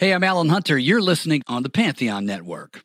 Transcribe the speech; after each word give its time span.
Hey, 0.00 0.14
I'm 0.14 0.24
Alan 0.24 0.48
Hunter. 0.48 0.78
You're 0.78 1.02
listening 1.02 1.42
on 1.46 1.62
the 1.62 1.68
Pantheon 1.68 2.24
Network. 2.24 2.84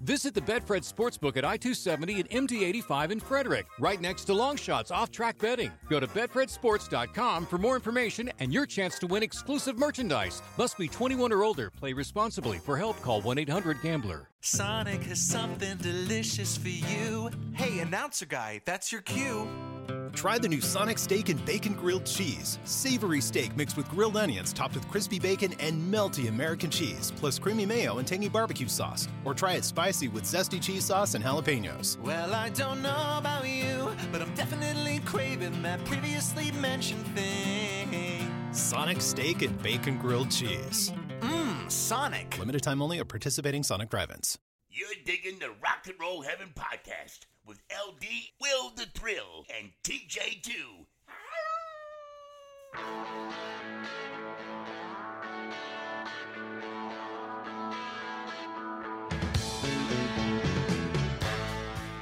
Visit 0.00 0.34
the 0.34 0.40
Betfred 0.40 0.90
Sportsbook 0.90 1.36
at 1.36 1.44
I 1.44 1.56
270 1.56 2.20
and 2.20 2.30
MD 2.48 2.62
85 2.62 3.10
in 3.10 3.20
Frederick, 3.20 3.66
right 3.78 4.00
next 4.00 4.24
to 4.24 4.32
Longshots 4.32 4.90
off 4.90 5.10
track 5.10 5.38
betting. 5.38 5.72
Go 5.88 6.00
to 6.00 6.06
BetfredSports.com 6.06 7.46
for 7.46 7.58
more 7.58 7.74
information 7.74 8.30
and 8.38 8.52
your 8.52 8.66
chance 8.66 8.98
to 9.00 9.06
win 9.06 9.22
exclusive 9.22 9.78
merchandise. 9.78 10.42
Must 10.58 10.76
be 10.78 10.88
21 10.88 11.32
or 11.32 11.42
older. 11.42 11.70
Play 11.70 11.92
responsibly. 11.92 12.58
For 12.58 12.76
help, 12.76 13.00
call 13.02 13.20
1 13.20 13.38
800 13.38 13.82
Gambler. 13.82 14.28
Sonic 14.40 15.02
has 15.04 15.20
something 15.20 15.76
delicious 15.78 16.56
for 16.56 16.68
you. 16.68 17.30
Hey, 17.54 17.80
announcer 17.80 18.26
guy, 18.26 18.60
that's 18.64 18.92
your 18.92 19.00
cue. 19.00 19.48
Try 20.16 20.38
the 20.38 20.48
new 20.48 20.62
Sonic 20.62 20.96
Steak 20.96 21.28
and 21.28 21.44
Bacon 21.44 21.74
Grilled 21.74 22.06
Cheese. 22.06 22.58
Savory 22.64 23.20
steak 23.20 23.54
mixed 23.54 23.76
with 23.76 23.86
grilled 23.90 24.16
onions, 24.16 24.50
topped 24.50 24.74
with 24.74 24.88
crispy 24.88 25.18
bacon 25.18 25.52
and 25.60 25.92
melty 25.92 26.30
American 26.30 26.70
cheese, 26.70 27.12
plus 27.16 27.38
creamy 27.38 27.66
mayo 27.66 27.98
and 27.98 28.08
tangy 28.08 28.30
barbecue 28.30 28.66
sauce. 28.66 29.08
Or 29.26 29.34
try 29.34 29.52
it 29.52 29.64
spicy 29.64 30.08
with 30.08 30.24
zesty 30.24 30.60
cheese 30.60 30.86
sauce 30.86 31.12
and 31.12 31.22
jalapenos. 31.22 32.00
Well, 32.00 32.32
I 32.32 32.48
don't 32.48 32.80
know 32.80 33.16
about 33.18 33.46
you, 33.46 33.94
but 34.10 34.22
I'm 34.22 34.34
definitely 34.34 35.02
craving 35.04 35.60
that 35.60 35.84
previously 35.84 36.50
mentioned 36.52 37.06
thing. 37.08 38.32
Sonic 38.52 39.02
Steak 39.02 39.42
and 39.42 39.62
Bacon 39.62 39.98
Grilled 39.98 40.30
Cheese. 40.30 40.92
Mmm, 41.20 41.70
Sonic. 41.70 42.38
Limited 42.38 42.62
time 42.62 42.80
only 42.80 43.00
at 43.00 43.08
participating 43.08 43.62
Sonic 43.62 43.90
drive-ins. 43.90 44.38
You're 44.70 44.88
digging 45.04 45.40
the 45.40 45.50
Rock 45.50 45.84
and 45.86 46.00
Roll 46.00 46.22
Heaven 46.22 46.54
podcast 46.54 47.26
with 47.46 47.62
LD, 47.70 48.04
Will 48.40 48.70
the 48.74 48.86
Thrill, 48.86 49.44
and 49.56 49.70
TJ2. 49.84 50.50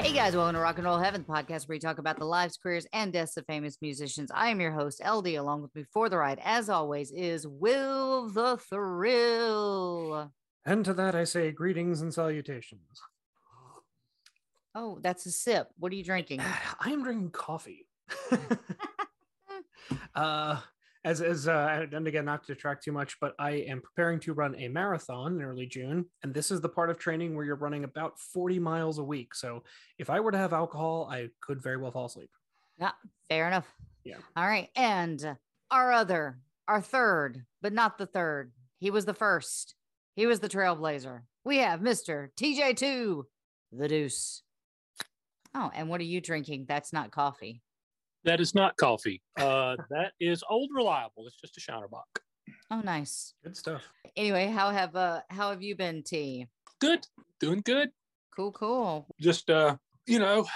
Hey 0.01 0.13
guys, 0.13 0.35
welcome 0.35 0.55
to 0.55 0.61
Rock 0.61 0.79
and 0.79 0.87
Roll 0.87 0.99
Heaven, 0.99 1.25
the 1.27 1.33
podcast 1.33 1.69
where 1.69 1.75
we 1.75 1.79
talk 1.79 1.99
about 1.99 2.19
the 2.19 2.25
lives, 2.25 2.57
careers, 2.57 2.87
and 2.93 3.13
deaths 3.13 3.37
of 3.37 3.45
famous 3.47 3.77
musicians. 3.83 4.31
I 4.35 4.49
am 4.49 4.61
your 4.61 4.73
host, 4.73 5.03
LD. 5.07 5.29
Along 5.35 5.61
with 5.61 5.75
me 5.75 5.85
for 5.93 6.09
the 6.09 6.17
ride, 6.17 6.41
as 6.43 6.71
always, 6.71 7.11
is 7.11 7.47
Will 7.47 8.31
the 8.31 8.57
Thrill. 8.57 10.33
And 10.65 10.85
to 10.87 10.95
that 10.95 11.15
I 11.15 11.25
say 11.25 11.51
greetings 11.51 12.01
and 12.01 12.15
salutations. 12.15 13.03
Oh, 14.75 14.99
that's 15.03 15.27
a 15.27 15.31
sip. 15.31 15.69
What 15.79 15.93
are 15.93 15.97
you 15.97 16.05
drinking? 16.05 16.41
I 16.81 16.91
am 16.91 17.03
drinking 17.03 17.31
coffee. 17.31 17.87
uh, 20.15 20.61
as 21.05 21.21
as 21.21 21.47
uh, 21.47 21.87
and 21.93 22.09
again, 22.09 22.25
not 22.25 22.45
to 22.47 22.55
detract 22.55 22.85
too 22.85 22.93
much, 22.93 23.19
but 23.21 23.35
I 23.39 23.51
am 23.53 23.81
preparing 23.83 24.21
to 24.21 24.33
run 24.33 24.55
a 24.57 24.69
marathon 24.69 25.37
in 25.37 25.43
early 25.43 25.67
June, 25.67 26.07
and 26.23 26.33
this 26.33 26.51
is 26.51 26.61
the 26.61 26.69
part 26.69 26.91
of 26.91 26.99
training 26.99 27.37
where 27.37 27.45
you're 27.45 27.57
running 27.57 27.85
about 27.85 28.19
40 28.19 28.59
miles 28.59 28.99
a 28.99 29.05
week. 29.05 29.35
So 29.35 29.63
if 29.99 30.09
I 30.09 30.21
were 30.21 30.33
to 30.33 30.39
have 30.39 30.53
alcohol, 30.53 31.09
I 31.11 31.29
could 31.41 31.63
very 31.63 31.77
well 31.77 31.91
fall 31.91 32.07
asleep. 32.07 32.31
Yeah, 32.79 32.93
fair 33.29 33.47
enough. 33.47 33.67
Yeah. 34.03 34.17
All 34.35 34.47
right, 34.47 34.71
and 34.75 35.37
our 35.71 35.93
other, 35.93 36.39
our 36.69 36.81
third, 36.81 37.45
but 37.61 37.73
not 37.73 37.99
the 37.99 38.07
third. 38.07 38.53
He 38.79 38.91
was 38.91 39.05
the 39.05 39.15
first. 39.15 39.75
He 40.17 40.27
was 40.27 40.41
the 40.41 40.49
trailblazer. 40.49 41.23
We 41.45 41.59
have 41.59 41.83
Mister 41.83 42.33
TJ2, 42.37 43.25
the 43.73 43.89
Deuce. 43.89 44.43
Oh, 45.55 45.71
and 45.75 45.89
what 45.89 46.01
are 46.01 46.05
you 46.05 46.21
drinking? 46.21 46.67
That's 46.69 46.93
not 46.93 47.11
coffee. 47.11 47.63
That 48.25 48.41
is 48.41 48.55
not 48.55 48.77
coffee. 48.77 49.23
Uh, 49.39 49.77
that 49.91 50.13
is 50.19 50.43
old 50.49 50.71
reliable. 50.75 51.27
It's 51.27 51.37
just 51.41 51.57
a 51.57 51.61
Shiner 51.61 51.89
Bock. 51.89 52.07
Oh, 52.71 52.81
nice. 52.81 53.35
Good 53.43 53.57
stuff. 53.57 53.83
Anyway, 54.17 54.47
how 54.47 54.71
have 54.71 54.97
uh 54.97 55.21
how 55.31 55.51
have 55.51 55.63
you 55.63 55.77
been, 55.77 56.03
T? 56.03 56.47
Good, 56.81 57.07
doing 57.41 57.63
good. 57.65 57.91
Cool, 58.35 58.53
cool. 58.53 59.07
Just 59.21 59.49
uh, 59.51 59.77
you 60.07 60.19
know, 60.19 60.47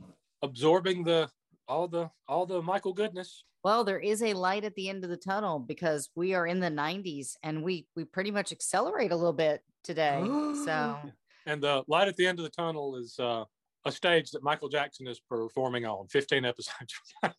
absorbing 0.42 1.04
the 1.04 1.28
all 1.68 1.88
the 1.88 2.10
all 2.28 2.46
the 2.46 2.62
Michael 2.62 2.92
goodness. 2.92 3.44
Well, 3.62 3.84
there 3.84 3.98
is 3.98 4.22
a 4.22 4.34
light 4.34 4.64
at 4.64 4.74
the 4.74 4.90
end 4.90 5.04
of 5.04 5.10
the 5.10 5.16
tunnel 5.16 5.58
because 5.58 6.10
we 6.14 6.34
are 6.34 6.46
in 6.46 6.60
the 6.60 6.68
90s 6.68 7.36
and 7.42 7.62
we 7.62 7.86
we 7.96 8.04
pretty 8.04 8.30
much 8.30 8.52
accelerate 8.52 9.10
a 9.10 9.16
little 9.16 9.32
bit 9.32 9.62
today. 9.82 10.20
so 10.64 10.98
And 11.46 11.62
the 11.62 11.82
light 11.88 12.08
at 12.08 12.16
the 12.16 12.26
end 12.26 12.38
of 12.38 12.44
the 12.44 12.50
tunnel 12.50 12.96
is 12.96 13.18
uh, 13.18 13.44
a 13.84 13.92
stage 13.92 14.30
that 14.30 14.42
Michael 14.42 14.68
Jackson 14.68 15.06
is 15.06 15.20
performing 15.20 15.84
on. 15.84 16.08
Fifteen 16.08 16.44
episodes. 16.44 16.94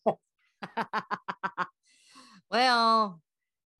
well, 2.50 3.20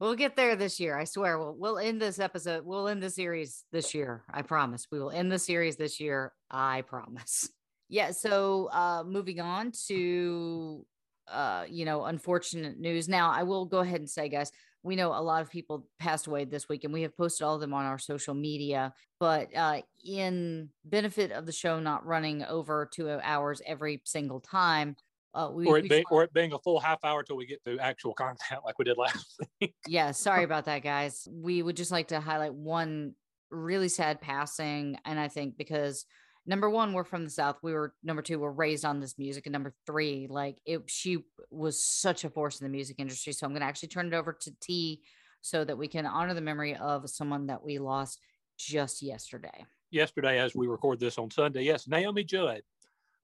we'll 0.00 0.15
get 0.15 0.37
there 0.37 0.56
this 0.56 0.81
year. 0.81 0.99
I 0.99 1.05
swear. 1.05 1.38
We'll 1.38 1.56
we'll 1.56 1.78
end 1.78 2.00
this 2.00 2.19
episode. 2.19 2.65
We'll 2.65 2.88
end 2.88 3.03
the 3.03 3.10
series 3.10 3.65
this 3.72 3.94
year. 3.94 4.25
I 4.31 4.43
promise. 4.43 4.87
We 4.91 4.99
will 4.99 5.10
end 5.10 5.31
the 5.31 5.38
series 5.38 5.76
this 5.76 6.00
year. 6.00 6.32
I 6.50 6.82
promise. 6.82 7.49
Yeah. 7.88 8.10
So 8.10 8.69
uh 8.72 9.05
moving 9.06 9.41
on 9.41 9.72
to 9.88 10.84
uh, 11.28 11.65
you 11.69 11.84
know, 11.84 12.05
unfortunate 12.05 12.78
news. 12.78 13.09
Now, 13.09 13.31
I 13.31 13.43
will 13.43 13.65
go 13.65 13.81
ahead 13.81 14.00
and 14.00 14.09
say, 14.09 14.28
guys, 14.28 14.50
we 14.87 14.97
know 14.97 15.09
a 15.13 15.21
lot 15.21 15.43
of 15.43 15.51
people 15.51 15.87
passed 15.99 16.29
away 16.29 16.45
this 16.45 16.69
week, 16.69 16.85
and 16.85 16.93
we 16.93 17.03
have 17.03 17.17
posted 17.17 17.45
all 17.45 17.57
of 17.57 17.61
them 17.61 17.75
on 17.75 17.85
our 17.85 17.99
social 17.99 18.35
media. 18.35 18.95
But 19.19 19.55
uh, 19.55 19.83
in 20.05 20.71
benefit 20.85 21.33
of 21.33 21.45
the 21.45 21.53
show 21.53 21.81
not 21.81 22.07
running 22.07 22.45
over 22.45 22.89
two 22.91 23.11
hours 23.11 23.61
every 23.67 24.01
single 24.05 24.41
time, 24.41 24.97
uh, 25.35 25.51
we, 25.53 25.67
or, 25.67 25.79
it 25.79 26.05
or 26.11 26.23
it 26.23 26.33
being 26.33 26.53
a 26.53 26.59
full 26.61 26.81
half 26.81 27.05
hour 27.05 27.23
till 27.23 27.37
we 27.37 27.45
get 27.45 27.63
to 27.65 27.79
actual 27.79 28.15
content 28.15 28.61
like 28.65 28.79
we 28.79 28.85
did 28.85 28.97
last 28.97 29.39
week. 29.61 29.75
yeah, 29.87 30.13
sorry 30.13 30.45
about 30.51 30.65
that, 30.67 30.83
guys. 30.83 31.29
We 31.31 31.63
would 31.63 31.77
just 31.77 31.91
like 31.91 32.09
to 32.09 32.21
highlight 32.21 32.55
one 32.55 33.15
really 33.50 33.89
sad 33.89 34.21
passing. 34.21 34.97
And 35.05 35.19
I 35.19 35.29
think 35.29 35.59
because 35.59 36.06
number 36.46 36.70
one, 36.70 36.93
we're 36.93 37.04
from 37.04 37.25
the 37.25 37.31
South. 37.31 37.56
We 37.62 37.72
were 37.72 37.94
number 38.02 38.22
two, 38.22 38.38
we're 38.38 38.50
raised 38.50 38.84
on 38.84 39.00
this 39.00 39.19
music. 39.19 39.46
And 39.46 39.52
number 39.52 39.75
three, 39.87 40.26
like 40.28 40.58
it, 40.64 40.82
she 40.87 41.25
was 41.50 41.84
such 41.84 42.25
a 42.25 42.31
force 42.31 42.60
in 42.60 42.64
the 42.64 42.70
music 42.70 42.96
industry. 42.98 43.32
So 43.32 43.46
I'm 43.46 43.52
going 43.52 43.60
to 43.60 43.66
actually 43.66 43.88
turn 43.88 44.06
it 44.06 44.14
over 44.14 44.32
to 44.32 44.52
T 44.60 45.02
so 45.40 45.64
that 45.64 45.76
we 45.76 45.88
can 45.88 46.06
honor 46.06 46.34
the 46.34 46.40
memory 46.40 46.76
of 46.76 47.08
someone 47.10 47.46
that 47.46 47.62
we 47.62 47.78
lost 47.78 48.20
just 48.58 49.02
yesterday. 49.02 49.66
Yesterday, 49.90 50.38
as 50.38 50.54
we 50.54 50.66
record 50.66 50.98
this 50.98 51.19
on 51.19 51.31
Sunday, 51.31 51.62
yes, 51.62 51.87
Naomi 51.87 52.25
Judd, 52.25 52.62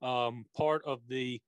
um, 0.02 0.44
part 0.56 0.82
of 0.84 1.00
the, 1.08 1.40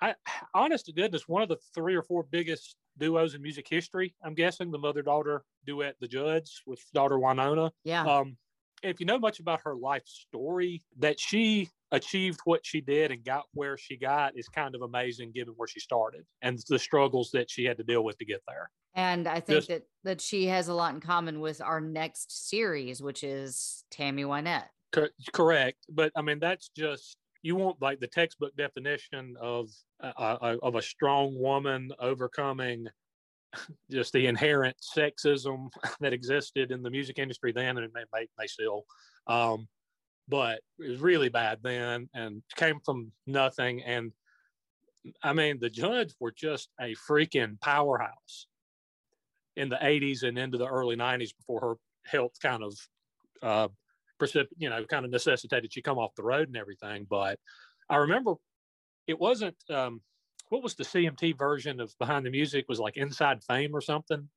I, 0.00 0.14
honest 0.54 0.86
to 0.86 0.92
goodness, 0.92 1.28
one 1.28 1.42
of 1.42 1.48
the 1.48 1.58
three 1.74 1.94
or 1.94 2.02
four 2.02 2.24
biggest 2.30 2.76
duos 2.98 3.34
in 3.34 3.42
music 3.42 3.66
history. 3.68 4.14
I'm 4.22 4.34
guessing 4.34 4.70
the 4.70 4.78
mother 4.78 5.02
daughter 5.02 5.44
duet, 5.66 5.96
The 6.00 6.08
Judds, 6.08 6.62
with 6.66 6.84
daughter 6.92 7.16
Wynonna. 7.16 7.70
Yeah. 7.84 8.04
Um, 8.04 8.36
if 8.82 9.00
you 9.00 9.06
know 9.06 9.18
much 9.18 9.40
about 9.40 9.60
her 9.64 9.74
life 9.74 10.02
story, 10.06 10.82
that 10.98 11.18
she 11.20 11.68
achieved 11.92 12.40
what 12.44 12.64
she 12.64 12.80
did 12.80 13.10
and 13.10 13.24
got 13.24 13.44
where 13.52 13.76
she 13.76 13.96
got 13.96 14.36
is 14.36 14.48
kind 14.48 14.74
of 14.74 14.82
amazing 14.82 15.32
given 15.32 15.54
where 15.56 15.66
she 15.68 15.80
started 15.80 16.24
and 16.42 16.62
the 16.68 16.78
struggles 16.78 17.30
that 17.32 17.50
she 17.50 17.64
had 17.64 17.76
to 17.76 17.82
deal 17.82 18.04
with 18.04 18.16
to 18.18 18.24
get 18.24 18.40
there. 18.46 18.70
And 18.94 19.26
I 19.26 19.40
think 19.40 19.58
Just- 19.58 19.68
that 19.68 19.82
that 20.02 20.20
she 20.20 20.46
has 20.46 20.68
a 20.68 20.74
lot 20.74 20.94
in 20.94 21.00
common 21.00 21.40
with 21.40 21.60
our 21.60 21.80
next 21.80 22.48
series, 22.48 23.02
which 23.02 23.22
is 23.22 23.84
Tammy 23.90 24.24
Wynette. 24.24 24.68
Cor- 24.92 25.10
correct, 25.32 25.78
but 25.88 26.10
I 26.16 26.22
mean 26.22 26.38
that's 26.40 26.68
just 26.76 27.16
you 27.42 27.56
want 27.56 27.80
like 27.80 28.00
the 28.00 28.06
textbook 28.06 28.56
definition 28.56 29.36
of 29.40 29.68
uh, 30.02 30.12
uh, 30.16 30.56
of 30.62 30.74
a 30.74 30.82
strong 30.82 31.38
woman 31.38 31.90
overcoming 31.98 32.86
just 33.90 34.12
the 34.12 34.26
inherent 34.26 34.76
sexism 34.96 35.68
that 36.00 36.12
existed 36.12 36.70
in 36.70 36.82
the 36.82 36.90
music 36.90 37.18
industry 37.18 37.52
then, 37.52 37.76
and 37.76 37.84
it 37.86 37.92
may, 37.94 38.04
may, 38.12 38.26
may 38.38 38.46
still. 38.46 38.84
Um, 39.26 39.68
but 40.28 40.60
it 40.78 40.90
was 40.90 41.00
really 41.00 41.28
bad 41.28 41.58
then, 41.62 42.08
and 42.14 42.42
came 42.56 42.80
from 42.84 43.12
nothing. 43.26 43.82
And 43.82 44.12
I 45.22 45.32
mean, 45.32 45.58
the 45.60 45.70
Judds 45.70 46.14
were 46.20 46.32
just 46.32 46.68
a 46.80 46.94
freaking 47.08 47.60
powerhouse 47.60 48.46
in 49.56 49.68
the 49.68 49.76
'80s 49.76 50.22
and 50.22 50.38
into 50.38 50.58
the 50.58 50.68
early 50.68 50.96
'90s 50.96 51.36
before 51.36 51.60
her 51.60 51.74
health 52.06 52.34
kind 52.40 52.62
of 52.62 52.74
uh, 53.42 53.68
you 54.58 54.68
know, 54.68 54.84
kind 54.84 55.04
of 55.04 55.10
necessitated 55.10 55.72
she 55.72 55.82
come 55.82 55.98
off 55.98 56.14
the 56.14 56.22
road 56.22 56.48
and 56.48 56.56
everything. 56.56 57.06
But 57.08 57.38
I 57.88 57.96
remember 57.96 58.34
it 59.06 59.18
wasn't 59.18 59.56
um, 59.70 60.02
what 60.50 60.62
was 60.62 60.74
the 60.74 60.84
CMT 60.84 61.38
version 61.38 61.80
of 61.80 61.96
Behind 61.98 62.26
the 62.26 62.30
Music 62.30 62.66
was 62.68 62.78
like 62.78 62.96
Inside 62.96 63.42
Fame 63.42 63.74
or 63.74 63.80
something. 63.80 64.28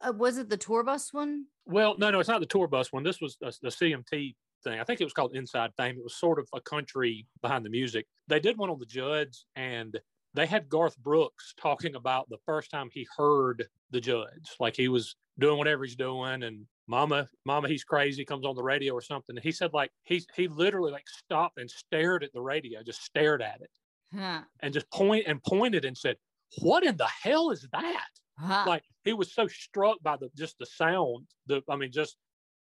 Uh, 0.00 0.12
was 0.12 0.36
it 0.36 0.48
the 0.48 0.58
tour 0.58 0.84
bus 0.84 1.12
one? 1.12 1.46
Well, 1.64 1.96
no, 1.98 2.10
no, 2.10 2.20
it's 2.20 2.28
not 2.28 2.40
the 2.40 2.46
tour 2.46 2.68
bus 2.68 2.92
one. 2.92 3.02
This 3.02 3.20
was 3.20 3.36
the, 3.40 3.56
the 3.62 3.68
CMT 3.68 4.34
thing. 4.62 4.78
I 4.78 4.84
think 4.84 5.00
it 5.00 5.04
was 5.04 5.14
called 5.14 5.34
Inside 5.34 5.72
Fame. 5.76 5.96
It 5.96 6.04
was 6.04 6.16
sort 6.16 6.38
of 6.38 6.48
a 6.54 6.60
country 6.60 7.26
behind 7.40 7.64
the 7.64 7.70
music. 7.70 8.06
They 8.28 8.38
did 8.38 8.58
one 8.58 8.68
on 8.68 8.78
the 8.78 8.86
Judds, 8.86 9.46
and 9.56 9.98
they 10.34 10.46
had 10.46 10.68
Garth 10.68 10.98
Brooks 10.98 11.54
talking 11.58 11.94
about 11.94 12.28
the 12.28 12.38
first 12.44 12.70
time 12.70 12.90
he 12.92 13.06
heard 13.16 13.66
the 13.90 14.00
Judds. 14.00 14.54
Like 14.60 14.76
he 14.76 14.88
was 14.88 15.16
doing 15.38 15.56
whatever 15.56 15.82
he's 15.84 15.96
doing, 15.96 16.42
and 16.42 16.66
Mama, 16.86 17.26
Mama, 17.46 17.68
he's 17.68 17.84
crazy 17.84 18.24
comes 18.24 18.44
on 18.44 18.54
the 18.54 18.62
radio 18.62 18.92
or 18.92 19.00
something. 19.00 19.34
And 19.34 19.42
he 19.42 19.50
said 19.50 19.72
like 19.72 19.90
he 20.04 20.22
he 20.34 20.46
literally 20.46 20.92
like 20.92 21.08
stopped 21.08 21.58
and 21.58 21.70
stared 21.70 22.22
at 22.22 22.34
the 22.34 22.42
radio, 22.42 22.82
just 22.82 23.02
stared 23.02 23.40
at 23.40 23.62
it, 23.62 23.70
Huh. 24.12 24.46
and 24.60 24.72
just 24.74 24.90
point 24.90 25.26
and 25.26 25.42
pointed 25.42 25.84
and 25.84 25.96
said, 25.96 26.16
"What 26.62 26.84
in 26.84 26.96
the 26.96 27.06
hell 27.06 27.50
is 27.50 27.68
that?" 27.72 28.08
Huh. 28.38 28.66
like 28.66 28.84
he 29.04 29.12
was 29.12 29.32
so 29.34 29.46
struck 29.46 29.98
by 30.02 30.16
the 30.16 30.30
just 30.36 30.58
the 30.58 30.66
sound 30.66 31.28
the 31.46 31.62
i 31.68 31.76
mean 31.76 31.92
just 31.92 32.18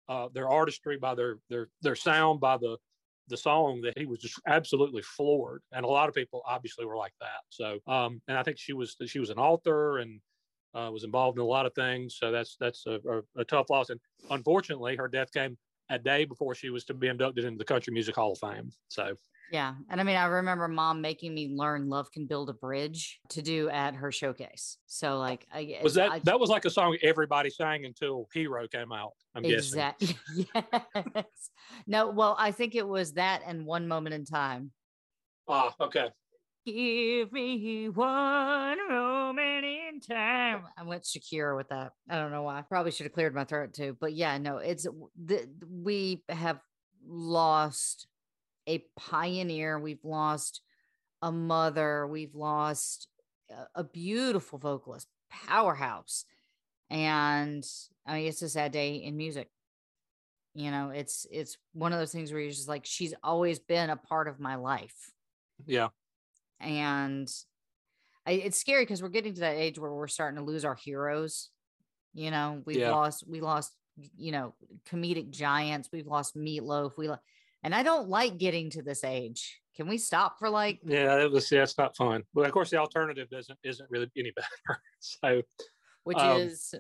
uh 0.08 0.28
their 0.34 0.48
artistry 0.48 0.96
by 0.98 1.14
their 1.14 1.37
their 1.48 1.69
their 1.82 1.96
sound 1.96 2.40
by 2.40 2.56
the 2.56 2.78
the 3.28 3.37
song 3.37 3.81
that 3.82 3.96
he 3.98 4.06
was 4.06 4.19
just 4.20 4.40
absolutely 4.46 5.02
floored 5.02 5.62
and 5.72 5.84
a 5.84 5.88
lot 5.88 6.08
of 6.08 6.14
people 6.14 6.42
obviously 6.46 6.84
were 6.87 6.96
like 6.96 7.14
that 7.20 7.40
so 7.50 7.78
um 7.87 8.20
and 8.28 8.38
i 8.38 8.42
think 8.42 8.58
she 8.58 8.72
was 8.72 8.96
she 9.06 9.20
was 9.20 9.31
an 9.31 9.38
author 9.38 9.98
and 9.98 10.20
uh, 10.75 10.90
was 10.92 11.04
involved 11.04 11.37
in 11.38 11.42
a 11.42 11.46
lot 11.46 11.66
of 11.66 11.75
things 11.75 12.16
so 12.16 12.31
that's 12.31 12.56
that's 12.58 12.87
a, 12.87 13.00
a, 13.37 13.40
a 13.40 13.44
tough 13.44 13.70
loss 13.70 13.90
and 13.90 14.00
unfortunately 14.31 14.96
her 14.96 15.08
death 15.08 15.32
came 15.32 15.58
a 15.88 15.98
day 15.98 16.25
before 16.25 16.54
she 16.54 16.70
was 16.70 16.84
to 16.84 16.94
be 16.94 17.08
inducted 17.08 17.44
into 17.44 17.58
the 17.58 17.64
country 17.64 17.92
music 17.92 18.14
hall 18.14 18.32
of 18.32 18.38
fame 18.38 18.70
so 18.88 19.16
Yeah. 19.50 19.75
And 19.88 20.00
I 20.00 20.05
mean, 20.05 20.17
I 20.17 20.26
remember 20.26 20.69
mom 20.69 21.00
making 21.00 21.35
me 21.35 21.49
learn 21.49 21.88
Love 21.88 22.11
Can 22.12 22.26
Build 22.26 22.50
a 22.50 22.52
Bridge 22.52 23.20
to 23.31 23.43
do 23.43 23.69
at 23.69 23.94
her 23.94 24.12
showcase. 24.12 24.79
So, 24.87 25.19
like, 25.19 25.47
I 25.52 25.79
was 25.82 25.94
that 25.94 26.12
I, 26.12 26.19
that 26.20 26.38
was 26.38 26.50
like 26.50 26.64
a 26.64 26.70
song 26.70 26.97
everybody 27.02 27.50
sang 27.50 27.85
until 27.85 28.29
hero 28.32 28.67
came 28.69 28.93
out 28.93 29.12
i'm 29.35 29.43
guessing 29.43 29.56
exactly. 29.56 30.17
yes. 31.14 31.50
No, 31.87 32.11
well, 32.11 32.37
I 32.38 32.52
think 32.52 32.75
it 32.75 32.87
was 32.87 33.14
that 33.14 33.43
and 33.47 33.67
One 33.67 33.88
Moment 33.88 34.14
in 34.14 34.25
Time. 34.25 34.70
ah 35.49 35.75
okay 35.81 36.08
Give 36.67 37.32
me 37.32 37.88
one 37.88 38.88
moment 38.88 39.64
in 39.64 40.00
time. 40.00 40.64
I 40.76 40.82
went 40.82 41.05
Shakira 41.05 41.56
with 41.56 41.70
that. 41.70 41.93
I 42.08 42.17
don't 42.17 42.31
know 42.31 42.43
why. 42.43 42.62
Probably 42.69 42.93
should 42.93 43.06
have 43.06 43.14
cleared 43.14 43.35
my 43.35 43.44
throat 43.44 43.73
too. 43.73 43.97
But 43.99 44.12
yeah, 44.12 44.37
no, 44.37 44.58
it's 44.58 44.87
the, 45.25 45.49
we 45.67 46.23
have 46.29 46.61
lost 47.08 48.06
a 48.68 48.84
pioneer. 48.98 49.78
We've 49.78 50.04
lost 50.04 50.60
a 51.22 51.30
mother. 51.32 52.06
We've 52.06 52.34
lost 52.34 53.08
a, 53.74 53.84
beautiful 53.84 54.58
vocalist, 54.58 55.08
powerhouse. 55.30 56.24
And 56.88 57.64
I 58.06 58.14
mean, 58.14 58.26
it's 58.28 58.42
a 58.42 58.48
sad 58.48 58.72
day 58.72 58.96
in 58.96 59.16
music. 59.16 59.48
You 60.54 60.70
know, 60.70 60.90
it's 60.90 61.26
it's 61.30 61.56
one 61.72 61.92
of 61.92 61.98
those 61.98 62.10
things 62.12 62.32
where 62.32 62.40
you're 62.40 62.50
just 62.50 62.68
like, 62.68 62.84
she's 62.84 63.14
always 63.22 63.58
been 63.60 63.90
a 63.90 63.96
part 63.96 64.28
of 64.28 64.40
my 64.40 64.56
life 64.56 64.94
yeah 65.66 65.88
and 66.58 67.30
I, 68.26 68.32
it's 68.32 68.58
scary 68.58 68.82
because 68.82 69.02
we're 69.02 69.10
getting 69.10 69.34
to 69.34 69.40
that 69.40 69.56
age 69.56 69.78
where 69.78 69.92
we're 69.92 70.08
starting 70.08 70.38
to 70.38 70.44
lose 70.44 70.64
our 70.64 70.74
heroes 70.74 71.50
you 72.14 72.30
know 72.30 72.62
we've 72.64 72.78
Yeah. 72.78 72.92
lost 72.92 73.24
we 73.28 73.42
lost 73.42 73.72
you 74.16 74.32
know 74.32 74.54
comedic 74.90 75.30
giants 75.30 75.90
we've 75.92 76.06
lost 76.06 76.34
meatloaf 76.34 76.92
we 76.96 77.08
lo- 77.08 77.18
and 77.62 77.74
i 77.74 77.82
don't 77.82 78.08
like 78.08 78.38
getting 78.38 78.70
to 78.70 78.82
this 78.82 79.04
age 79.04 79.60
can 79.76 79.88
we 79.88 79.98
stop 79.98 80.38
for 80.38 80.50
like 80.50 80.80
Yeah, 80.84 81.22
it 81.22 81.30
was. 81.30 81.50
Yeah, 81.50 81.62
it's 81.62 81.78
not 81.78 81.96
fun. 81.96 82.24
But 82.34 82.44
of 82.44 82.52
course, 82.52 82.68
the 82.70 82.76
alternative 82.76 83.28
isn't 83.32 83.58
isn't 83.62 83.88
really 83.90 84.10
any 84.16 84.30
better. 84.36 84.82
so 84.98 85.42
which 86.04 86.18
Um, 86.18 86.38
is 86.40 86.74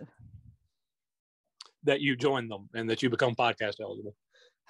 that 1.84 2.00
you 2.00 2.16
join 2.16 2.48
them 2.48 2.68
and 2.74 2.90
that 2.90 3.02
you 3.02 3.08
become 3.08 3.34
podcast 3.34 3.76
eligible. 3.80 4.14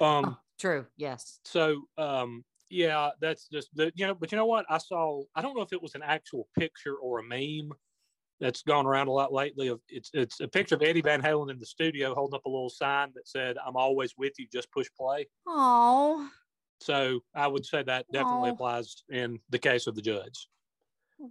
Um. 0.01 0.25
oh, 0.27 0.37
true 0.59 0.87
yes 0.97 1.41
So 1.45 1.83
um. 1.99 2.45
Yeah, 2.69 3.11
that's 3.21 3.49
just 3.49 3.75
the 3.75 3.91
you 3.97 4.07
know. 4.07 4.15
But 4.15 4.31
you 4.31 4.37
know 4.37 4.47
what? 4.47 4.65
I 4.69 4.79
saw. 4.79 5.23
I 5.35 5.43
don't 5.43 5.57
know 5.57 5.63
if 5.63 5.73
it 5.73 5.83
was 5.83 5.97
an 5.97 6.03
actual 6.05 6.47
picture 6.57 6.95
or 6.95 7.19
a 7.19 7.23
meme 7.25 7.73
that's 8.41 8.63
gone 8.63 8.87
around 8.87 9.09
a 9.09 9.13
lot 9.13 9.33
lately. 9.33 9.69
Of 9.69 9.81
it's 9.89 10.11
it's 10.15 10.41
a 10.41 10.49
picture 10.49 10.75
of 10.75 10.83
Eddie 10.83 11.03
Van 11.03 11.23
Halen 11.23 11.51
in 11.51 11.59
the 11.59 11.67
studio 11.67 12.15
holding 12.15 12.35
up 12.37 12.45
a 12.47 12.49
little 12.49 12.71
sign 12.71 13.13
that 13.15 13.29
said, 13.29 13.57
"I'm 13.65 13.77
always 13.77 14.17
with 14.17 14.33
you. 14.39 14.47
Just 14.53 14.71
push 14.73 14.89
play." 14.99 15.29
oh 15.47 16.29
So 16.81 17.21
I 17.35 17.47
would 17.47 17.65
say 17.67 17.83
that 17.83 18.07
definitely 18.13 18.51
Aw. 18.51 18.55
applies 18.55 19.05
in 19.11 19.39
the 19.51 19.59
case 19.59 19.87
of 19.87 19.95
the 19.95 20.03
Judds. 20.03 20.49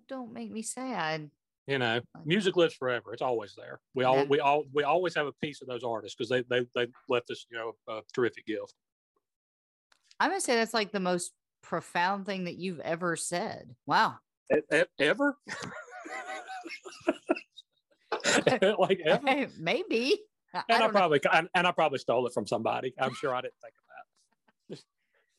don't 0.08 0.32
make 0.32 0.52
me 0.52 0.62
sad 0.62 1.30
you 1.68 1.78
know 1.80 2.00
music 2.26 2.56
lives 2.56 2.74
forever 2.74 3.12
it's 3.14 3.22
always 3.22 3.54
there 3.56 3.80
we 3.96 4.04
all 4.04 4.18
Yeah. 4.18 4.24
we 4.30 4.40
all 4.40 4.64
we 4.74 4.84
always 4.84 5.14
have 5.16 5.26
a 5.28 5.32
piece 5.34 5.62
of 5.62 5.68
those 5.68 5.84
artists 5.84 6.16
because 6.16 6.30
they, 6.30 6.42
they 6.44 6.66
they 6.76 6.88
left 7.10 7.30
us 7.32 7.46
you 7.52 7.58
know 7.58 7.74
a 7.88 8.02
terrific 8.14 8.46
gift 8.48 8.74
i'm 10.20 10.30
gonna 10.32 10.42
say 10.42 10.56
that's 10.56 10.74
like 10.74 10.92
the 10.92 11.00
most 11.00 11.34
profound 11.62 12.26
thing 12.26 12.46
that 12.46 12.56
you've 12.58 12.80
ever 12.80 13.16
said 13.16 13.76
wow 13.86 14.16
e- 14.56 14.84
ever 15.00 15.38
like 18.80 19.00
ever 19.06 19.48
maybe 19.60 20.20
I, 20.54 20.64
and 20.70 20.84
I, 20.84 20.88
know. 20.88 20.92
probably 20.92 21.20
and, 21.32 21.48
and 21.54 21.68
I 21.68 21.72
probably 21.72 22.00
stole 22.00 22.26
it 22.28 22.34
from 22.34 22.48
somebody. 22.48 22.94
I'm 23.00 23.14
sure 23.14 23.36
I 23.36 23.42
didn't 23.42 23.54
think 23.62 23.74
of 23.78 23.84
that. 24.70 24.84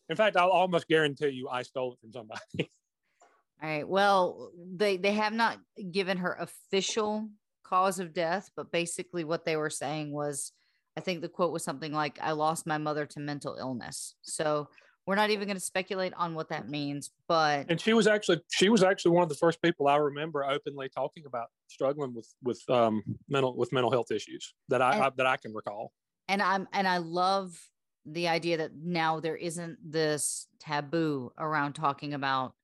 In 0.08 0.16
fact, 0.16 0.36
I'll 0.36 0.50
almost 0.50 0.88
guarantee 0.88 1.28
you 1.28 1.48
I 1.48 1.62
stole 1.62 1.94
it 1.94 1.98
from 2.00 2.12
somebody. 2.12 2.40
All 3.62 3.68
right. 3.68 3.88
Well, 3.88 4.52
they 4.56 4.96
they 4.96 5.12
have 5.12 5.32
not 5.32 5.58
given 5.90 6.18
her 6.18 6.34
official 6.34 7.28
cause 7.64 7.98
of 7.98 8.12
death, 8.12 8.50
but 8.56 8.72
basically 8.72 9.24
what 9.24 9.44
they 9.44 9.56
were 9.56 9.70
saying 9.70 10.12
was, 10.12 10.52
I 10.96 11.00
think 11.00 11.20
the 11.20 11.28
quote 11.28 11.52
was 11.52 11.64
something 11.64 11.92
like, 11.92 12.18
"I 12.22 12.32
lost 12.32 12.66
my 12.66 12.78
mother 12.78 13.06
to 13.06 13.20
mental 13.20 13.56
illness." 13.58 14.14
So 14.22 14.68
we're 15.10 15.16
not 15.16 15.30
even 15.30 15.48
going 15.48 15.56
to 15.56 15.60
speculate 15.60 16.14
on 16.16 16.36
what 16.36 16.50
that 16.50 16.68
means, 16.68 17.10
but 17.26 17.66
and 17.68 17.80
she 17.80 17.94
was 17.94 18.06
actually 18.06 18.40
she 18.52 18.68
was 18.68 18.84
actually 18.84 19.10
one 19.10 19.24
of 19.24 19.28
the 19.28 19.34
first 19.34 19.60
people 19.60 19.88
I 19.88 19.96
remember 19.96 20.44
openly 20.44 20.88
talking 20.88 21.24
about 21.26 21.48
struggling 21.66 22.14
with 22.14 22.32
with 22.44 22.62
um, 22.70 23.02
mental 23.28 23.56
with 23.56 23.72
mental 23.72 23.90
health 23.90 24.12
issues 24.12 24.54
that 24.68 24.80
I, 24.80 24.92
And- 24.94 25.02
I 25.02 25.10
that 25.16 25.26
I 25.26 25.36
can 25.36 25.52
recall. 25.52 25.90
and 26.28 26.40
I'm 26.40 26.68
and 26.72 26.86
I 26.86 26.98
love 26.98 27.60
the 28.06 28.28
idea 28.28 28.58
that 28.58 28.70
now 28.76 29.18
there 29.18 29.34
isn't 29.34 29.78
this 29.84 30.46
taboo 30.60 31.32
around 31.36 31.72
talking 31.72 32.14
about 32.14 32.54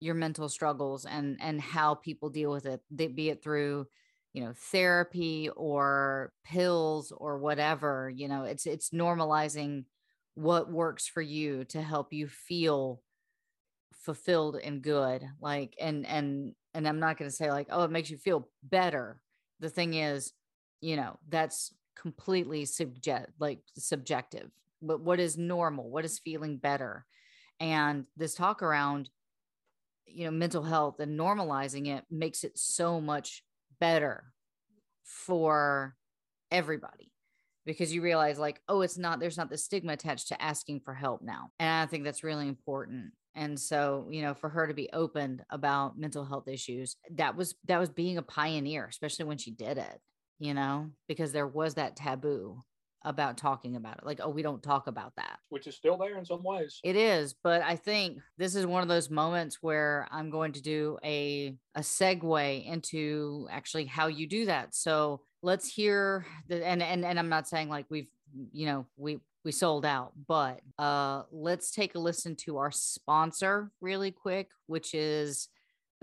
your 0.00 0.14
mental 0.14 0.48
struggles 0.48 1.04
and 1.04 1.36
and 1.42 1.60
how 1.60 1.94
people 1.94 2.30
deal 2.30 2.50
with 2.50 2.64
it 2.64 2.80
they, 2.90 3.06
be 3.08 3.28
it 3.28 3.42
through 3.42 3.86
you 4.32 4.42
know 4.42 4.54
therapy 4.72 5.50
or 5.54 6.32
pills 6.42 7.12
or 7.14 7.36
whatever 7.38 8.10
you 8.14 8.28
know 8.28 8.44
it's 8.44 8.64
it's 8.64 8.90
normalizing 8.90 9.84
what 10.36 10.70
works 10.70 11.08
for 11.08 11.22
you 11.22 11.64
to 11.64 11.82
help 11.82 12.12
you 12.12 12.28
feel 12.28 13.00
fulfilled 13.94 14.56
and 14.62 14.82
good 14.82 15.26
like 15.40 15.74
and 15.80 16.06
and 16.06 16.54
and 16.74 16.86
i'm 16.86 17.00
not 17.00 17.16
going 17.18 17.28
to 17.28 17.34
say 17.34 17.50
like 17.50 17.66
oh 17.70 17.82
it 17.82 17.90
makes 17.90 18.10
you 18.10 18.16
feel 18.16 18.48
better. 18.62 19.20
The 19.60 19.70
thing 19.70 19.94
is 19.94 20.32
you 20.80 20.96
know 20.96 21.18
that's 21.28 21.74
completely 22.00 22.66
subject 22.66 23.30
like 23.40 23.60
subjective. 23.76 24.50
But 24.82 25.00
what 25.00 25.18
is 25.18 25.38
normal? 25.38 25.90
What 25.90 26.04
is 26.04 26.18
feeling 26.18 26.58
better? 26.58 27.06
And 27.58 28.04
this 28.16 28.34
talk 28.34 28.62
around 28.62 29.08
you 30.06 30.26
know 30.26 30.30
mental 30.30 30.62
health 30.62 31.00
and 31.00 31.18
normalizing 31.18 31.88
it 31.88 32.04
makes 32.10 32.44
it 32.44 32.58
so 32.58 33.00
much 33.00 33.42
better 33.80 34.24
for 35.02 35.96
everybody 36.50 37.10
because 37.66 37.92
you 37.92 38.00
realize 38.00 38.38
like 38.38 38.60
oh 38.68 38.80
it's 38.80 38.96
not 38.96 39.20
there's 39.20 39.36
not 39.36 39.50
the 39.50 39.58
stigma 39.58 39.92
attached 39.92 40.28
to 40.28 40.42
asking 40.42 40.80
for 40.80 40.94
help 40.94 41.20
now. 41.22 41.50
And 41.58 41.82
i 41.82 41.86
think 41.86 42.04
that's 42.04 42.24
really 42.24 42.48
important. 42.48 43.12
And 43.34 43.60
so 43.60 44.08
you 44.10 44.22
know 44.22 44.32
for 44.32 44.48
her 44.48 44.66
to 44.66 44.74
be 44.74 44.88
open 44.92 45.42
about 45.50 45.98
mental 45.98 46.24
health 46.24 46.48
issues 46.48 46.96
that 47.16 47.36
was 47.36 47.54
that 47.66 47.78
was 47.78 47.90
being 47.90 48.16
a 48.16 48.22
pioneer 48.22 48.86
especially 48.86 49.26
when 49.26 49.36
she 49.36 49.50
did 49.50 49.76
it 49.76 50.00
you 50.38 50.54
know 50.54 50.90
because 51.06 51.32
there 51.32 51.46
was 51.46 51.74
that 51.74 51.96
taboo 51.96 52.62
about 53.06 53.38
talking 53.38 53.76
about 53.76 53.96
it 53.96 54.04
like 54.04 54.20
oh 54.22 54.28
we 54.28 54.42
don't 54.42 54.62
talk 54.62 54.86
about 54.86 55.14
that. 55.16 55.38
Which 55.48 55.66
is 55.66 55.74
still 55.74 55.96
there 55.96 56.18
in 56.18 56.24
some 56.24 56.42
ways. 56.42 56.80
It 56.84 56.96
is 56.96 57.34
but 57.42 57.62
i 57.62 57.76
think 57.76 58.18
this 58.36 58.54
is 58.54 58.66
one 58.66 58.82
of 58.82 58.88
those 58.88 59.08
moments 59.08 59.58
where 59.62 60.06
i'm 60.10 60.30
going 60.30 60.52
to 60.52 60.62
do 60.62 60.98
a 61.04 61.56
a 61.74 61.80
segue 61.80 62.66
into 62.66 63.48
actually 63.50 63.86
how 63.86 64.08
you 64.08 64.26
do 64.26 64.46
that. 64.46 64.74
So 64.74 65.22
let's 65.42 65.72
hear 65.72 66.26
the 66.48 66.66
and 66.66 66.82
and, 66.82 67.04
and 67.04 67.18
i'm 67.18 67.28
not 67.28 67.48
saying 67.48 67.68
like 67.68 67.86
we've 67.88 68.10
you 68.52 68.66
know 68.66 68.86
we 68.96 69.20
we 69.44 69.52
sold 69.52 69.86
out 69.86 70.12
but 70.26 70.60
uh 70.78 71.22
let's 71.30 71.70
take 71.70 71.94
a 71.94 71.98
listen 71.98 72.34
to 72.34 72.58
our 72.58 72.72
sponsor 72.72 73.70
really 73.80 74.10
quick 74.10 74.48
which 74.66 74.92
is 74.92 75.48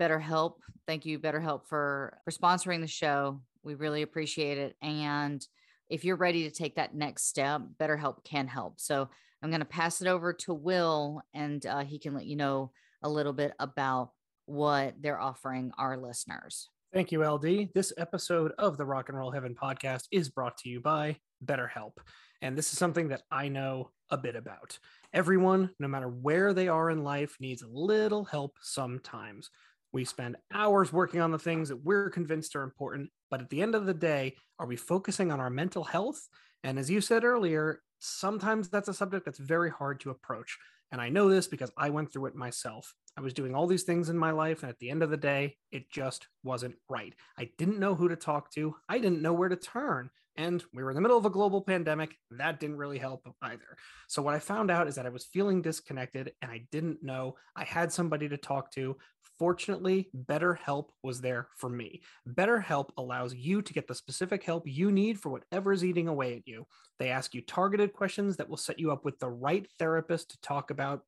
betterhelp. 0.00 0.54
Thank 0.86 1.06
you 1.06 1.18
betterhelp 1.18 1.66
for 1.66 2.18
for 2.24 2.30
sponsoring 2.30 2.80
the 2.80 2.86
show. 2.86 3.40
We 3.62 3.74
really 3.74 4.02
appreciate 4.02 4.58
it. 4.58 4.76
And 4.82 5.46
if 5.88 6.04
you're 6.04 6.16
ready 6.16 6.44
to 6.44 6.50
take 6.50 6.76
that 6.76 6.94
next 6.94 7.26
step 7.26 7.62
betterhelp 7.80 8.24
can 8.24 8.46
help 8.46 8.80
so 8.80 9.08
i'm 9.42 9.50
going 9.50 9.60
to 9.60 9.66
pass 9.66 10.00
it 10.00 10.08
over 10.08 10.32
to 10.32 10.52
will 10.54 11.22
and 11.32 11.66
uh, 11.66 11.84
he 11.84 11.98
can 11.98 12.14
let 12.14 12.26
you 12.26 12.36
know 12.36 12.70
a 13.02 13.08
little 13.08 13.32
bit 13.32 13.52
about 13.58 14.10
what 14.46 14.94
they're 15.00 15.20
offering 15.20 15.72
our 15.78 15.96
listeners 15.96 16.68
Thank 16.94 17.10
you, 17.10 17.28
LD. 17.28 17.70
This 17.74 17.92
episode 17.96 18.52
of 18.56 18.76
the 18.76 18.84
Rock 18.84 19.08
and 19.08 19.18
Roll 19.18 19.32
Heaven 19.32 19.56
podcast 19.60 20.04
is 20.12 20.28
brought 20.28 20.56
to 20.58 20.68
you 20.68 20.80
by 20.80 21.16
BetterHelp. 21.44 21.94
And 22.40 22.56
this 22.56 22.72
is 22.72 22.78
something 22.78 23.08
that 23.08 23.22
I 23.32 23.48
know 23.48 23.90
a 24.10 24.16
bit 24.16 24.36
about. 24.36 24.78
Everyone, 25.12 25.70
no 25.80 25.88
matter 25.88 26.08
where 26.08 26.52
they 26.52 26.68
are 26.68 26.90
in 26.90 27.02
life, 27.02 27.36
needs 27.40 27.62
a 27.62 27.68
little 27.68 28.24
help 28.24 28.52
sometimes. 28.60 29.50
We 29.94 30.04
spend 30.04 30.34
hours 30.52 30.92
working 30.92 31.20
on 31.20 31.30
the 31.30 31.38
things 31.38 31.68
that 31.68 31.84
we're 31.84 32.10
convinced 32.10 32.56
are 32.56 32.64
important, 32.64 33.10
but 33.30 33.40
at 33.40 33.48
the 33.48 33.62
end 33.62 33.76
of 33.76 33.86
the 33.86 33.94
day, 33.94 34.34
are 34.58 34.66
we 34.66 34.74
focusing 34.74 35.30
on 35.30 35.38
our 35.38 35.50
mental 35.50 35.84
health? 35.84 36.20
And 36.64 36.80
as 36.80 36.90
you 36.90 37.00
said 37.00 37.22
earlier, 37.22 37.80
sometimes 38.00 38.68
that's 38.68 38.88
a 38.88 38.92
subject 38.92 39.24
that's 39.24 39.38
very 39.38 39.70
hard 39.70 40.00
to 40.00 40.10
approach. 40.10 40.58
And 40.90 41.00
I 41.00 41.10
know 41.10 41.28
this 41.28 41.46
because 41.46 41.70
I 41.78 41.90
went 41.90 42.12
through 42.12 42.26
it 42.26 42.34
myself. 42.34 42.92
I 43.16 43.20
was 43.20 43.34
doing 43.34 43.54
all 43.54 43.68
these 43.68 43.84
things 43.84 44.08
in 44.08 44.18
my 44.18 44.32
life, 44.32 44.64
and 44.64 44.70
at 44.70 44.80
the 44.80 44.90
end 44.90 45.04
of 45.04 45.10
the 45.10 45.16
day, 45.16 45.58
it 45.70 45.88
just 45.92 46.26
wasn't 46.42 46.74
right. 46.88 47.14
I 47.38 47.50
didn't 47.56 47.78
know 47.78 47.94
who 47.94 48.08
to 48.08 48.16
talk 48.16 48.50
to, 48.54 48.74
I 48.88 48.98
didn't 48.98 49.22
know 49.22 49.32
where 49.32 49.48
to 49.48 49.54
turn. 49.54 50.10
And 50.36 50.64
we 50.72 50.82
were 50.82 50.90
in 50.90 50.96
the 50.96 51.00
middle 51.00 51.18
of 51.18 51.26
a 51.26 51.30
global 51.30 51.60
pandemic. 51.60 52.16
That 52.30 52.58
didn't 52.58 52.76
really 52.76 52.98
help 52.98 53.26
either. 53.42 53.76
So, 54.08 54.20
what 54.20 54.34
I 54.34 54.38
found 54.38 54.70
out 54.70 54.88
is 54.88 54.96
that 54.96 55.06
I 55.06 55.10
was 55.10 55.26
feeling 55.26 55.62
disconnected 55.62 56.32
and 56.42 56.50
I 56.50 56.66
didn't 56.72 57.02
know 57.02 57.36
I 57.54 57.64
had 57.64 57.92
somebody 57.92 58.28
to 58.28 58.36
talk 58.36 58.72
to. 58.72 58.96
Fortunately, 59.38 60.10
BetterHelp 60.26 60.88
was 61.02 61.20
there 61.20 61.48
for 61.56 61.68
me. 61.68 62.02
BetterHelp 62.28 62.90
allows 62.96 63.34
you 63.34 63.62
to 63.62 63.72
get 63.72 63.88
the 63.88 63.94
specific 63.94 64.44
help 64.44 64.64
you 64.66 64.92
need 64.92 65.20
for 65.20 65.30
whatever 65.30 65.72
is 65.72 65.84
eating 65.84 66.08
away 66.08 66.36
at 66.36 66.46
you. 66.46 66.66
They 66.98 67.10
ask 67.10 67.34
you 67.34 67.40
targeted 67.40 67.92
questions 67.92 68.36
that 68.36 68.48
will 68.48 68.56
set 68.56 68.78
you 68.78 68.92
up 68.92 69.04
with 69.04 69.18
the 69.18 69.30
right 69.30 69.66
therapist 69.78 70.30
to 70.30 70.40
talk 70.40 70.70
about 70.70 71.02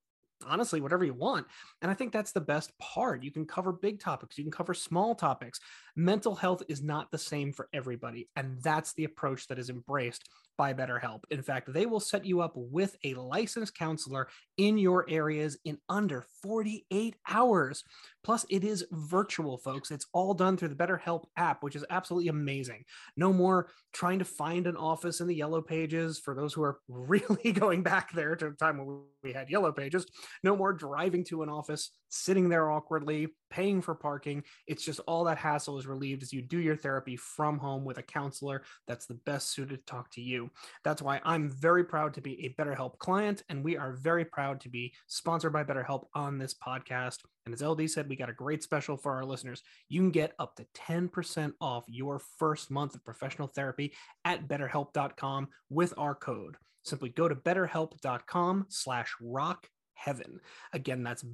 honestly 0.47 0.80
whatever 0.80 1.04
you 1.04 1.14
want 1.14 1.47
and 1.80 1.90
i 1.90 1.95
think 1.95 2.12
that's 2.12 2.33
the 2.33 2.40
best 2.40 2.76
part 2.78 3.23
you 3.23 3.30
can 3.30 3.47
cover 3.47 3.73
big 3.73 3.99
topics 3.99 4.37
you 4.37 4.45
can 4.45 4.50
cover 4.50 4.75
small 4.75 5.14
topics 5.14 5.61
mental 5.97 6.35
health 6.35 6.62
is 6.69 6.83
not 6.83 7.11
the 7.11 7.19
same 7.19 7.53
for 7.53 7.69
everybody 7.73 8.29
and 8.37 8.61
that's 8.62 8.93
the 8.95 9.05
approach 9.05 9.47
that 9.49 9.59
is 9.59 9.71
embraced 9.71 10.29
by 10.57 10.73
BetterHelp. 10.73 11.21
In 11.31 11.43
fact, 11.43 11.73
they 11.73 11.87
will 11.87 12.00
set 12.00 12.25
you 12.25 12.41
up 12.41 12.53
with 12.55 12.97
a 13.05 13.15
licensed 13.15 13.76
counselor 13.76 14.29
in 14.57 14.79
your 14.79 15.05
areas 15.09 15.59
in 15.65 15.79
under 15.88 16.25
48 16.43 17.17
hours. 17.29 17.85
Plus, 18.25 18.47
it 18.49 18.65
is 18.65 18.87
virtual, 18.91 19.59
folks. 19.59 19.91
It's 19.91 20.07
all 20.12 20.35
done 20.35 20.57
through 20.57 20.69
the 20.69 20.75
BetterHelp 20.75 21.25
app, 21.37 21.62
which 21.62 21.76
is 21.76 21.85
absolutely 21.91 22.29
amazing. 22.29 22.85
No 23.17 23.33
more 23.33 23.69
trying 23.93 24.19
to 24.19 24.25
find 24.25 24.67
an 24.67 24.76
office 24.76 25.21
in 25.21 25.26
the 25.26 25.35
yellow 25.35 25.62
pages 25.62 26.19
for 26.19 26.35
those 26.35 26.53
who 26.53 26.62
are 26.62 26.79
really 26.88 27.53
going 27.53 27.83
back 27.83 28.12
there 28.12 28.35
to 28.37 28.50
the 28.50 28.57
time 28.57 28.79
when 28.79 29.03
we 29.23 29.33
had 29.33 29.50
yellow 29.50 29.73
pages. 29.73 30.07
No 30.43 30.57
more 30.57 30.73
driving 30.73 31.25
to 31.25 31.43
an 31.43 31.49
office, 31.49 31.91
sitting 32.09 32.49
there 32.49 32.71
awkwardly, 32.71 33.29
paying 33.50 33.81
for 33.81 33.95
parking. 33.95 34.43
It's 34.67 34.85
just 34.85 35.00
all 35.07 35.25
that 35.25 35.38
hassle 35.38 35.79
is 35.79 35.87
relieved 35.87 36.23
as 36.23 36.33
you 36.33 36.43
do 36.43 36.59
your 36.59 36.76
therapy 36.76 37.17
from 37.17 37.59
home 37.59 37.85
with 37.85 37.99
a 37.99 38.03
counselor 38.03 38.62
that's 38.87 39.07
the 39.07 39.15
best 39.15 39.50
suited 39.50 39.79
to 39.79 39.93
talk 39.93 40.11
to 40.12 40.21
you. 40.21 40.50
That's 40.85 41.03
why 41.03 41.21
I'm 41.25 41.50
very 41.50 41.85
proud 41.85 42.15
to 42.15 42.21
be 42.21 42.45
a 42.45 42.61
BetterHelp 42.61 42.99
client, 42.99 43.43
and 43.49 43.65
we 43.65 43.76
are 43.76 43.93
very 43.93 44.25
proud 44.25 44.61
to 44.61 44.69
be 44.69 44.95
sponsored 45.07 45.53
by 45.53 45.65
BetterHelp 45.65 46.07
on 46.15 46.38
this 46.38 46.55
podcast. 46.55 47.19
And 47.45 47.55
as 47.55 47.62
LD 47.62 47.88
said, 47.91 48.09
we 48.09 48.17
got 48.17 48.31
a 48.31 48.35
great 48.35 48.62
special 48.62 48.97
for 48.97 49.12
our 49.12 49.25
listeners. 49.25 49.62
You 49.88 50.00
can 50.00 50.11
get 50.11 50.35
up 50.38 50.57
to 50.57 50.67
10% 50.75 51.53
off 51.61 51.85
your 51.87 52.19
first 52.38 52.71
month 52.71 52.95
of 52.95 53.05
professional 53.05 53.49
therapy 53.49 53.93
at 54.25 54.49
betterhelp.com 54.49 55.49
with 55.71 55.95
our 55.97 56.15
code. 56.15 56.57
Simply 56.85 57.09
go 57.09 57.29
to 57.29 57.35
betterhelp.com 57.35 58.67
slash 58.69 59.15
rock 59.21 59.69
heaven. 59.95 60.41
Again, 60.73 61.03
that's 61.03 61.25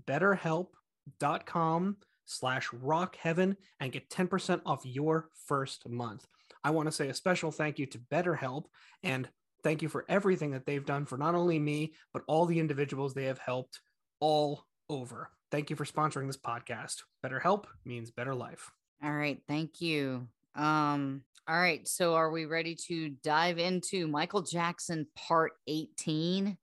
betterhelp.com 1.21 1.97
slash 2.25 2.73
rock 2.73 3.16
heaven 3.16 3.56
and 3.80 3.92
get 3.92 4.09
10% 4.11 4.61
off 4.64 4.85
your 4.85 5.28
first 5.47 5.88
month. 5.88 6.26
I 6.64 6.71
want 6.71 6.87
to 6.87 6.92
say 6.92 7.09
a 7.09 7.14
special 7.14 7.50
thank 7.50 7.78
you 7.78 7.87
to 7.87 7.99
BetterHelp 7.99 8.64
and 9.02 9.28
thank 9.64 9.82
you 9.82 9.88
for 9.88 10.04
everything 10.09 10.52
that 10.52 10.64
they've 10.64 10.85
done 10.85 11.06
for 11.06 11.18
not 11.18 11.35
only 11.35 11.59
me, 11.59 11.94
but 12.12 12.23
all 12.26 12.47
the 12.47 12.61
individuals 12.61 13.14
they 13.14 13.25
have 13.25 13.38
helped 13.38 13.80
all 14.21 14.64
over. 14.88 15.30
Thank 15.50 15.71
you 15.71 15.76
for 15.76 15.85
sponsoring 15.85 16.26
this 16.26 16.37
podcast. 16.37 17.02
Better 17.23 17.40
help 17.40 17.66
means 17.85 18.11
better 18.11 18.35
life. 18.35 18.71
All 19.02 19.12
right. 19.12 19.40
Thank 19.49 19.80
you. 19.80 20.28
Um, 20.54 21.23
all 21.49 21.59
right. 21.59 21.87
So 21.88 22.14
are 22.14 22.30
we 22.30 22.44
ready 22.44 22.76
to 22.87 23.11
dive 23.25 23.59
into 23.59 24.06
Michael 24.06 24.42
Jackson 24.42 25.06
part 25.16 25.52
18? 25.66 26.56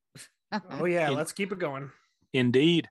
oh, 0.71 0.85
yeah. 0.85 1.09
Let's 1.09 1.33
keep 1.33 1.51
it 1.51 1.59
going. 1.59 1.91
Indeed. 2.33 2.87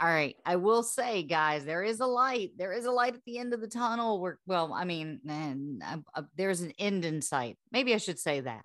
All 0.00 0.08
right. 0.08 0.34
I 0.46 0.56
will 0.56 0.82
say, 0.82 1.22
guys, 1.22 1.66
there 1.66 1.82
is 1.82 2.00
a 2.00 2.06
light. 2.06 2.52
There 2.56 2.72
is 2.72 2.86
a 2.86 2.90
light 2.90 3.14
at 3.14 3.24
the 3.26 3.38
end 3.38 3.52
of 3.52 3.60
the 3.60 3.68
tunnel. 3.68 4.18
Where, 4.18 4.38
well, 4.46 4.72
I 4.72 4.84
mean, 4.84 5.20
man, 5.22 5.80
uh, 5.84 5.98
uh, 6.14 6.22
there's 6.36 6.62
an 6.62 6.72
end 6.78 7.04
in 7.04 7.20
sight. 7.20 7.58
Maybe 7.70 7.92
I 7.92 7.98
should 7.98 8.18
say 8.18 8.40
that. 8.40 8.64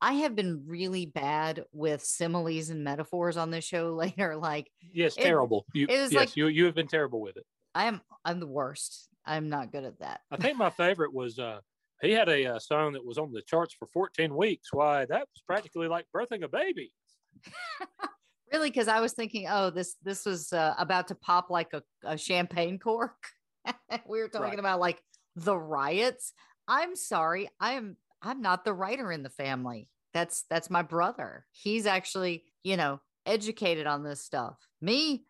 I 0.00 0.14
have 0.14 0.34
been 0.34 0.62
really 0.66 1.04
bad 1.04 1.64
with 1.72 2.02
similes 2.02 2.70
and 2.70 2.82
metaphors 2.82 3.36
on 3.36 3.50
this 3.50 3.64
show 3.64 3.92
later. 3.94 4.36
Like, 4.36 4.70
yes, 4.92 5.18
it, 5.18 5.22
terrible. 5.22 5.66
You, 5.74 5.86
it 5.90 6.12
yes, 6.12 6.12
like, 6.14 6.36
you 6.36 6.46
you 6.46 6.64
have 6.64 6.74
been 6.74 6.88
terrible 6.88 7.20
with 7.20 7.36
it. 7.36 7.44
I 7.74 7.84
am. 7.84 8.00
I'm 8.24 8.40
the 8.40 8.46
worst. 8.46 9.08
I'm 9.26 9.50
not 9.50 9.72
good 9.72 9.84
at 9.84 9.98
that. 10.00 10.20
I 10.30 10.38
think 10.38 10.56
my 10.56 10.70
favorite 10.70 11.12
was 11.12 11.38
uh 11.38 11.60
he 12.00 12.12
had 12.12 12.30
a 12.30 12.54
uh, 12.54 12.58
song 12.58 12.94
that 12.94 13.04
was 13.04 13.18
on 13.18 13.30
the 13.30 13.42
charts 13.42 13.74
for 13.74 13.86
14 13.86 14.34
weeks. 14.34 14.72
Why 14.72 15.04
that 15.04 15.20
was 15.20 15.42
practically 15.46 15.88
like 15.88 16.06
birthing 16.16 16.42
a 16.42 16.48
baby. 16.48 16.90
really, 18.52 18.70
because 18.70 18.88
I 18.88 19.00
was 19.00 19.12
thinking, 19.12 19.46
oh, 19.48 19.70
this 19.70 19.96
this 20.02 20.24
was 20.24 20.52
uh, 20.52 20.74
about 20.78 21.08
to 21.08 21.14
pop 21.14 21.50
like 21.50 21.72
a, 21.72 21.82
a 22.04 22.16
champagne 22.16 22.78
cork. 22.78 23.16
we 24.08 24.20
were 24.20 24.28
talking 24.28 24.50
right. 24.50 24.58
about 24.58 24.80
like 24.80 25.02
the 25.36 25.56
riots. 25.56 26.32
I'm 26.68 26.96
sorry. 26.96 27.48
I 27.60 27.72
am 27.72 27.96
I'm 28.22 28.42
not 28.42 28.64
the 28.64 28.74
writer 28.74 29.10
in 29.12 29.22
the 29.22 29.30
family. 29.30 29.88
That's 30.12 30.44
that's 30.50 30.70
my 30.70 30.82
brother. 30.82 31.46
He's 31.52 31.86
actually, 31.86 32.44
you 32.62 32.76
know, 32.76 33.00
educated 33.26 33.86
on 33.86 34.02
this 34.02 34.24
stuff. 34.24 34.56
Me, 34.80 35.24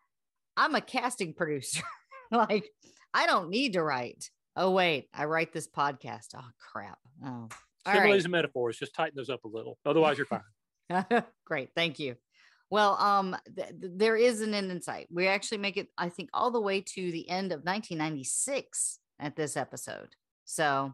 I'm 0.57 0.75
a 0.75 0.81
casting 0.81 1.33
producer. 1.37 1.83
like 2.31 2.69
I 3.13 3.25
don't 3.25 3.49
need 3.49 3.73
to 3.73 3.83
write. 3.83 4.29
Oh 4.55 4.71
wait, 4.71 5.07
I 5.13 5.25
write 5.25 5.53
this 5.53 5.67
podcast. 5.67 6.35
Oh 6.35 6.49
crap. 6.59 6.99
Oh. 7.23 7.47
Similes 7.85 8.11
right. 8.11 8.23
and 8.23 8.31
metaphors. 8.31 8.77
Just 8.77 8.93
tighten 8.93 9.15
those 9.15 9.29
up 9.29 9.43
a 9.43 9.47
little. 9.47 9.79
Otherwise, 9.85 10.17
you're 10.17 10.27
fine. 10.27 11.23
Great. 11.45 11.69
Thank 11.75 11.97
you. 11.99 12.15
Well, 12.71 12.95
um, 12.99 13.35
th- 13.53 13.67
th- 13.81 13.91
there 13.95 14.15
is 14.15 14.39
an 14.39 14.53
end 14.53 14.71
in 14.71 14.81
sight. 14.81 15.07
We 15.11 15.27
actually 15.27 15.57
make 15.57 15.75
it, 15.75 15.89
I 15.97 16.07
think, 16.07 16.29
all 16.33 16.49
the 16.49 16.61
way 16.61 16.79
to 16.81 17.11
the 17.11 17.29
end 17.29 17.51
of 17.51 17.65
1996 17.65 18.99
at 19.19 19.35
this 19.35 19.57
episode. 19.57 20.15
So, 20.45 20.93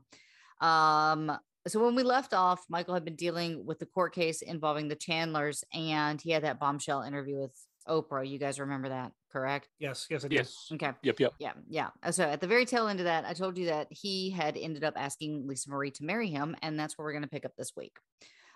um, 0.60 1.32
so 1.68 1.84
when 1.84 1.94
we 1.94 2.02
left 2.02 2.34
off, 2.34 2.66
Michael 2.68 2.96
had 2.96 3.06
been 3.06 3.16
dealing 3.16 3.64
with 3.64 3.78
the 3.78 3.86
court 3.86 4.14
case 4.16 4.42
involving 4.42 4.88
the 4.88 4.96
Chandlers, 4.96 5.64
and 5.72 6.20
he 6.20 6.32
had 6.32 6.44
that 6.44 6.60
bombshell 6.60 7.04
interview 7.04 7.38
with 7.38 7.56
Oprah. 7.88 8.28
You 8.28 8.40
guys 8.40 8.60
remember 8.60 8.90
that, 8.90 9.12
correct? 9.32 9.70
Yes, 9.78 10.08
yes, 10.10 10.26
I 10.26 10.30
do. 10.30 10.36
Yes. 10.36 10.70
Okay. 10.74 10.92
Yep, 11.04 11.20
yep. 11.20 11.34
Yeah, 11.40 11.54
yeah. 11.70 11.90
Uh, 12.02 12.12
so 12.12 12.24
at 12.24 12.42
the 12.42 12.48
very 12.48 12.66
tail 12.66 12.88
end 12.88 13.00
of 13.00 13.06
that, 13.06 13.24
I 13.26 13.34
told 13.34 13.56
you 13.56 13.68
that 13.68 13.88
he 13.92 14.32
had 14.32 14.58
ended 14.58 14.84
up 14.84 14.96
asking 14.98 15.46
Lisa 15.46 15.70
Marie 15.70 15.92
to 15.92 16.04
marry 16.04 16.30
him, 16.30 16.56
and 16.64 16.80
that's 16.80 16.98
where 16.98 17.06
we're 17.06 17.14
going 17.14 17.22
to 17.24 17.30
pick 17.30 17.46
up 17.46 17.56
this 17.56 17.74
week. 17.78 17.98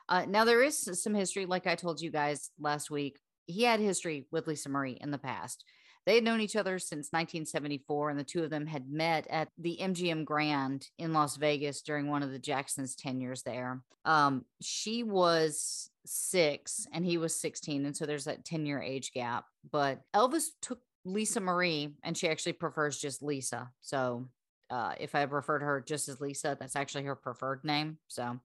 Uh, 0.10 0.26
now 0.28 0.46
there 0.46 0.64
is 0.64 1.02
some 1.02 1.14
history, 1.14 1.46
like 1.46 1.68
I 1.68 1.76
told 1.76 2.02
you 2.02 2.12
guys 2.12 2.50
last 2.60 2.92
week. 2.92 3.20
He 3.46 3.64
had 3.64 3.80
history 3.80 4.28
with 4.32 4.48
Lisa 4.48 4.70
Marie 4.70 4.98
in 5.02 5.12
the 5.12 5.18
past. 5.18 5.64
They 6.06 6.16
had 6.16 6.24
known 6.24 6.42
each 6.42 6.56
other 6.56 6.80
since 6.80 7.10
1974, 7.12 8.10
and 8.10 8.20
the 8.20 8.24
two 8.24 8.44
of 8.44 8.50
them 8.50 8.66
had 8.66 8.90
met 8.90 9.28
at 9.30 9.50
the 9.58 9.78
MGM 9.80 10.26
Grand 10.26 10.88
in 10.98 11.14
Las 11.14 11.38
Vegas 11.38 11.82
during 11.82 12.08
one 12.08 12.24
of 12.24 12.32
the 12.32 12.40
Jacksons' 12.40 12.96
tenures 12.96 13.44
there. 13.44 13.82
Um, 14.04 14.46
she 14.62 15.04
was 15.04 15.92
six 16.06 16.88
and 16.92 17.06
he 17.06 17.18
was 17.18 17.40
16, 17.40 17.86
and 17.86 17.96
so 17.96 18.06
there's 18.06 18.26
that 18.26 18.46
10 18.46 18.66
year 18.66 18.82
age 18.82 19.12
gap. 19.14 19.46
But 19.72 20.02
Elvis 20.16 20.48
took 20.62 20.80
Lisa 21.06 21.40
Marie, 21.40 21.96
and 22.04 22.18
she 22.18 22.28
actually 22.28 22.54
prefers 22.54 22.98
just 22.98 23.22
Lisa. 23.22 23.70
So 23.82 24.28
uh, 24.72 24.94
if 25.00 25.14
I 25.14 25.24
refer 25.24 25.60
to 25.60 25.66
her 25.66 25.84
just 25.86 26.10
as 26.10 26.22
Lisa, 26.22 26.58
that's 26.60 26.76
actually 26.76 27.04
her 27.04 27.16
preferred 27.16 27.64
name. 27.64 27.98
So, 28.08 28.40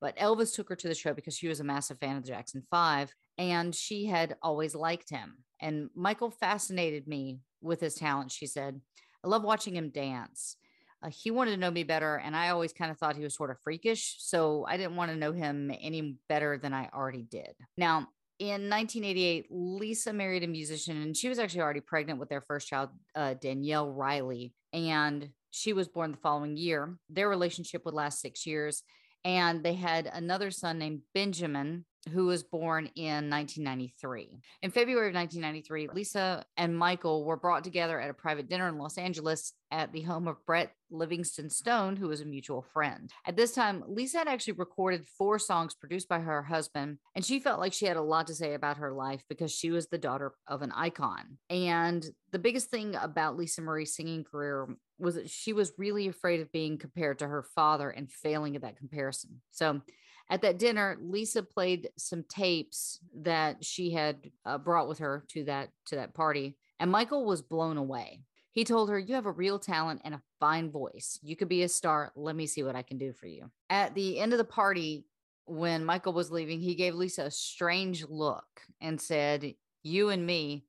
but 0.00 0.16
Elvis 0.16 0.54
took 0.54 0.68
her 0.68 0.76
to 0.76 0.88
the 0.88 0.94
show 0.94 1.14
because 1.14 1.36
she 1.36 1.48
was 1.48 1.60
a 1.60 1.64
massive 1.64 1.98
fan 1.98 2.16
of 2.16 2.22
the 2.22 2.28
Jackson 2.28 2.62
Five 2.70 3.14
and 3.38 3.74
she 3.74 4.06
had 4.06 4.36
always 4.42 4.74
liked 4.74 5.10
him. 5.10 5.38
And 5.60 5.90
Michael 5.94 6.30
fascinated 6.30 7.06
me 7.06 7.40
with 7.60 7.80
his 7.80 7.94
talent. 7.94 8.30
She 8.30 8.46
said, 8.46 8.80
I 9.24 9.28
love 9.28 9.42
watching 9.42 9.76
him 9.76 9.90
dance. 9.90 10.56
Uh, 11.02 11.10
he 11.10 11.30
wanted 11.30 11.52
to 11.52 11.56
know 11.58 11.70
me 11.70 11.84
better, 11.84 12.16
and 12.16 12.34
I 12.34 12.48
always 12.48 12.72
kind 12.72 12.90
of 12.90 12.98
thought 12.98 13.16
he 13.16 13.22
was 13.22 13.34
sort 13.34 13.50
of 13.50 13.60
freakish. 13.62 14.16
So 14.18 14.64
I 14.66 14.76
didn't 14.76 14.96
want 14.96 15.10
to 15.10 15.16
know 15.16 15.32
him 15.32 15.70
any 15.80 16.16
better 16.28 16.58
than 16.58 16.72
I 16.72 16.88
already 16.94 17.22
did. 17.22 17.52
Now, 17.76 18.08
in 18.38 18.68
1988, 18.68 19.46
Lisa 19.50 20.12
married 20.12 20.44
a 20.44 20.46
musician, 20.46 21.00
and 21.02 21.16
she 21.16 21.28
was 21.28 21.38
actually 21.38 21.62
already 21.62 21.80
pregnant 21.80 22.18
with 22.18 22.28
their 22.28 22.40
first 22.40 22.68
child, 22.68 22.90
uh, 23.14 23.34
Danielle 23.34 23.90
Riley. 23.90 24.54
And 24.72 25.30
she 25.50 25.72
was 25.72 25.88
born 25.88 26.12
the 26.12 26.18
following 26.18 26.56
year. 26.56 26.96
Their 27.08 27.28
relationship 27.28 27.84
would 27.84 27.94
last 27.94 28.20
six 28.20 28.46
years. 28.46 28.82
And 29.26 29.64
they 29.64 29.74
had 29.74 30.08
another 30.12 30.52
son 30.52 30.78
named 30.78 31.00
Benjamin, 31.12 31.84
who 32.12 32.26
was 32.26 32.44
born 32.44 32.88
in 32.94 33.28
1993. 33.28 34.38
In 34.62 34.70
February 34.70 35.08
of 35.08 35.16
1993, 35.16 35.88
Lisa 35.92 36.44
and 36.56 36.78
Michael 36.78 37.24
were 37.24 37.36
brought 37.36 37.64
together 37.64 38.00
at 38.00 38.08
a 38.08 38.14
private 38.14 38.48
dinner 38.48 38.68
in 38.68 38.78
Los 38.78 38.96
Angeles 38.96 39.52
at 39.72 39.92
the 39.92 40.02
home 40.02 40.28
of 40.28 40.36
Brett 40.46 40.70
Livingstone 40.92 41.50
Strong, 41.50 41.96
who 41.96 42.06
was 42.06 42.20
a 42.20 42.24
mutual 42.24 42.62
friend. 42.62 43.10
At 43.26 43.36
this 43.36 43.52
time, 43.52 43.82
Lisa 43.88 44.18
had 44.18 44.28
actually 44.28 44.52
recorded 44.52 45.08
four 45.18 45.40
songs 45.40 45.74
produced 45.74 46.08
by 46.08 46.20
her 46.20 46.44
husband, 46.44 46.98
and 47.16 47.24
she 47.24 47.40
felt 47.40 47.58
like 47.58 47.72
she 47.72 47.86
had 47.86 47.96
a 47.96 48.02
lot 48.02 48.28
to 48.28 48.34
say 48.36 48.54
about 48.54 48.76
her 48.76 48.92
life 48.92 49.24
because 49.28 49.52
she 49.52 49.72
was 49.72 49.88
the 49.88 49.98
daughter 49.98 50.34
of 50.46 50.62
an 50.62 50.70
icon. 50.70 51.38
And 51.50 52.06
the 52.30 52.38
biggest 52.38 52.70
thing 52.70 52.94
about 52.94 53.36
Lisa 53.36 53.62
Marie's 53.62 53.96
singing 53.96 54.22
career 54.22 54.68
was 54.98 55.18
she 55.26 55.52
was 55.52 55.72
really 55.78 56.08
afraid 56.08 56.40
of 56.40 56.52
being 56.52 56.78
compared 56.78 57.18
to 57.18 57.28
her 57.28 57.42
father 57.42 57.90
and 57.90 58.10
failing 58.10 58.56
at 58.56 58.62
that 58.62 58.76
comparison. 58.76 59.40
So, 59.50 59.82
at 60.28 60.42
that 60.42 60.58
dinner, 60.58 60.96
Lisa 61.00 61.42
played 61.42 61.90
some 61.96 62.24
tapes 62.28 62.98
that 63.14 63.64
she 63.64 63.92
had 63.92 64.30
uh, 64.44 64.58
brought 64.58 64.88
with 64.88 64.98
her 64.98 65.24
to 65.28 65.44
that 65.44 65.70
to 65.86 65.96
that 65.96 66.14
party, 66.14 66.56
and 66.80 66.90
Michael 66.90 67.24
was 67.24 67.42
blown 67.42 67.76
away. 67.76 68.22
He 68.50 68.64
told 68.64 68.88
her, 68.88 68.98
"You 68.98 69.14
have 69.14 69.26
a 69.26 69.32
real 69.32 69.58
talent 69.58 70.00
and 70.04 70.14
a 70.14 70.22
fine 70.40 70.70
voice. 70.70 71.18
You 71.22 71.36
could 71.36 71.48
be 71.48 71.62
a 71.62 71.68
star. 71.68 72.12
Let 72.16 72.36
me 72.36 72.46
see 72.46 72.62
what 72.62 72.76
I 72.76 72.82
can 72.82 72.98
do 72.98 73.12
for 73.12 73.26
you." 73.26 73.50
At 73.70 73.94
the 73.94 74.18
end 74.18 74.32
of 74.32 74.38
the 74.38 74.44
party, 74.44 75.06
when 75.44 75.84
Michael 75.84 76.12
was 76.12 76.30
leaving, 76.30 76.60
he 76.60 76.74
gave 76.74 76.94
Lisa 76.94 77.24
a 77.24 77.30
strange 77.30 78.04
look 78.08 78.46
and 78.80 79.00
said, 79.00 79.54
"You 79.82 80.08
and 80.08 80.26
me, 80.26 80.64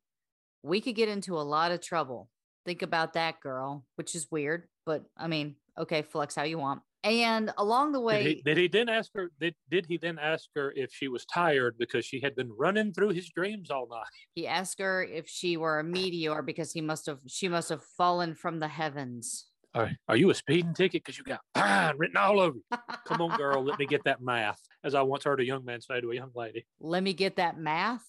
we 0.64 0.82
could 0.82 0.96
get 0.96 1.10
into 1.10 1.38
a 1.38 1.42
lot 1.42 1.72
of 1.72 1.82
trouble. 1.82 2.30
Think 2.68 2.84
about 2.84 3.14
that, 3.14 3.40
girl." 3.40 3.84
Which 3.96 4.14
is 4.14 4.28
weird, 4.30 4.68
but 4.86 5.06
I 5.18 5.26
mean, 5.28 5.56
okay, 5.76 6.04
flex 6.04 6.36
how 6.36 6.44
you 6.44 6.60
want. 6.60 6.82
And 7.04 7.54
along 7.58 7.94
the 7.94 8.02
way, 8.02 8.24
did 8.24 8.36
he, 8.36 8.42
did 8.42 8.58
he, 8.58 8.68
then 8.68 8.90
ask 8.90 9.12
her? 9.16 9.32
Did, 9.40 9.56
did 9.70 9.86
he 9.88 9.98
then 9.98 10.20
ask 10.20 10.50
her 10.56 10.74
if 10.76 10.92
she 10.92 11.08
was 11.08 11.26
tired 11.26 11.78
because 11.78 12.06
she 12.06 12.20
had 12.20 12.36
been 12.36 12.52
running 12.52 12.92
through 12.92 13.10
his 13.10 13.30
dreams 13.30 13.72
all 13.72 13.88
night? 13.88 14.04
He 14.36 14.46
asked 14.46 14.80
her 14.80 15.04
if 15.04 15.28
she 15.28 15.58
were 15.58 15.80
a 15.80 15.84
meteor 15.84 16.42
because 16.42 16.74
he 16.74 16.82
must 16.82 17.06
have 17.06 17.20
she 17.26 17.48
must 17.48 17.70
have 17.70 17.84
fallen 17.98 18.36
from 18.36 18.60
the 18.60 18.68
heavens. 18.68 19.46
Are, 19.74 19.92
are 20.08 20.18
you 20.18 20.30
a 20.32 20.36
speeding 20.36 20.74
ticket? 20.74 21.04
Because 21.04 21.18
you 21.18 21.24
got 21.24 21.42
fine 21.56 21.98
written 21.98 22.18
all 22.18 22.40
over 22.40 22.58
you. 22.58 22.78
Come 23.06 23.22
on, 23.22 23.38
girl, 23.38 23.64
let 23.64 23.80
me 23.80 23.86
get 23.86 24.04
that 24.06 24.22
math. 24.22 24.60
As 24.84 24.96
I 24.96 25.02
once 25.02 25.24
heard 25.24 25.40
a 25.40 25.46
young 25.46 25.64
man 25.64 25.82
say 25.82 26.02
to 26.02 26.12
a 26.12 26.16
young 26.16 26.32
lady. 26.36 26.66
Let 26.80 27.04
me 27.04 27.14
get 27.14 27.38
that 27.38 27.58
math. 27.58 28.04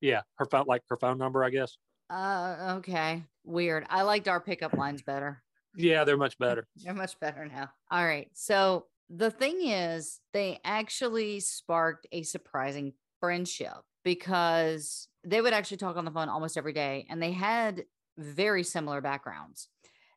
Yeah, 0.00 0.22
her 0.36 0.46
phone, 0.46 0.66
like 0.66 0.82
her 0.88 0.96
phone 0.96 1.18
number, 1.18 1.44
I 1.44 1.50
guess. 1.50 1.76
Uh, 2.10 2.76
okay, 2.78 3.22
weird. 3.44 3.86
I 3.88 4.02
liked 4.02 4.28
our 4.28 4.40
pickup 4.40 4.76
lines 4.76 5.02
better. 5.02 5.42
Yeah, 5.76 6.04
they're 6.04 6.16
much 6.16 6.38
better. 6.38 6.66
they're 6.76 6.94
much 6.94 7.18
better 7.20 7.46
now. 7.46 7.70
All 7.90 8.04
right. 8.04 8.28
So 8.34 8.86
the 9.10 9.30
thing 9.30 9.66
is, 9.66 10.20
they 10.32 10.60
actually 10.64 11.40
sparked 11.40 12.06
a 12.12 12.22
surprising 12.22 12.94
friendship 13.20 13.74
because 14.04 15.08
they 15.24 15.40
would 15.40 15.52
actually 15.52 15.76
talk 15.76 15.96
on 15.96 16.04
the 16.04 16.10
phone 16.10 16.28
almost 16.28 16.56
every 16.56 16.72
day 16.72 17.06
and 17.10 17.22
they 17.22 17.32
had 17.32 17.84
very 18.16 18.62
similar 18.62 19.00
backgrounds. 19.00 19.68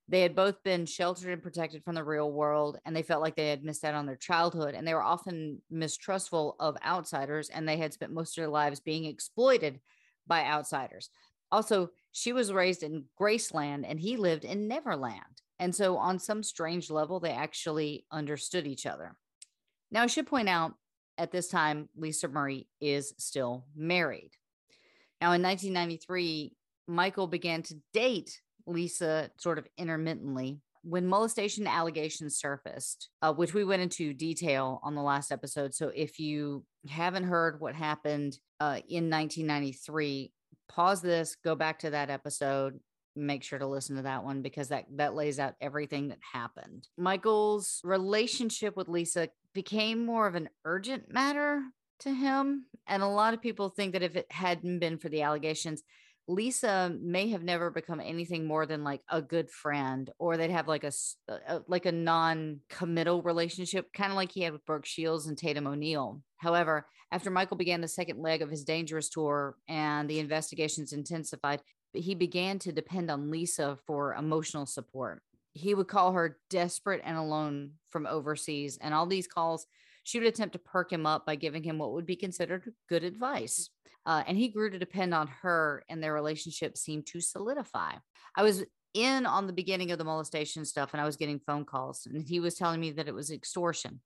They 0.07 0.21
had 0.21 0.35
both 0.35 0.61
been 0.63 0.85
sheltered 0.85 1.31
and 1.31 1.41
protected 1.41 1.85
from 1.85 1.95
the 1.95 2.03
real 2.03 2.29
world, 2.29 2.77
and 2.83 2.93
they 2.93 3.01
felt 3.01 3.21
like 3.21 3.37
they 3.37 3.47
had 3.47 3.63
missed 3.63 3.85
out 3.85 3.95
on 3.95 4.05
their 4.05 4.17
childhood. 4.17 4.75
And 4.75 4.85
they 4.85 4.93
were 4.93 5.01
often 5.01 5.61
mistrustful 5.69 6.57
of 6.59 6.75
outsiders, 6.83 7.47
and 7.47 7.65
they 7.67 7.77
had 7.77 7.93
spent 7.93 8.11
most 8.11 8.37
of 8.37 8.41
their 8.41 8.49
lives 8.49 8.81
being 8.81 9.05
exploited 9.05 9.79
by 10.27 10.43
outsiders. 10.43 11.09
Also, 11.51 11.89
she 12.11 12.33
was 12.33 12.53
raised 12.53 12.83
in 12.83 13.05
Graceland 13.19 13.85
and 13.87 13.99
he 13.99 14.17
lived 14.17 14.45
in 14.45 14.67
Neverland. 14.67 15.41
And 15.59 15.75
so, 15.75 15.97
on 15.97 16.17
some 16.17 16.41
strange 16.41 16.89
level, 16.89 17.19
they 17.19 17.31
actually 17.31 18.05
understood 18.11 18.65
each 18.65 18.85
other. 18.85 19.15
Now, 19.91 20.03
I 20.03 20.07
should 20.07 20.25
point 20.25 20.49
out 20.49 20.73
at 21.17 21.31
this 21.31 21.49
time, 21.49 21.87
Lisa 21.95 22.27
Marie 22.27 22.67
is 22.79 23.13
still 23.19 23.65
married. 23.75 24.31
Now, 25.21 25.33
in 25.33 25.43
1993, 25.43 26.55
Michael 26.87 27.27
began 27.27 27.61
to 27.63 27.75
date 27.93 28.41
Lisa 28.65 29.29
sort 29.37 29.59
of 29.59 29.67
intermittently 29.77 30.61
when 30.83 31.05
molestation 31.05 31.67
allegations 31.67 32.39
surfaced, 32.39 33.09
uh, 33.21 33.31
which 33.31 33.53
we 33.53 33.63
went 33.63 33.83
into 33.83 34.15
detail 34.15 34.79
on 34.83 34.95
the 34.95 35.03
last 35.03 35.31
episode. 35.31 35.75
So, 35.75 35.91
if 35.93 36.19
you 36.19 36.65
haven't 36.89 37.25
heard 37.25 37.61
what 37.61 37.75
happened 37.75 38.39
uh, 38.59 38.79
in 38.89 39.11
1993, 39.11 40.31
pause 40.73 41.01
this, 41.01 41.35
go 41.43 41.55
back 41.55 41.79
to 41.79 41.89
that 41.89 42.09
episode, 42.09 42.79
make 43.15 43.43
sure 43.43 43.59
to 43.59 43.67
listen 43.67 43.97
to 43.97 44.03
that 44.03 44.23
one 44.23 44.41
because 44.41 44.69
that 44.69 44.85
that 44.95 45.13
lays 45.13 45.39
out 45.39 45.55
everything 45.59 46.07
that 46.09 46.19
happened. 46.33 46.87
Michael's 46.97 47.81
relationship 47.83 48.77
with 48.77 48.87
Lisa 48.87 49.29
became 49.53 50.05
more 50.05 50.27
of 50.27 50.35
an 50.35 50.49
urgent 50.65 51.11
matter 51.11 51.61
to 51.99 52.13
him, 52.13 52.65
and 52.87 53.03
a 53.03 53.07
lot 53.07 53.33
of 53.33 53.41
people 53.41 53.69
think 53.69 53.93
that 53.93 54.03
if 54.03 54.15
it 54.15 54.31
hadn't 54.31 54.79
been 54.79 54.97
for 54.97 55.09
the 55.09 55.21
allegations, 55.21 55.83
Lisa 56.27 56.95
may 57.01 57.29
have 57.29 57.43
never 57.43 57.69
become 57.69 57.99
anything 57.99 58.45
more 58.45 58.65
than 58.65 58.83
like 58.83 59.01
a 59.09 59.21
good 59.21 59.49
friend, 59.49 60.09
or 60.19 60.37
they'd 60.37 60.51
have 60.51 60.67
like 60.67 60.83
a, 60.83 60.91
a 61.27 61.33
uh, 61.33 61.37
uh, 61.47 61.59
like 61.67 61.85
a 61.85 61.91
non-committal 61.91 63.21
relationship, 63.21 63.91
kind 63.93 64.11
of 64.11 64.15
like 64.15 64.31
he 64.31 64.41
had 64.41 64.53
with 64.53 64.65
Brooke 64.65 64.85
Shields 64.85 65.27
and 65.27 65.37
Tatum 65.37 65.67
O'Neal. 65.67 66.21
However, 66.37 66.85
after 67.11 67.29
Michael 67.29 67.57
began 67.57 67.81
the 67.81 67.87
second 67.87 68.21
leg 68.21 68.41
of 68.41 68.49
his 68.49 68.63
dangerous 68.63 69.09
tour 69.09 69.57
and 69.67 70.09
the 70.09 70.19
investigations 70.19 70.93
intensified, 70.93 71.61
he 71.93 72.15
began 72.15 72.57
to 72.59 72.71
depend 72.71 73.11
on 73.11 73.31
Lisa 73.31 73.77
for 73.85 74.15
emotional 74.15 74.65
support. 74.65 75.21
He 75.53 75.73
would 75.73 75.89
call 75.89 76.13
her 76.13 76.37
desperate 76.49 77.01
and 77.03 77.17
alone 77.17 77.71
from 77.89 78.07
overseas, 78.07 78.77
and 78.79 78.93
all 78.93 79.05
these 79.05 79.27
calls, 79.27 79.65
she 80.03 80.17
would 80.17 80.27
attempt 80.27 80.53
to 80.53 80.59
perk 80.59 80.91
him 80.91 81.05
up 81.05 81.25
by 81.25 81.35
giving 81.35 81.63
him 81.63 81.77
what 81.77 81.91
would 81.91 82.05
be 82.05 82.15
considered 82.15 82.73
good 82.87 83.03
advice. 83.03 83.69
Uh, 84.05 84.23
and 84.25 84.37
he 84.37 84.47
grew 84.47 84.69
to 84.69 84.79
depend 84.79 85.13
on 85.13 85.27
her, 85.41 85.83
and 85.89 86.01
their 86.01 86.13
relationship 86.13 86.77
seemed 86.77 87.05
to 87.07 87.21
solidify. 87.21 87.93
I 88.35 88.43
was 88.43 88.63
in 88.93 89.25
on 89.25 89.47
the 89.47 89.53
beginning 89.53 89.91
of 89.91 89.97
the 89.97 90.03
molestation 90.03 90.65
stuff, 90.65 90.89
and 90.93 91.01
I 91.01 91.05
was 91.05 91.17
getting 91.17 91.39
phone 91.39 91.65
calls, 91.65 92.07
and 92.07 92.27
he 92.27 92.39
was 92.39 92.55
telling 92.55 92.79
me 92.79 92.91
that 92.91 93.07
it 93.07 93.13
was 93.13 93.31
extortion. 93.31 94.01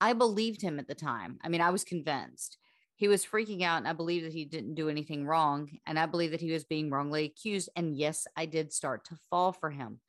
I 0.00 0.12
believed 0.14 0.62
him 0.62 0.78
at 0.78 0.88
the 0.88 0.94
time. 0.94 1.38
I 1.42 1.48
mean, 1.48 1.60
I 1.60 1.70
was 1.70 1.84
convinced. 1.84 2.56
He 2.96 3.08
was 3.08 3.24
freaking 3.24 3.62
out, 3.62 3.78
and 3.78 3.88
I 3.88 3.92
believe 3.92 4.22
that 4.22 4.32
he 4.32 4.44
didn't 4.44 4.74
do 4.74 4.88
anything 4.88 5.26
wrong. 5.26 5.70
And 5.86 5.98
I 5.98 6.06
believe 6.06 6.30
that 6.30 6.40
he 6.40 6.52
was 6.52 6.64
being 6.64 6.90
wrongly 6.90 7.24
accused. 7.24 7.70
And 7.76 7.96
yes, 7.96 8.26
I 8.36 8.46
did 8.46 8.72
start 8.72 9.06
to 9.06 9.18
fall 9.30 9.52
for 9.52 9.70
him. 9.70 10.00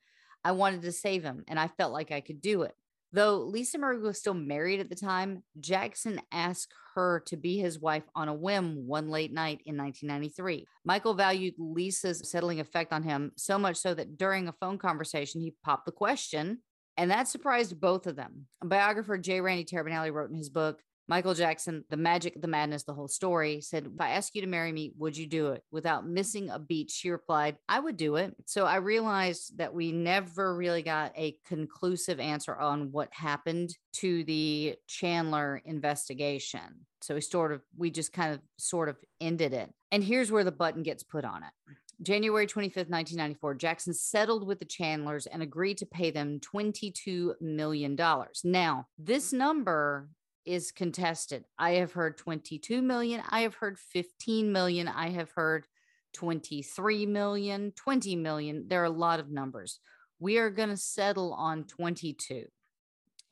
I 0.44 0.52
wanted 0.52 0.82
to 0.82 0.92
save 0.92 1.22
him, 1.22 1.44
and 1.48 1.58
I 1.58 1.68
felt 1.68 1.92
like 1.92 2.10
I 2.10 2.20
could 2.20 2.40
do 2.40 2.62
it. 2.62 2.74
Though 3.12 3.38
Lisa 3.38 3.78
Marie 3.78 3.98
was 3.98 4.18
still 4.18 4.34
married 4.34 4.80
at 4.80 4.88
the 4.88 4.94
time, 4.94 5.42
Jackson 5.60 6.20
asked 6.32 6.72
her 6.94 7.22
to 7.26 7.36
be 7.36 7.58
his 7.58 7.78
wife 7.78 8.04
on 8.14 8.28
a 8.28 8.34
whim 8.34 8.86
one 8.86 9.08
late 9.08 9.32
night 9.32 9.60
in 9.66 9.76
1993. 9.76 10.66
Michael 10.84 11.14
valued 11.14 11.54
Lisa's 11.58 12.22
settling 12.24 12.60
effect 12.60 12.92
on 12.92 13.02
him 13.02 13.32
so 13.36 13.58
much 13.58 13.76
so 13.76 13.92
that 13.94 14.16
during 14.16 14.48
a 14.48 14.52
phone 14.52 14.78
conversation, 14.78 15.40
he 15.40 15.54
popped 15.62 15.86
the 15.86 15.92
question 15.92 16.58
and 16.96 17.10
that 17.10 17.28
surprised 17.28 17.80
both 17.80 18.06
of 18.06 18.16
them. 18.16 18.46
Biographer 18.64 19.18
J. 19.18 19.40
Randy 19.40 19.64
Taraborrelli 19.64 20.12
wrote 20.12 20.30
in 20.30 20.36
his 20.36 20.50
book, 20.50 20.82
Michael 21.08 21.34
Jackson, 21.34 21.84
The 21.90 21.96
Magic, 21.96 22.40
the 22.40 22.48
Madness, 22.48 22.84
the 22.84 22.94
Whole 22.94 23.08
Story, 23.08 23.60
said, 23.60 23.86
If 23.86 24.00
I 24.00 24.10
ask 24.10 24.34
you 24.34 24.42
to 24.42 24.46
marry 24.46 24.72
me, 24.72 24.92
would 24.96 25.16
you 25.16 25.26
do 25.26 25.48
it? 25.48 25.62
Without 25.70 26.06
missing 26.06 26.50
a 26.50 26.58
beat, 26.58 26.90
she 26.90 27.10
replied, 27.10 27.56
I 27.68 27.80
would 27.80 27.96
do 27.96 28.16
it. 28.16 28.34
So 28.46 28.64
I 28.64 28.76
realized 28.76 29.58
that 29.58 29.74
we 29.74 29.92
never 29.92 30.54
really 30.54 30.82
got 30.82 31.12
a 31.16 31.36
conclusive 31.46 32.20
answer 32.20 32.54
on 32.54 32.92
what 32.92 33.12
happened 33.12 33.76
to 33.94 34.24
the 34.24 34.76
Chandler 34.86 35.60
investigation. 35.64 36.86
So 37.02 37.14
we 37.16 37.20
sort 37.20 37.52
of, 37.52 37.62
we 37.76 37.90
just 37.90 38.12
kind 38.12 38.34
of 38.34 38.40
sort 38.58 38.88
of 38.88 38.96
ended 39.20 39.52
it. 39.52 39.72
And 39.90 40.04
here's 40.04 40.30
where 40.30 40.44
the 40.44 40.52
button 40.52 40.82
gets 40.82 41.02
put 41.02 41.24
on 41.24 41.42
it 41.42 41.76
January 42.02 42.46
25th, 42.46 42.90
1994, 42.90 43.54
Jackson 43.54 43.94
settled 43.94 44.46
with 44.46 44.58
the 44.58 44.64
Chandlers 44.64 45.26
and 45.26 45.42
agreed 45.42 45.78
to 45.78 45.86
pay 45.86 46.10
them 46.10 46.40
$22 46.40 47.34
million. 47.40 47.96
Now, 48.44 48.86
this 48.98 49.32
number 49.32 50.08
is 50.44 50.72
contested. 50.72 51.44
I 51.58 51.72
have 51.72 51.92
heard 51.92 52.18
22 52.18 52.82
million. 52.82 53.22
I 53.28 53.40
have 53.40 53.54
heard 53.54 53.78
15 53.78 54.52
million. 54.52 54.88
I 54.88 55.10
have 55.10 55.30
heard 55.32 55.66
23 56.14 57.06
million, 57.06 57.72
20 57.76 58.16
million. 58.16 58.64
There 58.68 58.82
are 58.82 58.86
a 58.86 58.90
lot 58.90 59.20
of 59.20 59.30
numbers. 59.30 59.80
We 60.18 60.38
are 60.38 60.50
going 60.50 60.68
to 60.68 60.76
settle 60.76 61.32
on 61.34 61.64
22. 61.64 62.44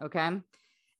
Okay. 0.03 0.31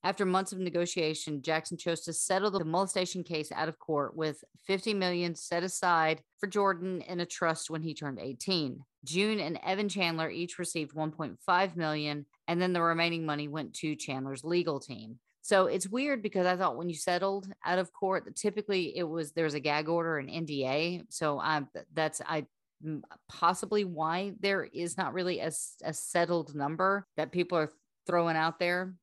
After 0.03 0.25
months 0.25 0.51
of 0.51 0.57
negotiation, 0.57 1.43
Jackson 1.43 1.77
chose 1.77 2.01
to 2.01 2.13
settle 2.13 2.49
the 2.49 2.65
molestation 2.65 3.23
case 3.23 3.51
out 3.51 3.69
of 3.69 3.77
court 3.77 4.15
with 4.15 4.43
50 4.65 4.95
million 4.95 5.35
set 5.35 5.63
aside 5.63 6.23
for 6.39 6.47
Jordan 6.47 7.01
in 7.01 7.19
a 7.19 7.25
trust 7.25 7.69
when 7.69 7.83
he 7.83 7.93
turned 7.93 8.19
18. 8.19 8.83
June 9.03 9.39
and 9.39 9.59
Evan 9.63 9.89
Chandler 9.89 10.29
each 10.29 10.57
received 10.57 10.95
1.5 10.95 11.75
million, 11.75 12.25
and 12.47 12.59
then 12.59 12.73
the 12.73 12.81
remaining 12.81 13.25
money 13.25 13.47
went 13.47 13.75
to 13.75 13.95
Chandler's 13.95 14.43
legal 14.43 14.79
team. 14.79 15.19
So 15.41 15.65
it's 15.65 15.89
weird 15.89 16.21
because 16.21 16.45
I 16.45 16.55
thought 16.55 16.77
when 16.77 16.89
you 16.89 16.95
settled 16.95 17.51
out 17.65 17.79
of 17.79 17.91
court, 17.91 18.25
that 18.25 18.35
typically 18.35 18.95
it 18.95 19.03
was 19.03 19.31
there's 19.31 19.55
a 19.55 19.59
gag 19.59 19.89
order, 19.89 20.17
an 20.17 20.27
NDA. 20.27 21.03
So 21.09 21.39
I 21.39 21.63
that's 21.93 22.21
I 22.25 22.45
mm, 22.85 23.01
possibly 23.27 23.83
why 23.83 24.33
there 24.39 24.63
is 24.63 24.97
not 24.97 25.13
really 25.13 25.39
a, 25.39 25.51
a 25.83 25.93
settled 25.93 26.53
number 26.55 27.07
that 27.17 27.31
people 27.31 27.57
are 27.57 27.71
throwing 28.05 28.37
out 28.37 28.59
there 28.59 28.93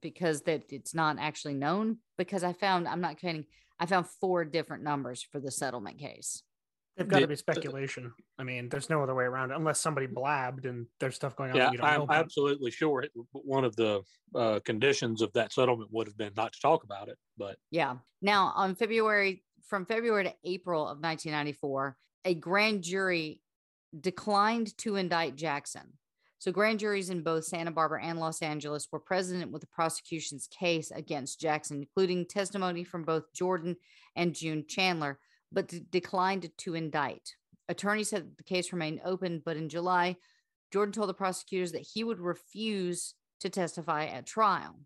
because 0.00 0.42
that 0.42 0.64
it's 0.70 0.94
not 0.94 1.18
actually 1.20 1.54
known. 1.54 1.98
Because 2.18 2.42
I 2.42 2.52
found 2.52 2.88
I'm 2.88 3.00
not 3.00 3.18
kidding, 3.18 3.44
I 3.78 3.86
found 3.86 4.06
four 4.20 4.44
different 4.44 4.82
numbers 4.82 5.22
for 5.22 5.38
the 5.38 5.50
settlement 5.50 5.98
case. 5.98 6.42
They've 6.96 7.08
got 7.08 7.20
to 7.20 7.26
be 7.26 7.34
speculation. 7.34 8.12
I 8.38 8.44
mean, 8.44 8.68
there's 8.68 8.88
no 8.88 9.02
other 9.02 9.14
way 9.14 9.24
around 9.24 9.50
it 9.50 9.56
unless 9.56 9.80
somebody 9.80 10.06
blabbed 10.06 10.64
and 10.64 10.86
there's 11.00 11.16
stuff 11.16 11.34
going 11.34 11.50
on. 11.50 11.56
Yeah, 11.56 11.64
that 11.64 11.72
you 11.72 11.78
don't 11.78 11.86
I'm 11.86 11.98
know 11.98 12.04
about. 12.04 12.16
absolutely 12.16 12.70
sure 12.70 13.02
it, 13.02 13.10
one 13.32 13.64
of 13.64 13.74
the 13.74 14.02
uh, 14.34 14.60
conditions 14.64 15.20
of 15.20 15.32
that 15.32 15.52
settlement 15.52 15.90
would 15.92 16.06
have 16.06 16.16
been 16.16 16.32
not 16.36 16.52
to 16.52 16.60
talk 16.60 16.84
about 16.84 17.08
it. 17.08 17.18
But 17.36 17.56
Yeah. 17.70 17.96
Now, 18.22 18.52
on 18.54 18.76
February, 18.76 19.42
from 19.66 19.86
February 19.86 20.24
to 20.24 20.34
April 20.44 20.82
of 20.82 20.98
1994, 20.98 21.96
a 22.26 22.34
grand 22.34 22.82
jury 22.84 23.42
declined 24.00 24.76
to 24.78 24.96
indict 24.96 25.34
Jackson. 25.36 25.94
So, 26.38 26.52
grand 26.52 26.78
juries 26.78 27.10
in 27.10 27.22
both 27.22 27.44
Santa 27.44 27.70
Barbara 27.70 28.04
and 28.04 28.20
Los 28.20 28.42
Angeles 28.42 28.88
were 28.92 29.00
present 29.00 29.50
with 29.50 29.62
the 29.62 29.66
prosecution's 29.68 30.46
case 30.46 30.90
against 30.90 31.40
Jackson, 31.40 31.78
including 31.78 32.26
testimony 32.26 32.84
from 32.84 33.02
both 33.02 33.32
Jordan 33.32 33.76
and 34.14 34.34
June 34.34 34.64
Chandler, 34.68 35.18
but 35.54 35.68
d- 35.68 35.84
declined 35.90 36.50
to 36.58 36.74
indict. 36.74 37.34
Attorneys 37.68 38.10
said 38.10 38.32
the 38.36 38.44
case 38.44 38.72
remained 38.72 39.00
open, 39.04 39.40
but 39.44 39.56
in 39.56 39.68
July, 39.68 40.16
Jordan 40.72 40.92
told 40.92 41.08
the 41.08 41.14
prosecutors 41.14 41.72
that 41.72 41.86
he 41.94 42.04
would 42.04 42.20
refuse 42.20 43.14
to 43.40 43.48
testify 43.48 44.06
at 44.06 44.26
trial. 44.26 44.80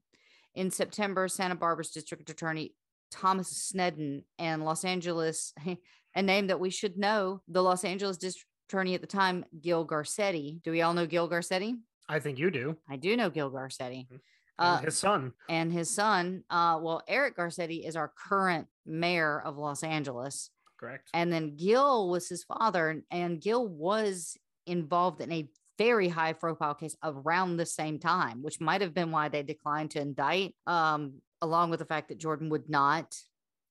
In 0.55 0.71
September, 0.71 1.27
Santa 1.29 1.55
Barbara's 1.57 1.91
district 1.91 2.29
attorney 2.31 2.75
Thomas 3.11 3.73
Sneddon 3.73 4.25
and 4.39 4.65
Los 4.65 4.85
Angeles, 4.85 5.55
a 6.15 6.23
name 6.23 6.49
that 6.49 6.61
we 6.61 6.71
should 6.71 6.99
know, 6.99 7.41
the 7.49 7.63
Los 7.63 7.85
Angeles 7.85 8.19
district 8.19 8.47
attorney 8.69 8.95
at 8.95 9.01
the 9.01 9.07
time, 9.07 9.45
Gil 9.61 9.87
Garcetti. 9.87 10.63
Do 10.63 10.71
we 10.71 10.83
all 10.83 10.93
know 10.95 11.07
Gil 11.07 11.29
Garcetti? 11.29 11.75
I 12.09 12.19
think 12.21 12.39
you 12.39 12.51
do. 12.51 12.77
I 12.89 12.97
do 12.97 13.17
know 13.17 13.31
Gil 13.31 13.51
Garcetti. 13.51 14.07
And 14.11 14.21
Uh, 14.59 14.79
his 14.79 14.99
son. 14.99 15.33
and 15.49 15.73
his 15.73 15.89
son, 15.89 16.43
uh, 16.51 16.79
well, 16.83 17.03
Eric 17.07 17.37
Garcetti 17.37 17.87
is 17.87 17.95
our 17.97 18.13
current 18.29 18.67
mayor 18.85 19.41
of 19.41 19.57
Los 19.57 19.83
Angeles. 19.85 20.51
Correct. 20.79 21.09
And 21.13 21.33
then 21.33 21.57
Gil 21.57 22.09
was 22.09 22.29
his 22.29 22.45
father, 22.45 23.03
and- 23.11 23.41
Gil 23.41 23.67
was 23.67 24.37
involved 24.67 25.21
in 25.21 25.33
a 25.33 25.51
very 25.77 26.09
high 26.09 26.33
profile 26.33 26.75
case 26.75 26.97
around 27.03 27.57
the 27.57 27.67
same 27.67 27.99
time, 27.99 28.43
which 28.43 28.61
might 28.61 28.81
have 28.81 28.95
been 28.95 29.11
why 29.11 29.29
they 29.29 29.43
declined 29.43 29.91
to 29.93 30.01
indict, 30.01 30.55
um, 30.67 31.21
along 31.41 31.71
with 31.71 31.79
the 31.79 31.85
fact 31.87 32.09
that 32.09 32.19
Jordan 32.19 32.49
would 32.51 32.69
not 32.69 33.17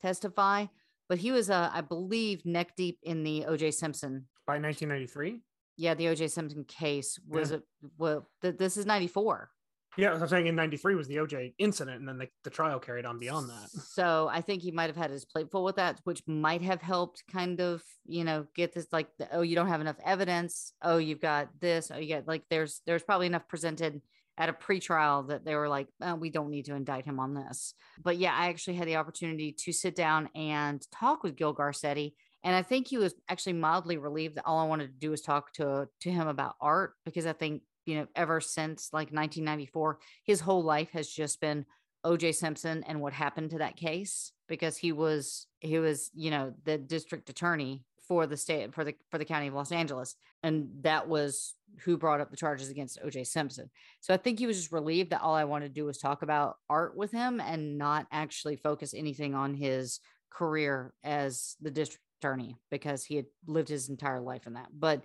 testify. 0.02 0.66
But 1.10 1.18
he 1.20 1.32
was, 1.32 1.50
uh, 1.50 1.70
I 1.74 1.82
believe, 1.82 2.46
neck 2.46 2.76
deep 2.76 3.00
in 3.04 3.24
the 3.24 3.46
OJ 3.48 3.72
Simpson. 3.74 4.28
By 4.46 4.58
1993. 4.60 5.42
Yeah, 5.78 5.94
the 5.94 6.06
OJ 6.08 6.28
Simpson 6.30 6.64
case 6.66 7.20
was 7.28 7.52
Yeah. 7.52 7.58
a 7.58 7.62
well. 7.98 8.30
Th- 8.42 8.58
this 8.58 8.78
is 8.78 8.86
ninety 8.86 9.08
four. 9.08 9.52
Yeah, 9.98 10.14
I'm 10.14 10.28
saying 10.28 10.46
in 10.46 10.56
'93 10.56 10.96
was 10.96 11.08
the 11.08 11.16
OJ 11.16 11.56
incident, 11.58 12.00
and 12.00 12.08
then 12.08 12.20
the, 12.20 12.28
the 12.44 12.50
trial 12.50 12.80
carried 12.80 13.06
on 13.06 13.18
beyond 13.18 13.50
that. 13.50 13.70
So 13.70 14.30
I 14.32 14.42
think 14.42 14.62
he 14.62 14.72
might 14.72 14.88
have 14.88 14.96
had 14.96 15.10
his 15.10 15.26
plate 15.26 15.50
full 15.50 15.64
with 15.64 15.78
that, 15.78 16.00
which 16.04 16.22
might 16.28 16.62
have 16.62 16.82
helped 16.82 17.24
kind 17.32 17.60
of, 17.60 17.82
you 18.06 18.24
know, 18.24 18.46
get 18.56 18.74
this 18.74 18.88
like, 18.92 19.08
the, 19.18 19.28
oh, 19.36 19.42
you 19.42 19.56
don't 19.56 19.68
have 19.68 19.82
enough 19.82 19.98
evidence. 20.06 20.74
Oh, 20.84 20.98
you've 20.98 21.22
got 21.22 21.50
this. 21.60 21.92
Oh, 21.94 21.98
you 21.98 22.16
got 22.16 22.28
like, 22.28 22.44
there's, 22.50 22.82
there's 22.86 23.04
probably 23.04 23.26
enough 23.26 23.48
presented 23.48 24.02
at 24.38 24.50
a 24.50 24.54
pretrial 24.54 25.28
that 25.30 25.44
they 25.44 25.56
were 25.56 25.68
like, 25.68 25.88
oh, 26.02 26.16
we 26.16 26.30
don't 26.30 26.52
need 26.52 26.66
to 26.66 26.76
indict 26.76 27.06
him 27.06 27.20
on 27.20 27.34
this. 27.34 27.74
But 28.04 28.18
yeah, 28.18 28.36
I 28.36 28.50
actually 28.50 28.76
had 28.76 28.88
the 28.88 28.98
opportunity 28.98 29.52
to 29.64 29.74
sit 29.74 29.96
down 29.96 30.30
and 30.36 30.86
talk 30.92 31.24
with 31.24 31.36
Gil 31.36 31.56
Garcetti. 31.56 32.14
And 32.44 32.56
I 32.56 32.62
think 32.62 32.88
he 32.88 33.00
was 33.00 33.16
actually 33.30 33.54
mildly 33.54 33.98
relieved 33.98 34.36
that 34.36 34.46
all 34.46 34.60
I 34.60 34.68
wanted 34.68 34.88
to 34.88 35.00
do 35.00 35.10
was 35.10 35.22
talk 35.22 35.54
to, 35.54 35.88
to 36.02 36.12
him 36.12 36.28
about 36.28 36.56
art 36.62 36.94
because 37.04 37.26
I 37.26 37.34
think, 37.34 37.64
you 37.88 37.96
know, 37.96 38.08
ever 38.16 38.42
since 38.42 38.90
like 38.94 39.08
1994, 39.08 40.00
his 40.24 40.42
whole 40.42 40.64
life 40.64 40.92
has 40.92 41.10
just 41.10 41.40
been 41.42 41.66
OJ 42.06 42.36
Simpson 42.36 42.84
and 42.88 43.02
what 43.02 43.14
happened 43.14 43.52
to 43.52 43.58
that 43.58 43.76
case 43.76 44.32
because 44.48 44.78
he 44.78 44.92
was 44.92 45.48
he 45.60 45.80
was 45.80 46.12
you 46.14 46.32
know 46.32 46.54
the 46.64 46.78
district 46.78 47.30
attorney 47.30 47.84
for 48.08 48.26
the 48.26 48.38
state 48.38 48.74
for 48.74 48.84
the 48.84 48.96
for 49.10 49.18
the 49.18 49.26
county 49.26 49.48
of 49.48 49.54
Los 49.54 49.72
Angeles 49.72 50.16
and 50.44 50.70
that 50.82 51.08
was 51.08 51.56
who 51.84 51.98
brought 51.98 52.22
up 52.22 52.32
the 52.32 52.38
charges 52.38 52.70
against 52.70 53.02
OJ 53.04 53.28
Simpson. 53.28 53.70
So 54.00 54.14
I 54.14 54.18
think 54.18 54.40
he 54.40 54.48
was 54.48 54.58
just 54.58 54.72
relieved 54.72 55.10
that 55.10 55.22
all 55.22 55.36
I 55.36 55.44
wanted 55.44 55.68
to 55.68 55.74
do 55.74 55.86
was 55.86 55.98
talk 55.98 56.22
about 56.22 56.58
art 56.70 56.96
with 56.96 57.12
him 57.12 57.42
and 57.42 57.78
not 57.78 58.08
actually 58.12 58.56
focus 58.56 58.94
anything 58.94 59.36
on 59.36 59.54
his 59.54 60.00
career 60.30 60.94
as 61.04 61.56
the 61.62 61.72
district 61.72 62.04
attorney 62.22 62.58
because 62.72 63.04
he 63.04 63.16
had 63.16 63.26
lived 63.48 63.70
his 63.70 63.90
entire 63.90 64.22
life 64.22 64.48
in 64.48 64.54
that. 64.54 64.70
But 64.74 65.04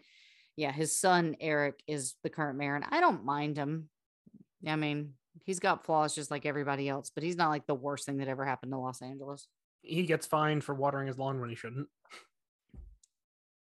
yeah, 0.57 0.73
his 0.73 0.99
son 0.99 1.37
Eric 1.41 1.83
is 1.87 2.15
the 2.23 2.31
current 2.31 2.59
mayor 2.59 2.77
and 2.77 2.85
I 2.91 3.01
don't 3.01 3.25
mind 3.25 3.57
him. 3.57 3.89
I 4.67 4.77
mean, 4.77 5.15
he's 5.45 5.61
got 5.61 5.85
flaws 5.85 6.15
just 6.15 6.31
like 6.31 6.47
everybody 6.47 6.89
else, 6.89 7.11
but 7.15 7.25
he's 7.25 7.37
not 7.37 7.51
like 7.51 7.67
the 7.67 7.75
worst 7.75 8.07
thing 8.07 8.19
that 8.19 8.29
ever 8.29 8.45
happened 8.45 8.73
to 8.73 8.79
Los 8.79 9.03
Angeles. 9.03 9.47
He 9.83 10.05
gets 10.05 10.27
fined 10.27 10.63
for 10.63 10.75
watering 10.75 11.09
his 11.09 11.19
lawn 11.19 11.41
when 11.41 11.51
he 11.51 11.57
shouldn't. 11.57 11.89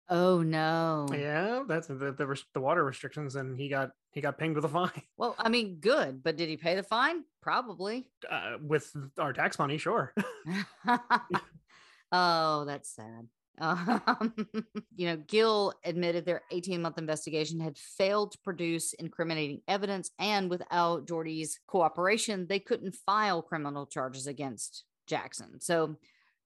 Oh 0.09 0.41
no. 0.41 1.07
Yeah, 1.13 1.63
that's 1.67 1.87
the 1.87 1.93
the, 1.93 2.43
the 2.53 2.59
water 2.59 2.83
restrictions, 2.83 3.37
and 3.37 3.57
he 3.57 3.69
got 3.69 3.91
he 4.11 4.19
got 4.19 4.37
pinged 4.37 4.55
with 4.55 4.65
a 4.65 4.69
fine 4.69 4.91
Well, 5.17 5.35
I 5.39 5.47
mean, 5.47 5.77
good, 5.79 6.21
but 6.21 6.35
did 6.35 6.49
he 6.49 6.57
pay 6.57 6.75
the 6.75 6.83
fine? 6.83 7.23
Probably. 7.41 8.07
uh, 8.29 8.57
with 8.61 8.93
our 9.17 9.31
tax 9.31 9.57
money. 9.57 9.77
Sure. 9.77 10.13
oh, 12.11 12.65
that's 12.65 12.93
sad. 12.93 13.27
Um, 13.59 14.33
you 14.95 15.07
know, 15.07 15.17
Gil 15.27 15.73
admitted 15.83 16.25
their 16.25 16.41
18 16.51 16.81
month 16.81 16.97
investigation 16.97 17.59
had 17.59 17.77
failed 17.77 18.31
to 18.31 18.37
produce 18.43 18.93
incriminating 18.93 19.61
evidence, 19.67 20.11
and 20.19 20.49
without 20.49 21.07
Jordy's 21.07 21.59
cooperation, 21.67 22.47
they 22.47 22.59
couldn't 22.59 22.95
file 23.05 23.41
criminal 23.41 23.85
charges 23.85 24.27
against 24.27 24.85
Jackson. 25.07 25.59
So 25.59 25.97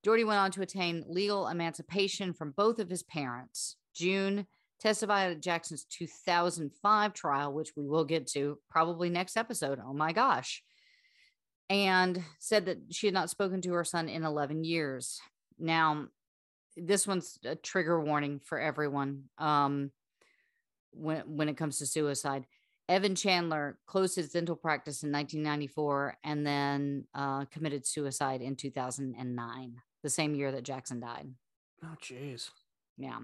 Jordy 0.03 0.23
went 0.23 0.39
on 0.39 0.51
to 0.51 0.61
attain 0.61 1.03
legal 1.07 1.47
emancipation 1.47 2.33
from 2.33 2.51
both 2.51 2.79
of 2.79 2.89
his 2.89 3.03
parents. 3.03 3.75
June 3.95 4.45
testified 4.79 5.31
at 5.31 5.41
Jackson's 5.41 5.85
2005 5.85 7.13
trial, 7.13 7.53
which 7.53 7.71
we 7.75 7.87
will 7.87 8.05
get 8.05 8.27
to 8.27 8.59
probably 8.69 9.09
next 9.09 9.37
episode. 9.37 9.79
Oh 9.83 9.93
my 9.93 10.11
gosh. 10.11 10.61
And 11.69 12.21
said 12.39 12.65
that 12.65 12.77
she 12.91 13.07
had 13.07 13.13
not 13.13 13.29
spoken 13.29 13.61
to 13.61 13.73
her 13.73 13.83
son 13.83 14.07
in 14.09 14.23
11 14.23 14.63
years. 14.63 15.19
Now, 15.57 16.07
this 16.77 17.07
one's 17.07 17.39
a 17.45 17.55
trigger 17.55 18.01
warning 18.01 18.39
for 18.43 18.59
everyone 18.59 19.23
um, 19.37 19.91
when, 20.91 21.21
when 21.25 21.49
it 21.49 21.57
comes 21.57 21.79
to 21.79 21.85
suicide. 21.85 22.45
Evan 22.87 23.15
Chandler 23.15 23.79
closed 23.87 24.15
his 24.15 24.29
dental 24.29 24.55
practice 24.55 25.01
in 25.01 25.11
1994 25.11 26.17
and 26.23 26.45
then 26.45 27.05
uh, 27.15 27.45
committed 27.45 27.85
suicide 27.85 28.41
in 28.41 28.55
2009, 28.55 29.75
the 30.03 30.09
same 30.09 30.35
year 30.35 30.51
that 30.51 30.63
Jackson 30.63 30.99
died. 30.99 31.27
Oh, 31.83 31.95
jeez. 32.01 32.51
Yeah. 32.97 33.19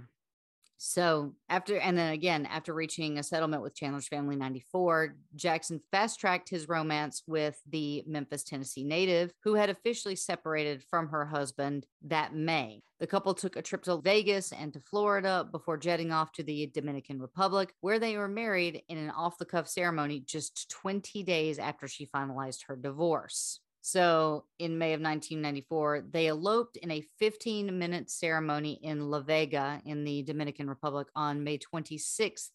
So 0.83 1.35
after, 1.47 1.77
and 1.77 1.95
then 1.95 2.11
again, 2.11 2.47
after 2.47 2.73
reaching 2.73 3.19
a 3.19 3.23
settlement 3.23 3.61
with 3.61 3.75
Chandler's 3.75 4.07
family 4.07 4.35
94, 4.35 5.15
Jackson 5.35 5.79
fast 5.91 6.19
tracked 6.19 6.49
his 6.49 6.67
romance 6.67 7.21
with 7.27 7.61
the 7.69 8.03
Memphis, 8.07 8.43
Tennessee 8.43 8.83
native 8.83 9.31
who 9.43 9.53
had 9.53 9.69
officially 9.69 10.15
separated 10.15 10.83
from 10.89 11.09
her 11.09 11.23
husband 11.23 11.85
that 12.07 12.33
May. 12.33 12.81
The 12.99 13.05
couple 13.05 13.35
took 13.35 13.57
a 13.57 13.61
trip 13.61 13.83
to 13.83 14.01
Vegas 14.01 14.51
and 14.51 14.73
to 14.73 14.79
Florida 14.79 15.47
before 15.51 15.77
jetting 15.77 16.11
off 16.11 16.31
to 16.31 16.43
the 16.43 16.65
Dominican 16.73 17.21
Republic, 17.21 17.75
where 17.81 17.99
they 17.99 18.17
were 18.17 18.27
married 18.27 18.81
in 18.89 18.97
an 18.97 19.11
off 19.11 19.37
the 19.37 19.45
cuff 19.45 19.67
ceremony 19.67 20.19
just 20.19 20.67
20 20.71 21.21
days 21.21 21.59
after 21.59 21.87
she 21.87 22.07
finalized 22.07 22.65
her 22.65 22.75
divorce. 22.75 23.59
So 23.81 24.45
in 24.59 24.77
May 24.77 24.93
of 24.93 25.01
1994, 25.01 26.05
they 26.11 26.27
eloped 26.27 26.77
in 26.77 26.91
a 26.91 27.05
15 27.19 27.77
minute 27.77 28.09
ceremony 28.11 28.79
in 28.83 29.09
La 29.09 29.21
Vega 29.21 29.81
in 29.85 30.03
the 30.03 30.23
Dominican 30.23 30.69
Republic 30.69 31.07
on 31.15 31.43
May 31.43 31.57
26th. 31.57 32.49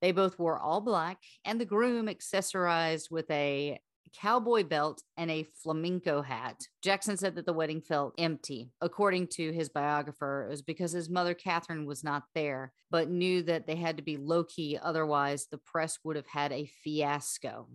They 0.00 0.12
both 0.12 0.38
wore 0.38 0.58
all 0.58 0.80
black, 0.80 1.18
and 1.44 1.60
the 1.60 1.64
groom 1.64 2.08
accessorized 2.08 3.10
with 3.10 3.30
a 3.30 3.78
cowboy 4.14 4.62
belt 4.62 5.02
and 5.16 5.30
a 5.30 5.46
flamenco 5.62 6.22
hat. 6.22 6.60
Jackson 6.82 7.16
said 7.16 7.34
that 7.34 7.46
the 7.46 7.52
wedding 7.52 7.80
felt 7.80 8.14
empty. 8.18 8.70
According 8.80 9.28
to 9.28 9.52
his 9.52 9.68
biographer, 9.68 10.44
it 10.46 10.50
was 10.50 10.62
because 10.62 10.92
his 10.92 11.10
mother, 11.10 11.34
Katherine, 11.34 11.86
was 11.86 12.04
not 12.04 12.24
there, 12.34 12.72
but 12.90 13.10
knew 13.10 13.42
that 13.42 13.66
they 13.66 13.76
had 13.76 13.96
to 13.96 14.02
be 14.02 14.16
low 14.16 14.44
key. 14.44 14.78
Otherwise, 14.80 15.46
the 15.50 15.58
press 15.58 15.98
would 16.04 16.16
have 16.16 16.26
had 16.26 16.52
a 16.52 16.70
fiasco. 16.82 17.68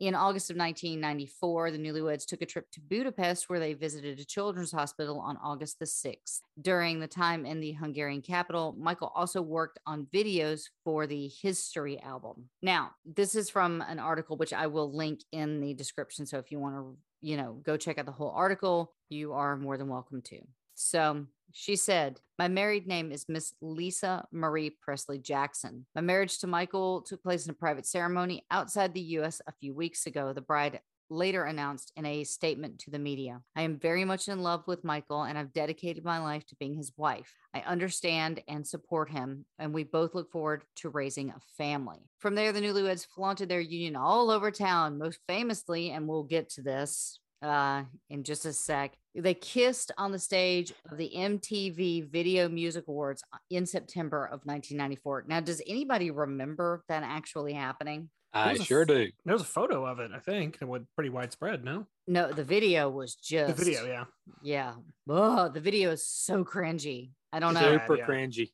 In 0.00 0.16
August 0.16 0.50
of 0.50 0.56
1994, 0.56 1.70
the 1.70 1.78
newlyweds 1.78 2.26
took 2.26 2.42
a 2.42 2.46
trip 2.46 2.68
to 2.72 2.80
Budapest 2.80 3.48
where 3.48 3.60
they 3.60 3.74
visited 3.74 4.18
a 4.18 4.24
children's 4.24 4.72
hospital 4.72 5.20
on 5.20 5.36
August 5.36 5.78
the 5.78 5.84
6th. 5.84 6.40
During 6.60 6.98
the 6.98 7.06
time 7.06 7.46
in 7.46 7.60
the 7.60 7.72
Hungarian 7.72 8.20
capital, 8.20 8.74
Michael 8.76 9.12
also 9.14 9.40
worked 9.40 9.78
on 9.86 10.08
videos 10.12 10.64
for 10.82 11.06
the 11.06 11.28
History 11.28 12.00
album. 12.00 12.48
Now, 12.60 12.90
this 13.04 13.36
is 13.36 13.48
from 13.48 13.82
an 13.82 14.00
article 14.00 14.36
which 14.36 14.52
I 14.52 14.66
will 14.66 14.92
link 14.92 15.20
in 15.30 15.60
the 15.60 15.74
description. 15.74 16.26
So 16.26 16.38
if 16.38 16.50
you 16.50 16.58
want 16.58 16.74
to, 16.74 16.96
you 17.20 17.36
know, 17.36 17.60
go 17.62 17.76
check 17.76 17.96
out 17.96 18.06
the 18.06 18.12
whole 18.12 18.32
article, 18.34 18.92
you 19.10 19.32
are 19.32 19.56
more 19.56 19.78
than 19.78 19.88
welcome 19.88 20.22
to. 20.22 20.40
So 20.74 21.26
she 21.52 21.76
said, 21.76 22.20
My 22.38 22.48
married 22.48 22.86
name 22.86 23.12
is 23.12 23.28
Miss 23.28 23.54
Lisa 23.60 24.26
Marie 24.32 24.70
Presley 24.70 25.18
Jackson. 25.18 25.86
My 25.94 26.00
marriage 26.00 26.38
to 26.38 26.46
Michael 26.46 27.02
took 27.02 27.22
place 27.22 27.46
in 27.46 27.52
a 27.52 27.54
private 27.54 27.86
ceremony 27.86 28.44
outside 28.50 28.92
the 28.92 29.00
US 29.18 29.40
a 29.46 29.52
few 29.52 29.74
weeks 29.74 30.06
ago. 30.06 30.32
The 30.32 30.40
bride 30.40 30.80
later 31.10 31.44
announced 31.44 31.92
in 31.96 32.06
a 32.06 32.24
statement 32.24 32.78
to 32.80 32.90
the 32.90 32.98
media 32.98 33.40
I 33.54 33.62
am 33.62 33.78
very 33.78 34.04
much 34.04 34.28
in 34.28 34.42
love 34.42 34.66
with 34.66 34.84
Michael 34.84 35.22
and 35.22 35.38
I've 35.38 35.52
dedicated 35.52 36.04
my 36.04 36.18
life 36.18 36.46
to 36.46 36.56
being 36.56 36.74
his 36.74 36.92
wife. 36.96 37.32
I 37.54 37.60
understand 37.60 38.42
and 38.48 38.66
support 38.66 39.10
him, 39.10 39.44
and 39.58 39.72
we 39.72 39.84
both 39.84 40.14
look 40.14 40.32
forward 40.32 40.64
to 40.76 40.88
raising 40.88 41.30
a 41.30 41.40
family. 41.56 42.08
From 42.18 42.34
there, 42.34 42.52
the 42.52 42.60
newlyweds 42.60 43.06
flaunted 43.06 43.48
their 43.48 43.60
union 43.60 43.96
all 43.96 44.30
over 44.30 44.50
town, 44.50 44.98
most 44.98 45.20
famously, 45.28 45.90
and 45.90 46.08
we'll 46.08 46.24
get 46.24 46.50
to 46.50 46.62
this 46.62 47.20
uh, 47.44 47.84
in 48.10 48.24
just 48.24 48.46
a 48.46 48.52
sec. 48.52 48.94
They 49.14 49.34
kissed 49.34 49.92
on 49.96 50.12
the 50.12 50.18
stage 50.18 50.72
of 50.90 50.98
the 50.98 51.12
MTV 51.14 52.10
Video 52.10 52.48
Music 52.48 52.84
Awards 52.88 53.22
uh, 53.32 53.38
in 53.50 53.66
September 53.66 54.24
of 54.24 54.40
1994. 54.44 55.24
Now, 55.28 55.40
does 55.40 55.62
anybody 55.66 56.10
remember 56.10 56.82
that 56.88 57.02
actually 57.04 57.52
happening? 57.52 58.10
I 58.34 58.54
sure 58.54 58.84
do. 58.84 59.08
There's 59.24 59.42
a 59.42 59.44
photo 59.44 59.86
of 59.86 60.00
it, 60.00 60.10
I 60.12 60.18
think, 60.18 60.58
and 60.60 60.68
was 60.68 60.82
pretty 60.96 61.10
widespread. 61.10 61.64
No, 61.64 61.86
No, 62.08 62.32
the 62.32 62.42
video 62.42 62.90
was 62.90 63.14
just 63.14 63.56
the 63.56 63.64
video, 63.64 63.86
yeah. 63.86 64.04
Yeah. 64.42 64.74
Oh, 65.08 65.48
the 65.48 65.60
video 65.60 65.92
is 65.92 66.04
so 66.06 66.44
cringy. 66.44 67.12
I 67.32 67.38
don't 67.38 67.54
know. 67.54 67.78
Super 67.78 67.98
yeah. 67.98 68.06
cringy. 68.06 68.50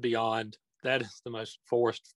Beyond. 0.00 0.56
That 0.82 1.02
is 1.02 1.20
the 1.24 1.30
most 1.30 1.58
forced. 1.68 2.14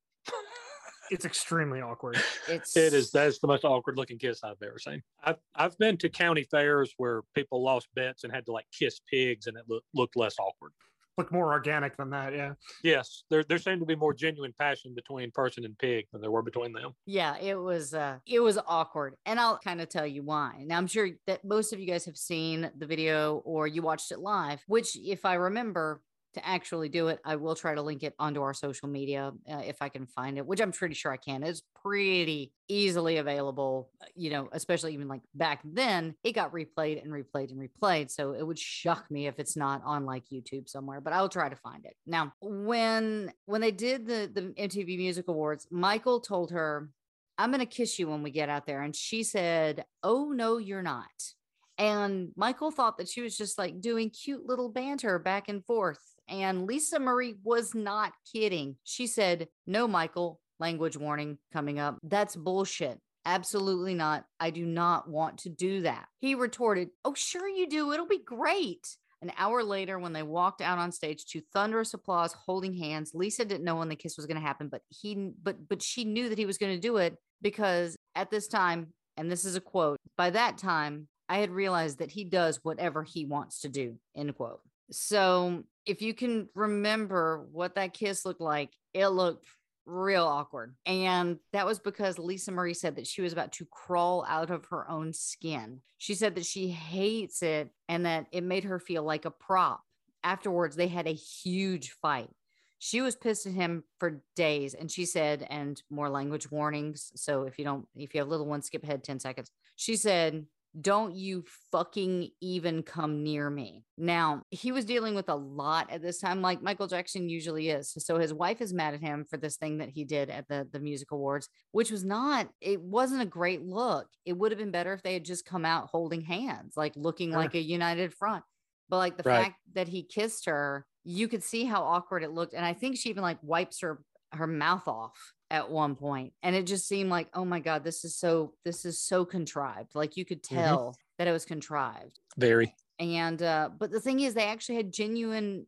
It's 1.10 1.24
extremely 1.24 1.80
awkward. 1.80 2.20
It's 2.48 2.76
It 2.76 2.92
is. 2.92 3.10
That's 3.10 3.38
the 3.38 3.46
most 3.46 3.64
awkward 3.64 3.96
looking 3.96 4.18
kiss 4.18 4.42
I've 4.42 4.62
ever 4.62 4.78
seen. 4.78 5.02
I've 5.22 5.38
I've 5.54 5.76
been 5.78 5.96
to 5.98 6.08
county 6.08 6.44
fairs 6.44 6.92
where 6.96 7.22
people 7.34 7.62
lost 7.62 7.88
bets 7.94 8.24
and 8.24 8.32
had 8.32 8.46
to 8.46 8.52
like 8.52 8.66
kiss 8.76 9.00
pigs, 9.10 9.46
and 9.46 9.56
it 9.56 9.64
looked 9.68 9.86
looked 9.94 10.16
less 10.16 10.36
awkward. 10.38 10.72
Look 11.18 11.32
more 11.32 11.50
organic 11.50 11.96
than 11.96 12.10
that, 12.10 12.34
yeah. 12.34 12.52
Yes, 12.82 13.24
there 13.30 13.42
there 13.42 13.56
seemed 13.56 13.80
to 13.80 13.86
be 13.86 13.96
more 13.96 14.12
genuine 14.12 14.52
passion 14.58 14.94
between 14.94 15.30
person 15.30 15.64
and 15.64 15.78
pig 15.78 16.04
than 16.12 16.20
there 16.20 16.30
were 16.30 16.42
between 16.42 16.74
them. 16.74 16.92
yeah, 17.06 17.38
it 17.38 17.54
was 17.54 17.94
uh 17.94 18.18
it 18.26 18.40
was 18.40 18.58
awkward. 18.66 19.14
And 19.24 19.40
I'll 19.40 19.58
kind 19.58 19.80
of 19.80 19.88
tell 19.88 20.06
you 20.06 20.22
why. 20.22 20.64
Now 20.66 20.76
I'm 20.76 20.86
sure 20.86 21.08
that 21.26 21.42
most 21.42 21.72
of 21.72 21.80
you 21.80 21.86
guys 21.86 22.04
have 22.04 22.18
seen 22.18 22.70
the 22.76 22.86
video 22.86 23.38
or 23.46 23.66
you 23.66 23.80
watched 23.80 24.12
it 24.12 24.18
live, 24.18 24.62
which 24.66 24.94
if 24.94 25.24
I 25.24 25.34
remember 25.34 26.02
to 26.36 26.46
actually 26.46 26.88
do 26.88 27.08
it, 27.08 27.18
I 27.24 27.36
will 27.36 27.54
try 27.54 27.74
to 27.74 27.82
link 27.82 28.02
it 28.02 28.14
onto 28.18 28.40
our 28.42 28.54
social 28.54 28.88
media 28.88 29.32
uh, 29.50 29.62
if 29.64 29.82
I 29.82 29.88
can 29.88 30.06
find 30.06 30.38
it, 30.38 30.46
which 30.46 30.60
I'm 30.60 30.72
pretty 30.72 30.94
sure 30.94 31.10
I 31.10 31.16
can. 31.16 31.42
It's 31.42 31.62
pretty 31.82 32.52
easily 32.68 33.16
available, 33.16 33.90
uh, 34.00 34.06
you 34.14 34.30
know, 34.30 34.48
especially 34.52 34.94
even 34.94 35.08
like 35.08 35.22
back 35.34 35.60
then, 35.64 36.14
it 36.22 36.32
got 36.32 36.52
replayed 36.52 37.02
and 37.02 37.12
replayed 37.12 37.50
and 37.50 37.58
replayed. 37.58 38.10
So 38.10 38.32
it 38.32 38.46
would 38.46 38.58
shock 38.58 39.10
me 39.10 39.26
if 39.26 39.38
it's 39.38 39.56
not 39.56 39.82
on 39.84 40.04
like 40.04 40.24
YouTube 40.32 40.68
somewhere, 40.68 41.00
but 41.00 41.12
I'll 41.12 41.28
try 41.28 41.48
to 41.48 41.56
find 41.56 41.84
it. 41.84 41.96
Now, 42.06 42.32
when 42.40 43.32
when 43.46 43.60
they 43.60 43.72
did 43.72 44.06
the 44.06 44.30
the 44.32 44.42
MTV 44.62 44.98
Music 44.98 45.26
Awards, 45.28 45.66
Michael 45.70 46.20
told 46.20 46.50
her, 46.52 46.90
"I'm 47.38 47.50
going 47.50 47.60
to 47.60 47.66
kiss 47.66 47.98
you 47.98 48.08
when 48.08 48.22
we 48.22 48.30
get 48.30 48.48
out 48.48 48.66
there." 48.66 48.82
And 48.82 48.94
she 48.94 49.22
said, 49.22 49.84
"Oh 50.02 50.32
no, 50.32 50.58
you're 50.58 50.82
not." 50.82 51.34
And 51.78 52.32
Michael 52.36 52.70
thought 52.70 52.98
that 52.98 53.08
she 53.08 53.20
was 53.20 53.36
just 53.36 53.58
like 53.58 53.80
doing 53.80 54.10
cute 54.10 54.46
little 54.46 54.70
banter 54.70 55.18
back 55.18 55.48
and 55.48 55.64
forth. 55.64 56.15
And 56.28 56.66
Lisa 56.66 56.98
Marie 56.98 57.36
was 57.42 57.74
not 57.74 58.12
kidding. 58.32 58.76
She 58.84 59.06
said, 59.06 59.48
No, 59.66 59.86
Michael, 59.86 60.40
language 60.58 60.96
warning 60.96 61.38
coming 61.52 61.78
up. 61.78 61.98
That's 62.02 62.36
bullshit. 62.36 63.00
Absolutely 63.24 63.94
not. 63.94 64.24
I 64.38 64.50
do 64.50 64.64
not 64.64 65.08
want 65.08 65.38
to 65.38 65.48
do 65.48 65.82
that. 65.82 66.06
He 66.20 66.34
retorted, 66.34 66.88
Oh, 67.04 67.14
sure 67.14 67.48
you 67.48 67.68
do. 67.68 67.92
It'll 67.92 68.06
be 68.06 68.22
great. 68.24 68.96
An 69.22 69.32
hour 69.38 69.62
later, 69.64 69.98
when 69.98 70.12
they 70.12 70.22
walked 70.22 70.60
out 70.60 70.78
on 70.78 70.92
stage 70.92 71.24
to 71.26 71.40
thunderous 71.52 71.94
applause, 71.94 72.34
holding 72.34 72.74
hands, 72.74 73.12
Lisa 73.14 73.44
didn't 73.44 73.64
know 73.64 73.76
when 73.76 73.88
the 73.88 73.96
kiss 73.96 74.16
was 74.16 74.26
going 74.26 74.36
to 74.36 74.46
happen, 74.46 74.68
but 74.68 74.82
he, 74.90 75.32
but, 75.42 75.68
but 75.68 75.82
she 75.82 76.04
knew 76.04 76.28
that 76.28 76.38
he 76.38 76.44
was 76.44 76.58
going 76.58 76.74
to 76.74 76.80
do 76.80 76.98
it 76.98 77.16
because 77.40 77.96
at 78.14 78.30
this 78.30 78.46
time, 78.46 78.88
and 79.16 79.30
this 79.30 79.46
is 79.46 79.56
a 79.56 79.60
quote, 79.60 79.96
by 80.18 80.30
that 80.30 80.58
time, 80.58 81.08
I 81.28 81.38
had 81.38 81.50
realized 81.50 81.98
that 81.98 82.10
he 82.10 82.24
does 82.24 82.60
whatever 82.62 83.02
he 83.02 83.24
wants 83.24 83.60
to 83.60 83.68
do, 83.68 83.96
end 84.14 84.36
quote. 84.36 84.60
So 84.90 85.64
if 85.86 86.02
you 86.02 86.12
can 86.12 86.48
remember 86.54 87.46
what 87.52 87.76
that 87.76 87.94
kiss 87.94 88.26
looked 88.26 88.40
like, 88.40 88.70
it 88.92 89.06
looked 89.08 89.46
real 89.86 90.24
awkward. 90.24 90.74
And 90.84 91.38
that 91.52 91.64
was 91.64 91.78
because 91.78 92.18
Lisa 92.18 92.50
Marie 92.50 92.74
said 92.74 92.96
that 92.96 93.06
she 93.06 93.22
was 93.22 93.32
about 93.32 93.52
to 93.52 93.66
crawl 93.70 94.26
out 94.28 94.50
of 94.50 94.66
her 94.66 94.90
own 94.90 95.12
skin. 95.12 95.80
She 95.98 96.14
said 96.14 96.34
that 96.34 96.44
she 96.44 96.68
hates 96.68 97.42
it 97.42 97.70
and 97.88 98.04
that 98.04 98.26
it 98.32 98.42
made 98.42 98.64
her 98.64 98.80
feel 98.80 99.04
like 99.04 99.24
a 99.24 99.30
prop. 99.30 99.82
Afterwards, 100.24 100.74
they 100.74 100.88
had 100.88 101.06
a 101.06 101.12
huge 101.12 101.92
fight. 102.02 102.30
She 102.78 103.00
was 103.00 103.16
pissed 103.16 103.46
at 103.46 103.52
him 103.52 103.84
for 103.98 104.22
days 104.34 104.74
and 104.74 104.90
she 104.90 105.06
said, 105.06 105.46
and 105.48 105.80
more 105.88 106.10
language 106.10 106.50
warnings. 106.50 107.12
So 107.14 107.44
if 107.44 107.58
you 107.58 107.64
don't, 107.64 107.86
if 107.94 108.12
you 108.12 108.20
have 108.20 108.28
little 108.28 108.46
ones, 108.46 108.66
skip 108.66 108.82
ahead 108.82 109.04
10 109.04 109.20
seconds. 109.20 109.50
She 109.76 109.96
said, 109.96 110.46
don't 110.78 111.14
you 111.14 111.44
fucking 111.72 112.28
even 112.40 112.82
come 112.82 113.22
near 113.22 113.48
me. 113.48 113.84
Now, 113.96 114.42
he 114.50 114.72
was 114.72 114.84
dealing 114.84 115.14
with 115.14 115.28
a 115.28 115.34
lot 115.34 115.90
at 115.90 116.02
this 116.02 116.18
time, 116.18 116.42
like 116.42 116.60
Michael 116.60 116.86
Jackson 116.86 117.28
usually 117.28 117.70
is. 117.70 117.94
So 117.98 118.18
his 118.18 118.34
wife 118.34 118.60
is 118.60 118.74
mad 118.74 118.94
at 118.94 119.00
him 119.00 119.24
for 119.24 119.36
this 119.38 119.56
thing 119.56 119.78
that 119.78 119.88
he 119.88 120.04
did 120.04 120.28
at 120.28 120.48
the, 120.48 120.68
the 120.70 120.80
music 120.80 121.12
awards, 121.12 121.48
which 121.72 121.90
was 121.90 122.04
not, 122.04 122.48
it 122.60 122.80
wasn't 122.82 123.22
a 123.22 123.26
great 123.26 123.62
look. 123.62 124.06
It 124.24 124.36
would 124.36 124.52
have 124.52 124.58
been 124.58 124.70
better 124.70 124.92
if 124.92 125.02
they 125.02 125.14
had 125.14 125.24
just 125.24 125.46
come 125.46 125.64
out 125.64 125.88
holding 125.88 126.20
hands, 126.20 126.74
like 126.76 126.92
looking 126.96 127.30
Sure. 127.30 127.38
like 127.38 127.54
a 127.54 127.60
united 127.60 128.12
front. 128.12 128.44
But 128.88 128.98
like 128.98 129.16
the 129.16 129.22
Right. 129.28 129.44
fact 129.44 129.56
that 129.74 129.88
he 129.88 130.02
kissed 130.02 130.44
her, 130.46 130.86
you 131.04 131.28
could 131.28 131.42
see 131.42 131.64
how 131.64 131.82
awkward 131.82 132.22
it 132.22 132.32
looked. 132.32 132.52
And 132.54 132.64
I 132.64 132.74
think 132.74 132.96
she 132.96 133.08
even 133.10 133.22
like 133.22 133.38
wipes 133.42 133.80
her 133.80 134.02
her 134.32 134.46
mouth 134.46 134.86
off 134.88 135.32
at 135.50 135.70
one 135.70 135.94
point 135.96 136.32
and 136.42 136.56
it 136.56 136.66
just 136.66 136.88
seemed 136.88 137.08
like 137.10 137.28
oh 137.34 137.44
my 137.44 137.60
god 137.60 137.84
this 137.84 138.04
is 138.04 138.16
so 138.18 138.54
this 138.64 138.84
is 138.84 139.00
so 139.00 139.24
contrived. 139.24 139.94
Like 139.94 140.16
you 140.16 140.24
could 140.24 140.42
Mhm. 140.50 140.78
tell 140.78 140.96
that 141.18 141.28
it 141.28 141.32
was 141.32 141.44
contrived. 141.44 142.20
Very. 142.36 142.74
and 142.98 143.42
uh 143.42 143.70
but 143.78 143.90
the 143.90 144.00
thing 144.00 144.20
is 144.20 144.34
they 144.34 144.44
actually 144.46 144.76
had 144.76 144.92
genuine 144.92 145.66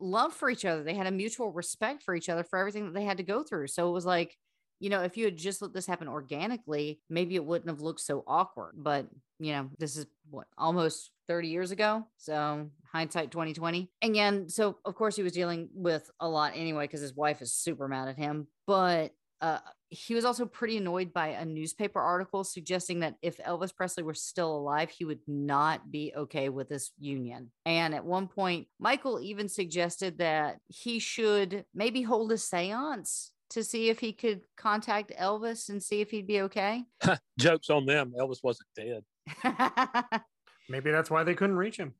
love 0.00 0.34
for 0.34 0.50
each 0.50 0.64
other. 0.64 0.82
They 0.84 0.94
had 0.94 1.06
a 1.08 1.12
mutual 1.12 1.52
respect 1.52 2.02
for 2.02 2.14
each 2.14 2.28
other 2.30 2.44
for 2.44 2.58
everything 2.58 2.86
that 2.86 2.94
they 2.94 3.04
had 3.04 3.18
to 3.18 3.24
go 3.24 3.42
through. 3.44 3.68
So 3.68 3.88
it 3.88 3.92
was 3.92 4.06
like 4.06 4.36
you 4.80 4.90
know 4.90 5.02
if 5.02 5.16
you 5.16 5.26
had 5.26 5.36
just 5.36 5.62
let 5.62 5.72
this 5.74 5.86
happen 5.86 6.08
organically 6.08 7.02
maybe 7.10 7.36
it 7.36 7.44
wouldn't 7.44 7.70
have 7.70 7.80
looked 7.82 8.00
so 8.00 8.24
awkward 8.26 8.74
but 8.76 9.08
you 9.38 9.52
know 9.52 9.70
this 9.78 9.96
is 9.96 10.06
what 10.30 10.46
almost 10.58 11.10
30 11.28 11.48
years 11.48 11.70
ago? 11.72 12.06
So 12.18 12.70
hindsight 12.92 13.30
2020 13.30 13.90
again 14.02 14.48
so 14.48 14.76
of 14.84 14.94
course 14.94 15.16
he 15.16 15.22
was 15.22 15.32
dealing 15.32 15.68
with 15.74 16.10
a 16.20 16.28
lot 16.28 16.52
anyway 16.54 16.84
because 16.84 17.00
his 17.00 17.14
wife 17.14 17.40
is 17.40 17.52
super 17.52 17.88
mad 17.88 18.08
at 18.08 18.16
him 18.16 18.46
but 18.66 19.12
uh, 19.40 19.58
he 19.88 20.14
was 20.14 20.24
also 20.24 20.46
pretty 20.46 20.76
annoyed 20.76 21.12
by 21.12 21.28
a 21.28 21.44
newspaper 21.44 22.00
article 22.00 22.44
suggesting 22.44 23.00
that 23.00 23.16
if 23.22 23.38
Elvis 23.38 23.74
Presley 23.74 24.02
were 24.02 24.14
still 24.14 24.54
alive, 24.54 24.90
he 24.90 25.04
would 25.04 25.20
not 25.26 25.90
be 25.90 26.12
okay 26.16 26.48
with 26.48 26.68
this 26.68 26.92
union. 26.98 27.50
And 27.64 27.94
at 27.94 28.04
one 28.04 28.28
point, 28.28 28.68
Michael 28.78 29.20
even 29.20 29.48
suggested 29.48 30.18
that 30.18 30.58
he 30.68 30.98
should 30.98 31.64
maybe 31.74 32.02
hold 32.02 32.30
a 32.32 32.38
seance 32.38 33.32
to 33.50 33.64
see 33.64 33.88
if 33.88 33.98
he 33.98 34.12
could 34.12 34.42
contact 34.56 35.12
Elvis 35.18 35.68
and 35.68 35.82
see 35.82 36.00
if 36.00 36.10
he'd 36.10 36.26
be 36.26 36.42
okay. 36.42 36.84
Jokes 37.38 37.68
on 37.70 37.84
them. 37.84 38.12
Elvis 38.18 38.44
wasn't 38.44 38.68
dead. 38.76 39.02
Maybe 40.68 40.92
that's 40.92 41.10
why 41.10 41.24
they 41.24 41.34
couldn't 41.34 41.56
reach 41.56 41.76
him. 41.76 41.94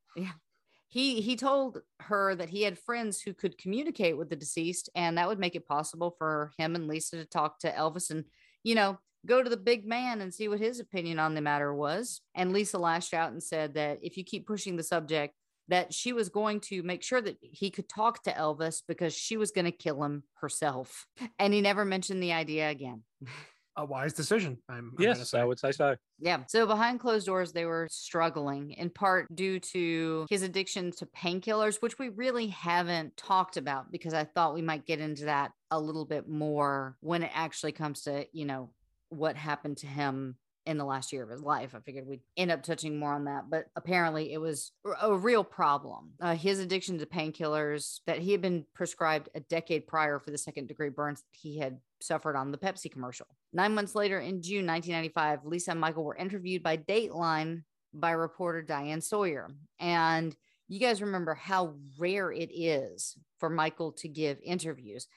He 0.90 1.22
he 1.22 1.37
told 1.37 1.79
her 2.00 2.35
that 2.35 2.50
he 2.50 2.62
had 2.62 2.79
friends 2.79 3.20
who 3.20 3.33
could 3.33 3.57
communicate 3.57 4.18
with 4.18 4.29
the 4.29 4.37
deceased 4.37 4.90
and 4.94 5.16
that 5.16 5.29
would 5.29 5.38
make 5.38 5.57
it 5.57 5.66
possible 5.66 6.14
for 6.18 6.53
him 6.59 6.74
and 6.74 6.87
lisa 6.87 7.16
to 7.16 7.24
talk 7.24 7.59
to 7.59 7.72
elvis 7.72 8.11
and 8.11 8.24
you 8.62 8.74
know 8.74 8.98
go 9.26 9.42
to 9.42 9.50
the 9.50 9.57
big 9.57 9.87
man 9.87 10.20
and 10.20 10.33
see 10.33 10.48
what 10.48 10.61
his 10.61 10.81
opinion 10.81 11.18
on 11.18 11.35
the 11.35 11.40
matter 11.40 11.74
was. 11.74 12.20
And 12.35 12.53
Lisa 12.53 12.79
lashed 12.79 13.14
out 13.14 13.33
and 13.33 13.42
said 13.42 13.74
that 13.74 13.98
if 14.03 14.16
you 14.16 14.24
keep 14.24 14.46
pushing 14.46 14.76
the 14.76 14.83
subject, 14.83 15.35
that 15.68 15.94
she 15.94 16.12
was 16.12 16.29
going 16.29 16.61
to 16.61 16.83
make 16.83 17.03
sure 17.03 17.20
that 17.20 17.37
he 17.40 17.70
could 17.70 17.88
talk 17.88 18.22
to 18.24 18.33
Elvis 18.33 18.83
because 18.88 19.14
she 19.14 19.37
was 19.37 19.53
going 19.53 19.66
to 19.66 19.70
kill 19.70 20.03
him 20.03 20.24
herself. 20.40 21.07
And 21.38 21.55
he 21.55 21.61
never 21.61 21.85
mentioned 21.85 22.22
the 22.22 22.33
idea 22.33 22.70
again. 22.70 23.03
A 23.80 23.84
wise 23.84 24.12
decision. 24.12 24.58
I'm, 24.68 24.92
I'm 24.98 25.02
yes, 25.02 25.32
I 25.32 25.42
would 25.42 25.58
say 25.58 25.72
so. 25.72 25.96
Yeah. 26.18 26.40
So 26.48 26.66
behind 26.66 27.00
closed 27.00 27.24
doors, 27.24 27.52
they 27.52 27.64
were 27.64 27.88
struggling 27.90 28.72
in 28.72 28.90
part 28.90 29.34
due 29.34 29.58
to 29.58 30.26
his 30.28 30.42
addiction 30.42 30.92
to 30.98 31.06
painkillers, 31.06 31.80
which 31.80 31.98
we 31.98 32.10
really 32.10 32.48
haven't 32.48 33.16
talked 33.16 33.56
about 33.56 33.90
because 33.90 34.12
I 34.12 34.24
thought 34.24 34.52
we 34.52 34.60
might 34.60 34.84
get 34.84 35.00
into 35.00 35.24
that 35.24 35.52
a 35.70 35.80
little 35.80 36.04
bit 36.04 36.28
more 36.28 36.98
when 37.00 37.22
it 37.22 37.30
actually 37.32 37.72
comes 37.72 38.02
to, 38.02 38.26
you 38.32 38.44
know, 38.44 38.68
what 39.08 39.34
happened 39.34 39.78
to 39.78 39.86
him 39.86 40.36
in 40.66 40.76
the 40.76 40.84
last 40.84 41.10
year 41.10 41.22
of 41.22 41.30
his 41.30 41.40
life. 41.40 41.74
I 41.74 41.80
figured 41.80 42.06
we'd 42.06 42.20
end 42.36 42.50
up 42.50 42.62
touching 42.62 42.98
more 42.98 43.14
on 43.14 43.24
that, 43.24 43.48
but 43.48 43.68
apparently 43.76 44.32
it 44.32 44.38
was 44.38 44.72
a 45.00 45.16
real 45.16 45.42
problem. 45.42 46.10
Uh, 46.20 46.34
his 46.34 46.58
addiction 46.58 46.98
to 46.98 47.06
painkillers 47.06 48.00
that 48.06 48.18
he 48.18 48.32
had 48.32 48.42
been 48.42 48.66
prescribed 48.74 49.30
a 49.34 49.40
decade 49.40 49.86
prior 49.86 50.18
for 50.18 50.30
the 50.30 50.38
second 50.38 50.68
degree 50.68 50.90
burns 50.90 51.22
that 51.22 51.38
he 51.38 51.58
had 51.58 51.78
suffered 52.02 52.36
on 52.36 52.52
the 52.52 52.58
Pepsi 52.58 52.92
commercial. 52.92 53.26
Nine 53.52 53.74
months 53.74 53.94
later, 53.94 54.18
in 54.20 54.42
June 54.42 54.66
1995, 54.66 55.44
Lisa 55.44 55.72
and 55.72 55.80
Michael 55.80 56.04
were 56.04 56.16
interviewed 56.16 56.62
by 56.62 56.76
Dateline 56.76 57.62
by 57.92 58.12
reporter 58.12 58.62
Diane 58.62 59.00
Sawyer. 59.00 59.50
And 59.80 60.34
you 60.68 60.78
guys 60.78 61.02
remember 61.02 61.34
how 61.34 61.74
rare 61.98 62.30
it 62.30 62.50
is 62.52 63.16
for 63.38 63.50
Michael 63.50 63.92
to 63.92 64.08
give 64.08 64.38
interviews. 64.44 65.08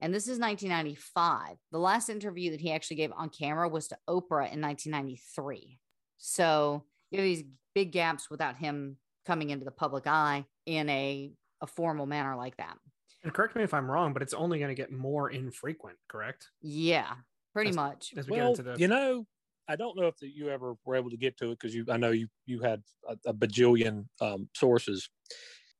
And 0.00 0.14
this 0.14 0.24
is 0.24 0.38
1995. 0.38 1.56
The 1.72 1.78
last 1.78 2.08
interview 2.10 2.50
that 2.50 2.60
he 2.60 2.72
actually 2.72 2.98
gave 2.98 3.12
on 3.16 3.30
camera 3.30 3.68
was 3.68 3.88
to 3.88 3.98
Oprah 4.08 4.52
in 4.52 4.60
1993. 4.60 5.78
So 6.18 6.84
you 7.10 7.18
have 7.18 7.24
these 7.24 7.44
big 7.74 7.90
gaps 7.92 8.30
without 8.30 8.56
him 8.56 8.96
coming 9.26 9.50
into 9.50 9.64
the 9.64 9.70
public 9.70 10.06
eye 10.06 10.44
in 10.66 10.88
a, 10.90 11.32
a 11.62 11.66
formal 11.66 12.06
manner 12.06 12.36
like 12.36 12.56
that. 12.58 12.76
And 13.24 13.32
correct 13.32 13.56
me 13.56 13.62
if 13.62 13.74
I'm 13.74 13.90
wrong, 13.90 14.12
but 14.12 14.22
it's 14.22 14.34
only 14.34 14.58
going 14.58 14.74
to 14.74 14.80
get 14.80 14.92
more 14.92 15.30
infrequent, 15.30 15.96
correct? 16.08 16.48
Yeah, 16.60 17.12
pretty 17.58 17.70
As- 17.70 17.76
much. 17.76 18.14
As 18.16 18.28
we 18.28 18.38
well, 18.38 18.54
get 18.54 18.60
into 18.60 18.72
the 18.72 18.78
you 18.78 18.88
know, 18.88 19.24
I 19.68 19.76
don't 19.76 19.96
know 19.96 20.06
if 20.06 20.16
that 20.18 20.30
you 20.34 20.48
ever 20.48 20.74
were 20.84 20.96
able 20.96 21.10
to 21.10 21.16
get 21.16 21.36
to 21.38 21.50
it 21.50 21.58
because 21.60 21.74
you, 21.74 21.84
I 21.90 21.96
know 21.96 22.10
you 22.10 22.28
you 22.46 22.60
had 22.60 22.82
a, 23.08 23.30
a 23.30 23.34
bajillion 23.34 24.06
um, 24.20 24.48
sources. 24.54 25.08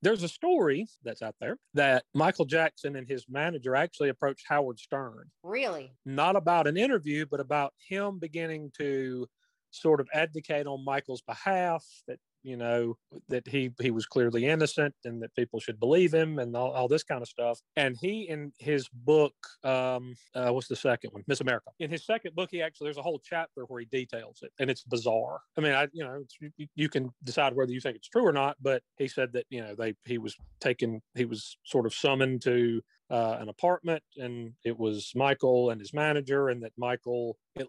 There's 0.01 0.23
a 0.23 0.29
story 0.29 0.87
that's 1.03 1.23
out 1.23 1.35
there 1.41 1.57
that 1.75 2.05
Michael 2.15 2.45
Jackson 2.45 2.95
and 2.95 3.09
his 3.09 3.25
manager 3.29 3.75
actually 3.75 4.11
approached 4.11 4.45
Howard 4.49 4.79
Stern, 4.79 5.25
Really? 5.43 5.93
not 6.05 6.37
about 6.37 6.69
an 6.69 6.77
interview, 6.77 7.27
but 7.29 7.41
about 7.41 7.73
him 7.89 8.21
beginning 8.21 8.71
to 8.79 9.27
sort 9.71 10.01
of 10.01 10.09
advocate 10.15 10.69
on 10.69 10.85
Michael's 10.85 11.23
behalf 11.23 11.85
that 12.07 12.19
you 12.49 12.57
know 12.57 12.97
that 13.29 13.47
he 13.47 13.71
he 13.81 13.91
was 13.91 14.07
clearly 14.07 14.47
innocent 14.47 14.95
and 15.05 15.23
that 15.23 15.35
people 15.35 15.61
should 15.61 15.79
believe 15.79 16.13
him 16.13 16.39
and 16.39 16.57
all, 16.57 16.71
all 16.71 16.89
this 16.89 17.03
kind 17.03 17.23
of 17.23 17.29
stuff. 17.29 17.61
And 17.77 17.97
he 18.01 18.29
in 18.29 18.53
his 18.59 18.89
book 18.89 19.35
um 19.65 20.15
uh, 20.35 20.51
what's 20.51 20.69
the 20.69 20.77
second 20.77 21.11
one? 21.13 21.23
Miss 21.27 21.41
america. 21.41 21.71
In 21.79 21.91
his 21.91 22.05
second 22.05 22.35
book 22.35 22.49
he 22.51 22.63
actually 22.63 22.87
there's 22.87 22.97
a 22.99 23.03
whole 23.03 23.21
chapter 23.23 23.63
where 23.69 23.81
he 23.81 23.87
details 23.87 24.39
it 24.43 24.53
and 24.59 24.71
it's 24.71 24.83
bizarre. 24.83 25.41
I 25.57 25.61
mean 25.61 25.75
i 25.75 25.87
you 25.93 26.05
know 26.05 26.23
you, 26.41 26.67
you 26.75 26.89
can 26.89 27.11
decide 27.25 27.55
whether 27.55 27.73
you 27.73 27.81
think 27.81 27.97
it's 27.97 28.09
true 28.09 28.27
or 28.27 28.33
not 28.33 28.57
but 28.61 28.83
he 28.97 29.09
said 29.09 29.33
that 29.35 29.45
you 29.51 29.61
know 29.61 29.75
they 29.77 29.95
he 30.05 30.19
was 30.19 30.35
taken 30.61 31.03
he 31.15 31.25
was 31.25 31.57
sort 31.65 31.87
of 31.87 31.95
summoned 31.95 32.43
to 32.43 32.81
uh, 33.11 33.39
an 33.41 33.49
apartment, 33.49 34.03
and 34.17 34.53
it 34.65 34.79
was 34.79 35.13
Michael 35.15 35.71
and 35.71 35.81
his 35.81 35.95
manager, 35.95 36.49
and 36.51 36.63
that 36.63 36.73
Michael, 36.77 37.37
it, 37.57 37.67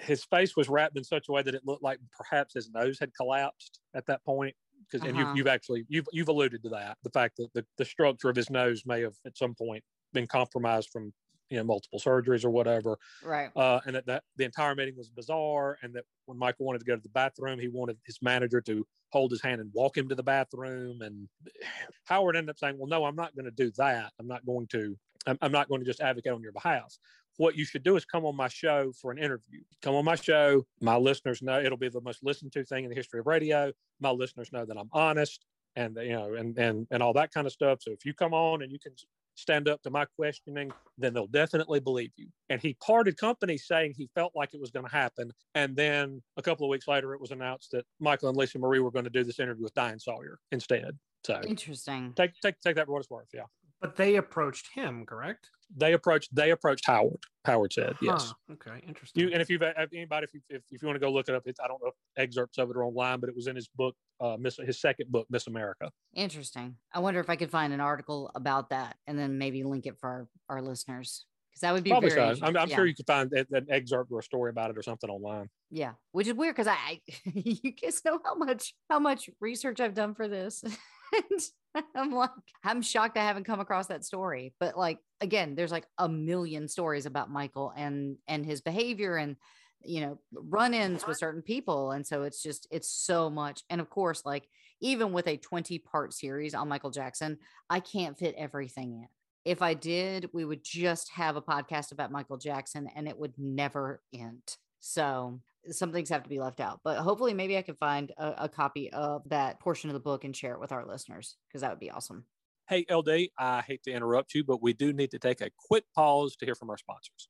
his 0.00 0.24
face 0.24 0.56
was 0.56 0.68
wrapped 0.68 0.96
in 0.96 1.04
such 1.04 1.26
a 1.28 1.32
way 1.32 1.42
that 1.42 1.54
it 1.54 1.62
looked 1.66 1.82
like 1.82 1.98
perhaps 2.16 2.54
his 2.54 2.70
nose 2.70 2.98
had 2.98 3.14
collapsed 3.14 3.80
at 3.94 4.06
that 4.06 4.24
point. 4.24 4.54
Because 4.90 5.06
and 5.06 5.16
Uh-huh. 5.16 5.28
you've, 5.28 5.36
you've 5.38 5.46
actually 5.46 5.84
you've 5.88 6.06
you've 6.12 6.28
alluded 6.28 6.62
to 6.64 6.68
that 6.70 6.98
the 7.02 7.10
fact 7.10 7.36
that 7.36 7.48
the, 7.54 7.64
the 7.78 7.84
structure 7.84 8.28
of 8.28 8.36
his 8.36 8.50
nose 8.50 8.82
may 8.84 9.00
have 9.00 9.14
at 9.24 9.38
some 9.38 9.54
point 9.54 9.82
been 10.12 10.26
compromised 10.26 10.90
from 10.92 11.12
you 11.52 11.58
know 11.58 11.64
multiple 11.64 12.00
surgeries 12.00 12.44
or 12.44 12.50
whatever 12.50 12.98
Right. 13.22 13.50
uh, 13.54 13.80
and 13.86 13.94
that, 13.96 14.06
that 14.06 14.24
the 14.36 14.44
entire 14.44 14.74
meeting 14.74 14.96
was 14.96 15.08
bizarre, 15.10 15.78
and 15.82 15.94
that 15.94 16.04
when 16.26 16.38
Michael 16.38 16.64
wanted 16.66 16.78
to 16.80 16.84
go 16.86 16.96
to 16.96 17.02
the 17.02 17.08
bathroom, 17.10 17.58
he 17.58 17.68
wanted 17.68 17.98
his 18.06 18.18
manager 18.22 18.60
to 18.62 18.86
hold 19.10 19.30
his 19.30 19.42
hand 19.42 19.60
and 19.60 19.70
walk 19.74 19.96
him 19.98 20.08
to 20.08 20.14
the 20.14 20.22
bathroom. 20.22 21.02
And 21.02 21.28
Howard 22.04 22.36
ended 22.36 22.50
up 22.50 22.58
saying, 22.58 22.76
"Well, 22.78 22.88
no, 22.88 23.04
I'm 23.04 23.16
not 23.16 23.34
going 23.36 23.44
to 23.44 23.50
do 23.50 23.70
that. 23.76 24.12
I'm 24.18 24.26
not 24.26 24.44
going 24.46 24.66
to. 24.68 24.96
I'm, 25.26 25.38
I'm 25.42 25.52
not 25.52 25.68
going 25.68 25.80
to 25.82 25.86
just 25.86 26.00
advocate 26.00 26.32
on 26.32 26.42
your 26.42 26.52
behalf. 26.52 26.96
What 27.36 27.56
you 27.56 27.64
should 27.64 27.82
do 27.82 27.96
is 27.96 28.04
come 28.04 28.24
on 28.26 28.36
my 28.36 28.48
show 28.48 28.92
for 29.00 29.10
an 29.10 29.18
interview. 29.18 29.60
Come 29.82 29.94
on 29.94 30.04
my 30.04 30.16
show. 30.16 30.66
My 30.80 30.96
listeners 30.96 31.40
know 31.42 31.60
it'll 31.60 31.78
be 31.78 31.88
the 31.88 32.00
most 32.00 32.22
listened 32.22 32.52
to 32.52 32.64
thing 32.64 32.84
in 32.84 32.90
the 32.90 32.96
history 32.96 33.20
of 33.20 33.26
radio. 33.26 33.72
My 34.00 34.10
listeners 34.10 34.50
know 34.52 34.64
that 34.64 34.76
I'm 34.78 34.90
honest." 34.92 35.44
And 35.76 35.96
you 36.00 36.12
know, 36.12 36.34
and 36.34 36.56
and 36.58 36.86
and 36.90 37.02
all 37.02 37.12
that 37.14 37.32
kind 37.32 37.46
of 37.46 37.52
stuff. 37.52 37.78
So 37.82 37.92
if 37.92 38.04
you 38.04 38.14
come 38.14 38.34
on 38.34 38.62
and 38.62 38.70
you 38.72 38.78
can 38.78 38.92
stand 39.34 39.68
up 39.68 39.82
to 39.82 39.90
my 39.90 40.04
questioning, 40.16 40.70
then 40.98 41.14
they'll 41.14 41.26
definitely 41.26 41.80
believe 41.80 42.10
you. 42.16 42.28
And 42.48 42.60
he 42.60 42.74
parted 42.84 43.16
company 43.16 43.56
saying 43.56 43.94
he 43.96 44.08
felt 44.14 44.32
like 44.34 44.54
it 44.54 44.60
was 44.60 44.70
going 44.70 44.86
to 44.86 44.92
happen. 44.92 45.32
And 45.54 45.74
then 45.74 46.22
a 46.36 46.42
couple 46.42 46.66
of 46.66 46.70
weeks 46.70 46.88
later, 46.88 47.14
it 47.14 47.20
was 47.20 47.30
announced 47.30 47.70
that 47.72 47.84
Michael 48.00 48.28
and 48.28 48.36
Lisa 48.36 48.58
Marie 48.58 48.80
were 48.80 48.90
going 48.90 49.04
to 49.04 49.10
do 49.10 49.24
this 49.24 49.40
interview 49.40 49.64
with 49.64 49.74
Diane 49.74 49.98
Sawyer 49.98 50.38
instead. 50.50 50.98
So 51.24 51.40
Interesting. 51.46 52.12
take 52.16 52.32
take 52.42 52.60
take 52.60 52.76
that 52.76 52.86
for 52.86 52.92
what 52.92 53.00
it's 53.00 53.10
worth. 53.10 53.28
Yeah, 53.32 53.42
But 53.82 53.96
they 53.96 54.16
approached 54.16 54.68
him, 54.74 55.04
correct? 55.04 55.50
they 55.74 55.94
approached 55.94 56.28
they 56.34 56.50
approached 56.50 56.86
Howard. 56.86 57.18
Howard 57.46 57.72
said 57.72 57.94
yes. 58.02 58.34
Huh, 58.48 58.54
Okay, 58.54 58.84
interesting. 58.86 59.22
You 59.22 59.32
and 59.32 59.40
if 59.40 59.48
you've 59.48 59.62
if 59.62 59.88
anybody 59.92 60.24
if 60.24 60.34
you, 60.34 60.40
if, 60.50 60.62
if 60.70 60.82
you 60.82 60.86
want 60.86 60.96
to 60.96 61.00
go 61.00 61.10
look 61.10 61.28
it 61.30 61.34
up, 61.34 61.42
it's, 61.46 61.58
I 61.60 61.66
don't 61.66 61.80
know 61.82 61.88
if 61.88 61.94
excerpts 62.16 62.58
of 62.58 62.70
it 62.70 62.76
are 62.76 62.84
online, 62.84 63.20
but 63.20 63.28
it 63.30 63.34
was 63.34 63.46
in 63.46 63.56
his 63.56 63.68
book, 63.68 63.96
uh, 64.20 64.36
Miss 64.38 64.58
his 64.58 64.80
second 64.80 65.10
book, 65.10 65.26
Miss 65.30 65.46
America. 65.46 65.90
Interesting. 66.14 66.76
I 66.92 66.98
wonder 67.00 67.20
if 67.20 67.30
I 67.30 67.36
could 67.36 67.50
find 67.50 67.72
an 67.72 67.80
article 67.80 68.30
about 68.34 68.68
that 68.70 68.96
and 69.06 69.18
then 69.18 69.38
maybe 69.38 69.62
link 69.64 69.86
it 69.86 69.98
for 69.98 70.08
our, 70.10 70.28
our 70.56 70.62
listeners 70.62 71.24
because 71.50 71.62
that 71.62 71.72
would 71.72 71.84
be 71.84 71.90
Probably 71.90 72.10
very 72.10 72.36
so. 72.36 72.44
I'm. 72.46 72.54
I'm 72.56 72.68
Yeah. 72.68 72.76
sure 72.76 72.86
you 72.86 72.94
could 72.94 73.06
find 73.06 73.32
a- 73.32 73.46
an 73.56 73.66
excerpt 73.70 74.12
or 74.12 74.18
a 74.20 74.22
story 74.22 74.50
about 74.50 74.70
it 74.70 74.76
or 74.78 74.82
something 74.82 75.08
online. 75.08 75.48
Yeah, 75.70 75.92
which 76.12 76.26
is 76.26 76.34
weird 76.34 76.54
because 76.54 76.66
I, 76.68 76.74
I 76.74 77.00
you 77.34 77.72
guys 77.72 78.02
know 78.04 78.20
how 78.22 78.34
much 78.34 78.74
how 78.90 78.98
much 78.98 79.30
research 79.40 79.80
I've 79.80 79.94
done 79.94 80.14
for 80.14 80.28
this. 80.28 80.62
and 81.12 81.40
I'm 81.94 82.12
like, 82.12 82.30
I'm 82.64 82.82
shocked 82.82 83.16
I 83.16 83.24
haven't 83.24 83.44
come 83.44 83.60
across 83.60 83.86
that 83.86 84.04
story. 84.04 84.54
But 84.60 84.76
like 84.76 84.98
again, 85.20 85.54
there's 85.54 85.72
like 85.72 85.86
a 85.98 86.08
million 86.08 86.68
stories 86.68 87.06
about 87.06 87.30
Michael 87.30 87.72
and 87.76 88.16
and 88.28 88.44
his 88.44 88.60
behavior 88.60 89.16
and 89.16 89.36
you 89.84 90.00
know 90.00 90.18
run-ins 90.32 91.06
with 91.06 91.16
certain 91.18 91.42
people 91.42 91.90
and 91.90 92.06
so 92.06 92.22
it's 92.22 92.42
just 92.42 92.66
it's 92.70 92.88
so 92.88 93.28
much 93.28 93.62
and 93.70 93.80
of 93.80 93.90
course 93.90 94.22
like 94.24 94.48
even 94.80 95.12
with 95.12 95.26
a 95.26 95.36
20 95.36 95.78
part 95.80 96.12
series 96.12 96.54
on 96.54 96.68
michael 96.68 96.90
jackson 96.90 97.38
i 97.68 97.80
can't 97.80 98.18
fit 98.18 98.34
everything 98.38 98.92
in 98.92 99.08
if 99.44 99.60
i 99.60 99.74
did 99.74 100.28
we 100.32 100.44
would 100.44 100.62
just 100.62 101.10
have 101.10 101.36
a 101.36 101.42
podcast 101.42 101.92
about 101.92 102.12
michael 102.12 102.36
jackson 102.36 102.88
and 102.94 103.08
it 103.08 103.18
would 103.18 103.34
never 103.36 104.00
end 104.14 104.56
so 104.84 105.40
some 105.70 105.92
things 105.92 106.08
have 106.08 106.24
to 106.24 106.28
be 106.28 106.40
left 106.40 106.60
out 106.60 106.80
but 106.82 106.98
hopefully 106.98 107.32
maybe 107.32 107.56
i 107.56 107.62
can 107.62 107.76
find 107.76 108.12
a, 108.18 108.44
a 108.44 108.48
copy 108.48 108.92
of 108.92 109.22
that 109.28 109.60
portion 109.60 109.88
of 109.88 109.94
the 109.94 110.00
book 110.00 110.24
and 110.24 110.36
share 110.36 110.54
it 110.54 110.60
with 110.60 110.72
our 110.72 110.84
listeners 110.84 111.36
because 111.48 111.62
that 111.62 111.70
would 111.70 111.80
be 111.80 111.90
awesome 111.90 112.24
Hey, 112.68 112.86
LD, 112.90 113.28
I 113.38 113.60
hate 113.60 113.82
to 113.82 113.90
interrupt 113.90 114.34
you, 114.34 114.44
but 114.44 114.62
we 114.62 114.72
do 114.72 114.92
need 114.92 115.10
to 115.10 115.18
take 115.18 115.40
a 115.40 115.50
quick 115.68 115.84
pause 115.94 116.36
to 116.36 116.46
hear 116.46 116.54
from 116.54 116.70
our 116.70 116.78
sponsors. 116.78 117.28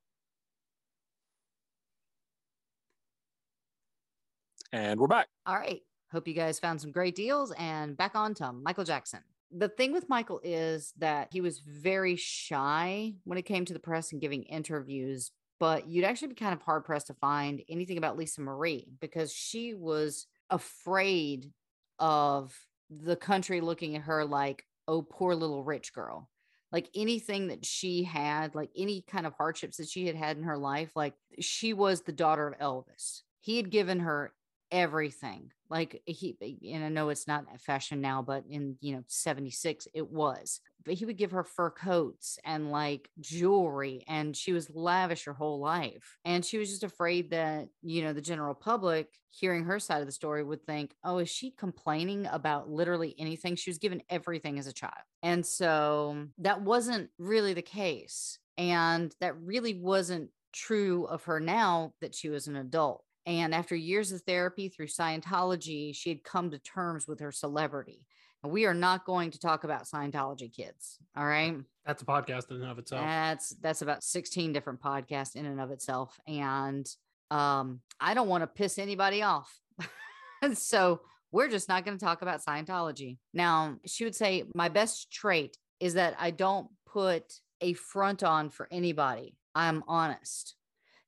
And 4.72 5.00
we're 5.00 5.06
back. 5.06 5.28
All 5.46 5.56
right. 5.56 5.80
Hope 6.12 6.28
you 6.28 6.34
guys 6.34 6.58
found 6.58 6.80
some 6.80 6.92
great 6.92 7.14
deals 7.14 7.52
and 7.58 7.96
back 7.96 8.14
on 8.14 8.34
to 8.34 8.52
Michael 8.52 8.84
Jackson. 8.84 9.20
The 9.50 9.68
thing 9.68 9.92
with 9.92 10.08
Michael 10.08 10.40
is 10.42 10.94
that 10.98 11.28
he 11.30 11.40
was 11.40 11.58
very 11.58 12.16
shy 12.16 13.14
when 13.24 13.36
it 13.36 13.42
came 13.42 13.64
to 13.66 13.72
the 13.72 13.78
press 13.78 14.12
and 14.12 14.20
giving 14.20 14.44
interviews, 14.44 15.30
but 15.62 15.87
you'd 15.87 16.05
actually 16.05 16.27
be 16.27 16.35
kind 16.35 16.53
of 16.53 16.61
hard 16.61 16.85
pressed 16.85 17.07
to 17.07 17.14
find 17.14 17.62
anything 17.68 17.96
about 17.96 18.16
Lisa 18.16 18.40
Marie 18.40 18.88
because 19.01 19.33
she 19.33 19.75
was 19.75 20.27
afraid 20.51 21.53
of 22.01 22.53
the 22.90 23.14
country 23.14 23.61
looking 23.61 23.94
at 23.94 24.03
her 24.03 24.25
like, 24.25 24.64
oh, 24.88 25.03
poor 25.03 25.37
little 25.37 25.62
rich 25.62 25.92
girl. 25.92 26.29
Like 26.72 26.88
anything 26.96 27.46
that 27.46 27.64
she 27.64 28.03
had, 28.03 28.57
like 28.57 28.70
any 28.77 29.03
kind 29.03 29.25
of 29.25 29.35
hardships 29.35 29.77
that 29.77 29.88
she 29.88 30.05
had 30.05 30.16
had 30.16 30.37
in 30.37 30.42
her 30.42 30.59
life, 30.59 30.90
like 30.96 31.14
she 31.38 31.75
was 31.75 32.01
the 32.01 32.11
daughter 32.11 32.48
of 32.48 32.59
Elvis. 32.59 33.20
He 33.38 33.57
had 33.57 33.70
given 33.70 34.01
her 34.01 34.33
everything 34.72 35.51
like 35.68 36.01
he 36.07 36.35
and 36.72 36.83
i 36.83 36.88
know 36.88 37.11
it's 37.11 37.29
not 37.29 37.44
fashion 37.61 38.01
now 38.01 38.22
but 38.22 38.42
in 38.48 38.75
you 38.81 38.94
know 38.94 39.05
76 39.07 39.87
it 39.92 40.11
was 40.11 40.62
but 40.85 40.95
he 40.95 41.05
would 41.05 41.16
give 41.16 41.31
her 41.31 41.45
fur 41.45 41.71
coats 41.71 42.38
and 42.45 42.71
like 42.71 43.09
jewelry 43.21 44.05
and 44.09 44.37
she 44.37 44.53
was 44.53 44.70
lavish 44.70 45.24
her 45.24 45.33
whole 45.33 45.61
life 45.61 46.18
and 46.24 46.45
she 46.45 46.59
was 46.59 46.70
just 46.70 46.85
afraid 46.85 47.30
that 47.30 47.68
you 47.83 48.03
know 48.03 48.12
the 48.12 48.20
general 48.20 48.55
public 48.55 49.09
hearing 49.30 49.64
her 49.64 49.78
side 49.78 50.01
of 50.01 50.07
the 50.07 50.12
story 50.12 50.43
would 50.43 50.64
think 50.64 50.95
oh 51.05 51.18
is 51.18 51.28
she 51.28 51.51
complaining 51.51 52.26
about 52.30 52.70
literally 52.70 53.14
anything 53.18 53.57
she 53.57 53.70
was 53.70 53.78
given 53.78 54.03
everything 54.11 54.59
as 54.59 54.66
a 54.66 54.72
child 54.72 54.93
and 55.22 55.45
so 55.45 56.26
that 56.39 56.62
wasn't 56.62 57.09
really 57.18 57.55
the 57.55 57.62
case 57.62 58.39
and 58.59 59.14
that 59.20 59.37
really 59.41 59.74
wasn't 59.74 60.30
true 60.53 61.05
of 61.07 61.24
her 61.24 61.41
now 61.41 61.95
that 62.01 62.14
she 62.14 62.28
was 62.28 62.47
an 62.47 62.57
adult. 62.57 63.05
And 63.24 63.55
after 63.55 63.74
years 63.74 64.12
of 64.12 64.22
therapy 64.22 64.68
through 64.68 64.89
Scientology, 64.89 65.95
she 65.95 66.09
had 66.11 66.24
come 66.24 66.51
to 66.51 66.59
terms 66.59 67.07
with 67.07 67.20
her 67.20 67.33
celebrity. 67.33 68.05
We 68.45 68.66
are 68.66 68.74
not 68.74 69.05
going 69.05 69.30
to 69.30 69.38
talk 69.38 69.64
about 69.64 69.84
Scientology 69.84 70.53
kids. 70.53 70.99
All 71.16 71.26
right. 71.26 71.57
That's 71.86 72.03
a 72.03 72.07
podcast 72.07 72.51
in 72.51 72.57
and 72.57 72.70
of 72.70 72.78
itself. 72.78 73.03
That's 73.03 73.51
that's 73.61 73.82
about 73.82 74.03
16 74.03 74.53
different 74.53 74.80
podcasts 74.80 75.36
in 75.36 75.47
and 75.47 75.61
of 75.61 75.70
itself. 75.70 76.18
And 76.26 76.86
um, 77.30 77.80
I 78.01 78.14
don't 78.14 78.28
want 78.28 78.43
to 78.43 78.47
piss 78.47 78.78
anybody 78.78 79.22
off. 79.22 79.61
so 80.55 81.01
we're 81.30 81.49
just 81.49 81.68
not 81.68 81.84
going 81.84 81.97
to 81.97 82.05
talk 82.05 82.22
about 82.22 82.45
Scientology. 82.45 83.18
Now, 83.32 83.78
she 83.86 84.05
would 84.05 84.14
say, 84.14 84.45
My 84.55 84.68
best 84.68 85.11
trait 85.11 85.57
is 85.80 85.95
that 85.95 86.14
I 86.18 86.30
don't 86.30 86.68
put 86.86 87.40
a 87.61 87.72
front 87.72 88.22
on 88.22 88.51
for 88.51 88.68
anybody. 88.70 89.36
I'm 89.55 89.82
honest. 89.88 90.57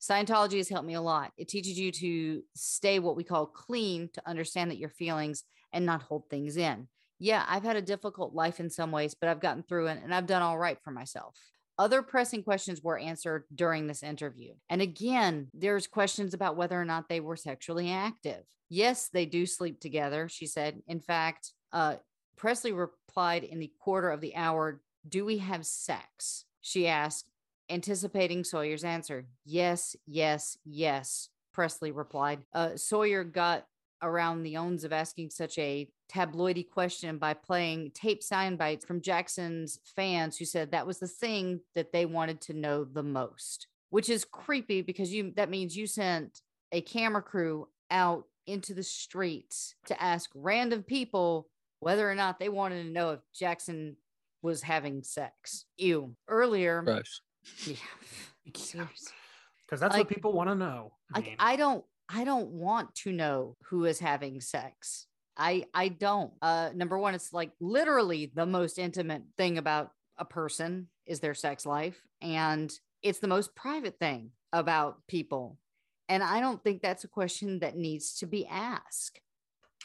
Scientology 0.01 0.59
has 0.59 0.68
helped 0.68 0.87
me 0.87 0.95
a 0.95 1.01
lot. 1.01 1.32
It 1.37 1.49
teaches 1.49 1.78
you 1.78 1.91
to 1.93 2.43
stay 2.55 2.99
what 2.99 3.16
we 3.16 3.24
call 3.24 3.47
clean, 3.47 4.11
to 4.14 4.22
understand 4.28 4.70
that 4.70 4.78
your 4.78 4.91
feelings 4.91 5.45
and 5.72 5.87
not 5.87 6.03
hold 6.03 6.28
things 6.28 6.57
in. 6.57 6.89
Yeah, 7.25 7.43
I've 7.49 7.62
had 7.62 7.77
a 7.77 7.81
difficult 7.81 8.35
life 8.35 8.61
in 8.61 8.68
some 8.68 8.93
ways, 8.93 9.14
but 9.18 9.31
I've 9.31 9.41
gotten 9.41 9.62
through 9.62 9.87
it 9.87 9.99
and 10.05 10.14
I've 10.14 10.27
done 10.27 10.43
all 10.43 10.59
right 10.59 10.77
for 10.85 10.91
myself. 10.91 11.39
Other 11.79 12.03
pressing 12.03 12.43
questions 12.43 12.83
were 12.83 12.99
answered 12.99 13.45
during 13.55 13.87
this 13.87 14.03
interview. 14.03 14.53
And 14.68 14.83
again, 14.83 15.49
there's 15.55 15.87
questions 15.87 16.35
about 16.35 16.59
whether 16.59 16.79
or 16.79 16.85
not 16.85 17.09
they 17.09 17.20
were 17.20 17.37
sexually 17.37 17.91
active. 17.91 18.45
Yes, 18.68 19.09
they 19.09 19.25
do 19.25 19.47
sleep 19.47 19.81
together, 19.81 20.29
she 20.29 20.47
said. 20.47 20.83
In 20.87 21.01
fact, 21.01 21.53
uh, 21.72 21.95
Presley 22.37 22.72
replied 22.72 23.43
in 23.43 23.59
the 23.59 23.72
quarter 23.81 24.11
of 24.11 24.20
the 24.20 24.37
hour, 24.37 24.83
Do 25.09 25.25
we 25.25 25.39
have 25.39 25.64
sex? 25.64 26.45
She 26.61 26.87
asked, 26.87 27.31
anticipating 27.70 28.45
Sawyer's 28.45 28.85
answer. 28.85 29.25
Yes, 29.47 29.97
yes, 30.07 30.59
yes, 30.66 31.31
Presley 31.55 31.91
replied. 31.91 32.45
Uh, 32.53 32.77
Sawyer 32.77 33.25
got 33.25 33.66
around 34.03 34.42
the 34.42 34.57
owns 34.57 34.84
of 34.84 34.92
asking 34.92 35.30
such 35.30 35.57
a 35.59 35.88
tabloidy 36.12 36.68
question 36.68 37.18
by 37.18 37.32
playing 37.34 37.90
tape 37.95 38.22
sound 38.22 38.59
bites 38.59 38.84
from 38.84 39.01
Jackson's 39.01 39.78
fans 39.97 40.36
who 40.36 40.45
said 40.45 40.70
that 40.72 40.86
was 40.86 40.99
the 40.99 41.09
thing 41.09 41.61
that 41.74 41.92
they 41.92 42.05
wanted 42.07 42.40
to 42.42 42.53
know 42.53 42.84
the 42.84 43.03
most, 43.03 43.66
which 43.90 44.09
is 44.09 44.24
creepy 44.24 44.82
because 44.82 45.12
you 45.12 45.32
that 45.36 45.51
means 45.51 45.76
you 45.76 45.86
sent 45.86 46.40
a 46.72 46.80
camera 46.80 47.22
crew 47.22 47.68
out 47.90 48.24
into 48.47 48.74
the 48.74 48.82
streets 48.82 49.74
to 49.86 50.03
ask 50.03 50.30
random 50.34 50.82
people 50.82 51.49
whether 51.80 52.11
or 52.11 52.14
not 52.14 52.38
they 52.38 52.49
wanted 52.49 52.82
to 52.82 52.90
know 52.90 53.11
if 53.12 53.20
Jackson 53.34 53.97
was 54.42 54.62
having 54.62 55.03
sex. 55.03 55.64
Ew. 55.78 56.14
Earlier, 56.28 56.82
Gross. 56.82 57.20
yeah, 57.66 57.76
Because 58.45 59.80
that's 59.80 59.95
Like- 59.95 60.01
what 60.01 60.09
people 60.09 60.32
want 60.32 60.51
to 60.51 60.55
know. 60.55 60.92
I 61.14 61.18
like 61.18 61.26
mean, 61.26 61.36
I 61.38 61.57
don't 61.57 61.84
I 62.09 62.24
don't 62.24 62.50
want 62.50 62.94
to 62.96 63.12
know 63.12 63.57
who 63.64 63.84
is 63.84 63.98
having 63.98 64.40
sex. 64.40 65.07
I 65.36 65.64
I 65.74 65.88
don't. 65.88 66.32
Uh 66.42 66.70
number 66.74 66.98
one, 66.98 67.14
it's 67.14 67.32
like 67.32 67.50
literally 67.61 68.30
the 68.34 68.46
most 68.46 68.78
intimate 68.78 69.22
thing 69.36 69.59
about 69.59 69.90
a 70.18 70.24
person 70.24 70.88
is 71.07 71.20
their 71.20 71.34
sex 71.34 71.66
life. 71.66 72.00
And 72.20 72.72
it's 73.02 73.18
the 73.18 73.28
most 73.28 73.55
private 73.55 73.98
thing 73.98 74.30
about 74.52 74.98
people. 75.09 75.59
And 76.09 76.22
I 76.22 76.40
don't 76.40 76.62
think 76.62 76.82
that's 76.82 77.05
a 77.05 77.09
question 77.09 77.61
that 77.61 77.76
needs 77.76 78.14
to 78.18 78.26
be 78.26 78.46
asked. 78.46 79.20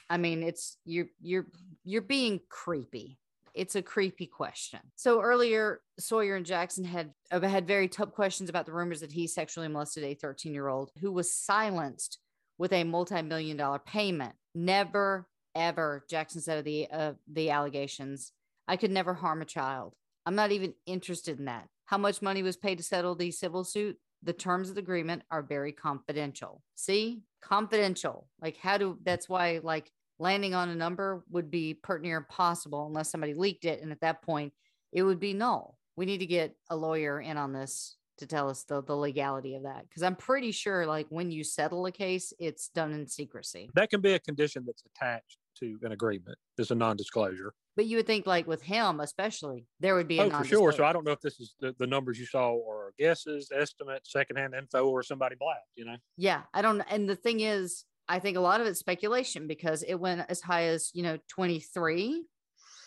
I 0.10 0.18
mean, 0.18 0.44
it's 0.44 0.78
you're 0.86 1.08
you're 1.22 1.48
you're 1.84 2.02
being 2.02 2.42
creepy. 2.50 3.20
It's 3.60 3.76
a 3.76 3.82
creepy 3.82 4.26
question. 4.26 4.80
So 4.96 5.22
earlier, 5.22 5.82
Sawyer 6.00 6.38
and 6.38 6.46
Jackson 6.46 6.86
had 6.86 7.12
uh, 7.30 7.42
had 7.42 7.68
very 7.68 7.90
tough 7.90 8.14
questions 8.14 8.50
about 8.50 8.66
the 8.66 8.72
rumors 8.72 9.02
that 9.02 9.12
he 9.12 9.28
sexually 9.28 9.68
molested 9.68 10.06
a 10.06 10.14
13 10.14 10.54
year 10.54 10.70
old 10.70 10.92
who 11.02 11.12
was 11.12 11.34
silenced 11.34 12.20
with 12.58 12.72
a 12.72 12.86
multi 12.86 13.22
million 13.22 13.58
dollar 13.58 13.80
payment. 13.80 14.34
Never, 14.56 15.28
ever, 15.56 16.06
Jackson 16.10 16.40
said 16.40 16.60
of 16.60 16.64
the 16.64 16.88
uh, 16.90 17.14
the 17.32 17.50
allegations. 17.50 18.32
I 18.66 18.78
could 18.78 18.92
never 18.92 19.14
harm 19.14 19.42
a 19.42 19.46
child. 19.46 19.94
I'm 20.26 20.36
not 20.36 20.54
even 20.54 20.74
interested 20.86 21.38
in 21.38 21.46
that. 21.46 21.68
How 21.86 21.98
much 21.98 22.22
money 22.22 22.44
was 22.44 22.56
paid 22.56 22.78
to 22.78 22.84
settle 22.84 23.16
the 23.16 23.32
civil 23.32 23.66
suit? 23.66 23.98
The 24.24 24.32
terms 24.32 24.70
of 24.70 24.76
the 24.76 24.82
agreement 24.82 25.24
are 25.32 25.42
very 25.42 25.74
confidential. 25.74 26.62
See, 26.76 27.24
confidential. 27.42 28.30
Like, 28.42 28.56
how 28.56 28.78
do 28.78 29.00
that's 29.04 29.28
why, 29.28 29.60
like, 29.64 29.92
landing 30.20 30.54
on 30.54 30.70
a 30.70 30.76
number 30.76 31.24
would 31.30 31.50
be 31.50 31.74
pert 31.74 32.02
near 32.02 32.18
impossible 32.18 32.86
unless 32.86 33.10
somebody 33.10 33.34
leaked 33.34 33.66
it. 33.66 33.82
And 33.82 33.92
at 33.92 34.02
that 34.02 34.22
point, 34.22 34.54
it 34.92 35.04
would 35.04 35.20
be 35.20 35.34
null. 35.34 35.78
We 35.96 36.06
need 36.06 36.20
to 36.20 36.26
get 36.26 36.56
a 36.70 36.76
lawyer 36.76 37.20
in 37.20 37.38
on 37.38 37.54
this 37.54 37.96
to 38.20 38.28
tell 38.28 38.50
us 38.50 38.64
the, 38.64 38.84
the 38.84 38.96
legality 38.96 39.56
of 39.56 39.64
that. 39.64 39.86
Cause 39.94 40.04
I'm 40.04 40.16
pretty 40.16 40.52
sure, 40.52 40.86
like, 40.86 41.08
when 41.10 41.32
you 41.32 41.44
settle 41.44 41.86
a 41.86 41.92
case, 41.92 42.34
it's 42.38 42.70
done 42.70 42.92
in 42.92 43.08
secrecy. 43.08 43.70
That 43.76 43.90
can 43.90 44.02
be 44.02 44.14
a 44.14 44.20
condition 44.20 44.64
that's 44.66 44.84
attached 44.94 45.38
to 45.60 45.78
an 45.84 45.94
agreement. 45.94 46.38
It's 46.58 46.72
a 46.72 46.76
non-disclosure. 46.76 47.54
But 47.78 47.86
you 47.86 47.96
would 47.96 48.08
think, 48.08 48.28
like, 48.28 48.46
with 48.46 48.62
him, 48.62 49.00
especially, 49.00 49.68
there 49.80 49.96
would 49.96 50.08
be 50.10 50.20
a 50.20 50.24
Oh, 50.24 50.30
for 50.30 50.44
sure. 50.44 50.72
So 50.74 50.84
I 50.84 50.92
don't 50.92 51.06
know 51.06 51.14
if 51.14 51.22
this 51.22 51.40
is 51.40 51.56
the, 51.62 51.74
the 51.80 51.88
numbers 51.88 52.20
you 52.20 52.26
saw 52.26 52.52
or 52.52 52.94
guesses, 53.00 53.52
estimates, 53.56 54.12
secondhand 54.12 54.54
info, 54.54 54.86
or 54.86 55.02
somebody 55.02 55.38
blabbed. 55.40 55.60
You 55.76 55.86
know. 55.86 55.96
Yeah, 56.18 56.42
I 56.54 56.62
don't. 56.62 56.82
And 56.90 57.10
the 57.10 57.16
thing 57.16 57.40
is, 57.40 57.86
I 58.10 58.18
think 58.18 58.38
a 58.38 58.42
lot 58.42 58.60
of 58.60 58.66
it's 58.66 58.80
speculation 58.80 59.46
because 59.46 59.84
it 59.84 59.94
went 59.94 60.26
as 60.30 60.42
high 60.42 60.64
as 60.64 60.90
you 60.94 61.04
know 61.04 61.20
23, 61.30 62.26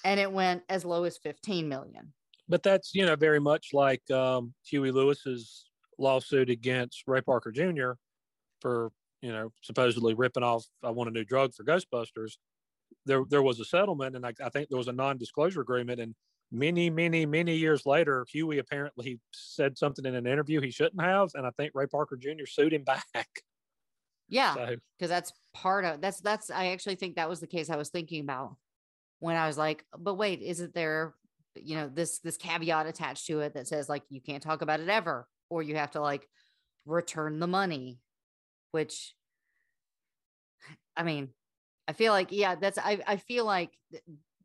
and 0.04 0.20
it 0.20 0.30
went 0.30 0.64
as 0.68 0.84
low 0.84 1.04
as 1.04 1.16
15 1.18 1.68
million. 1.68 2.12
But 2.48 2.64
that's 2.64 2.92
you 2.92 3.06
know 3.06 3.14
very 3.14 3.38
much 3.38 3.68
like 3.72 4.08
um, 4.10 4.52
Huey 4.66 4.90
Lewis's 4.90 5.70
lawsuit 5.96 6.50
against 6.50 7.04
Ray 7.06 7.20
Parker 7.20 7.52
Jr. 7.52 7.92
for 8.60 8.90
you 9.22 9.32
know 9.32 9.52
supposedly 9.62 10.14
ripping 10.14 10.42
off 10.42 10.66
"I 10.82 10.90
Want 10.90 11.08
a 11.08 11.12
New 11.12 11.24
Drug" 11.24 11.54
for 11.54 11.64
Ghostbusters. 11.64 12.32
There 13.06 13.22
there 13.30 13.42
was 13.42 13.60
a 13.60 13.64
settlement, 13.64 14.16
and 14.16 14.26
I, 14.26 14.32
I 14.44 14.48
think 14.48 14.68
there 14.68 14.78
was 14.78 14.88
a 14.88 14.92
non-disclosure 14.92 15.60
agreement. 15.60 16.00
And 16.00 16.16
many 16.50 16.90
many 16.90 17.26
many 17.26 17.54
years 17.56 17.86
later, 17.86 18.26
Huey 18.32 18.58
apparently 18.58 19.20
said 19.32 19.78
something 19.78 20.04
in 20.04 20.16
an 20.16 20.26
interview 20.26 20.60
he 20.60 20.72
shouldn't 20.72 21.00
have, 21.00 21.30
and 21.34 21.46
I 21.46 21.50
think 21.56 21.70
Ray 21.74 21.86
Parker 21.86 22.16
Jr. 22.16 22.46
sued 22.46 22.72
him 22.72 22.82
back. 23.14 23.28
Yeah, 24.32 24.54
So 24.54 24.76
because 24.98 25.10
that's 25.10 25.32
part 25.52 25.84
of 25.84 26.00
that's 26.00 26.20
that's. 26.20 26.50
I 26.50 26.68
actually 26.68 26.94
think 26.94 27.16
that 27.16 27.28
was 27.28 27.40
the 27.40 27.46
case 27.46 27.68
I 27.68 27.76
was 27.76 27.90
thinking 27.90 28.22
about 28.22 28.56
when 29.20 29.36
I 29.36 29.46
was 29.46 29.58
like, 29.58 29.84
but 29.96 30.14
wait, 30.14 30.40
isn't 30.40 30.74
there, 30.74 31.14
you 31.54 31.76
know, 31.76 31.90
this 31.92 32.18
this 32.20 32.38
caveat 32.38 32.86
attached 32.86 33.26
to 33.26 33.40
it 33.40 33.54
that 33.54 33.68
says 33.68 33.90
like 33.90 34.02
you 34.08 34.22
can't 34.22 34.42
talk 34.42 34.62
about 34.62 34.80
it 34.80 34.88
ever, 34.88 35.28
or 35.50 35.62
you 35.62 35.76
have 35.76 35.90
to 35.92 36.00
like 36.00 36.26
return 36.86 37.40
the 37.40 37.46
money, 37.46 37.98
which 38.70 39.14
I 40.96 41.02
mean, 41.02 41.28
I 41.86 41.92
feel 41.92 42.12
like 42.14 42.28
yeah, 42.30 42.54
that's 42.54 42.78
I 42.78 43.00
I 43.06 43.16
feel 43.18 43.44
like 43.44 43.70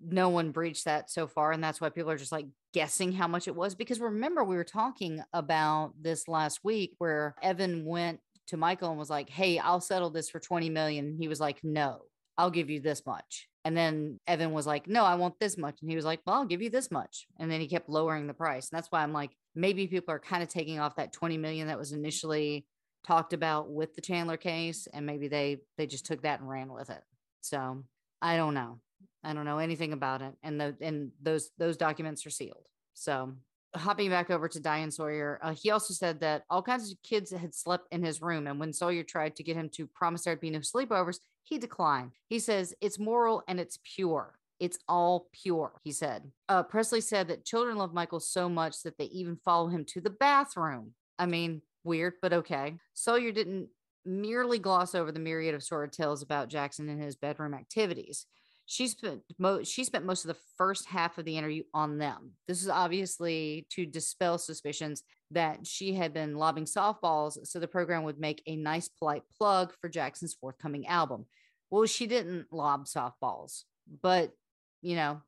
no 0.01 0.27
one 0.29 0.51
breached 0.51 0.83
that 0.83 1.09
so 1.09 1.27
far, 1.27 1.53
and 1.53 1.63
that's 1.63 1.79
why 1.79 1.89
people 1.89 2.11
are 2.11 2.17
just 2.17 2.33
like 2.33 2.47
guessing 2.73 3.13
how 3.13 3.27
much 3.29 3.47
it 3.47 3.55
was. 3.55 3.73
Because 3.73 4.01
remember, 4.01 4.43
we 4.43 4.57
were 4.57 4.65
talking 4.65 5.21
about 5.33 5.93
this 5.99 6.27
last 6.27 6.59
week 6.63 6.91
where 6.97 7.35
Evan 7.41 7.85
went 7.85 8.19
to 8.47 8.57
Michael 8.57 8.89
and 8.89 8.99
was 8.99 9.09
like, 9.09 9.29
"Hey, 9.29 9.59
I'll 9.59 9.81
settle 9.81 10.09
this 10.09 10.29
for 10.29 10.39
twenty 10.39 10.69
million. 10.69 11.05
And 11.05 11.19
he 11.19 11.27
was 11.27 11.39
like, 11.39 11.63
"No, 11.63 12.01
I'll 12.37 12.51
give 12.51 12.69
you 12.69 12.79
this 12.79 13.05
much." 13.05 13.47
And 13.65 13.75
then 13.75 14.19
Evan 14.27 14.51
was 14.53 14.67
like, 14.67 14.87
"No, 14.87 15.03
I 15.03 15.15
want 15.15 15.39
this 15.39 15.57
much," 15.57 15.81
and 15.81 15.89
he 15.89 15.95
was 15.95 16.05
like, 16.05 16.21
"Well, 16.25 16.35
I'll 16.37 16.45
give 16.45 16.61
you 16.61 16.69
this 16.69 16.91
much." 16.91 17.27
And 17.39 17.51
then 17.51 17.61
he 17.61 17.67
kept 17.67 17.89
lowering 17.89 18.27
the 18.27 18.33
price, 18.33 18.69
and 18.69 18.77
that's 18.77 18.91
why 18.91 19.03
I'm 19.03 19.13
like, 19.13 19.31
maybe 19.55 19.87
people 19.87 20.13
are 20.13 20.19
kind 20.19 20.43
of 20.43 20.49
taking 20.49 20.79
off 20.79 20.95
that 20.95 21.13
twenty 21.13 21.37
million 21.37 21.67
that 21.67 21.79
was 21.79 21.91
initially 21.91 22.65
talked 23.05 23.33
about 23.33 23.69
with 23.69 23.95
the 23.95 24.01
Chandler 24.01 24.37
case, 24.37 24.87
and 24.93 25.05
maybe 25.05 25.27
they 25.27 25.57
they 25.77 25.87
just 25.87 26.05
took 26.05 26.21
that 26.21 26.39
and 26.39 26.49
ran 26.49 26.71
with 26.71 26.89
it. 26.89 27.01
So 27.41 27.83
I 28.21 28.37
don't 28.37 28.53
know. 28.53 28.79
I 29.23 29.33
don't 29.33 29.45
know 29.45 29.57
anything 29.57 29.93
about 29.93 30.21
it, 30.21 30.33
and 30.43 30.59
the 30.59 30.75
and 30.81 31.11
those 31.21 31.49
those 31.57 31.77
documents 31.77 32.25
are 32.25 32.29
sealed. 32.31 32.65
So 32.93 33.33
hopping 33.77 34.09
back 34.09 34.29
over 34.29 34.47
to 34.47 34.59
Diane 34.59 34.91
Sawyer, 34.91 35.39
uh, 35.41 35.53
he 35.53 35.71
also 35.71 35.93
said 35.93 36.19
that 36.21 36.43
all 36.49 36.61
kinds 36.61 36.91
of 36.91 37.01
kids 37.03 37.31
had 37.31 37.55
slept 37.55 37.87
in 37.91 38.03
his 38.03 38.21
room, 38.21 38.47
and 38.47 38.59
when 38.59 38.73
Sawyer 38.73 39.03
tried 39.03 39.35
to 39.37 39.43
get 39.43 39.55
him 39.55 39.69
to 39.69 39.87
promise 39.87 40.23
there'd 40.23 40.39
be 40.39 40.49
no 40.49 40.59
sleepovers, 40.59 41.19
he 41.43 41.57
declined. 41.57 42.11
He 42.27 42.39
says 42.39 42.73
it's 42.81 42.99
moral 42.99 43.43
and 43.47 43.59
it's 43.59 43.79
pure. 43.83 44.37
It's 44.59 44.79
all 44.87 45.29
pure, 45.31 45.73
he 45.83 45.91
said. 45.91 46.31
Uh, 46.49 46.63
Presley 46.63 47.01
said 47.01 47.27
that 47.27 47.45
children 47.45 47.77
love 47.77 47.93
Michael 47.93 48.19
so 48.19 48.49
much 48.49 48.81
that 48.83 48.97
they 48.97 49.05
even 49.05 49.37
follow 49.45 49.67
him 49.67 49.85
to 49.85 50.01
the 50.01 50.09
bathroom. 50.09 50.93
I 51.19 51.25
mean, 51.25 51.61
weird, 51.83 52.13
but 52.21 52.33
okay. 52.33 52.75
Sawyer 52.93 53.31
didn't 53.31 53.69
merely 54.05 54.57
gloss 54.57 54.95
over 54.95 55.11
the 55.11 55.19
myriad 55.19 55.53
of 55.53 55.63
sordid 55.63 55.93
tales 55.93 56.21
about 56.21 56.47
Jackson 56.47 56.89
and 56.89 57.01
his 57.01 57.15
bedroom 57.15 57.53
activities. 57.53 58.25
She 58.69 58.89
spent 58.89 59.21
mo- 59.39 59.63
she 59.63 59.85
spent 59.85 60.05
most 60.05 60.25
of 60.25 60.27
the 60.27 60.41
first 60.57 60.87
half 60.87 61.17
of 61.17 61.23
the 61.23 61.37
interview 61.37 61.63
on 61.73 61.97
them. 61.97 62.33
This 62.47 62.61
is 62.61 62.67
obviously 62.67 63.65
to 63.71 63.85
dispel 63.85 64.37
suspicions 64.37 65.03
that 65.31 65.65
she 65.65 65.93
had 65.93 66.13
been 66.13 66.35
lobbing 66.35 66.65
softballs 66.65 67.47
so 67.47 67.59
the 67.59 67.67
program 67.67 68.03
would 68.03 68.19
make 68.19 68.43
a 68.45 68.57
nice 68.57 68.89
polite 68.89 69.23
plug 69.37 69.73
for 69.79 69.89
Jackson's 69.89 70.33
forthcoming 70.33 70.85
album. 70.85 71.25
Well, 71.69 71.85
she 71.85 72.07
didn't 72.07 72.51
lob 72.51 72.87
softballs, 72.87 73.63
but 74.01 74.33
you 74.81 74.95
know, 74.95 75.21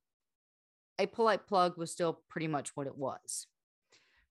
a 1.00 1.08
polite 1.08 1.48
plug 1.48 1.78
was 1.78 1.92
still 1.92 2.20
pretty 2.30 2.48
much 2.48 2.76
what 2.76 2.88
it 2.88 2.98
was. 2.98 3.48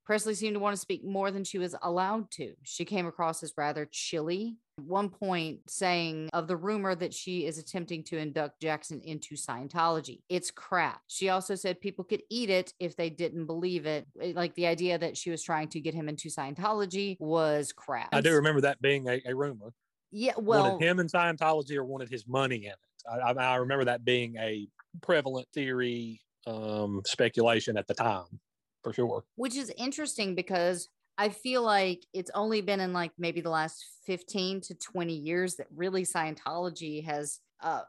Presley 0.08 0.32
seemed 0.32 0.54
to 0.54 0.60
want 0.60 0.74
to 0.74 0.80
speak 0.80 1.04
more 1.04 1.30
than 1.30 1.44
she 1.44 1.58
was 1.58 1.76
allowed 1.82 2.30
to. 2.30 2.54
She 2.62 2.86
came 2.86 3.06
across 3.06 3.42
as 3.42 3.52
rather 3.58 3.86
chilly. 3.92 4.56
At 4.78 4.84
one 4.84 5.10
point, 5.10 5.68
saying 5.68 6.30
of 6.32 6.48
the 6.48 6.56
rumor 6.56 6.94
that 6.94 7.12
she 7.12 7.44
is 7.44 7.58
attempting 7.58 8.04
to 8.04 8.16
induct 8.16 8.58
Jackson 8.62 9.02
into 9.04 9.34
Scientology. 9.34 10.20
It's 10.30 10.50
crap. 10.50 11.02
She 11.08 11.28
also 11.28 11.56
said 11.56 11.82
people 11.82 12.04
could 12.04 12.22
eat 12.30 12.48
it 12.48 12.72
if 12.80 12.96
they 12.96 13.10
didn't 13.10 13.44
believe 13.44 13.84
it. 13.84 14.06
Like 14.16 14.54
the 14.54 14.66
idea 14.66 14.96
that 14.96 15.18
she 15.18 15.28
was 15.28 15.42
trying 15.42 15.68
to 15.68 15.80
get 15.80 15.92
him 15.92 16.08
into 16.08 16.30
Scientology 16.30 17.18
was 17.20 17.74
crap. 17.74 18.08
I 18.14 18.22
do 18.22 18.32
remember 18.32 18.62
that 18.62 18.80
being 18.80 19.06
a, 19.10 19.20
a 19.26 19.34
rumor. 19.34 19.74
Yeah, 20.10 20.32
well, 20.38 20.70
wanted 20.70 20.86
him 20.86 21.00
in 21.00 21.08
Scientology 21.08 21.76
or 21.76 21.84
wanted 21.84 22.08
his 22.08 22.26
money 22.26 22.64
in 22.64 22.70
it. 22.70 22.78
I, 23.06 23.32
I, 23.32 23.32
I 23.32 23.56
remember 23.56 23.84
that 23.84 24.06
being 24.06 24.36
a 24.38 24.68
prevalent 25.02 25.48
theory 25.52 26.22
um, 26.46 27.02
speculation 27.04 27.76
at 27.76 27.86
the 27.86 27.94
time, 27.94 28.40
for 28.82 28.92
sure. 28.92 29.24
which 29.36 29.56
is 29.56 29.72
interesting 29.76 30.34
because 30.34 30.88
I 31.16 31.30
feel 31.30 31.62
like 31.62 32.06
it's 32.14 32.30
only 32.32 32.60
been 32.60 32.78
in 32.78 32.92
like 32.92 33.10
maybe 33.18 33.40
the 33.40 33.50
last 33.50 33.84
15 34.06 34.60
to 34.62 34.74
20 34.74 35.12
years 35.12 35.56
that 35.56 35.66
really 35.74 36.04
Scientology 36.04 37.04
has 37.04 37.40
uh, 37.60 37.80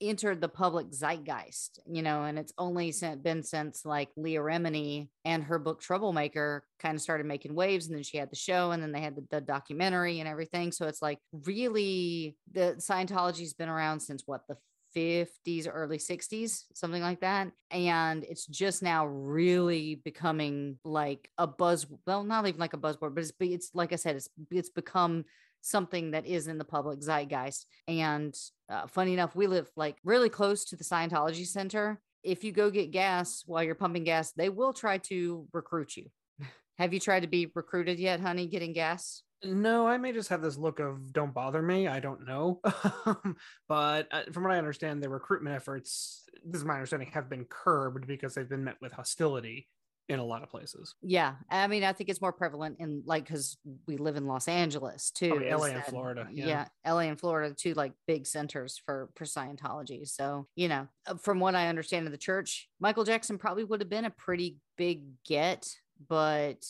entered 0.00 0.40
the 0.40 0.48
public 0.48 0.92
zeitgeist, 0.92 1.80
you 1.90 2.02
know, 2.02 2.24
and 2.24 2.38
it's 2.38 2.52
only 2.58 2.92
been 3.22 3.42
since 3.42 3.84
like 3.84 4.10
Leah 4.16 4.40
Remini 4.40 5.08
and 5.24 5.42
her 5.42 5.58
book 5.58 5.80
Troublemaker 5.80 6.64
kind 6.78 6.94
of 6.94 7.00
started 7.00 7.26
making 7.26 7.54
waves. 7.54 7.86
And 7.86 7.96
then 7.96 8.04
she 8.04 8.18
had 8.18 8.30
the 8.30 8.36
show 8.36 8.70
and 8.70 8.82
then 8.82 8.92
they 8.92 9.00
had 9.00 9.16
the, 9.16 9.24
the 9.30 9.40
documentary 9.40 10.20
and 10.20 10.28
everything. 10.28 10.70
So 10.70 10.86
it's 10.86 11.02
like 11.02 11.18
really 11.32 12.36
the 12.52 12.76
Scientology's 12.78 13.54
been 13.54 13.68
around 13.68 14.00
since 14.00 14.22
what 14.26 14.42
the 14.48 14.56
50s, 14.96 15.68
early 15.70 15.98
60s, 15.98 16.64
something 16.74 17.02
like 17.02 17.20
that. 17.20 17.52
And 17.70 18.24
it's 18.24 18.46
just 18.46 18.82
now 18.82 19.06
really 19.06 19.96
becoming 19.96 20.78
like 20.84 21.28
a 21.36 21.46
buzz. 21.46 21.86
Well, 22.06 22.24
not 22.24 22.46
even 22.46 22.58
like 22.58 22.72
a 22.72 22.78
buzzword, 22.78 23.14
but 23.14 23.18
it's, 23.18 23.32
it's 23.40 23.70
like 23.74 23.92
I 23.92 23.96
said, 23.96 24.16
it's, 24.16 24.28
it's 24.50 24.70
become 24.70 25.24
something 25.60 26.12
that 26.12 26.26
is 26.26 26.46
in 26.48 26.58
the 26.58 26.64
public 26.64 27.00
zeitgeist. 27.00 27.66
And 27.88 28.34
uh, 28.70 28.86
funny 28.86 29.12
enough, 29.12 29.36
we 29.36 29.46
live 29.46 29.70
like 29.76 29.96
really 30.04 30.30
close 30.30 30.64
to 30.66 30.76
the 30.76 30.84
Scientology 30.84 31.46
Center. 31.46 32.00
If 32.22 32.42
you 32.42 32.52
go 32.52 32.70
get 32.70 32.90
gas 32.90 33.42
while 33.46 33.62
you're 33.62 33.74
pumping 33.74 34.04
gas, 34.04 34.32
they 34.32 34.48
will 34.48 34.72
try 34.72 34.98
to 34.98 35.46
recruit 35.52 35.96
you. 35.96 36.06
Have 36.78 36.94
you 36.94 37.00
tried 37.00 37.20
to 37.20 37.28
be 37.28 37.50
recruited 37.54 37.98
yet, 37.98 38.20
honey, 38.20 38.46
getting 38.46 38.72
gas? 38.72 39.22
No, 39.44 39.86
I 39.86 39.98
may 39.98 40.12
just 40.12 40.30
have 40.30 40.42
this 40.42 40.56
look 40.56 40.80
of 40.80 41.12
"don't 41.12 41.34
bother 41.34 41.60
me." 41.60 41.88
I 41.88 42.00
don't 42.00 42.26
know, 42.26 42.60
but 43.68 44.08
uh, 44.10 44.22
from 44.32 44.44
what 44.44 44.52
I 44.52 44.58
understand, 44.58 45.02
the 45.02 45.08
recruitment 45.08 45.54
efforts, 45.54 46.24
this 46.44 46.60
is 46.60 46.64
my 46.64 46.74
understanding, 46.74 47.10
have 47.12 47.28
been 47.28 47.44
curbed 47.44 48.06
because 48.06 48.34
they've 48.34 48.48
been 48.48 48.64
met 48.64 48.76
with 48.80 48.92
hostility 48.92 49.68
in 50.08 50.20
a 50.20 50.24
lot 50.24 50.42
of 50.42 50.48
places. 50.48 50.94
Yeah, 51.02 51.34
I 51.50 51.66
mean, 51.66 51.84
I 51.84 51.92
think 51.92 52.08
it's 52.08 52.20
more 52.20 52.32
prevalent 52.32 52.76
in 52.78 53.02
like 53.06 53.24
because 53.24 53.58
we 53.86 53.96
live 53.96 54.16
in 54.16 54.26
Los 54.26 54.48
Angeles 54.48 55.10
too. 55.10 55.34
Oh, 55.36 55.40
yeah, 55.40 55.56
LA 55.56 55.64
and 55.66 55.76
that- 55.76 55.90
Florida, 55.90 56.28
yeah. 56.32 56.46
yeah, 56.84 56.92
LA 56.92 57.00
and 57.00 57.18
Florida, 57.18 57.54
two 57.54 57.74
like 57.74 57.92
big 58.06 58.26
centers 58.26 58.80
for 58.84 59.10
for 59.16 59.24
Scientology. 59.24 60.08
So 60.08 60.46
you 60.56 60.68
know, 60.68 60.88
uh, 61.06 61.16
from 61.16 61.40
what 61.40 61.54
I 61.54 61.68
understand 61.68 62.06
of 62.06 62.12
the 62.12 62.18
church, 62.18 62.68
Michael 62.80 63.04
Jackson 63.04 63.38
probably 63.38 63.64
would 63.64 63.80
have 63.80 63.90
been 63.90 64.04
a 64.04 64.10
pretty 64.10 64.56
big 64.76 65.02
get, 65.26 65.68
but 66.08 66.64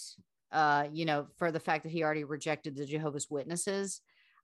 uh, 0.52 0.86
you 0.92 1.04
know, 1.04 1.26
for 1.36 1.50
the 1.50 1.60
fact 1.60 1.84
that 1.84 1.92
he 1.92 2.02
already 2.02 2.24
rejected 2.24 2.76
the 2.76 2.86
Jehovah's 2.86 3.30
Witnesses. 3.30 4.00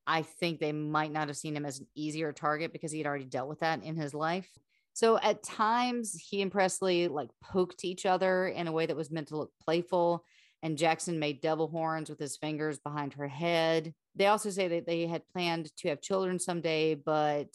I 0.07 0.23
think 0.23 0.59
they 0.59 0.73
might 0.73 1.13
not 1.13 1.29
have 1.29 1.37
seen 1.37 1.57
him 1.57 1.65
as 1.65 1.79
an 1.79 1.87
easier 1.95 2.33
target 2.33 2.73
because 2.73 2.91
he 2.91 2.99
had 2.99 3.07
already 3.07 3.25
dealt 3.25 3.49
with 3.49 3.61
that 3.61 3.85
in 3.85 3.97
his 3.97 4.15
life. 4.15 4.49
So 4.95 5.19
at 5.19 5.43
times 5.43 6.15
he 6.15 6.43
and 6.43 6.51
Presley 6.51 7.09
like 7.09 7.31
poked 7.43 7.85
each 7.85 8.05
other 8.05 8.49
in 8.49 8.67
a 8.67 8.73
way 8.73 8.87
that 8.87 8.97
was 8.97 9.11
meant 9.11 9.29
to 9.29 9.37
look 9.37 9.53
playful. 9.65 10.25
And 10.63 10.77
Jackson 10.77 11.19
made 11.19 11.41
devil 11.41 11.69
horns 11.69 12.11
with 12.11 12.19
his 12.19 12.37
fingers 12.37 12.79
behind 12.79 13.15
her 13.15 13.29
head. 13.29 13.95
They 14.15 14.27
also 14.27 14.51
say 14.51 14.69
that 14.69 14.87
they 14.87 15.07
had 15.07 15.27
planned 15.29 15.75
to 15.79 15.89
have 15.89 16.03
children 16.03 16.39
someday, 16.39 16.95
but 16.95 17.49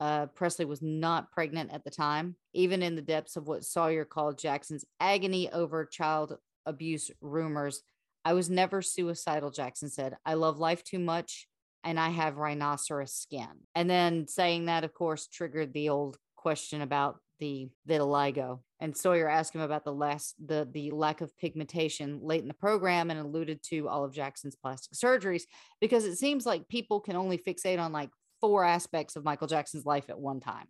uh, 0.00 0.26
Presley 0.26 0.64
was 0.64 0.80
not 0.80 1.30
pregnant 1.30 1.72
at 1.72 1.84
the 1.84 1.90
time, 1.90 2.34
even 2.54 2.82
in 2.82 2.96
the 2.96 3.02
depths 3.02 3.36
of 3.36 3.46
what 3.46 3.64
Sawyer 3.64 4.04
called 4.04 4.38
Jackson's 4.38 4.84
agony 4.98 5.50
over 5.50 5.84
child 5.84 6.38
abuse 6.70 7.10
rumors. 7.20 7.82
I 8.24 8.32
was 8.32 8.48
never 8.48 8.80
suicidal, 8.80 9.50
Jackson 9.50 9.90
said. 9.90 10.16
I 10.24 10.34
love 10.34 10.58
life 10.58 10.82
too 10.82 10.98
much 10.98 11.46
and 11.84 11.98
I 11.98 12.10
have 12.10 12.36
rhinoceros 12.36 13.12
skin. 13.12 13.48
And 13.74 13.88
then 13.88 14.26
saying 14.28 14.66
that, 14.66 14.84
of 14.84 14.94
course, 14.94 15.26
triggered 15.26 15.72
the 15.72 15.88
old 15.88 16.18
question 16.36 16.82
about 16.82 17.18
the 17.38 17.70
vitiligo. 17.88 18.60
And 18.80 18.96
Sawyer 18.96 19.28
asked 19.28 19.54
him 19.54 19.62
about 19.62 19.84
the 19.84 19.92
last 19.92 20.34
the 20.44 20.68
the 20.70 20.90
lack 20.90 21.20
of 21.20 21.36
pigmentation 21.38 22.20
late 22.22 22.42
in 22.42 22.48
the 22.48 22.54
program 22.54 23.10
and 23.10 23.18
alluded 23.18 23.62
to 23.64 23.88
all 23.88 24.04
of 24.04 24.12
Jackson's 24.12 24.56
plastic 24.56 24.92
surgeries 24.92 25.42
because 25.80 26.04
it 26.04 26.16
seems 26.16 26.44
like 26.44 26.68
people 26.68 27.00
can 27.00 27.16
only 27.16 27.38
fixate 27.38 27.80
on 27.80 27.92
like 27.92 28.10
four 28.40 28.64
aspects 28.64 29.16
of 29.16 29.24
Michael 29.24 29.46
Jackson's 29.46 29.86
life 29.86 30.08
at 30.08 30.20
one 30.20 30.40
time. 30.40 30.66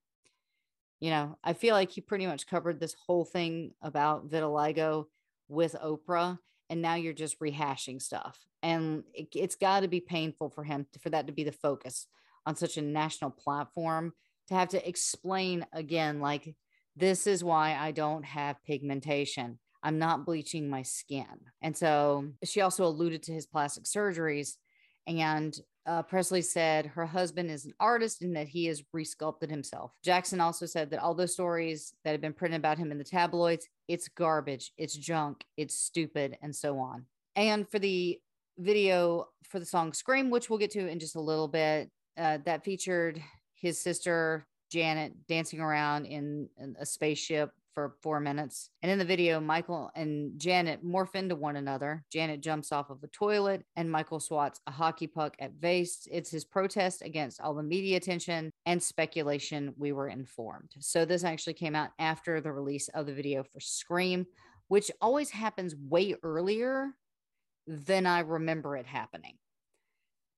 You 1.00 1.10
know, 1.10 1.38
I 1.42 1.54
feel 1.54 1.74
like 1.74 1.90
he 1.90 2.00
pretty 2.00 2.26
much 2.26 2.46
covered 2.46 2.78
this 2.78 2.94
whole 3.06 3.24
thing 3.24 3.72
about 3.82 4.30
vitiligo 4.30 5.06
with 5.50 5.74
Oprah 5.82 6.38
and 6.68 6.80
now 6.80 6.94
you're 6.94 7.12
just 7.12 7.40
rehashing 7.40 8.00
stuff. 8.00 8.38
And 8.62 9.02
it, 9.12 9.28
it's 9.34 9.56
got 9.56 9.80
to 9.80 9.88
be 9.88 10.00
painful 10.00 10.50
for 10.50 10.64
him 10.64 10.86
to, 10.92 10.98
for 11.00 11.10
that 11.10 11.26
to 11.26 11.32
be 11.32 11.44
the 11.44 11.52
focus 11.52 12.06
on 12.46 12.56
such 12.56 12.76
a 12.76 12.82
national 12.82 13.30
platform 13.30 14.12
to 14.48 14.54
have 14.54 14.68
to 14.68 14.88
explain 14.88 15.66
again 15.72 16.20
like 16.20 16.54
this 16.96 17.26
is 17.26 17.44
why 17.44 17.76
i 17.76 17.90
don't 17.90 18.24
have 18.24 18.62
pigmentation. 18.64 19.58
I'm 19.82 19.98
not 19.98 20.26
bleaching 20.26 20.68
my 20.68 20.82
skin. 20.82 21.24
And 21.62 21.74
so 21.74 22.26
she 22.44 22.60
also 22.60 22.84
alluded 22.84 23.22
to 23.24 23.32
his 23.32 23.46
plastic 23.46 23.84
surgeries 23.84 24.56
and 25.06 25.58
uh, 25.86 26.02
Presley 26.02 26.42
said 26.42 26.86
her 26.86 27.06
husband 27.06 27.50
is 27.50 27.64
an 27.64 27.72
artist 27.80 28.22
and 28.22 28.36
that 28.36 28.48
he 28.48 28.66
has 28.66 28.82
resculpted 28.94 29.50
himself. 29.50 29.92
Jackson 30.04 30.40
also 30.40 30.66
said 30.66 30.90
that 30.90 31.00
all 31.00 31.14
those 31.14 31.32
stories 31.32 31.94
that 32.04 32.12
have 32.12 32.20
been 32.20 32.34
printed 32.34 32.60
about 32.60 32.78
him 32.78 32.92
in 32.92 32.98
the 32.98 33.04
tabloids, 33.04 33.66
it's 33.90 34.06
garbage, 34.06 34.72
it's 34.78 34.94
junk, 34.94 35.44
it's 35.56 35.74
stupid, 35.74 36.38
and 36.42 36.54
so 36.54 36.78
on. 36.78 37.04
And 37.34 37.68
for 37.68 37.80
the 37.80 38.20
video 38.56 39.26
for 39.48 39.58
the 39.58 39.66
song 39.66 39.92
Scream, 39.92 40.30
which 40.30 40.48
we'll 40.48 40.60
get 40.60 40.70
to 40.72 40.86
in 40.86 41.00
just 41.00 41.16
a 41.16 41.20
little 41.20 41.48
bit, 41.48 41.90
uh, 42.16 42.38
that 42.44 42.64
featured 42.64 43.20
his 43.54 43.80
sister 43.80 44.46
Janet 44.70 45.26
dancing 45.26 45.58
around 45.58 46.06
in, 46.06 46.48
in 46.56 46.76
a 46.78 46.86
spaceship 46.86 47.50
for 47.74 47.94
four 48.02 48.20
minutes. 48.20 48.70
And 48.82 48.90
in 48.90 48.98
the 48.98 49.04
video, 49.04 49.40
Michael 49.40 49.90
and 49.94 50.38
Janet 50.38 50.84
morph 50.84 51.14
into 51.14 51.36
one 51.36 51.56
another. 51.56 52.04
Janet 52.12 52.40
jumps 52.40 52.72
off 52.72 52.90
of 52.90 53.02
a 53.02 53.08
toilet, 53.08 53.64
and 53.76 53.90
Michael 53.90 54.20
swats 54.20 54.60
a 54.66 54.70
hockey 54.70 55.06
puck 55.06 55.36
at 55.38 55.52
Vase. 55.52 56.06
It's 56.10 56.30
his 56.30 56.44
protest 56.44 57.02
against 57.02 57.40
all 57.40 57.54
the 57.54 57.62
media 57.62 57.96
attention 57.96 58.50
and 58.66 58.82
speculation. 58.82 59.74
We 59.76 59.92
were 59.92 60.08
informed. 60.08 60.72
So 60.80 61.04
this 61.04 61.24
actually 61.24 61.54
came 61.54 61.74
out 61.74 61.90
after 61.98 62.40
the 62.40 62.52
release 62.52 62.88
of 62.88 63.06
the 63.06 63.14
video 63.14 63.42
for 63.42 63.60
Scream, 63.60 64.26
which 64.68 64.90
always 65.00 65.30
happens 65.30 65.74
way 65.76 66.14
earlier 66.22 66.90
than 67.66 68.06
I 68.06 68.20
remember 68.20 68.76
it 68.76 68.86
happening. 68.86 69.34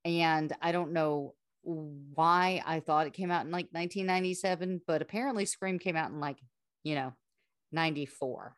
And 0.04 0.52
I 0.60 0.72
don't 0.72 0.92
know 0.92 1.34
why 1.62 2.62
I 2.66 2.80
thought 2.80 3.06
it 3.06 3.12
came 3.12 3.30
out 3.30 3.44
in 3.44 3.52
like 3.52 3.68
1997, 3.70 4.82
but 4.86 5.02
apparently 5.02 5.44
Scream 5.44 5.78
came 5.78 5.96
out 5.96 6.10
in 6.10 6.20
like, 6.20 6.38
you 6.82 6.94
know, 6.94 7.12
94. 7.72 8.56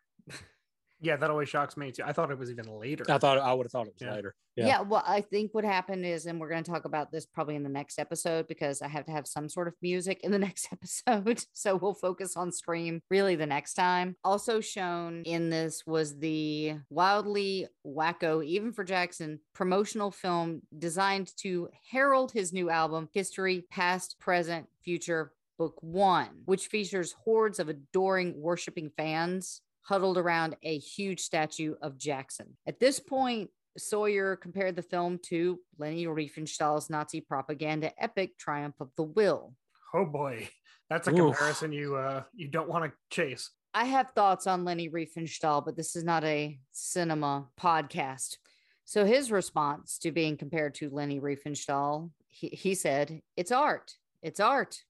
Yeah, 1.01 1.17
that 1.17 1.29
always 1.29 1.51
shocks 1.51 1.77
me 1.77 1.93
too. 1.93 2.03
I 2.07 2.12
thought 2.12 2.31
it 2.31 2.39
was 2.39 2.51
even 2.51 2.65
later. 2.67 3.05
I 3.11 3.19
thought 3.19 3.37
I 3.39 3.53
would 3.53 3.67
have 3.67 3.73
thought 3.73 3.89
it 3.89 3.93
was 3.95 4.01
Yeah. 4.03 4.15
later. 4.15 4.35
Yeah. 4.57 4.81
well, 4.83 5.03
I 5.05 5.21
think 5.21 5.53
what 5.53 5.65
happened 5.65 6.07
is, 6.07 6.25
and 6.27 6.41
we're 6.41 6.49
going 6.49 6.62
to 6.62 6.71
talk 6.71 6.85
about 6.87 7.11
this 7.12 7.27
probably 7.27 7.57
in 7.57 7.62
the 7.65 7.69
next 7.69 7.99
episode 7.99 8.47
because 8.47 8.81
I 8.81 8.89
have 8.89 9.05
to 9.07 9.12
have 9.12 9.27
some 9.27 9.49
sort 9.49 9.67
of 9.69 9.75
music 9.83 10.21
in 10.23 10.31
the 10.31 10.39
next 10.49 10.69
episode. 10.73 11.45
So 11.53 11.77
we'll 11.77 11.93
focus 11.95 12.37
on 12.37 12.53
Scream 12.53 13.03
really 13.11 13.35
the 13.35 13.45
next 13.47 13.75
time. 13.75 14.17
Also 14.25 14.61
shown 14.61 15.23
in 15.25 15.51
this 15.51 15.83
was 15.87 16.19
the 16.21 16.77
wildly 16.89 17.67
wacko, 17.87 18.43
even 18.45 18.73
for 18.73 18.85
Jackson, 18.85 19.41
promotional 19.55 20.11
film 20.11 20.62
designed 20.79 21.33
to 21.39 21.69
herald 21.91 22.33
his 22.33 22.53
new 22.53 22.71
album, 22.71 23.09
History 23.12 23.67
Past, 23.71 24.17
Present, 24.21 24.69
Future. 24.83 25.33
Book 25.59 25.76
one, 25.80 26.42
which 26.44 26.66
features 26.66 27.14
hordes 27.24 27.59
of 27.59 27.68
adoring, 27.68 28.34
worshiping 28.40 28.90
fans 28.96 29.61
huddled 29.82 30.18
around 30.18 30.57
a 30.62 30.78
huge 30.78 31.20
statue 31.20 31.74
of 31.82 31.98
Jackson. 31.98 32.57
At 32.66 32.80
this 32.80 32.98
point, 32.98 33.50
Sawyer 33.76 34.36
compared 34.36 34.76
the 34.76 34.82
film 34.82 35.18
to 35.24 35.61
Leni 35.78 36.07
Riefenstahl's 36.07 36.90
Nazi 36.90 37.20
propaganda 37.20 37.92
epic 38.02 38.38
Triumph 38.38 38.76
of 38.80 38.90
the 38.96 39.02
Will. 39.02 39.55
Oh 39.92 40.05
boy, 40.05 40.48
that's 40.88 41.09
a 41.09 41.11
Oof. 41.11 41.36
comparison 41.36 41.72
you 41.72 41.96
uh 41.96 42.22
you 42.34 42.48
don't 42.48 42.68
want 42.68 42.84
to 42.84 42.92
chase. 43.11 43.50
I 43.74 43.86
have 43.86 44.11
thoughts 44.11 44.46
on 44.46 44.64
Leni 44.64 44.88
Riefenstahl, 44.88 45.64
but 45.64 45.76
this 45.76 45.96
is 45.96 46.05
not 46.05 46.24
a 46.24 46.59
cinema 46.70 47.48
podcast. 47.61 48.36
So 48.84 49.05
his 49.05 49.32
response 49.32 49.98
to 49.98 50.12
being 50.12 50.36
compared 50.36 50.74
to 50.76 50.90
Leni 50.90 51.18
Riefenstahl, 51.18 52.11
he, 52.28 52.48
he 52.48 52.74
said, 52.74 53.22
It's 53.36 53.50
art. 53.50 53.94
It's 54.22 54.40
art. 54.40 54.82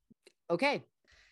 Okay. 0.54 0.82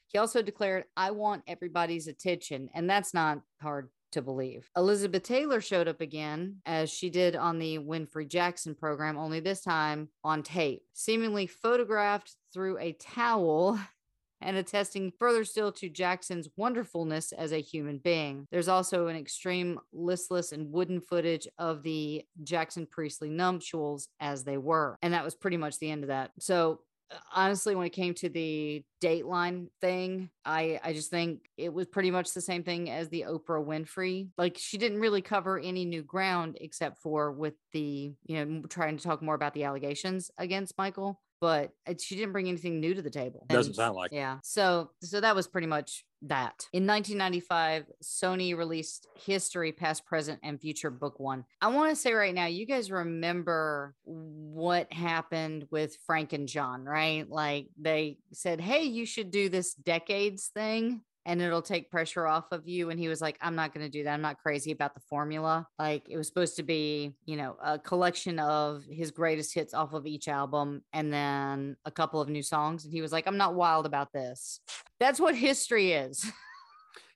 He 0.08 0.18
also 0.18 0.42
declared, 0.42 0.84
I 0.96 1.12
want 1.12 1.44
everybody's 1.46 2.06
attention. 2.06 2.68
And 2.74 2.90
that's 2.90 3.14
not 3.14 3.40
hard 3.62 3.88
to 4.12 4.20
believe. 4.20 4.68
Elizabeth 4.76 5.22
Taylor 5.22 5.60
showed 5.60 5.88
up 5.88 6.00
again 6.00 6.56
as 6.66 6.90
she 6.90 7.08
did 7.08 7.34
on 7.34 7.58
the 7.58 7.78
Winfrey 7.78 8.28
Jackson 8.28 8.74
program, 8.74 9.16
only 9.16 9.40
this 9.40 9.62
time 9.62 10.08
on 10.22 10.42
tape, 10.42 10.82
seemingly 10.92 11.46
photographed 11.46 12.36
through 12.52 12.78
a 12.78 12.92
towel 12.92 13.80
and 14.42 14.56
attesting 14.56 15.12
further 15.18 15.44
still 15.44 15.70
to 15.70 15.88
Jackson's 15.88 16.48
wonderfulness 16.56 17.32
as 17.32 17.52
a 17.52 17.60
human 17.62 17.98
being. 17.98 18.46
There's 18.50 18.68
also 18.68 19.06
an 19.06 19.16
extreme 19.16 19.78
listless 19.92 20.50
and 20.50 20.72
wooden 20.72 21.00
footage 21.00 21.46
of 21.58 21.84
the 21.84 22.24
Jackson 22.42 22.86
Presley 22.90 23.30
nuptials 23.30 24.08
as 24.18 24.42
they 24.42 24.58
were. 24.58 24.96
And 25.00 25.14
that 25.14 25.24
was 25.24 25.36
pretty 25.36 25.56
much 25.56 25.78
the 25.78 25.92
end 25.92 26.02
of 26.02 26.08
that. 26.08 26.32
So 26.40 26.80
Uh, 27.12 27.18
honestly 27.34 27.74
when 27.74 27.86
it 27.86 27.90
came 27.90 28.14
to 28.14 28.28
the 28.28 28.84
dateline 29.02 29.68
thing 29.80 30.30
i 30.44 30.78
i 30.82 30.92
just 30.92 31.10
think 31.10 31.48
it 31.56 31.72
was 31.72 31.86
pretty 31.86 32.10
much 32.10 32.32
the 32.32 32.40
same 32.40 32.62
thing 32.62 32.90
as 32.90 33.08
the 33.08 33.24
oprah 33.28 33.64
winfrey 33.64 34.28
like 34.38 34.56
she 34.58 34.78
didn't 34.78 35.00
really 35.00 35.22
cover 35.22 35.58
any 35.58 35.84
new 35.84 36.02
ground 36.02 36.56
except 36.60 36.98
for 36.98 37.32
with 37.32 37.54
the 37.72 38.12
you 38.26 38.44
know 38.44 38.62
trying 38.68 38.96
to 38.96 39.02
talk 39.02 39.22
more 39.22 39.34
about 39.34 39.54
the 39.54 39.64
allegations 39.64 40.30
against 40.38 40.76
michael 40.78 41.20
but 41.42 41.72
uh, 41.88 41.94
she 42.00 42.14
didn't 42.14 42.32
bring 42.32 42.48
anything 42.48 42.78
new 42.78 42.94
to 42.94 43.02
the 43.02 43.10
table. 43.10 43.44
Doesn't 43.48 43.74
sound 43.74 43.96
like. 43.96 44.12
Yeah. 44.12 44.38
So 44.44 44.92
so 45.02 45.20
that 45.20 45.34
was 45.34 45.48
pretty 45.48 45.66
much 45.66 46.04
that. 46.22 46.68
In 46.72 46.86
1995, 46.86 47.86
Sony 48.02 48.56
released 48.56 49.06
History 49.14 49.72
Past, 49.72 50.06
Present 50.06 50.40
and 50.42 50.60
Future 50.60 50.90
Book 50.90 51.18
1. 51.18 51.44
I 51.60 51.68
want 51.68 51.90
to 51.90 51.96
say 51.96 52.12
right 52.12 52.34
now, 52.34 52.46
you 52.46 52.66
guys 52.66 52.90
remember 52.90 53.94
what 54.04 54.92
happened 54.92 55.66
with 55.70 55.96
Frank 56.06 56.32
and 56.32 56.48
John, 56.48 56.84
right? 56.84 57.28
Like 57.28 57.68
they 57.80 58.18
said, 58.32 58.60
"Hey, 58.60 58.84
you 58.84 59.06
should 59.06 59.30
do 59.30 59.48
this 59.48 59.74
decades 59.74 60.48
thing." 60.48 61.02
And 61.24 61.40
it'll 61.40 61.62
take 61.62 61.90
pressure 61.90 62.26
off 62.26 62.50
of 62.52 62.66
you. 62.66 62.90
And 62.90 62.98
he 62.98 63.08
was 63.08 63.20
like, 63.20 63.38
I'm 63.40 63.54
not 63.54 63.72
going 63.72 63.86
to 63.86 63.90
do 63.90 64.04
that. 64.04 64.12
I'm 64.14 64.22
not 64.22 64.38
crazy 64.38 64.72
about 64.72 64.94
the 64.94 65.00
formula. 65.00 65.66
Like 65.78 66.08
it 66.08 66.16
was 66.16 66.26
supposed 66.26 66.56
to 66.56 66.62
be, 66.62 67.14
you 67.24 67.36
know, 67.36 67.56
a 67.62 67.78
collection 67.78 68.38
of 68.38 68.84
his 68.90 69.10
greatest 69.10 69.54
hits 69.54 69.74
off 69.74 69.92
of 69.92 70.06
each 70.06 70.28
album 70.28 70.82
and 70.92 71.12
then 71.12 71.76
a 71.84 71.90
couple 71.90 72.20
of 72.20 72.28
new 72.28 72.42
songs. 72.42 72.84
And 72.84 72.92
he 72.92 73.02
was 73.02 73.12
like, 73.12 73.26
I'm 73.26 73.36
not 73.36 73.54
wild 73.54 73.86
about 73.86 74.12
this. 74.12 74.60
That's 74.98 75.20
what 75.20 75.34
history 75.36 75.92
is. 75.92 76.30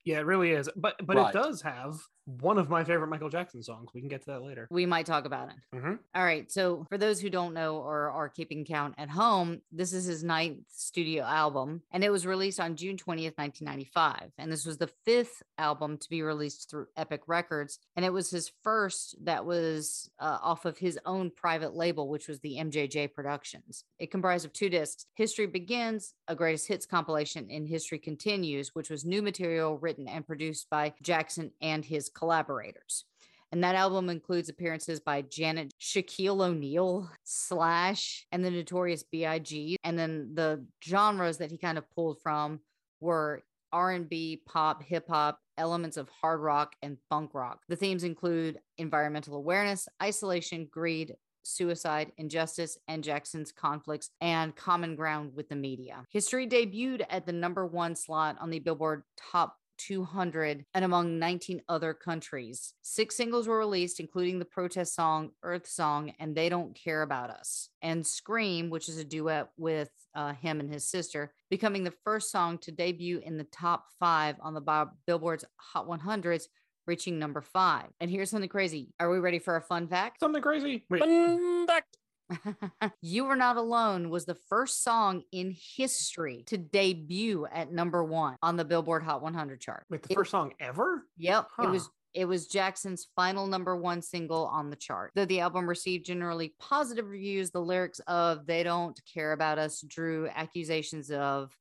Yeah, 0.04 0.18
it 0.18 0.26
really 0.26 0.52
is. 0.52 0.68
But 0.76 0.94
but 1.04 1.16
Right. 1.16 1.34
it 1.34 1.36
does 1.36 1.62
have 1.62 1.96
one 2.26 2.58
of 2.58 2.68
my 2.68 2.84
favorite 2.84 3.08
Michael 3.08 3.28
Jackson 3.28 3.62
songs. 3.62 3.90
We 3.94 4.00
can 4.00 4.08
get 4.08 4.20
to 4.24 4.32
that 4.32 4.42
later. 4.42 4.66
We 4.70 4.84
might 4.84 5.06
talk 5.06 5.24
about 5.24 5.48
it. 5.48 5.76
Mhm. 5.76 5.98
All 6.14 6.24
right. 6.24 6.50
So, 6.50 6.84
for 6.88 6.98
those 6.98 7.20
who 7.20 7.30
don't 7.30 7.54
know 7.54 7.76
or 7.76 8.10
are 8.10 8.28
keeping 8.28 8.64
count 8.64 8.94
at 8.98 9.08
home, 9.10 9.62
this 9.70 9.92
is 9.92 10.04
his 10.06 10.24
ninth 10.24 10.58
studio 10.68 11.22
album, 11.24 11.82
and 11.92 12.02
it 12.02 12.10
was 12.10 12.26
released 12.26 12.58
on 12.60 12.76
June 12.76 12.96
20th, 12.96 13.38
1995. 13.38 14.32
And 14.38 14.50
this 14.50 14.66
was 14.66 14.78
the 14.78 14.90
fifth 15.04 15.42
album 15.56 15.98
to 15.98 16.08
be 16.10 16.22
released 16.22 16.68
through 16.68 16.88
Epic 16.96 17.22
Records. 17.26 17.78
And 17.94 18.04
it 18.04 18.12
was 18.12 18.30
his 18.30 18.50
first 18.62 19.14
that 19.24 19.44
was 19.44 20.10
uh, 20.18 20.38
off 20.42 20.64
of 20.64 20.78
his 20.78 20.98
own 21.06 21.30
private 21.30 21.74
label, 21.74 22.08
which 22.08 22.28
was 22.28 22.40
the 22.40 22.56
MJJ 22.56 23.14
Productions. 23.14 23.84
It 23.98 24.10
comprised 24.10 24.44
of 24.44 24.52
two 24.52 24.68
discs 24.68 25.06
History 25.14 25.46
Begins, 25.46 26.14
a 26.28 26.34
greatest 26.34 26.66
hits 26.68 26.86
compilation, 26.86 27.48
and 27.50 27.68
History 27.68 27.98
Continues, 27.98 28.74
which 28.74 28.90
was 28.90 29.04
new 29.04 29.22
material 29.22 29.78
written 29.78 30.08
and 30.08 30.26
produced 30.26 30.68
by 30.70 30.92
Jackson 31.02 31.52
and 31.60 31.84
his 31.84 32.08
collaborators. 32.16 33.04
And 33.52 33.62
that 33.62 33.76
album 33.76 34.10
includes 34.10 34.48
appearances 34.48 35.00
by 35.00 35.22
Janet 35.22 35.72
Shaquille 35.80 36.44
O'Neal, 36.44 37.08
Slash, 37.24 38.26
and 38.32 38.44
the 38.44 38.50
Notorious 38.50 39.04
B.I.G. 39.04 39.76
And 39.84 39.98
then 39.98 40.32
the 40.34 40.66
genres 40.84 41.38
that 41.38 41.52
he 41.52 41.58
kind 41.58 41.78
of 41.78 41.88
pulled 41.90 42.20
from 42.20 42.60
were 43.00 43.44
R&B, 43.72 44.42
pop, 44.46 44.82
hip 44.82 45.06
hop, 45.08 45.40
elements 45.58 45.96
of 45.96 46.08
hard 46.08 46.40
rock 46.40 46.74
and 46.82 46.98
funk 47.08 47.34
rock. 47.34 47.60
The 47.68 47.76
themes 47.76 48.04
include 48.04 48.58
environmental 48.78 49.36
awareness, 49.36 49.88
isolation, 50.02 50.68
greed, 50.70 51.14
suicide, 51.44 52.12
injustice, 52.18 52.76
and 52.88 53.04
Jackson's 53.04 53.52
conflicts 53.52 54.10
and 54.20 54.54
common 54.56 54.96
ground 54.96 55.32
with 55.34 55.48
the 55.48 55.56
media. 55.56 56.04
History 56.10 56.46
debuted 56.48 57.04
at 57.08 57.26
the 57.26 57.32
number 57.32 57.66
1 57.66 57.94
slot 57.94 58.36
on 58.40 58.50
the 58.50 58.58
Billboard 58.58 59.04
Top 59.16 59.56
200 59.78 60.64
and 60.74 60.84
among 60.84 61.18
19 61.18 61.62
other 61.68 61.94
countries. 61.94 62.74
Six 62.82 63.16
singles 63.16 63.48
were 63.48 63.58
released, 63.58 64.00
including 64.00 64.38
the 64.38 64.44
protest 64.44 64.94
song 64.94 65.30
Earth 65.42 65.66
Song 65.66 66.12
and 66.18 66.34
They 66.34 66.48
Don't 66.48 66.74
Care 66.74 67.02
About 67.02 67.30
Us, 67.30 67.68
and 67.82 68.06
Scream, 68.06 68.70
which 68.70 68.88
is 68.88 68.98
a 68.98 69.04
duet 69.04 69.50
with 69.56 69.90
uh, 70.14 70.32
him 70.32 70.60
and 70.60 70.72
his 70.72 70.88
sister, 70.88 71.32
becoming 71.50 71.84
the 71.84 71.94
first 72.04 72.30
song 72.30 72.58
to 72.58 72.72
debut 72.72 73.20
in 73.24 73.36
the 73.36 73.44
top 73.44 73.86
five 73.98 74.36
on 74.40 74.54
the 74.54 74.60
Bob- 74.60 74.94
Billboard's 75.06 75.44
Hot 75.56 75.86
100s. 75.88 76.44
Reaching 76.86 77.18
number 77.18 77.40
five. 77.40 77.86
And 77.98 78.08
here's 78.08 78.30
something 78.30 78.48
crazy. 78.48 78.94
Are 79.00 79.10
we 79.10 79.18
ready 79.18 79.40
for 79.40 79.56
a 79.56 79.60
fun 79.60 79.88
fact? 79.88 80.20
Something 80.20 80.40
crazy. 80.40 80.84
Wait, 80.88 81.00
Fun 81.00 81.66
fact. 81.66 81.96
you 83.00 83.24
Were 83.24 83.36
Not 83.36 83.56
Alone 83.56 84.10
was 84.10 84.24
the 84.24 84.34
first 84.48 84.82
song 84.82 85.22
in 85.32 85.54
history 85.76 86.44
to 86.46 86.58
debut 86.58 87.46
at 87.52 87.72
number 87.72 88.02
one 88.04 88.36
on 88.42 88.56
the 88.56 88.64
Billboard 88.64 89.02
Hot 89.02 89.22
100 89.22 89.60
chart. 89.60 89.84
wait, 89.90 90.02
the 90.02 90.12
It- 90.12 90.16
first 90.16 90.30
song 90.30 90.52
ever? 90.60 91.04
Yep. 91.18 91.48
It 91.62 91.70
was 91.70 91.88
it 92.14 92.24
was 92.24 92.46
Jackson's 92.46 93.08
final 93.14 93.46
number 93.46 93.76
one 93.76 94.00
single 94.00 94.46
on 94.46 94.70
the 94.70 94.76
chart. 94.76 95.12
Though 95.14 95.26
the 95.26 95.40
album 95.40 95.68
received 95.68 96.06
generally 96.06 96.54
positive 96.58 97.06
reviews, 97.06 97.50
the 97.50 97.60
lyrics 97.60 98.00
of 98.06 98.46
They 98.46 98.62
Don't 98.62 98.98
Care 99.12 99.32
About 99.32 99.58
Us 99.58 99.82
drew 99.82 100.26
accusations 100.34 101.10
of 101.10 101.54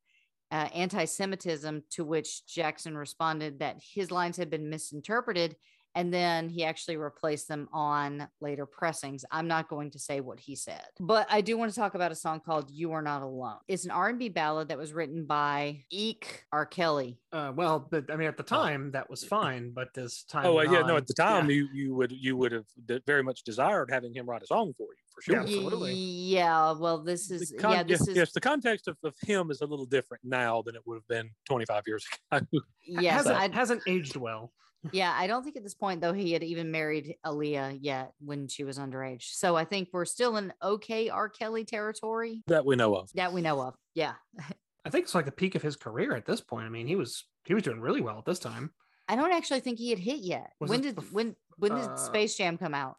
uh, 0.52 0.70
anti 0.74 1.04
Semitism, 1.04 1.84
to 1.92 2.06
which 2.06 2.46
Jackson 2.46 2.96
responded 2.98 3.60
that 3.60 3.82
his 3.84 4.12
lines 4.12 4.38
had 4.38 4.50
been 4.50 4.70
misinterpreted. 4.70 5.58
And 5.96 6.14
then 6.14 6.50
he 6.50 6.66
actually 6.66 6.98
replaced 6.98 7.48
them 7.48 7.70
on 7.72 8.28
later 8.42 8.66
pressings. 8.66 9.24
I'm 9.32 9.48
not 9.48 9.70
going 9.70 9.92
to 9.92 10.00
say 10.00 10.20
what 10.20 10.40
he 10.40 10.56
said, 10.56 10.86
but 11.00 11.26
I 11.30 11.42
do 11.42 11.58
want 11.58 11.72
to 11.72 11.80
talk 11.80 11.96
about 11.96 12.12
a 12.12 12.16
song 12.16 12.42
called 12.46 12.70
"You 12.70 12.92
Are 12.92 13.02
Not 13.02 13.22
Alone." 13.22 13.58
It's 13.68 13.86
an 13.86 13.92
R&B 13.92 14.30
ballad 14.30 14.68
that 14.68 14.78
was 14.78 14.94
written 14.94 15.26
by 15.26 15.84
Eek 15.90 16.46
R. 16.52 16.66
Kelly. 16.66 17.18
Uh, 17.32 17.54
well, 17.56 17.88
but, 17.90 18.12
I 18.12 18.18
mean, 18.18 18.28
at 18.28 18.38
the 18.38 18.44
time 18.44 18.92
that 18.92 19.10
was 19.10 19.24
fine, 19.24 19.72
but 19.72 19.94
this 19.94 20.24
time. 20.24 20.46
Oh 20.46 20.60
uh, 20.60 20.64
yeah, 20.64 20.82
on- 20.82 20.88
no. 20.88 20.98
At 20.98 21.08
the 21.08 21.14
time, 21.14 21.50
yeah. 21.50 21.56
you 21.56 21.70
you 21.74 21.96
would 21.96 22.12
you 22.12 22.38
would 22.38 22.52
have 22.52 22.66
very 23.06 23.24
much 23.24 23.44
desired 23.44 23.90
having 23.90 24.14
him 24.14 24.30
write 24.30 24.44
a 24.44 24.48
song 24.48 24.74
for 24.78 24.88
you 24.88 25.06
for 25.16 25.22
sure. 25.22 25.36
Yeah, 25.36 25.42
absolutely. 25.42 25.94
Yeah, 25.94 26.72
well, 26.74 27.00
this 27.00 27.32
is 27.32 27.54
con- 27.58 27.72
yeah, 27.72 27.84
this 27.84 28.02
yes, 28.02 28.08
is 28.10 28.16
yes, 28.18 28.32
the 28.34 28.42
context 28.42 28.88
of, 28.88 28.98
of 29.04 29.16
him 29.22 29.50
is 29.50 29.62
a 29.62 29.66
little 29.66 29.86
different 29.86 30.24
now 30.26 30.62
than 30.62 30.76
it 30.76 30.82
would 30.86 30.96
have 30.96 31.08
been 31.08 31.30
25 31.48 31.84
years 31.88 32.06
ago. 32.32 32.46
yes, 32.86 33.26
hasn't, 33.26 33.54
hasn't 33.54 33.82
aged 33.88 34.16
well. 34.18 34.52
Yeah. 34.92 35.16
I 35.18 35.28
don't 35.28 35.44
think 35.44 35.58
at 35.58 35.64
this 35.64 35.74
point 35.74 36.02
though 36.02 36.14
he 36.14 36.32
had 36.32 36.44
even 36.44 36.72
married 36.72 37.16
Aaliyah 37.26 37.80
yet 37.82 38.14
when 38.20 38.48
she 38.48 38.64
was 38.64 38.78
underage. 38.78 39.34
So 39.34 39.56
I 39.56 39.66
think 39.66 39.90
we're 39.92 40.06
still 40.06 40.38
in 40.38 40.54
okay 40.62 41.10
R. 41.10 41.30
Kelly 41.30 41.66
territory 41.66 42.44
that 42.48 42.66
we 42.66 42.76
know 42.76 42.96
of. 42.96 43.12
that 43.14 43.34
we 43.34 43.42
know 43.42 43.62
of. 43.62 43.76
Yeah, 43.94 44.14
I 44.86 44.90
think 44.90 45.06
it's 45.06 45.16
like 45.16 45.26
the 45.26 45.32
peak 45.32 45.56
of 45.56 45.62
his 45.62 45.76
career 45.76 46.16
at 46.16 46.26
this 46.26 46.42
point. 46.42 46.66
I 46.66 46.70
mean, 46.70 46.88
he 46.88 46.96
was 46.96 47.26
he 47.46 47.54
was 47.54 47.64
doing 47.64 47.80
really 47.80 48.02
well 48.02 48.18
at 48.20 48.26
this 48.26 48.40
time. 48.40 48.72
I 49.08 49.16
don't 49.16 49.34
actually 49.34 49.60
think 49.60 49.78
he 49.78 49.90
had 49.90 50.00
hit 50.00 50.20
yet. 50.20 50.52
Was 50.60 50.70
when 50.70 50.82
did 50.82 50.96
bef- 50.96 51.12
when 51.12 51.36
when 51.58 51.76
did 51.76 51.84
uh, 51.84 51.96
Space 51.96 52.36
Jam 52.36 52.58
come 52.58 52.74
out? 52.74 52.98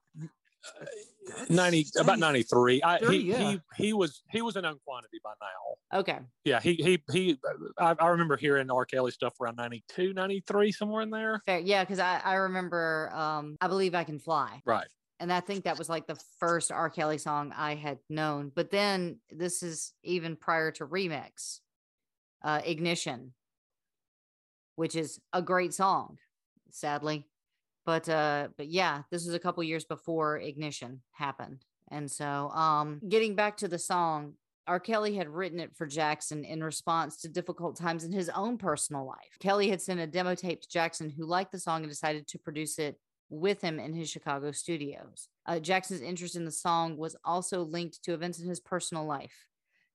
90 1.49 1.87
about 1.99 2.19
93. 2.19 2.83
I, 2.85 2.99
30, 2.99 3.19
he, 3.19 3.25
yeah. 3.25 3.39
he 3.39 3.61
he 3.77 3.93
was 3.93 4.23
he 4.31 4.43
was 4.43 4.57
an 4.57 4.65
unquantity 4.65 5.19
by 5.23 5.33
now. 5.41 5.99
Okay, 6.01 6.19
Yeah, 6.45 6.61
he 6.61 6.75
he 6.75 7.03
he. 7.13 7.39
I, 7.79 7.95
I 7.99 8.09
remember 8.09 8.37
hearing 8.37 8.71
R. 8.71 8.85
Kelly 8.85 9.11
stuff 9.11 9.35
around 9.41 9.57
92, 9.57 10.13
93, 10.13 10.73
somewhere 10.73 11.03
in 11.03 11.11
there. 11.11 11.41
fair. 11.47 11.59
Yeah, 11.59 11.83
because 11.85 11.99
I 11.99 12.21
I 12.25 12.35
remember 12.35 13.11
um 13.15 13.57
I 13.61 13.69
believe 13.69 13.95
I 13.95 14.05
can 14.05 14.19
fly. 14.19 14.63
Right. 14.65 14.87
and 15.21 15.33
I 15.33 15.41
think 15.41 15.65
that 15.65 15.79
was 15.79 15.89
like 15.89 16.07
the 16.07 16.21
first 16.39 16.71
R. 16.71 16.91
Kelly 16.91 17.19
song 17.19 17.53
I 17.57 17.75
had 17.75 17.99
known. 18.09 18.53
But 18.55 18.71
then 18.71 19.19
this 19.31 19.63
is 19.63 19.93
even 20.03 20.37
prior 20.37 20.71
to 20.73 20.87
Remix, 20.87 21.61
uh, 22.43 22.61
Ignition, 22.65 23.33
which 24.77 24.95
is 24.95 25.21
a 25.33 25.43
great 25.43 25.75
song, 25.75 26.19
sadly. 26.71 27.27
But 27.87 28.09
uh, 28.09 28.49
but 28.57 28.67
yeah, 28.67 29.03
this 29.11 29.25
was 29.25 29.35
a 29.35 29.39
couple 29.39 29.63
years 29.63 29.85
before 29.85 30.39
Ignition 30.39 31.01
happened, 31.13 31.65
and 31.91 32.11
so 32.11 32.51
um, 32.51 33.01
getting 33.09 33.35
back 33.35 33.57
to 33.59 33.69
the 33.69 33.79
song. 33.79 34.35
R. 34.69 34.81
Kelly 34.81 35.15
had 35.15 35.29
written 35.29 35.61
it 35.61 35.77
for 35.77 35.87
Jackson 35.87 36.45
in 36.45 36.61
response 36.65 37.19
to 37.19 37.29
difficult 37.29 37.77
times 37.77 38.03
in 38.03 38.11
his 38.11 38.29
own 38.31 38.59
personal 38.59 39.07
life. 39.07 39.39
Kelly 39.39 39.69
had 39.69 39.81
sent 39.81 40.01
a 40.01 40.09
demo 40.09 40.35
tape 40.35 40.61
to 40.61 40.69
Jackson, 40.69 41.09
who 41.09 41.25
liked 41.25 41.53
the 41.53 41.61
song 41.61 41.85
and 41.85 41.89
decided 41.89 42.27
to 42.27 42.39
produce 42.41 42.81
it 42.81 42.99
with 43.29 43.61
him 43.61 43.79
in 43.79 43.95
his 43.95 44.11
Chicago 44.11 44.51
studios. 44.53 45.29
Uh, 45.47 45.59
Jackson's 45.59 46.01
interest 46.01 46.37
in 46.37 46.45
the 46.45 46.51
song 46.51 46.97
was 46.97 47.17
also 47.25 47.63
linked 47.63 48.03
to 48.03 48.13
events 48.13 48.41
in 48.41 48.49
his 48.49 48.59
personal 48.59 49.07
life. 49.07 49.47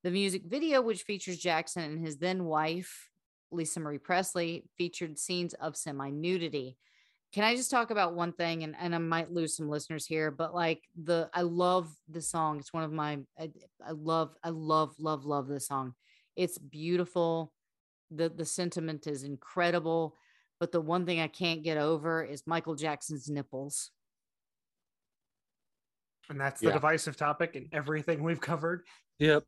The 0.03 0.11
music 0.11 0.43
video, 0.45 0.81
which 0.81 1.03
features 1.03 1.37
Jackson 1.37 1.83
and 1.83 2.05
his 2.05 2.17
then 2.17 2.45
wife, 2.45 3.09
Lisa 3.51 3.79
Marie 3.79 3.97
Presley, 3.97 4.63
featured 4.77 5.19
scenes 5.19 5.53
of 5.55 5.75
semi 5.75 6.09
nudity. 6.09 6.77
Can 7.33 7.43
I 7.45 7.55
just 7.55 7.71
talk 7.71 7.91
about 7.91 8.13
one 8.13 8.33
thing? 8.33 8.63
And, 8.63 8.75
and 8.79 8.93
I 8.93 8.97
might 8.97 9.31
lose 9.31 9.55
some 9.55 9.69
listeners 9.69 10.05
here, 10.05 10.31
but 10.31 10.53
like 10.53 10.81
the, 11.01 11.29
I 11.33 11.43
love 11.43 11.95
the 12.09 12.21
song. 12.21 12.59
It's 12.59 12.73
one 12.73 12.83
of 12.83 12.91
my, 12.91 13.19
I, 13.39 13.49
I 13.85 13.91
love, 13.91 14.35
I 14.43 14.49
love, 14.49 14.95
love, 14.99 15.25
love 15.25 15.47
this 15.47 15.67
song. 15.67 15.93
It's 16.35 16.57
beautiful. 16.57 17.53
The, 18.09 18.27
the 18.27 18.43
sentiment 18.45 19.07
is 19.07 19.23
incredible 19.23 20.15
But 20.59 20.71
the 20.71 20.79
one 20.79 21.07
thing 21.07 21.19
I 21.19 21.27
can't 21.27 21.63
get 21.63 21.77
over 21.77 22.23
is 22.23 22.43
Michael 22.45 22.75
Jackson's 22.75 23.29
nipples. 23.29 23.89
And 26.29 26.39
that's 26.39 26.61
the 26.61 26.67
Yeah. 26.67 26.73
divisive 26.73 27.17
topic 27.17 27.55
in 27.55 27.67
everything 27.71 28.21
we've 28.21 28.39
covered. 28.39 28.85
Yep. 29.17 29.43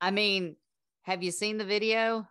I 0.00 0.10
mean, 0.10 0.56
have 1.02 1.22
you 1.22 1.30
seen 1.30 1.56
the 1.56 1.64
video? 1.64 2.26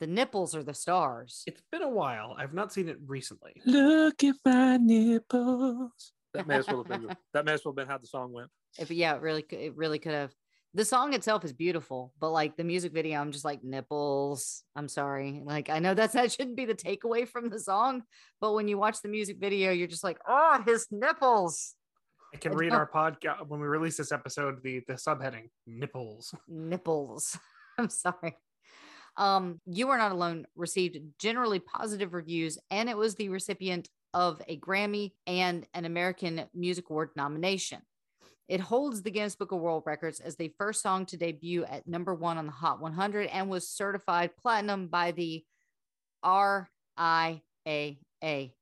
The 0.00 0.06
nipples 0.06 0.54
are 0.54 0.62
the 0.62 0.74
stars. 0.74 1.42
It's 1.46 1.62
been 1.70 1.82
a 1.82 1.88
while. 1.88 2.34
I've 2.36 2.54
not 2.54 2.72
seen 2.72 2.88
it 2.88 2.98
recently. 3.06 3.60
Look 3.64 4.24
at 4.24 4.34
my 4.44 4.76
nipples. 4.76 6.12
That 6.34 6.48
may 6.48 6.56
as 6.56 6.66
well 6.66 6.78
have 6.78 6.88
been 6.88 7.16
that 7.32 7.44
may 7.44 7.52
as 7.52 7.64
well 7.64 7.72
have 7.72 7.76
been 7.76 7.86
how 7.86 7.98
the 7.98 8.06
song 8.06 8.32
went. 8.32 8.50
If 8.78 8.90
yeah, 8.90 9.14
it 9.14 9.22
really 9.22 9.42
could 9.42 9.60
it 9.60 9.76
really 9.76 9.98
could 9.98 10.12
have. 10.12 10.32
The 10.76 10.84
song 10.84 11.14
itself 11.14 11.44
is 11.44 11.52
beautiful, 11.52 12.12
but 12.18 12.30
like 12.30 12.56
the 12.56 12.64
music 12.64 12.92
video, 12.92 13.20
I'm 13.20 13.30
just 13.30 13.44
like 13.44 13.62
nipples. 13.62 14.64
I'm 14.74 14.88
sorry. 14.88 15.40
Like 15.44 15.70
I 15.70 15.78
know 15.78 15.94
that's 15.94 16.14
that 16.14 16.32
shouldn't 16.32 16.56
be 16.56 16.64
the 16.64 16.74
takeaway 16.74 17.28
from 17.28 17.48
the 17.48 17.60
song, 17.60 18.02
but 18.40 18.54
when 18.54 18.66
you 18.66 18.76
watch 18.76 19.00
the 19.00 19.08
music 19.08 19.38
video, 19.38 19.70
you're 19.70 19.86
just 19.86 20.02
like, 20.02 20.18
oh, 20.26 20.60
his 20.66 20.88
nipples. 20.90 21.74
I 22.34 22.38
can 22.38 22.50
I 22.50 22.56
read 22.56 22.72
our 22.72 22.90
podcast 22.90 23.46
when 23.46 23.60
we 23.60 23.68
release 23.68 23.96
this 23.96 24.10
episode, 24.10 24.60
the 24.64 24.82
the 24.88 24.94
subheading 24.94 25.50
nipples. 25.68 26.34
nipples. 26.48 27.38
I'm 27.78 27.88
sorry. 27.88 28.36
Um, 29.16 29.60
You 29.66 29.88
Are 29.90 29.98
Not 29.98 30.12
Alone 30.12 30.46
received 30.56 30.98
generally 31.18 31.58
positive 31.60 32.14
reviews, 32.14 32.58
and 32.70 32.88
it 32.88 32.96
was 32.96 33.14
the 33.14 33.28
recipient 33.28 33.88
of 34.12 34.40
a 34.48 34.58
Grammy 34.58 35.12
and 35.26 35.66
an 35.74 35.84
American 35.84 36.44
Music 36.54 36.90
Award 36.90 37.10
nomination. 37.16 37.80
It 38.48 38.60
holds 38.60 39.02
the 39.02 39.10
Guinness 39.10 39.36
Book 39.36 39.52
of 39.52 39.60
World 39.60 39.84
Records 39.86 40.20
as 40.20 40.36
the 40.36 40.52
first 40.58 40.82
song 40.82 41.06
to 41.06 41.16
debut 41.16 41.64
at 41.64 41.86
number 41.86 42.14
one 42.14 42.36
on 42.36 42.46
the 42.46 42.52
Hot 42.52 42.80
100 42.80 43.28
and 43.28 43.48
was 43.48 43.68
certified 43.68 44.36
platinum 44.36 44.88
by 44.88 45.12
the 45.12 45.42
RIAA. 46.24 47.40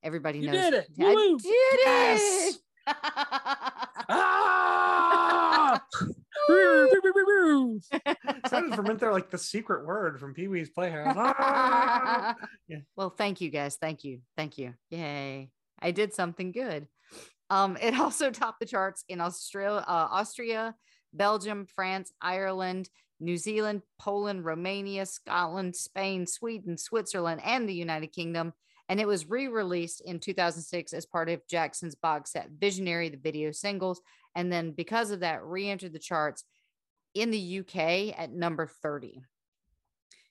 Everybody 0.02 0.38
You 0.38 0.46
knows. 0.46 0.54
did 0.56 0.74
it. 0.74 0.86
I 1.00 1.14
Woo. 1.14 1.38
did 1.38 1.50
it. 1.52 2.56
Ah! 2.86 3.68
Sounded 8.48 8.74
for 8.74 8.80
a 8.80 8.82
minute 8.82 9.00
there 9.00 9.12
like 9.12 9.30
the 9.30 9.38
secret 9.38 9.86
word 9.86 10.18
from 10.18 10.34
Pee 10.34 10.48
Wee's 10.48 10.70
Playhouse. 10.70 11.14
Ah! 11.16 12.34
Yeah. 12.68 12.78
Well, 12.96 13.10
thank 13.10 13.40
you 13.40 13.50
guys. 13.50 13.76
Thank 13.76 14.04
you. 14.04 14.20
Thank 14.36 14.58
you. 14.58 14.74
Yay. 14.90 15.50
I 15.80 15.90
did 15.90 16.12
something 16.14 16.52
good. 16.52 16.86
Um, 17.50 17.76
it 17.80 17.94
also 18.00 18.30
topped 18.30 18.60
the 18.60 18.66
charts 18.66 19.04
in 19.08 19.20
Australia, 19.20 19.84
uh, 19.86 20.08
Austria, 20.10 20.74
Belgium, 21.12 21.66
France, 21.66 22.12
Ireland, 22.20 22.88
New 23.20 23.36
Zealand, 23.36 23.82
Poland, 24.00 24.44
Romania, 24.44 25.06
Scotland, 25.06 25.76
Spain, 25.76 26.26
Sweden, 26.26 26.76
Switzerland, 26.76 27.40
and 27.44 27.68
the 27.68 27.74
United 27.74 28.08
Kingdom. 28.08 28.52
And 28.88 29.00
it 29.00 29.06
was 29.06 29.28
re 29.28 29.46
released 29.48 30.00
in 30.00 30.18
2006 30.18 30.92
as 30.92 31.06
part 31.06 31.28
of 31.28 31.46
Jackson's 31.48 31.94
box 31.94 32.32
set 32.32 32.50
Visionary, 32.58 33.08
the 33.08 33.16
video 33.16 33.52
singles. 33.52 34.00
And 34.34 34.52
then 34.52 34.72
because 34.72 35.10
of 35.10 35.20
that, 35.20 35.44
re 35.44 35.68
entered 35.68 35.92
the 35.92 35.98
charts 35.98 36.44
in 37.14 37.30
the 37.30 37.60
UK 37.60 38.18
at 38.18 38.32
number 38.32 38.66
30. 38.66 39.22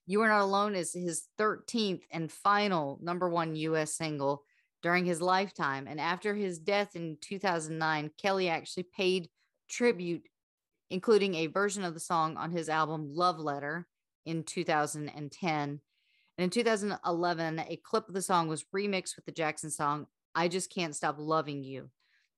You 0.08 0.22
Are 0.22 0.28
Not 0.28 0.42
Alone 0.42 0.76
is 0.76 0.94
his 0.94 1.28
13th 1.40 2.02
and 2.12 2.32
final 2.32 3.00
number 3.02 3.30
one 3.30 3.56
US 3.56 3.96
single 3.96 4.44
during 4.82 5.06
his 5.06 5.22
lifetime. 5.22 5.88
And 5.88 6.00
after 6.00 6.34
his 6.36 6.60
death 6.60 6.96
in 6.96 7.18
2009, 7.22 8.12
Kelly 8.18 8.50
actually 8.50 8.84
paid 8.84 9.30
tribute, 9.70 10.28
including 10.90 11.36
a 11.36 11.48
version 11.48 11.84
of 11.84 11.94
the 11.94 12.00
song 12.00 12.36
on 12.36 12.52
his 12.52 12.68
album 12.68 13.14
Love 13.14 13.40
Letter 13.40 13.88
in 14.26 14.44
2010. 14.44 15.80
And 16.38 16.44
in 16.44 16.50
2011, 16.50 17.60
a 17.60 17.76
clip 17.78 18.08
of 18.08 18.14
the 18.14 18.22
song 18.22 18.48
was 18.48 18.66
remixed 18.76 19.16
with 19.16 19.26
the 19.26 19.32
Jackson 19.32 19.70
song, 19.70 20.08
I 20.34 20.48
Just 20.48 20.74
Can't 20.74 20.96
Stop 20.96 21.16
Loving 21.20 21.64
You. 21.64 21.90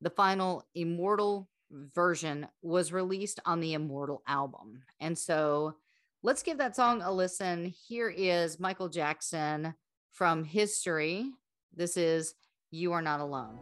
The 0.02 0.10
final 0.10 0.68
immortal 0.76 1.50
version 1.74 2.48
was 2.62 2.94
released 2.94 3.40
on 3.46 3.60
the 3.60 3.74
Immortal 3.74 4.22
album. 4.28 4.84
And 5.00 5.18
so 5.18 5.76
let's 6.22 6.44
give 6.44 6.58
that 6.60 6.76
song 6.76 7.02
a 7.02 7.12
listen. 7.12 7.74
Here 7.88 8.10
is 8.10 8.60
Michael 8.60 8.90
Jackson 8.90 9.74
from 10.12 10.44
History. 10.44 11.32
This 11.76 11.98
is 11.98 12.36
You 12.72 12.94
Are 12.94 13.02
Not 13.02 13.20
Alone. 13.20 13.58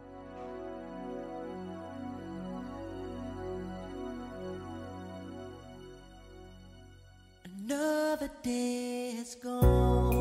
Another 7.44 8.30
day 8.42 9.12
has 9.16 9.34
gone. 9.36 10.11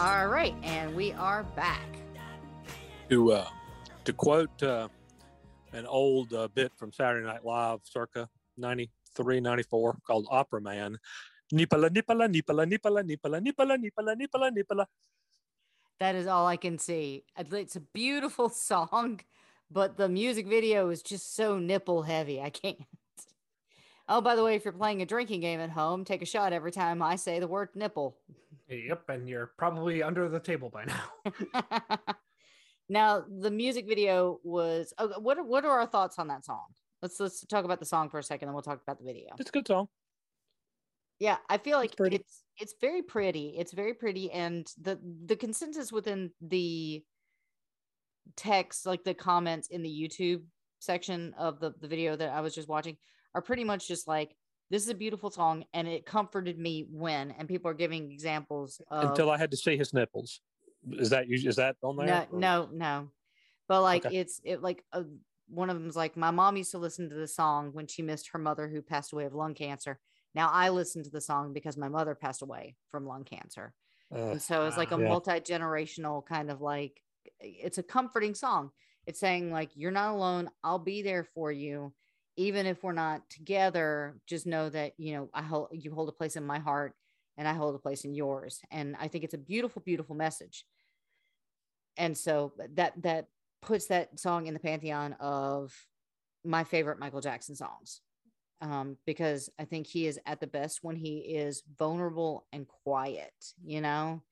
All 0.00 0.28
right, 0.28 0.54
and 0.62 0.96
we 0.96 1.12
are 1.12 1.42
back. 1.42 1.84
To 3.10 3.32
uh, 3.32 3.46
to 4.06 4.14
quote 4.14 4.62
uh, 4.62 4.88
an 5.74 5.84
old 5.84 6.32
uh, 6.32 6.48
bit 6.54 6.72
from 6.74 6.90
Saturday 6.90 7.26
Night 7.26 7.44
Live, 7.44 7.80
circa 7.84 8.26
93, 8.56 9.40
94, 9.40 9.98
called 10.06 10.26
Opera 10.30 10.62
Man. 10.62 10.96
Nipala, 11.52 11.90
nipala, 11.90 12.32
nipala, 12.32 12.64
nipala, 12.64 13.04
nipala, 13.04 13.42
nipala, 13.44 13.76
nipala, 13.76 14.16
nipala, 14.16 14.50
nipala. 14.50 14.86
That 15.98 16.14
is 16.14 16.26
all 16.26 16.46
I 16.46 16.56
can 16.56 16.78
see. 16.78 17.24
It's 17.36 17.76
a 17.76 17.80
beautiful 17.80 18.48
song, 18.70 19.20
but 19.70 19.98
the 19.98 20.08
music 20.08 20.46
video 20.46 20.88
is 20.88 21.02
just 21.02 21.36
so 21.36 21.58
nipple 21.58 22.04
heavy. 22.04 22.40
I 22.40 22.48
can't. 22.48 22.78
Oh, 24.08 24.22
by 24.22 24.34
the 24.34 24.42
way, 24.42 24.54
if 24.54 24.64
you're 24.64 24.72
playing 24.72 25.02
a 25.02 25.06
drinking 25.06 25.42
game 25.42 25.60
at 25.60 25.68
home, 25.68 26.06
take 26.06 26.22
a 26.22 26.26
shot 26.26 26.54
every 26.54 26.72
time 26.72 27.02
I 27.02 27.16
say 27.16 27.38
the 27.38 27.46
word 27.46 27.68
nipple. 27.74 28.16
Yep, 28.70 29.08
and 29.08 29.28
you're 29.28 29.52
probably 29.58 30.02
under 30.02 30.28
the 30.28 30.38
table 30.38 30.70
by 30.70 30.84
now. 30.84 31.82
now, 32.88 33.24
the 33.40 33.50
music 33.50 33.86
video 33.88 34.38
was. 34.44 34.94
Oh, 34.98 35.18
what 35.18 35.38
are, 35.38 35.44
what 35.44 35.64
are 35.64 35.80
our 35.80 35.86
thoughts 35.86 36.18
on 36.18 36.28
that 36.28 36.44
song? 36.44 36.66
Let's 37.02 37.18
let's 37.18 37.44
talk 37.46 37.64
about 37.64 37.80
the 37.80 37.86
song 37.86 38.10
for 38.10 38.18
a 38.18 38.22
second, 38.22 38.46
then 38.46 38.54
we'll 38.54 38.62
talk 38.62 38.80
about 38.82 38.98
the 38.98 39.04
video. 39.04 39.30
It's 39.38 39.48
a 39.48 39.52
good 39.52 39.66
song. 39.66 39.88
Yeah, 41.18 41.36
I 41.48 41.58
feel 41.58 41.78
like 41.78 41.94
it's 41.98 42.14
it's, 42.14 42.42
it's 42.58 42.74
very 42.80 43.02
pretty. 43.02 43.54
It's 43.58 43.72
very 43.72 43.94
pretty, 43.94 44.30
and 44.30 44.66
the 44.80 44.98
the 45.26 45.36
consensus 45.36 45.90
within 45.90 46.30
the 46.40 47.02
text, 48.36 48.86
like 48.86 49.02
the 49.02 49.14
comments 49.14 49.68
in 49.68 49.82
the 49.82 49.88
YouTube 49.88 50.42
section 50.78 51.34
of 51.38 51.58
the 51.58 51.72
the 51.80 51.88
video 51.88 52.16
that 52.16 52.30
I 52.30 52.40
was 52.40 52.54
just 52.54 52.68
watching, 52.68 52.96
are 53.34 53.42
pretty 53.42 53.64
much 53.64 53.88
just 53.88 54.06
like 54.06 54.36
this 54.70 54.84
is 54.84 54.88
a 54.88 54.94
beautiful 54.94 55.30
song 55.30 55.64
and 55.74 55.88
it 55.88 56.06
comforted 56.06 56.58
me 56.58 56.86
when 56.90 57.32
and 57.32 57.48
people 57.48 57.70
are 57.70 57.74
giving 57.74 58.12
examples 58.12 58.80
of, 58.88 59.10
until 59.10 59.30
I 59.30 59.36
had 59.36 59.50
to 59.50 59.56
see 59.56 59.76
his 59.76 59.92
nipples. 59.92 60.40
Is 60.92 61.10
that 61.10 61.26
is 61.28 61.56
that 61.56 61.76
on 61.82 61.96
there? 61.96 62.06
No, 62.06 62.26
no, 62.32 62.68
no. 62.72 63.08
But 63.68 63.82
like 63.82 64.06
okay. 64.06 64.16
it's 64.16 64.40
it 64.44 64.62
like 64.62 64.84
a, 64.92 65.04
one 65.48 65.70
of 65.70 65.76
them's 65.76 65.96
like 65.96 66.16
my 66.16 66.30
mom 66.30 66.56
used 66.56 66.70
to 66.70 66.78
listen 66.78 67.08
to 67.10 67.16
the 67.16 67.26
song 67.26 67.70
when 67.72 67.86
she 67.86 68.02
missed 68.02 68.30
her 68.32 68.38
mother 68.38 68.68
who 68.68 68.80
passed 68.80 69.12
away 69.12 69.24
of 69.24 69.34
lung 69.34 69.54
cancer. 69.54 69.98
Now 70.34 70.50
I 70.52 70.68
listen 70.68 71.02
to 71.02 71.10
the 71.10 71.20
song 71.20 71.52
because 71.52 71.76
my 71.76 71.88
mother 71.88 72.14
passed 72.14 72.42
away 72.42 72.76
from 72.90 73.06
lung 73.06 73.24
cancer. 73.24 73.74
Uh, 74.14 74.30
and 74.30 74.42
so 74.42 74.66
it's 74.66 74.76
like 74.76 74.92
a 74.92 74.98
yeah. 74.98 75.08
multi-generational 75.08 76.24
kind 76.24 76.50
of 76.50 76.60
like 76.60 77.02
it's 77.40 77.78
a 77.78 77.82
comforting 77.82 78.34
song. 78.34 78.70
It's 79.06 79.18
saying 79.18 79.50
like 79.50 79.70
you're 79.74 79.90
not 79.90 80.14
alone. 80.14 80.50
I'll 80.62 80.78
be 80.78 81.02
there 81.02 81.24
for 81.24 81.50
you 81.50 81.92
even 82.40 82.64
if 82.64 82.82
we're 82.82 82.92
not 82.92 83.28
together, 83.28 84.16
just 84.26 84.46
know 84.46 84.70
that, 84.70 84.94
you 84.96 85.12
know, 85.12 85.28
I 85.34 85.42
hold, 85.42 85.68
you 85.72 85.92
hold 85.92 86.08
a 86.08 86.12
place 86.12 86.36
in 86.36 86.46
my 86.46 86.58
heart 86.58 86.94
and 87.36 87.46
I 87.46 87.52
hold 87.52 87.74
a 87.74 87.78
place 87.78 88.06
in 88.06 88.14
yours. 88.14 88.62
And 88.70 88.96
I 88.98 89.08
think 89.08 89.24
it's 89.24 89.34
a 89.34 89.38
beautiful, 89.38 89.82
beautiful 89.84 90.16
message. 90.16 90.64
And 91.98 92.16
so 92.16 92.54
that, 92.76 92.94
that 93.02 93.26
puts 93.60 93.88
that 93.88 94.18
song 94.18 94.46
in 94.46 94.54
the 94.54 94.60
pantheon 94.60 95.16
of 95.20 95.74
my 96.42 96.64
favorite 96.64 96.98
Michael 96.98 97.20
Jackson 97.20 97.54
songs. 97.54 98.00
Um, 98.62 98.96
because 99.04 99.50
I 99.58 99.66
think 99.66 99.86
he 99.86 100.06
is 100.06 100.18
at 100.24 100.40
the 100.40 100.46
best 100.46 100.78
when 100.80 100.96
he 100.96 101.18
is 101.18 101.62
vulnerable 101.78 102.46
and 102.54 102.66
quiet, 102.66 103.34
you 103.62 103.82
know, 103.82 104.22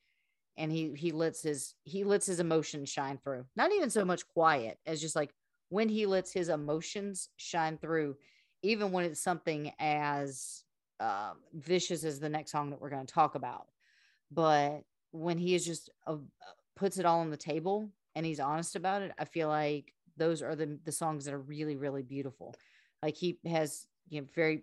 and 0.57 0.73
he 0.73 0.93
he 0.95 1.13
lets 1.13 1.43
his 1.43 1.75
he 1.85 2.05
lets 2.05 2.27
his 2.27 2.41
emotions 2.41 2.91
shine 2.91 3.19
through. 3.19 3.47
Not 3.57 3.73
even 3.73 3.89
so 3.89 4.05
much 4.05 4.29
quiet 4.29 4.79
as 4.87 5.01
just 5.01 5.17
like 5.17 5.31
when 5.69 5.89
he 5.89 6.07
lets 6.07 6.33
his 6.33 6.49
emotions 6.49 7.29
shine 7.37 7.79
through, 7.79 8.17
even 8.63 8.93
when 8.93 9.05
it's 9.05 9.21
something 9.21 9.73
as 9.79 10.65
uh, 11.01 11.33
vicious 11.55 12.05
as 12.05 12.19
the 12.19 12.29
next 12.29 12.51
song 12.51 12.71
that 12.71 12.81
we're 12.81 12.91
going 12.91 13.07
to 13.07 13.13
talk 13.13 13.35
about. 13.35 13.69
But 14.31 14.85
when 15.13 15.39
he 15.39 15.55
is 15.55 15.65
just 15.65 15.91
uh, 16.07 16.17
puts 16.77 16.99
it 16.99 17.07
all 17.07 17.21
on 17.21 17.31
the 17.31 17.37
table 17.37 17.91
and 18.15 18.27
he's 18.27 18.41
honest 18.41 18.77
about 18.77 19.03
it, 19.03 19.13
I 19.19 19.25
feel 19.25 19.49
like 19.49 19.93
those 20.17 20.43
are 20.43 20.57
the 20.57 20.79
the 20.85 20.93
songs 20.93 21.25
that 21.25 21.35
are 21.35 21.41
really 21.41 21.77
really 21.77 22.03
beautiful. 22.03 22.55
Like 23.03 23.17
he 23.17 23.39
has 23.47 23.87
you 24.09 24.21
know 24.21 24.27
very 24.35 24.63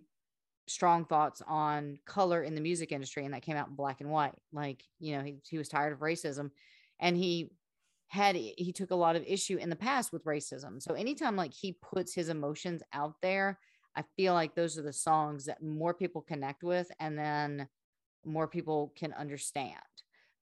strong 0.68 1.06
thoughts 1.06 1.42
on 1.48 2.00
color 2.06 2.42
in 2.44 2.56
the 2.56 2.62
music 2.62 2.92
industry 2.92 3.24
and 3.24 3.34
that 3.34 3.44
came 3.44 3.56
out 3.56 3.68
in 3.68 3.76
black 3.76 4.02
and 4.02 4.10
white. 4.10 4.34
Like 4.52 4.84
you 5.00 5.16
know 5.16 5.24
he 5.24 5.36
he 5.50 5.58
was 5.58 5.70
tired 5.70 5.94
of 5.94 6.00
racism 6.00 6.52
and 7.00 7.16
he 7.16 7.52
had 8.08 8.36
he 8.36 8.72
took 8.74 8.92
a 8.92 8.96
lot 8.96 9.16
of 9.16 9.24
issue 9.26 9.58
in 9.58 9.70
the 9.70 9.76
past 9.76 10.14
with 10.14 10.26
racism. 10.26 10.82
So 10.82 10.94
anytime 10.94 11.36
like 11.36 11.54
he 11.54 11.78
puts 11.82 12.14
his 12.14 12.30
emotions 12.30 12.84
out 12.94 13.16
there, 13.22 13.60
I 13.96 14.04
feel 14.16 14.34
like 14.34 14.56
those 14.56 14.78
are 14.78 14.84
the 14.84 14.94
songs 14.94 15.46
that 15.46 15.64
more 15.64 15.94
people 15.94 16.22
connect 16.22 16.64
with 16.64 16.92
and 17.00 17.18
then 17.18 17.68
more 18.26 18.48
people 18.48 18.94
can 18.98 19.14
understand. 19.14 19.76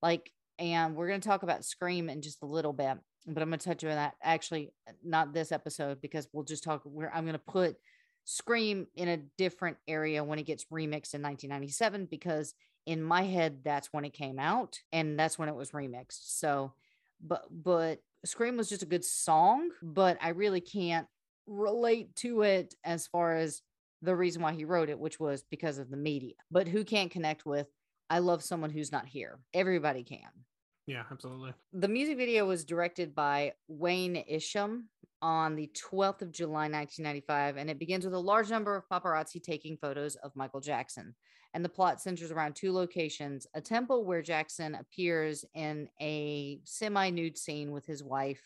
Like 0.02 0.30
and 0.58 0.94
we're 0.94 1.08
going 1.08 1.20
to 1.20 1.28
talk 1.28 1.42
about 1.42 1.64
Scream 1.64 2.08
in 2.08 2.22
just 2.22 2.42
a 2.42 2.46
little 2.46 2.72
bit, 2.72 2.96
but 3.26 3.42
I'm 3.42 3.48
going 3.48 3.58
to 3.58 3.64
touch 3.64 3.82
on 3.84 3.90
that 3.90 4.14
actually 4.22 4.72
not 5.02 5.34
this 5.34 5.50
episode 5.50 6.00
because 6.00 6.28
we'll 6.32 6.44
just 6.44 6.62
talk 6.62 6.82
where 6.84 7.12
I'm 7.14 7.24
going 7.24 7.32
to 7.32 7.38
put 7.38 7.76
Scream 8.24 8.86
in 8.94 9.08
a 9.08 9.16
different 9.36 9.76
area 9.88 10.22
when 10.22 10.38
it 10.38 10.46
gets 10.46 10.64
remixed 10.66 11.14
in 11.14 11.22
1997 11.22 12.06
because 12.06 12.54
in 12.86 13.02
my 13.02 13.22
head 13.22 13.60
that's 13.64 13.92
when 13.92 14.04
it 14.04 14.12
came 14.12 14.38
out 14.38 14.78
and 14.92 15.18
that's 15.18 15.38
when 15.38 15.48
it 15.48 15.54
was 15.54 15.72
remixed. 15.72 16.38
So 16.38 16.72
but 17.20 17.44
but 17.50 18.00
Scream 18.24 18.56
was 18.56 18.68
just 18.68 18.82
a 18.82 18.86
good 18.86 19.04
song, 19.04 19.70
but 19.82 20.16
I 20.20 20.30
really 20.30 20.60
can't 20.60 21.06
relate 21.46 22.14
to 22.16 22.42
it 22.42 22.74
as 22.84 23.06
far 23.06 23.36
as 23.36 23.62
the 24.02 24.16
reason 24.16 24.42
why 24.42 24.52
he 24.52 24.64
wrote 24.64 24.88
it, 24.88 24.98
which 24.98 25.20
was 25.20 25.44
because 25.50 25.78
of 25.78 25.90
the 25.90 25.96
media. 25.96 26.34
But 26.50 26.68
who 26.68 26.84
can't 26.84 27.10
connect 27.10 27.44
with 27.44 27.66
I 28.10 28.18
love 28.18 28.42
someone 28.42 28.70
who's 28.70 28.92
not 28.92 29.06
here? 29.06 29.38
Everybody 29.52 30.04
can. 30.04 30.28
Yeah, 30.86 31.04
absolutely. 31.10 31.52
The 31.72 31.88
music 31.88 32.18
video 32.18 32.46
was 32.46 32.64
directed 32.64 33.14
by 33.14 33.54
Wayne 33.68 34.22
Isham 34.28 34.88
on 35.22 35.56
the 35.56 35.70
12th 35.90 36.20
of 36.20 36.30
July, 36.30 36.68
1995, 36.68 37.56
and 37.56 37.70
it 37.70 37.78
begins 37.78 38.04
with 38.04 38.12
a 38.12 38.18
large 38.18 38.50
number 38.50 38.76
of 38.76 38.88
paparazzi 38.88 39.42
taking 39.42 39.78
photos 39.78 40.16
of 40.16 40.36
Michael 40.36 40.60
Jackson 40.60 41.14
and 41.54 41.64
the 41.64 41.70
plot 41.70 42.02
centers 42.02 42.30
around 42.30 42.54
two 42.54 42.72
locations 42.72 43.46
a 43.54 43.60
temple 43.60 44.04
where 44.04 44.20
Jackson 44.20 44.74
appears 44.74 45.44
in 45.54 45.88
a 46.02 46.60
semi 46.64 47.08
nude 47.10 47.38
scene 47.38 47.70
with 47.72 47.86
his 47.86 48.02
wife, 48.02 48.42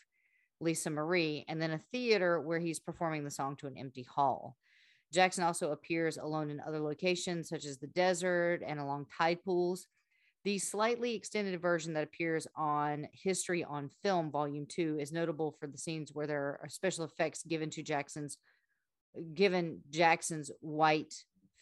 Lisa 0.61 0.89
Marie, 0.89 1.43
and 1.49 1.61
then 1.61 1.71
a 1.71 1.81
theater 1.91 2.39
where 2.39 2.59
he's 2.59 2.79
performing 2.79 3.23
the 3.23 3.31
song 3.31 3.55
to 3.57 3.67
an 3.67 3.77
empty 3.77 4.03
hall. 4.03 4.55
Jackson 5.11 5.43
also 5.43 5.71
appears 5.71 6.17
alone 6.17 6.51
in 6.51 6.61
other 6.61 6.79
locations, 6.79 7.49
such 7.49 7.65
as 7.65 7.79
the 7.79 7.87
desert 7.87 8.61
and 8.65 8.79
along 8.79 9.07
tide 9.17 9.43
pools. 9.43 9.87
The 10.45 10.57
slightly 10.57 11.15
extended 11.15 11.59
version 11.61 11.93
that 11.93 12.03
appears 12.03 12.47
on 12.55 13.09
History 13.11 13.63
on 13.63 13.89
Film, 14.01 14.31
Volume 14.31 14.65
2, 14.65 14.97
is 14.99 15.11
notable 15.11 15.51
for 15.51 15.67
the 15.67 15.77
scenes 15.77 16.13
where 16.13 16.27
there 16.27 16.59
are 16.63 16.69
special 16.69 17.03
effects 17.03 17.43
given 17.43 17.69
to 17.71 17.83
Jackson's 17.83 18.37
given 19.33 19.81
Jackson's 19.89 20.51
white 20.61 21.13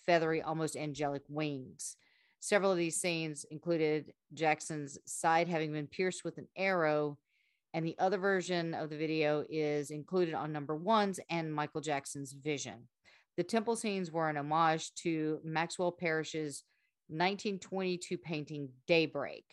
feathery, 0.05 0.41
almost 0.41 0.75
angelic 0.75 1.23
wings. 1.27 1.95
Several 2.39 2.71
of 2.71 2.77
these 2.77 3.01
scenes 3.01 3.45
included 3.49 4.13
Jackson's 4.33 4.97
side 5.05 5.47
having 5.47 5.71
been 5.71 5.87
pierced 5.87 6.23
with 6.23 6.37
an 6.37 6.47
arrow, 6.55 7.17
and 7.73 7.85
the 7.85 7.97
other 7.97 8.17
version 8.17 8.73
of 8.73 8.89
the 8.89 8.97
video 8.97 9.43
is 9.49 9.89
included 9.89 10.35
on 10.35 10.51
number 10.51 10.75
one's 10.75 11.19
and 11.29 11.53
Michael 11.53 11.81
Jackson's 11.81 12.33
vision. 12.33 12.87
The 13.37 13.43
temple 13.43 13.75
scenes 13.75 14.11
were 14.11 14.29
an 14.29 14.37
homage 14.37 14.93
to 14.95 15.39
Maxfield 15.43 15.97
Parrish's 15.97 16.63
1922 17.09 18.17
painting 18.17 18.69
Daybreak. 18.87 19.43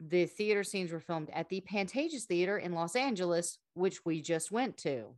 The 0.00 0.26
theater 0.26 0.64
scenes 0.64 0.92
were 0.92 1.00
filmed 1.00 1.28
at 1.32 1.48
the 1.48 1.60
Pantages 1.60 2.24
Theater 2.24 2.56
in 2.58 2.72
Los 2.72 2.96
Angeles, 2.96 3.58
which 3.74 4.04
we 4.04 4.22
just 4.22 4.50
went 4.50 4.78
to. 4.78 5.14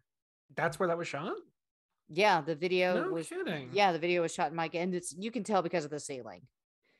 That's 0.57 0.79
where 0.79 0.89
that 0.89 0.99
was 0.99 1.09
shot? 1.09 1.35
Yeah, 2.09 2.41
the 2.41 2.55
video 2.55 3.05
no 3.05 3.11
was 3.11 3.29
kidding. 3.29 3.71
Yeah, 3.73 3.93
the 3.93 3.99
video 3.99 4.23
was 4.23 4.35
shot 4.35 4.51
in 4.51 4.57
Mike, 4.57 4.75
and 4.75 4.95
it's 4.95 5.15
you 5.17 5.31
can 5.31 5.45
tell 5.45 5.63
because 5.63 5.85
of 5.85 5.91
the 5.91 6.01
ceiling. 6.01 6.43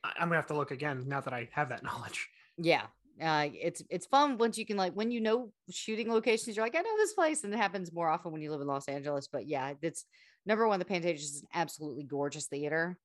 I, 0.03 0.11
am 0.17 0.29
gonna 0.29 0.37
have 0.37 0.47
to 0.47 0.55
look 0.55 0.71
again 0.71 1.03
now 1.07 1.21
that 1.21 1.33
I 1.33 1.49
have 1.51 1.69
that 1.69 1.83
knowledge. 1.83 2.29
Yeah, 2.57 2.83
uh, 3.21 3.49
it's 3.53 3.83
it's 3.89 4.05
fun 4.05 4.37
once 4.37 4.57
you 4.57 4.65
can 4.65 4.77
like 4.77 4.93
when 4.93 5.11
you 5.11 5.21
know 5.21 5.51
shooting 5.69 6.11
locations. 6.11 6.55
You're 6.55 6.65
like, 6.65 6.75
I 6.75 6.81
know 6.81 6.97
this 6.97 7.13
place, 7.13 7.43
and 7.43 7.53
it 7.53 7.57
happens 7.57 7.93
more 7.93 8.09
often 8.09 8.31
when 8.31 8.41
you 8.41 8.51
live 8.51 8.61
in 8.61 8.67
Los 8.67 8.87
Angeles. 8.87 9.27
But 9.31 9.47
yeah, 9.47 9.73
it's 9.81 10.05
number 10.45 10.67
one. 10.67 10.79
The 10.79 10.85
Pantages 10.85 11.15
is 11.15 11.41
an 11.41 11.47
absolutely 11.53 12.03
gorgeous 12.03 12.47
theater, 12.47 12.97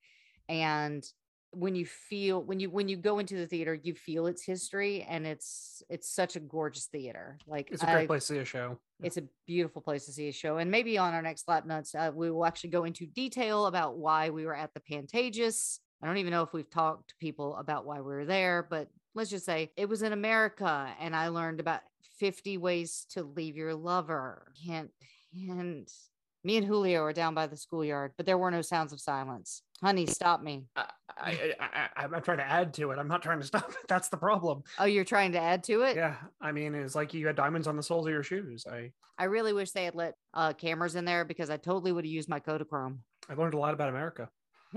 and 0.49 1.05
when 1.53 1.74
you 1.74 1.86
feel 1.86 2.42
when 2.42 2.61
you 2.61 2.70
when 2.70 2.88
you 2.88 2.96
go 2.96 3.18
into 3.18 3.36
the 3.36 3.46
theater 3.46 3.74
you 3.74 3.94
feel 3.94 4.26
its 4.26 4.44
history 4.44 5.07
and 5.09 5.26
it's 5.26 5.82
it's 5.88 6.09
such 6.09 6.36
a 6.36 6.40
gorgeous 6.40 6.86
theater. 6.86 7.38
Like 7.46 7.70
it's 7.70 7.82
a 7.82 7.86
great 7.86 8.03
I, 8.03 8.07
place 8.07 8.26
to 8.26 8.34
see 8.34 8.38
a 8.40 8.44
show. 8.44 8.78
it's 9.03 9.16
a 9.16 9.22
beautiful 9.46 9.80
place 9.80 10.05
to 10.07 10.12
see 10.12 10.28
a 10.28 10.32
show 10.32 10.59
and 10.59 10.70
maybe 10.70 10.99
on 10.99 11.14
our 11.14 11.22
next 11.22 11.49
lap 11.49 11.66
nuts 11.66 11.94
uh, 11.94 12.11
we 12.14 12.30
will 12.30 12.44
actually 12.44 12.70
go 12.70 12.84
into 12.84 13.07
detail 13.07 13.66
about 13.66 13.96
why 13.96 14.30
we 14.30 14.44
were 14.44 14.57
at 14.57 14.74
the 14.74 14.80
pantages. 14.80 15.78
I 16.03 16.07
don't 16.07 16.18
even 16.18 16.30
know 16.30 16.42
if 16.42 16.53
we've 16.53 16.70
talked 16.70 17.09
to 17.11 17.16
people 17.16 17.57
about 17.57 17.86
why 17.86 17.96
we 17.96 18.12
were 18.12 18.26
there 18.26 18.66
but 18.68 18.88
let's 19.14 19.30
just 19.30 19.46
say 19.46 19.72
it 19.76 19.88
was 19.88 20.03
in 20.03 20.12
america 20.12 20.88
and 21.01 21.16
i 21.16 21.28
learned 21.28 21.61
about 21.61 21.80
50 22.18 22.59
ways 22.59 23.07
to 23.11 23.22
leave 23.22 23.57
your 23.57 23.74
lover. 23.74 24.53
Hint 24.57 24.90
hint 25.32 25.90
me 26.44 26.57
and 26.57 26.66
julio 26.66 27.03
are 27.03 27.12
down 27.12 27.34
by 27.34 27.46
the 27.46 27.57
schoolyard 27.57 28.12
but 28.16 28.26
there 28.26 28.38
were 28.38 28.51
no 28.51 28.62
sounds 28.62 28.92
of 28.92 29.01
silence 29.01 29.62
Honey, 29.83 30.07
stop 30.07 30.43
me. 30.43 30.64
I, 30.74 30.87
I, 31.16 31.55
I, 31.61 32.05
I'm 32.05 32.22
trying 32.22 32.39
to 32.39 32.45
add 32.45 32.74
to 32.74 32.91
it. 32.91 32.99
I'm 32.99 33.07
not 33.07 33.22
trying 33.22 33.41
to 33.41 33.47
stop 33.47 33.70
it. 33.70 33.76
That's 33.89 34.09
the 34.09 34.16
problem. 34.16 34.62
Oh, 34.79 34.85
you're 34.85 35.05
trying 35.05 35.33
to 35.33 35.41
add 35.41 35.64
to 35.64 35.83
it? 35.83 35.97
Yeah, 35.97 36.16
I 36.41 36.53
mean, 36.53 36.74
it's 36.74 36.95
like 36.95 37.14
you 37.14 37.26
had 37.26 37.37
diamonds 37.37 37.66
on 37.66 37.76
the 37.76 37.83
soles 37.83 38.07
of 38.07 38.12
your 38.12 38.22
shoes. 38.22 38.64
I 38.70 38.93
I 39.18 39.24
really 39.24 39.53
wish 39.53 39.72
they 39.72 39.85
had 39.85 39.97
let 39.97 40.14
uh, 40.33 40.53
cameras 40.53 40.95
in 40.95 41.05
there 41.05 41.24
because 41.24 41.51
I 41.51 41.57
totally 41.57 41.93
would 41.93 42.05
have 42.05 42.12
used 42.12 42.29
my 42.29 42.39
Kodachrome. 42.39 42.99
I 43.29 43.35
learned 43.35 43.55
a 43.55 43.59
lot 43.59 43.74
about 43.74 43.89
America. 43.89 44.29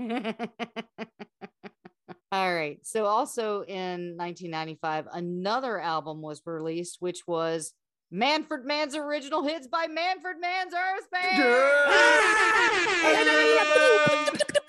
All 2.32 2.54
right. 2.54 2.78
So 2.82 3.04
also 3.04 3.62
in 3.62 4.16
1995, 4.16 5.06
another 5.12 5.78
album 5.78 6.22
was 6.22 6.42
released, 6.44 6.96
which 6.98 7.20
was 7.26 7.74
Manfred 8.10 8.64
Mann's 8.64 8.96
original 8.96 9.42
hits 9.44 9.66
by 9.68 9.86
Manfred 9.86 10.38
Mann's 10.40 10.74
Earth 10.74 11.08
yes. 11.12 11.78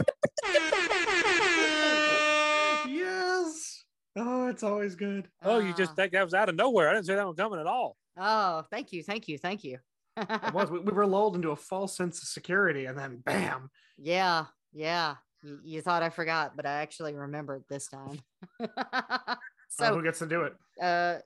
Oh, 4.16 4.48
it's 4.48 4.64
always 4.64 4.96
good. 4.96 5.28
Oh, 5.42 5.60
you 5.60 5.74
just 5.74 5.96
that 5.96 6.12
that 6.12 6.24
was 6.24 6.34
out 6.34 6.50
of 6.50 6.56
nowhere. 6.56 6.90
I 6.90 6.94
didn't 6.94 7.08
see 7.08 7.16
that 7.16 7.26
one 7.26 7.36
coming 7.36 7.60
at 7.60 7.68
all. 7.68 7.98
Oh, 8.18 8.64
thank 8.70 8.94
you, 8.94 9.02
thank 9.04 9.28
you, 9.28 9.38
thank 9.38 9.64
you. 9.64 9.80
It 10.18 10.54
was. 10.54 10.70
We, 10.70 10.80
we 10.80 10.92
were 10.92 11.08
lulled 11.08 11.36
into 11.36 11.50
a 11.50 11.56
false 11.56 11.98
sense 11.98 12.22
of 12.22 12.28
security, 12.28 12.86
and 12.86 12.96
then 12.98 13.18
bam. 13.26 13.72
Yeah, 13.98 14.46
yeah. 14.72 15.16
You, 15.42 15.60
you 15.64 15.82
thought 15.82 16.04
I 16.04 16.10
forgot, 16.12 16.56
but 16.56 16.66
I 16.68 16.74
actually 16.74 17.16
remembered 17.16 17.64
this 17.70 17.88
time. 17.88 18.20
So 19.76 19.86
so, 19.86 19.96
who 19.96 20.04
gets 20.04 20.20
to 20.20 20.28
do 20.28 20.42
it? 20.44 20.54
uh, 20.80 21.18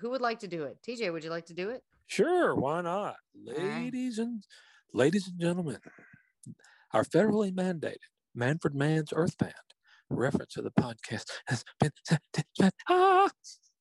who 0.00 0.08
would 0.08 0.22
like 0.22 0.38
to 0.38 0.48
do 0.48 0.62
it? 0.64 0.78
TJ, 0.88 1.12
would 1.12 1.22
you 1.22 1.28
like 1.28 1.44
to 1.46 1.54
do 1.54 1.68
it? 1.68 1.82
Sure, 2.06 2.54
why 2.54 2.80
not, 2.80 3.16
All 3.46 3.54
right. 3.54 3.82
ladies 3.82 4.18
and 4.18 4.42
ladies 4.94 5.28
and 5.28 5.38
gentlemen? 5.38 5.76
Our 6.92 7.04
federally 7.04 7.52
mandated 7.52 7.98
Manfred 8.34 8.74
Mann's 8.74 9.12
Earth 9.14 9.36
Band 9.36 9.52
reference 10.10 10.54
to 10.54 10.62
the 10.62 10.70
podcast 10.72 11.24
has 11.46 11.64
been 11.80 11.90
ah! 12.88 13.28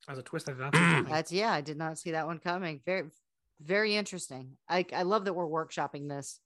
As 0.09 0.17
a 0.17 0.21
twist, 0.21 0.49
I 0.49 0.53
did 0.53 0.61
not 0.61 0.75
see. 0.75 1.09
That's 1.09 1.31
yeah, 1.31 1.53
I 1.53 1.61
did 1.61 1.77
not 1.77 1.97
see 1.97 2.11
that 2.11 2.27
one 2.27 2.39
coming. 2.39 2.81
Very, 2.85 3.03
very 3.61 3.95
interesting. 3.95 4.57
I 4.67 4.85
I 4.93 5.03
love 5.03 5.25
that 5.25 5.33
we're 5.33 5.47
workshopping 5.47 6.09
this. 6.09 6.39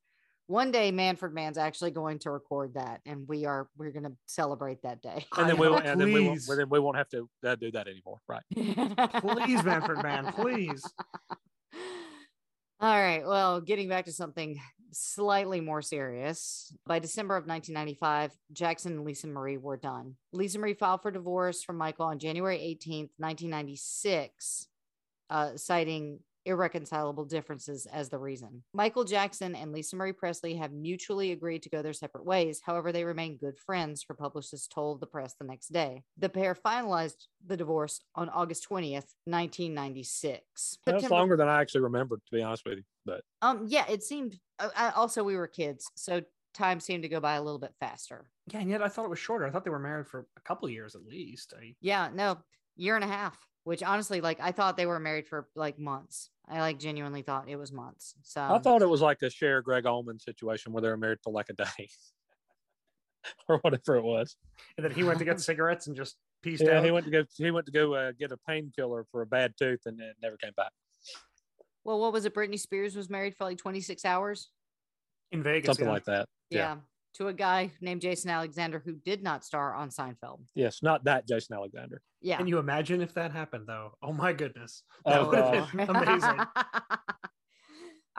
One 0.46 0.72
day, 0.72 0.92
Manfred 0.92 1.34
Mann's 1.34 1.58
actually 1.58 1.92
going 1.92 2.20
to 2.20 2.32
record 2.32 2.76
that, 2.76 3.02
and 3.06 3.28
we 3.28 3.46
are 3.46 3.68
we're 3.78 3.92
going 3.92 4.04
to 4.04 4.14
celebrate 4.28 4.84
that 4.84 5.02
day. 5.02 5.26
and 5.38 5.50
then 5.50 5.58
we 5.58 5.70
won't, 5.70 5.86
and 5.86 6.00
then 6.00 6.14
we 6.14 6.28
won't, 6.28 6.42
then 6.48 6.70
we 6.70 6.80
won't 6.80 6.98
have 6.98 7.10
to 7.10 7.28
uh, 7.46 7.56
do 7.56 7.72
that 7.72 7.88
anymore, 7.88 8.20
right? 8.28 8.44
Please, 8.56 9.64
Manfred 9.64 10.04
Mann, 10.04 10.32
please. 10.34 10.84
All 12.80 13.02
right. 13.02 13.26
Well, 13.26 13.60
getting 13.60 13.90
back 13.90 14.06
to 14.06 14.14
something 14.14 14.62
slightly 14.92 15.60
more 15.62 15.82
serious. 15.82 16.74
By 16.86 17.00
December 17.00 17.36
of 17.36 17.48
1995, 17.48 18.38
Jackson 18.52 18.94
and 18.94 19.06
Lisa 19.06 19.28
Marie 19.28 19.58
were 19.58 19.78
done. 19.78 20.16
Lisa 20.32 20.60
Marie 20.60 20.74
filed 20.74 21.02
for 21.02 21.12
divorce 21.12 21.64
from 21.64 21.78
Michael 21.78 22.06
on 22.06 22.20
January 22.20 22.58
18th, 22.58 23.12
1996, 23.18 24.68
uh, 25.30 25.56
citing 25.56 26.20
irreconcilable 26.48 27.26
differences 27.26 27.86
as 27.86 28.10
the 28.10 28.18
reason. 28.18 28.64
Michael 28.74 29.04
Jackson 29.04 29.54
and 29.56 29.72
Lisa 29.72 29.96
Marie 29.96 30.14
Presley 30.14 30.56
have 30.56 30.72
mutually 30.72 31.32
agreed 31.32 31.62
to 31.64 31.70
go 31.70 31.82
their 31.82 31.94
separate 31.94 32.26
ways. 32.26 32.62
However, 32.66 32.92
they 32.92 33.04
remain 33.04 33.38
good 33.38 33.58
friends, 33.60 34.04
her 34.08 34.14
publicist 34.16 34.72
told 34.72 35.00
the 35.00 35.08
press 35.08 35.36
the 35.40 35.46
next 35.46 35.68
day. 35.68 36.04
The 36.18 36.30
pair 36.30 36.56
finalized 36.56 37.28
the 37.46 37.58
divorce 37.58 38.02
on 38.16 38.30
August 38.30 38.68
20th, 38.70 39.14
1996. 39.26 40.78
That's 40.86 41.02
September- 41.02 41.16
longer 41.16 41.38
than 41.38 41.48
I 41.48 41.62
actually 41.62 41.82
remembered, 41.82 42.22
to 42.26 42.36
be 42.36 42.42
honest 42.42 42.66
with 42.66 42.78
you. 42.80 42.84
But 43.06 43.22
um, 43.42 43.66
yeah, 43.68 43.86
it 43.90 44.04
seemed. 44.04 44.40
Uh, 44.60 44.70
I- 44.76 44.92
also, 44.92 45.24
we 45.24 45.36
were 45.36 45.48
kids, 45.48 45.90
so 45.96 46.22
time 46.54 46.80
seemed 46.80 47.04
to 47.04 47.10
go 47.10 47.20
by 47.20 47.36
a 47.36 47.42
little 47.44 47.60
bit 47.60 47.74
faster. 47.80 48.30
Yeah, 48.52 48.60
and 48.62 48.70
yet 48.70 48.82
I 48.82 48.88
thought 48.88 49.06
it 49.06 49.10
was 49.10 49.20
shorter. 49.20 49.46
I 49.46 49.52
thought 49.52 49.64
they 49.64 49.70
were 49.70 49.80
married 49.80 50.08
for 50.08 50.26
a 50.38 50.42
couple 50.42 50.66
of 50.68 50.72
years 50.74 50.96
at 50.96 51.06
least. 51.06 51.54
I, 51.60 51.76
Yeah, 51.82 52.10
no, 52.14 52.38
year 52.76 52.96
and 52.96 53.04
a 53.04 53.08
half. 53.08 53.38
Which 53.64 53.84
honestly, 53.84 54.22
like, 54.22 54.40
I 54.40 54.54
thought 54.54 54.78
they 54.78 54.86
were 54.86 54.98
married 55.00 55.28
for 55.28 55.50
like 55.54 55.78
months. 55.78 56.30
I 56.50 56.60
like 56.62 56.80
genuinely 56.80 57.22
thought 57.24 57.50
it 57.50 57.58
was 57.58 57.72
months. 57.72 58.16
So 58.24 58.42
I 58.42 58.58
thought 58.60 58.82
it 58.82 58.90
was 58.90 59.02
like 59.02 59.22
a 59.22 59.30
Cher 59.30 59.62
Gregg 59.62 59.86
Allman 59.86 60.20
situation 60.20 60.72
where 60.72 60.82
they 60.82 60.90
were 60.90 60.98
married 60.98 61.20
for 61.24 61.34
like 61.34 61.50
a 61.50 61.54
day 61.54 61.90
or 63.50 63.58
whatever 63.60 63.98
it 63.98 64.04
was. 64.04 64.36
and 64.78 64.86
then 64.86 64.94
he 64.94 65.04
went 65.04 65.20
to 65.20 65.26
get 65.26 65.42
cigarettes 65.42 65.88
and 65.88 65.96
just 65.96 66.16
pieced 66.42 66.64
Yeah, 66.64 66.78
out. 66.78 66.86
he 66.86 66.92
went 66.92 67.06
to 67.06 67.12
go. 67.12 67.24
He 67.36 67.52
went 67.52 67.66
to 67.66 67.72
go 67.72 67.94
uh, 67.94 68.12
get 68.18 68.32
a 68.32 68.38
painkiller 68.48 69.06
for 69.12 69.22
a 69.22 69.26
bad 69.26 69.54
tooth 69.60 69.82
and 69.86 70.00
it 70.00 70.16
never 70.22 70.38
came 70.38 70.54
back. 70.56 70.72
well, 71.84 72.00
what 72.00 72.14
was 72.14 72.26
it? 72.26 72.34
Britney 72.34 72.60
Spears 72.60 72.96
was 72.96 73.10
married 73.10 73.36
for 73.36 73.44
like 73.44 73.58
26 73.58 74.06
hours. 74.06 74.50
in 75.32 75.44
Vegas. 75.44 75.66
Something 75.68 75.88
yeah. 75.88 75.92
like 75.92 76.06
that. 76.06 76.30
Yeah. 76.50 76.60
Yeah. 76.60 76.76
To 77.18 77.30
a 77.30 77.34
guy 77.34 77.72
named 77.82 78.02
Jason 78.02 78.30
Alexander 78.30 78.80
who 78.86 78.94
did 78.94 79.24
not 79.24 79.44
star 79.44 79.74
on 79.74 79.90
Seinfeld. 79.90 80.42
Yes, 80.54 80.84
not 80.84 81.04
that 81.06 81.28
Jason 81.28 81.56
Alexander. 81.56 82.00
Yeah. 82.22 82.38
Can 82.38 82.46
you 82.48 82.60
imagine 82.60 83.02
if 83.02 83.14
that 83.16 83.32
happened 83.32 83.66
though? 83.68 83.94
Oh 84.04 84.14
my 84.14 84.34
goodness. 84.34 84.84
Oh, 85.04 85.12
That 85.12 85.28
would 85.28 85.36
God. 85.36 85.56
have 85.56 85.72
been 85.88 85.96
amazing. 85.96 86.40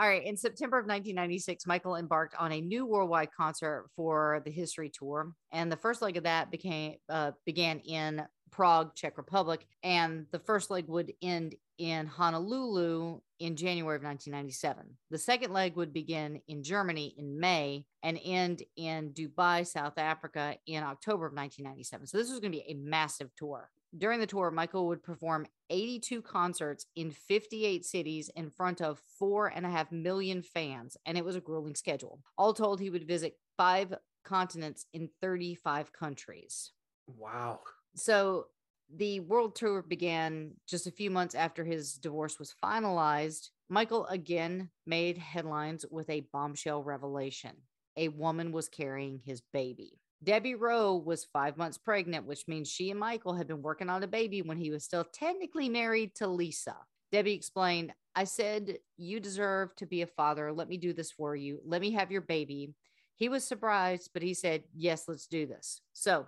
All 0.01 0.09
right. 0.09 0.24
In 0.24 0.36
September 0.36 0.78
of 0.78 0.84
1996, 0.86 1.66
Michael 1.66 1.96
embarked 1.96 2.34
on 2.38 2.51
a 2.53 2.61
new 2.61 2.86
worldwide 2.86 3.30
concert 3.36 3.86
for 3.94 4.42
the 4.44 4.51
History 4.51 4.90
Tour, 4.92 5.32
and 5.53 5.70
the 5.70 5.76
first 5.76 6.03
leg 6.03 6.16
of 6.16 6.24
that 6.24 6.51
became 6.51 6.94
uh, 7.09 7.32
began 7.46 7.78
in 7.80 8.22
Prague, 8.51 8.94
Czech 8.94 9.16
Republic, 9.16 9.66
and 9.82 10.26
the 10.30 10.38
first 10.38 10.70
leg 10.70 10.86
would 10.88 11.12
end 11.22 11.55
in 11.78 12.07
Honolulu 12.07 13.20
in 13.38 13.57
January 13.57 13.96
of 13.96 14.03
1997. 14.03 14.96
The 15.11 15.18
second 15.18 15.53
leg 15.53 15.76
would 15.76 15.92
begin 15.92 16.40
in 16.49 16.62
Germany 16.62 17.14
in 17.16 17.38
May 17.38 17.86
and 18.03 18.18
end 18.24 18.62
in 18.76 19.12
Durban, 19.12 19.64
South 19.64 19.96
Africa 19.96 20.57
in 20.66 20.82
October 20.82 21.26
of 21.26 21.32
1997. 21.32 22.07
So 22.09 22.18
this 22.18 22.30
was 22.30 22.40
going 22.40 22.53
to 22.53 22.59
be 22.59 22.64
a 22.68 22.74
massive 22.74 23.34
tour. 23.36 23.70
During 23.96 24.20
the 24.20 24.26
tour, 24.26 24.51
Michael 24.51 24.86
would 24.88 25.03
perform 25.03 25.46
82 25.70 26.20
concerts 26.20 26.84
in 26.94 27.11
58 27.11 27.86
cities 27.86 28.30
in 28.36 28.51
front 28.51 28.82
of 28.82 29.01
four 29.18 29.46
and 29.46 29.64
a 29.64 29.70
half 29.70 29.90
million 29.90 30.42
fans, 30.42 30.96
and 31.07 31.16
it 31.16 31.24
was 31.24 31.36
a 31.36 31.40
grueling 31.40 31.74
schedule. 31.74 32.20
All 32.36 32.53
told, 32.53 32.80
he 32.80 32.90
would 32.90 33.07
visit 33.07 33.38
five 33.57 33.94
continents 34.24 34.84
in 34.92 35.09
35 35.22 35.92
countries. 35.92 36.72
Wow. 37.07 37.61
So 37.99 38.46
the 38.94 39.20
world 39.20 39.55
tour 39.55 39.82
began 39.82 40.53
just 40.66 40.86
a 40.86 40.92
few 40.92 41.11
months 41.11 41.34
after 41.34 41.64
his 41.64 41.94
divorce 41.94 42.38
was 42.38 42.55
finalized. 42.62 43.51
Michael 43.68 44.07
again 44.07 44.70
made 44.86 45.18
headlines 45.18 45.84
with 45.90 46.09
a 46.09 46.26
bombshell 46.32 46.82
revelation. 46.82 47.53
A 47.96 48.09
woman 48.09 48.53
was 48.53 48.68
carrying 48.68 49.20
his 49.24 49.42
baby. 49.53 49.99
Debbie 50.22 50.55
Rowe 50.55 50.96
was 50.96 51.24
five 51.24 51.57
months 51.57 51.78
pregnant, 51.78 52.26
which 52.26 52.49
means 52.49 52.68
she 52.68 52.90
and 52.90 52.99
Michael 52.99 53.34
had 53.34 53.46
been 53.46 53.62
working 53.62 53.88
on 53.88 54.03
a 54.03 54.09
baby 54.09 54.42
when 54.42 54.59
he 54.59 54.70
was 54.70 54.84
still 54.84 55.05
technically 55.05 55.68
married 55.68 56.14
to 56.16 56.26
Lisa. 56.26 56.76
Debbie 57.12 57.34
explained, 57.34 57.92
I 58.14 58.24
said, 58.24 58.78
You 58.96 59.20
deserve 59.20 59.76
to 59.76 59.86
be 59.86 60.03
a 60.03 60.07
father. 60.07 60.53
Let 60.53 60.68
me 60.68 60.76
do 60.76 60.92
this 60.92 61.12
for 61.12 61.36
you. 61.36 61.61
Let 61.64 61.80
me 61.80 61.92
have 61.92 62.11
your 62.11 62.20
baby. 62.20 62.74
He 63.16 63.28
was 63.28 63.44
surprised, 63.44 64.11
but 64.12 64.22
he 64.22 64.34
said, 64.34 64.64
Yes, 64.74 65.05
let's 65.07 65.26
do 65.26 65.46
this. 65.46 65.80
So, 65.92 66.26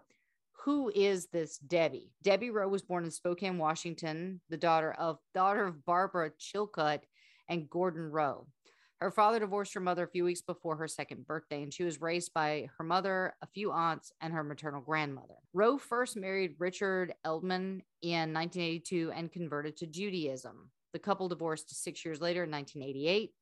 who 0.65 0.93
is 0.95 1.27
this 1.27 1.59
Debbie? 1.59 2.13
Debbie 2.23 2.51
Rowe 2.51 2.69
was 2.69 2.83
born 2.83 3.05
in 3.05 3.11
Spokane, 3.11 3.59
Washington, 3.59 4.41
the 4.51 4.57
daughter 4.57 4.93
of 4.93 5.19
daughter 5.33 5.67
of 5.67 5.85
Barbara 5.87 6.31
Chilcutt 6.39 7.01
and 7.49 7.69
Gordon 7.71 8.11
Rowe. 8.11 8.47
Her 8.99 9.11
father 9.11 9.39
divorced 9.39 9.73
her 9.73 9.81
mother 9.81 10.05
a 10.05 10.09
few 10.09 10.25
weeks 10.25 10.43
before 10.43 10.77
her 10.77 10.87
second 10.87 11.27
birthday, 11.27 11.63
and 11.63 11.73
she 11.73 11.85
was 11.85 12.03
raised 12.03 12.35
by 12.35 12.69
her 12.77 12.85
mother, 12.85 13.35
a 13.41 13.47
few 13.47 13.73
aunts, 13.73 14.13
and 14.21 14.35
her 14.35 14.45
maternal 14.45 14.83
grandmother. 14.83 15.37
Rowe 15.55 15.79
first 15.79 16.19
married 16.19 16.57
Richard 16.59 17.15
Edelman 17.25 17.81
in 18.03 18.35
1982 18.35 19.13
and 19.15 19.33
converted 19.33 19.79
to 19.79 19.87
Judaism. 19.87 20.71
The 20.93 20.99
couple 20.99 21.29
divorced 21.31 21.83
six 21.83 22.05
years 22.05 22.21
later 22.21 22.45
in 22.45 22.51
1988 22.51 23.33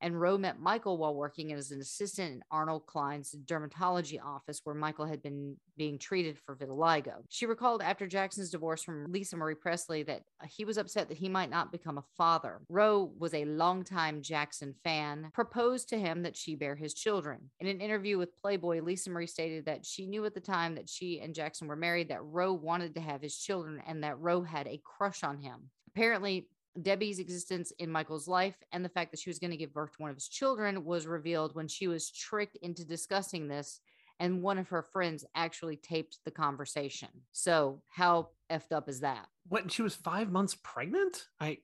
and 0.00 0.20
Rowe 0.20 0.38
met 0.38 0.60
Michael 0.60 0.98
while 0.98 1.14
working 1.14 1.52
as 1.52 1.70
an 1.70 1.80
assistant 1.80 2.32
in 2.32 2.42
Arnold 2.50 2.86
Klein's 2.86 3.34
dermatology 3.44 4.22
office, 4.22 4.60
where 4.64 4.74
Michael 4.74 5.06
had 5.06 5.22
been 5.22 5.56
being 5.76 5.98
treated 5.98 6.38
for 6.38 6.56
vitiligo. 6.56 7.22
She 7.28 7.46
recalled 7.46 7.82
after 7.82 8.06
Jackson's 8.06 8.50
divorce 8.50 8.82
from 8.82 9.10
Lisa 9.10 9.36
Marie 9.36 9.54
Presley 9.54 10.02
that 10.04 10.22
he 10.48 10.64
was 10.64 10.78
upset 10.78 11.08
that 11.08 11.18
he 11.18 11.28
might 11.28 11.50
not 11.50 11.72
become 11.72 11.98
a 11.98 12.04
father. 12.16 12.60
Rowe 12.68 13.12
was 13.18 13.34
a 13.34 13.44
longtime 13.44 14.22
Jackson 14.22 14.74
fan, 14.84 15.30
proposed 15.32 15.88
to 15.88 15.98
him 15.98 16.22
that 16.22 16.36
she 16.36 16.54
bear 16.54 16.74
his 16.74 16.94
children. 16.94 17.50
In 17.60 17.66
an 17.66 17.80
interview 17.80 18.18
with 18.18 18.36
Playboy, 18.36 18.80
Lisa 18.82 19.10
Marie 19.10 19.26
stated 19.26 19.66
that 19.66 19.86
she 19.86 20.06
knew 20.06 20.24
at 20.24 20.34
the 20.34 20.40
time 20.40 20.74
that 20.74 20.88
she 20.88 21.20
and 21.20 21.34
Jackson 21.34 21.68
were 21.68 21.76
married 21.76 22.08
that 22.08 22.24
Rowe 22.24 22.52
wanted 22.52 22.94
to 22.94 23.00
have 23.00 23.22
his 23.22 23.36
children 23.36 23.82
and 23.86 24.02
that 24.02 24.18
Rowe 24.18 24.42
had 24.42 24.66
a 24.66 24.80
crush 24.84 25.22
on 25.22 25.38
him. 25.38 25.70
Apparently, 25.94 26.46
Debbie's 26.80 27.18
existence 27.18 27.72
in 27.78 27.90
Michael's 27.90 28.28
life 28.28 28.56
and 28.72 28.84
the 28.84 28.88
fact 28.88 29.10
that 29.10 29.20
she 29.20 29.30
was 29.30 29.38
going 29.38 29.50
to 29.50 29.56
give 29.56 29.72
birth 29.72 29.92
to 29.92 30.02
one 30.02 30.10
of 30.10 30.16
his 30.16 30.28
children 30.28 30.84
was 30.84 31.06
revealed 31.06 31.54
when 31.54 31.68
she 31.68 31.88
was 31.88 32.10
tricked 32.10 32.56
into 32.62 32.84
discussing 32.84 33.48
this. 33.48 33.80
And 34.18 34.42
one 34.42 34.58
of 34.58 34.68
her 34.68 34.82
friends 34.82 35.24
actually 35.34 35.76
taped 35.76 36.18
the 36.26 36.30
conversation. 36.30 37.08
So, 37.32 37.80
how 37.88 38.28
effed 38.52 38.70
up 38.70 38.86
is 38.86 39.00
that? 39.00 39.26
What? 39.48 39.72
She 39.72 39.80
was 39.80 39.94
five 39.94 40.30
months 40.30 40.56
pregnant. 40.62 41.24
I. 41.40 41.58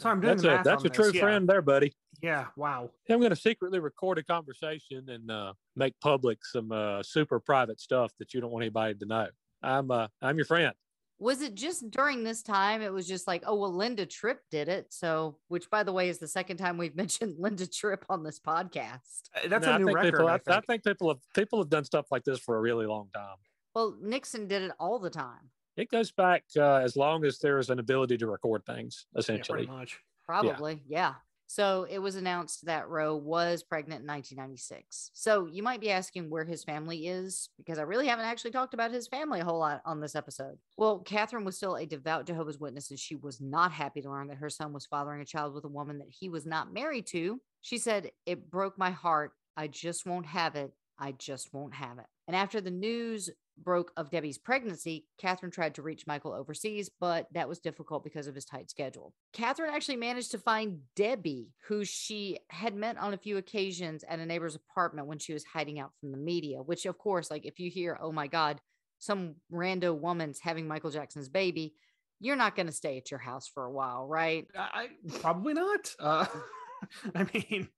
Sorry, 0.00 0.12
I'm 0.14 0.20
doing 0.20 0.32
That's 0.32 0.42
the 0.42 0.48
a 0.48 0.54
math 0.56 0.64
that's 0.64 0.80
on 0.80 0.86
a 0.86 0.88
this, 0.88 0.96
true 0.96 1.12
yeah. 1.14 1.20
friend 1.20 1.48
there, 1.48 1.62
buddy. 1.62 1.94
Yeah. 2.22 2.46
Wow. 2.56 2.90
I'm 3.08 3.18
going 3.18 3.30
to 3.30 3.36
secretly 3.36 3.78
record 3.78 4.18
a 4.18 4.24
conversation 4.24 5.08
and 5.08 5.30
uh, 5.30 5.52
make 5.76 5.94
public 6.00 6.44
some 6.44 6.72
uh, 6.72 7.02
super 7.02 7.38
private 7.38 7.80
stuff 7.80 8.10
that 8.18 8.34
you 8.34 8.40
don't 8.40 8.50
want 8.50 8.64
anybody 8.64 8.94
to 8.94 9.06
know. 9.06 9.28
I'm 9.62 9.90
uh, 9.90 10.08
I'm 10.20 10.36
your 10.36 10.46
friend. 10.46 10.74
Was 11.20 11.42
it 11.42 11.54
just 11.54 11.90
during 11.90 12.24
this 12.24 12.42
time? 12.42 12.80
It 12.80 12.92
was 12.92 13.06
just 13.06 13.26
like, 13.28 13.44
oh, 13.46 13.54
well, 13.54 13.72
Linda 13.72 14.06
Tripp 14.06 14.40
did 14.50 14.68
it. 14.68 14.86
So, 14.88 15.36
which 15.48 15.68
by 15.70 15.82
the 15.82 15.92
way 15.92 16.08
is 16.08 16.18
the 16.18 16.26
second 16.26 16.56
time 16.56 16.78
we've 16.78 16.96
mentioned 17.04 17.36
Linda 17.38 17.66
Tripp 17.66 18.04
on 18.08 18.24
this 18.24 18.40
podcast. 18.40 19.28
Uh, 19.36 19.46
That's 19.48 19.66
No, 19.66 19.72
a 19.72 19.74
I 19.74 19.78
new 19.78 19.84
think 19.86 19.96
record. 19.98 20.12
People, 20.14 20.28
I 20.28 20.32
I, 20.32 20.34
I 20.34 20.38
think. 20.38 20.66
think 20.66 20.84
people 20.84 21.08
have 21.08 21.18
people 21.34 21.58
have 21.60 21.68
done 21.68 21.84
stuff 21.84 22.06
like 22.10 22.24
this 22.24 22.38
for 22.40 22.56
a 22.56 22.60
really 22.60 22.86
long 22.86 23.08
time. 23.14 23.36
Well, 23.74 23.96
Nixon 24.02 24.48
did 24.48 24.62
it 24.62 24.72
all 24.80 24.98
the 24.98 25.10
time. 25.10 25.50
It 25.76 25.90
goes 25.90 26.10
back 26.10 26.44
uh, 26.56 26.76
as 26.76 26.96
long 26.96 27.24
as 27.24 27.38
there 27.38 27.58
is 27.58 27.70
an 27.70 27.78
ability 27.78 28.16
to 28.18 28.26
record 28.26 28.64
things. 28.66 29.06
Yeah, 29.14 29.20
Essentially, 29.20 29.66
pretty 29.66 29.72
much. 29.78 30.00
Probably, 30.26 30.82
yeah. 30.88 31.14
So 31.50 31.84
it 31.90 31.98
was 31.98 32.14
announced 32.14 32.66
that 32.66 32.88
Rowe 32.88 33.16
was 33.16 33.64
pregnant 33.64 34.02
in 34.02 34.06
1996. 34.06 35.10
So 35.14 35.46
you 35.46 35.64
might 35.64 35.80
be 35.80 35.90
asking 35.90 36.30
where 36.30 36.44
his 36.44 36.62
family 36.62 37.08
is 37.08 37.48
because 37.58 37.76
I 37.76 37.82
really 37.82 38.06
haven't 38.06 38.26
actually 38.26 38.52
talked 38.52 38.72
about 38.72 38.92
his 38.92 39.08
family 39.08 39.40
a 39.40 39.44
whole 39.44 39.58
lot 39.58 39.82
on 39.84 40.00
this 40.00 40.14
episode. 40.14 40.58
Well, 40.78 41.00
Katherine 41.00 41.44
was 41.44 41.56
still 41.56 41.74
a 41.74 41.86
devout 41.86 42.28
Jehovah's 42.28 42.60
Witness 42.60 42.90
and 42.90 43.00
she 43.00 43.16
was 43.16 43.40
not 43.40 43.72
happy 43.72 44.00
to 44.00 44.08
learn 44.08 44.28
that 44.28 44.36
her 44.36 44.48
son 44.48 44.72
was 44.72 44.86
fathering 44.86 45.22
a 45.22 45.24
child 45.24 45.52
with 45.52 45.64
a 45.64 45.68
woman 45.68 45.98
that 45.98 46.06
he 46.08 46.28
was 46.28 46.46
not 46.46 46.72
married 46.72 47.08
to. 47.08 47.40
She 47.62 47.78
said, 47.78 48.12
It 48.26 48.48
broke 48.48 48.78
my 48.78 48.92
heart. 48.92 49.32
I 49.56 49.66
just 49.66 50.06
won't 50.06 50.26
have 50.26 50.54
it. 50.54 50.72
I 51.00 51.10
just 51.18 51.52
won't 51.52 51.74
have 51.74 51.98
it. 51.98 52.06
And 52.28 52.36
after 52.36 52.60
the 52.60 52.70
news 52.70 53.28
broke 53.64 53.92
of 53.96 54.10
Debbie's 54.10 54.38
pregnancy, 54.38 55.06
Katherine 55.18 55.52
tried 55.52 55.74
to 55.76 55.82
reach 55.82 56.06
Michael 56.06 56.32
overseas, 56.32 56.90
but 57.00 57.26
that 57.32 57.48
was 57.48 57.58
difficult 57.58 58.04
because 58.04 58.26
of 58.26 58.34
his 58.34 58.44
tight 58.44 58.70
schedule. 58.70 59.14
Katherine 59.32 59.74
actually 59.74 59.96
managed 59.96 60.30
to 60.32 60.38
find 60.38 60.80
Debbie, 60.96 61.50
who 61.68 61.84
she 61.84 62.38
had 62.48 62.74
met 62.74 62.96
on 62.98 63.14
a 63.14 63.18
few 63.18 63.36
occasions 63.36 64.04
at 64.08 64.18
a 64.18 64.26
neighbor's 64.26 64.54
apartment 64.56 65.06
when 65.06 65.18
she 65.18 65.32
was 65.32 65.44
hiding 65.44 65.78
out 65.78 65.92
from 66.00 66.10
the 66.12 66.18
media, 66.18 66.58
which, 66.58 66.86
of 66.86 66.98
course, 66.98 67.30
like 67.30 67.44
if 67.46 67.58
you 67.60 67.70
hear, 67.70 67.98
oh 68.00 68.12
my 68.12 68.26
God, 68.26 68.60
some 68.98 69.36
rando 69.52 69.96
woman's 69.98 70.40
having 70.40 70.66
Michael 70.68 70.90
Jackson's 70.90 71.28
baby, 71.28 71.74
you're 72.20 72.36
not 72.36 72.54
going 72.54 72.66
to 72.66 72.72
stay 72.72 72.98
at 72.98 73.10
your 73.10 73.20
house 73.20 73.48
for 73.48 73.64
a 73.64 73.70
while, 73.70 74.06
right? 74.06 74.46
I, 74.56 74.88
probably 75.20 75.54
not. 75.54 75.94
Uh, 75.98 76.26
I 77.14 77.26
mean, 77.32 77.68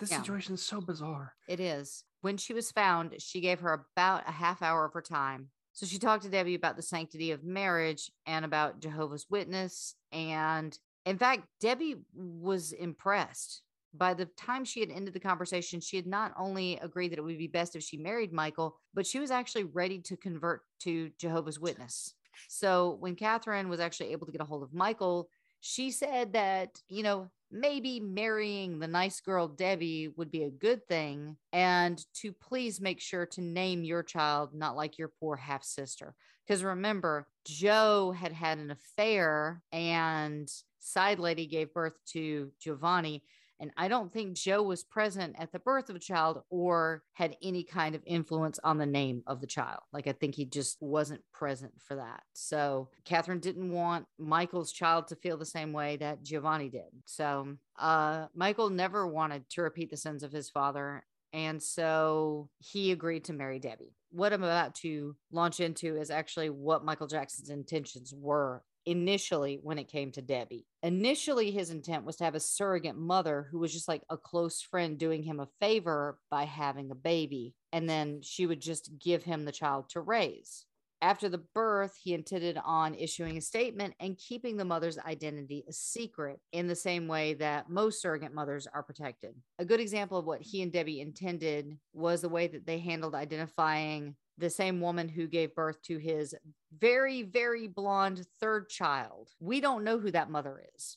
this 0.00 0.10
Yeah. 0.10 0.18
situation 0.18 0.54
is 0.54 0.62
so 0.62 0.80
bizarre. 0.80 1.34
It 1.48 1.60
is. 1.60 2.04
When 2.22 2.36
she 2.36 2.54
was 2.54 2.72
found, 2.72 3.14
she 3.18 3.40
gave 3.40 3.60
her 3.60 3.86
about 3.94 4.28
a 4.28 4.32
half 4.32 4.62
hour 4.62 4.84
of 4.84 4.94
her 4.94 5.02
time. 5.02 5.48
So 5.72 5.86
she 5.86 5.98
talked 5.98 6.22
to 6.22 6.30
Debbie 6.30 6.54
about 6.54 6.76
the 6.76 6.82
sanctity 6.82 7.32
of 7.32 7.44
marriage 7.44 8.10
and 8.26 8.44
about 8.44 8.80
Jehovah's 8.80 9.26
Witness. 9.28 9.94
And 10.12 10.76
in 11.04 11.18
fact, 11.18 11.46
Debbie 11.60 11.96
was 12.14 12.72
impressed. 12.72 13.62
By 13.94 14.14
the 14.14 14.26
time 14.36 14.64
she 14.64 14.80
had 14.80 14.90
ended 14.90 15.14
the 15.14 15.20
conversation, 15.20 15.80
she 15.80 15.96
had 15.96 16.06
not 16.06 16.32
only 16.38 16.78
agreed 16.78 17.12
that 17.12 17.18
it 17.18 17.22
would 17.22 17.38
be 17.38 17.48
best 17.48 17.76
if 17.76 17.82
she 17.82 17.96
married 17.96 18.32
Michael, 18.32 18.76
but 18.94 19.06
she 19.06 19.18
was 19.18 19.30
actually 19.30 19.64
ready 19.64 19.98
to 20.00 20.16
convert 20.16 20.62
to 20.80 21.10
Jehovah's 21.18 21.58
Witness. 21.58 22.14
So 22.48 22.96
when 23.00 23.16
Katherine 23.16 23.68
was 23.68 23.80
actually 23.80 24.12
able 24.12 24.26
to 24.26 24.32
get 24.32 24.40
a 24.40 24.46
hold 24.46 24.62
of 24.62 24.72
Michael, 24.72 25.28
she 25.62 25.92
said 25.92 26.32
that, 26.32 26.80
you 26.88 27.04
know, 27.04 27.30
maybe 27.52 28.00
marrying 28.00 28.80
the 28.80 28.88
nice 28.88 29.20
girl 29.20 29.46
Debbie 29.46 30.08
would 30.16 30.30
be 30.30 30.42
a 30.42 30.50
good 30.50 30.86
thing 30.88 31.36
and 31.52 32.04
to 32.14 32.32
please 32.32 32.80
make 32.80 33.00
sure 33.00 33.26
to 33.26 33.40
name 33.40 33.84
your 33.84 34.02
child 34.02 34.52
not 34.52 34.74
like 34.74 34.98
your 34.98 35.12
poor 35.20 35.36
half 35.36 35.62
sister. 35.62 36.14
Because 36.44 36.64
remember, 36.64 37.28
Joe 37.46 38.10
had 38.10 38.32
had 38.32 38.58
an 38.58 38.72
affair 38.72 39.62
and 39.70 40.50
Side 40.80 41.20
Lady 41.20 41.46
gave 41.46 41.72
birth 41.72 41.94
to 42.08 42.50
Joh'Vonnie. 42.60 43.22
And 43.62 43.70
I 43.76 43.86
don't 43.86 44.12
think 44.12 44.34
Joe 44.34 44.60
was 44.60 44.82
present 44.82 45.36
at 45.38 45.52
the 45.52 45.60
birth 45.60 45.88
of 45.88 45.94
a 45.94 46.00
child 46.00 46.42
or 46.50 47.04
had 47.12 47.36
any 47.40 47.62
kind 47.62 47.94
of 47.94 48.02
influence 48.04 48.58
on 48.64 48.76
the 48.76 48.86
name 48.86 49.22
of 49.28 49.40
the 49.40 49.46
child. 49.46 49.82
Like, 49.92 50.08
I 50.08 50.12
think 50.12 50.34
he 50.34 50.44
just 50.44 50.78
wasn't 50.80 51.22
present 51.32 51.72
for 51.78 51.94
that. 51.94 52.24
So, 52.32 52.88
Katherine 53.04 53.38
didn't 53.38 53.70
want 53.70 54.06
Michael's 54.18 54.72
child 54.72 55.06
to 55.08 55.16
feel 55.16 55.36
the 55.36 55.46
same 55.46 55.72
way 55.72 55.96
that 55.98 56.24
Joh'Vonnie 56.24 56.72
did. 56.72 56.90
So, 57.04 57.56
uh, 57.78 58.26
Michael 58.34 58.68
never 58.68 59.06
wanted 59.06 59.48
to 59.50 59.62
repeat 59.62 59.90
the 59.90 59.96
sins 59.96 60.24
of 60.24 60.32
his 60.32 60.50
father. 60.50 61.04
And 61.32 61.62
so 61.62 62.50
he 62.58 62.90
agreed 62.90 63.24
to 63.24 63.32
marry 63.32 63.58
Debbie. 63.58 63.94
What 64.10 64.32
I'm 64.32 64.42
about 64.42 64.74
to 64.76 65.16
launch 65.30 65.60
into 65.60 65.96
is 65.96 66.10
actually 66.10 66.50
what 66.50 66.84
Michael 66.84 67.06
Jackson's 67.06 67.48
intentions 67.48 68.12
were 68.14 68.64
initially 68.86 69.58
when 69.62 69.78
it 69.78 69.88
came 69.88 70.12
to 70.12 70.22
Debbie. 70.22 70.66
Initially, 70.82 71.50
his 71.50 71.70
intent 71.70 72.04
was 72.04 72.16
to 72.16 72.24
have 72.24 72.34
a 72.34 72.40
surrogate 72.40 72.96
mother 72.96 73.48
who 73.50 73.58
was 73.58 73.72
just 73.72 73.88
like 73.88 74.02
a 74.10 74.16
close 74.16 74.60
friend 74.60 74.98
doing 74.98 75.22
him 75.22 75.40
a 75.40 75.48
favor 75.60 76.18
by 76.30 76.44
having 76.44 76.90
a 76.90 76.96
baby. 76.96 77.54
And 77.72 77.88
then 77.88 78.20
she 78.22 78.46
would 78.46 78.60
just 78.60 78.90
give 78.98 79.22
him 79.22 79.44
the 79.44 79.52
child 79.52 79.88
to 79.90 80.00
raise. 80.00 80.66
After 81.02 81.28
the 81.28 81.42
birth, 81.52 81.96
he 82.00 82.14
intended 82.14 82.56
on 82.64 82.94
issuing 82.94 83.36
a 83.36 83.40
statement 83.40 83.94
and 83.98 84.16
keeping 84.16 84.56
the 84.56 84.64
mother's 84.64 84.98
identity 84.98 85.64
a 85.68 85.72
secret 85.72 86.38
in 86.52 86.68
the 86.68 86.76
same 86.76 87.08
way 87.08 87.34
that 87.34 87.68
most 87.68 88.00
surrogate 88.00 88.32
mothers 88.32 88.68
are 88.72 88.84
protected. 88.84 89.34
A 89.58 89.64
good 89.64 89.80
example 89.80 90.16
of 90.16 90.26
what 90.26 90.42
he 90.42 90.62
and 90.62 90.70
Debbie 90.70 91.00
intended 91.00 91.76
was 91.92 92.20
the 92.20 92.28
way 92.28 92.46
that 92.46 92.66
they 92.66 92.78
handled 92.78 93.16
identifying 93.16 94.14
the 94.38 94.50
same 94.50 94.80
woman 94.80 95.08
who 95.08 95.26
gave 95.26 95.54
birth 95.54 95.82
to 95.82 95.98
his 95.98 96.34
very, 96.78 97.22
very 97.22 97.68
blonde 97.68 98.26
third 98.40 98.68
child. 98.68 99.28
We 99.40 99.60
don't 99.60 99.84
know 99.84 99.98
who 99.98 100.10
that 100.10 100.30
mother 100.30 100.62
is, 100.76 100.96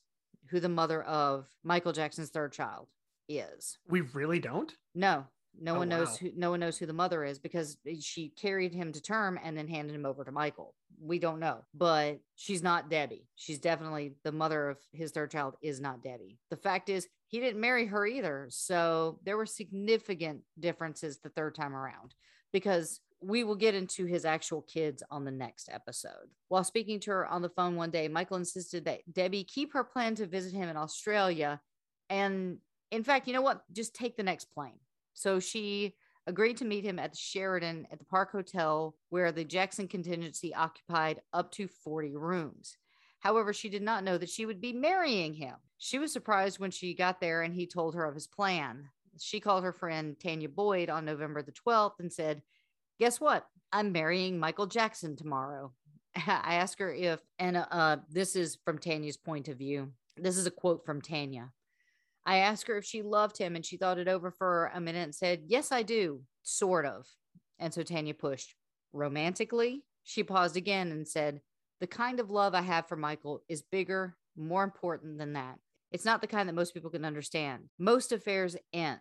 who 0.50 0.60
the 0.60 0.70
mother 0.70 1.04
of 1.04 1.48
Michael 1.64 1.92
Jackson's 1.94 2.30
third 2.30 2.54
child 2.54 2.88
is. 3.28 3.78
We 3.88 4.02
really 4.02 4.40
don't. 4.40 4.72
No, 4.94 5.26
no 5.60 5.76
Oh, 5.76 5.80
one 5.80 5.90
knows 5.90 6.10
wow. 6.10 6.18
who 6.22 6.32
no 6.36 6.50
one 6.52 6.60
knows 6.60 6.78
who 6.78 6.86
the 6.86 6.94
mother 6.94 7.24
is 7.24 7.40
because 7.40 7.78
she 8.02 8.30
carried 8.30 8.74
him 8.74 8.92
to 8.94 9.02
term 9.02 9.40
and 9.44 9.58
then 9.58 9.68
handed 9.68 9.96
him 9.96 10.06
over 10.06 10.24
to 10.24 10.32
Michael. 10.32 10.76
We 11.02 11.20
don't 11.20 11.40
know, 11.40 11.66
but 11.74 12.20
she's 12.36 12.64
not 12.64 12.90
Debbie. 12.90 13.28
She's 13.36 13.60
definitely 13.60 14.14
the 14.24 14.32
mother 14.32 14.70
of 14.70 14.78
his 14.94 15.12
third 15.12 15.32
child 15.32 15.56
is 15.62 15.82
not 15.82 16.02
Debbie. 16.04 16.38
The 16.50 16.56
fact 16.58 16.88
is 16.90 17.08
he 17.28 17.40
didn't 17.42 17.60
marry 17.60 17.86
her 17.88 18.06
either. 18.06 18.48
So 18.50 19.20
there 19.26 19.36
were 19.36 19.46
significant 19.46 20.42
differences 20.60 21.20
the 21.20 21.30
third 21.30 21.54
time 21.56 21.76
around 21.76 22.14
because 22.54 23.02
we 23.26 23.44
will 23.44 23.56
get 23.56 23.74
into 23.74 24.06
his 24.06 24.24
actual 24.24 24.62
kids 24.62 25.02
on 25.10 25.26
the 25.26 25.32
next 25.32 25.68
episode. 25.72 26.30
While 26.50 26.64
speaking 26.64 27.00
to 27.02 27.12
her 27.12 27.28
on 27.28 27.42
the 27.42 27.50
phone 27.50 27.76
one 27.76 27.90
day, 27.90 28.08
Michael 28.08 28.38
insisted 28.38 28.86
that 28.86 29.02
Debbie 29.12 29.44
keep 29.44 29.74
her 29.74 29.84
plan 29.84 30.14
to 30.16 30.28
visit 30.28 30.54
him 30.54 30.70
in 30.70 30.78
Australia. 30.78 31.60
And 32.10 32.60
in 32.92 33.04
fact, 33.04 33.28
you 33.28 33.34
know 33.34 33.42
what? 33.42 33.64
Just 33.74 33.96
take 33.96 34.16
the 34.16 34.24
next 34.24 34.54
plane. 34.54 34.80
So 35.14 35.40
she 35.40 35.96
agreed 36.28 36.58
to 36.58 36.66
meet 36.66 36.84
him 36.84 37.00
at 37.00 37.14
the 37.14 37.18
Sheraton 37.18 37.88
at 37.92 37.98
the 37.98 38.06
Park 38.06 38.32
Hotel, 38.32 38.96
where 39.10 39.32
the 39.32 39.44
Jackson 39.44 39.88
contingency 39.88 40.54
occupied 40.54 41.22
up 41.34 41.52
to 41.54 41.68
40 41.68 42.16
rooms. 42.16 42.78
However, 43.20 43.54
she 43.54 43.70
did 43.70 43.82
not 43.82 44.04
know 44.04 44.20
that 44.20 44.30
she 44.30 44.46
would 44.46 44.62
be 44.62 44.74
marrying 44.74 45.34
him. 45.34 45.56
She 45.80 45.98
was 45.98 46.14
surprised 46.14 46.60
when 46.60 46.70
she 46.70 46.94
got 46.94 47.20
there 47.20 47.42
and 47.42 47.56
he 47.56 47.66
told 47.66 47.96
her 47.96 48.06
of 48.06 48.14
his 48.14 48.28
plan. 48.28 48.90
She 49.20 49.40
called 49.40 49.64
her 49.64 49.74
friend 49.74 50.16
Tanya 50.22 50.50
Boyd 50.50 50.92
on 50.92 51.06
November 51.06 51.42
the 51.42 51.52
12th 51.52 52.00
and 52.00 52.14
said, 52.14 52.44
Guess 53.00 53.20
what? 53.20 53.46
I'm 53.72 53.92
marrying 53.92 54.40
Michael 54.40 54.68
Jackson 54.68 55.16
tomorrow. 55.16 55.74
I 56.16 56.56
asked 56.56 56.80
her 56.80 56.94
if, 56.94 57.20
and 57.40 57.58
uh, 57.58 57.98
this 58.10 58.36
is 58.36 58.58
from 58.64 58.78
Tanya's 58.78 59.18
point 59.18 59.48
of 59.48 59.58
view. 59.58 59.92
This 60.18 60.38
is 60.38 60.48
a 60.48 60.52
quote 60.52 60.86
from 60.86 61.02
Tanya. 61.02 61.52
I 62.26 62.38
asked 62.38 62.68
her 62.68 62.78
if 62.78 62.86
she 62.86 63.02
loved 63.02 63.38
him 63.38 63.56
and 63.56 63.66
she 63.66 63.78
thought 63.78 64.00
it 64.00 64.08
over 64.08 64.32
for 64.32 64.72
a 64.74 64.82
minute 64.82 65.04
and 65.04 65.14
said, 65.14 65.44
Yes, 65.46 65.72
I 65.72 65.84
do, 65.84 66.22
sort 66.42 66.86
of. 66.86 67.06
And 67.60 67.74
so 67.74 67.84
Tanya 67.84 68.14
pushed. 68.14 68.56
Romantically, 68.94 69.84
she 70.04 70.24
paused 70.24 70.58
again 70.58 70.92
and 70.92 71.08
said, 71.08 71.42
The 71.82 71.88
kind 71.88 72.20
of 72.20 72.32
love 72.32 72.56
I 72.56 72.62
have 72.62 72.88
for 72.88 72.96
Michael 72.96 73.44
is 73.48 73.62
bigger, 73.62 74.16
more 74.36 74.64
important 74.64 75.18
than 75.18 75.34
that. 75.34 75.60
It's 75.92 76.06
not 76.06 76.22
the 76.22 76.28
kind 76.28 76.50
that 76.50 76.56
most 76.56 76.74
people 76.74 76.90
can 76.90 77.06
understand. 77.06 77.66
Most 77.78 78.12
affairs 78.12 78.56
end. 78.74 79.00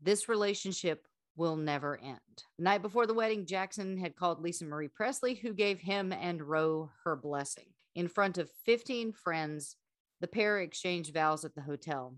This 0.00 0.28
relationship 0.28 1.06
will 1.36 1.56
never 1.56 1.98
end. 1.98 2.44
Night 2.58 2.82
before 2.82 3.06
the 3.06 3.14
wedding, 3.14 3.46
Jackson 3.46 3.98
had 3.98 4.16
called 4.16 4.40
Lisa 4.40 4.64
Marie 4.64 4.88
Presley, 4.88 5.34
who 5.34 5.52
gave 5.52 5.78
him 5.80 6.12
and 6.12 6.42
Rowe 6.42 6.90
her 7.04 7.16
blessing. 7.16 7.66
In 7.94 8.08
front 8.08 8.38
of 8.38 8.50
15 8.64 9.12
friends, 9.12 9.76
the 10.20 10.26
pair 10.26 10.60
exchanged 10.60 11.12
vows 11.12 11.44
at 11.44 11.54
the 11.54 11.62
hotel. 11.62 12.14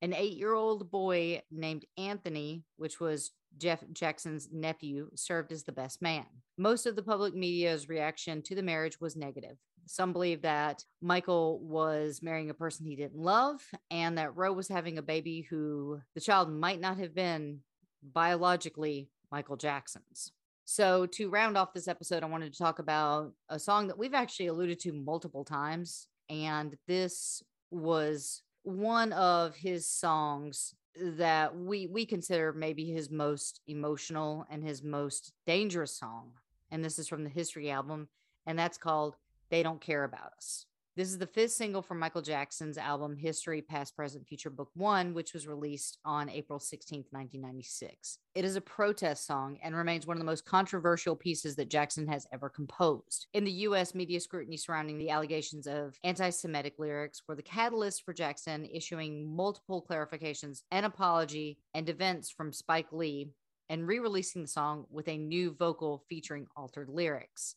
An 0.00 0.14
eight 0.14 0.36
year 0.36 0.52
old 0.52 0.90
boy 0.90 1.42
named 1.50 1.84
Anthony, 1.96 2.64
which 2.76 3.00
was 3.00 3.32
Jeff 3.56 3.82
Jackson's 3.92 4.48
nephew, 4.52 5.10
served 5.14 5.50
as 5.50 5.64
the 5.64 5.72
best 5.72 6.00
man. 6.00 6.26
Most 6.56 6.86
of 6.86 6.94
the 6.94 7.02
public 7.02 7.34
media's 7.34 7.88
reaction 7.88 8.42
to 8.42 8.54
the 8.54 8.62
marriage 8.62 9.00
was 9.00 9.16
negative. 9.16 9.56
Some 9.86 10.12
believe 10.12 10.42
that 10.42 10.84
Michael 11.00 11.60
was 11.60 12.22
marrying 12.22 12.50
a 12.50 12.54
person 12.54 12.84
he 12.84 12.94
didn't 12.94 13.18
love 13.18 13.60
and 13.90 14.18
that 14.18 14.36
Rowe 14.36 14.52
was 14.52 14.68
having 14.68 14.98
a 14.98 15.02
baby 15.02 15.46
who 15.48 16.00
the 16.14 16.20
child 16.20 16.52
might 16.52 16.80
not 16.80 16.98
have 16.98 17.14
been 17.14 17.60
biologically 18.02 19.08
Michael 19.30 19.56
Jackson's. 19.56 20.32
So, 20.64 21.06
to 21.06 21.30
round 21.30 21.56
off 21.56 21.72
this 21.72 21.88
episode, 21.88 22.22
I 22.22 22.26
wanted 22.26 22.52
to 22.52 22.58
talk 22.58 22.78
about 22.78 23.32
a 23.48 23.58
song 23.58 23.86
that 23.88 23.98
we've 23.98 24.14
actually 24.14 24.48
alluded 24.48 24.78
to 24.80 24.92
multiple 24.92 25.44
times. 25.44 26.08
And 26.28 26.76
this 26.86 27.42
was 27.70 28.42
one 28.62 29.12
of 29.14 29.56
his 29.56 29.88
songs 29.88 30.74
that 31.00 31.56
we 31.56 31.86
we 31.86 32.04
consider 32.04 32.52
maybe 32.52 32.84
his 32.84 33.10
most 33.10 33.60
emotional 33.66 34.46
and 34.50 34.62
his 34.62 34.82
most 34.82 35.32
dangerous 35.46 35.96
song 35.96 36.32
and 36.70 36.84
this 36.84 36.98
is 36.98 37.08
from 37.08 37.24
the 37.24 37.30
history 37.30 37.70
album 37.70 38.08
and 38.46 38.58
that's 38.58 38.78
called 38.78 39.16
they 39.48 39.62
don't 39.62 39.80
care 39.80 40.04
about 40.04 40.32
us 40.36 40.66
this 40.98 41.10
is 41.10 41.18
the 41.18 41.28
fifth 41.28 41.52
single 41.52 41.80
from 41.80 42.00
Michael 42.00 42.22
Jackson's 42.22 42.76
album 42.76 43.16
History 43.16 43.62
Past, 43.62 43.94
Present, 43.94 44.26
Future 44.26 44.50
Book 44.50 44.70
One, 44.74 45.14
which 45.14 45.32
was 45.32 45.46
released 45.46 45.98
on 46.04 46.28
April 46.28 46.58
16, 46.58 47.04
1996. 47.10 48.18
It 48.34 48.44
is 48.44 48.56
a 48.56 48.60
protest 48.60 49.24
song 49.24 49.60
and 49.62 49.76
remains 49.76 50.08
one 50.08 50.16
of 50.16 50.18
the 50.18 50.26
most 50.26 50.44
controversial 50.44 51.14
pieces 51.14 51.54
that 51.54 51.70
Jackson 51.70 52.08
has 52.08 52.26
ever 52.32 52.48
composed. 52.48 53.28
In 53.32 53.44
the 53.44 53.52
US, 53.68 53.94
media 53.94 54.18
scrutiny 54.18 54.56
surrounding 54.56 54.98
the 54.98 55.10
allegations 55.10 55.68
of 55.68 55.96
anti 56.02 56.30
Semitic 56.30 56.74
lyrics 56.80 57.22
were 57.28 57.36
the 57.36 57.42
catalyst 57.42 58.04
for 58.04 58.12
Jackson 58.12 58.66
issuing 58.66 59.24
multiple 59.24 59.86
clarifications 59.88 60.62
and 60.72 60.84
apology 60.84 61.60
and 61.74 61.88
events 61.88 62.28
from 62.28 62.52
Spike 62.52 62.92
Lee 62.92 63.30
and 63.68 63.86
re 63.86 64.00
releasing 64.00 64.42
the 64.42 64.48
song 64.48 64.84
with 64.90 65.06
a 65.06 65.16
new 65.16 65.52
vocal 65.52 66.02
featuring 66.08 66.48
altered 66.56 66.88
lyrics. 66.88 67.54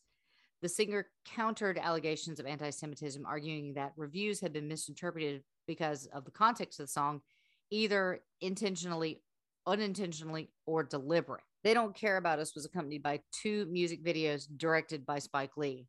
The 0.62 0.68
singer 0.68 1.08
countered 1.24 1.76
allegations 1.76 2.38
of 2.38 2.46
anti 2.46 2.70
Semitism, 2.70 3.26
arguing 3.26 3.74
that 3.74 3.92
reviews 3.96 4.40
had 4.40 4.52
been 4.52 4.68
misinterpreted 4.68 5.42
because 5.66 6.06
of 6.14 6.24
the 6.24 6.30
context 6.30 6.78
of 6.78 6.86
the 6.86 6.92
song, 6.92 7.20
either 7.70 8.20
intentionally, 8.40 9.22
unintentionally, 9.66 10.50
or 10.64 10.84
deliberate. 10.84 11.42
They 11.64 11.74
Don't 11.74 11.94
Care 11.94 12.16
About 12.16 12.38
Us 12.38 12.54
was 12.54 12.64
accompanied 12.64 13.02
by 13.02 13.20
two 13.32 13.66
music 13.70 14.04
videos 14.04 14.46
directed 14.56 15.04
by 15.04 15.18
Spike 15.18 15.56
Lee. 15.56 15.86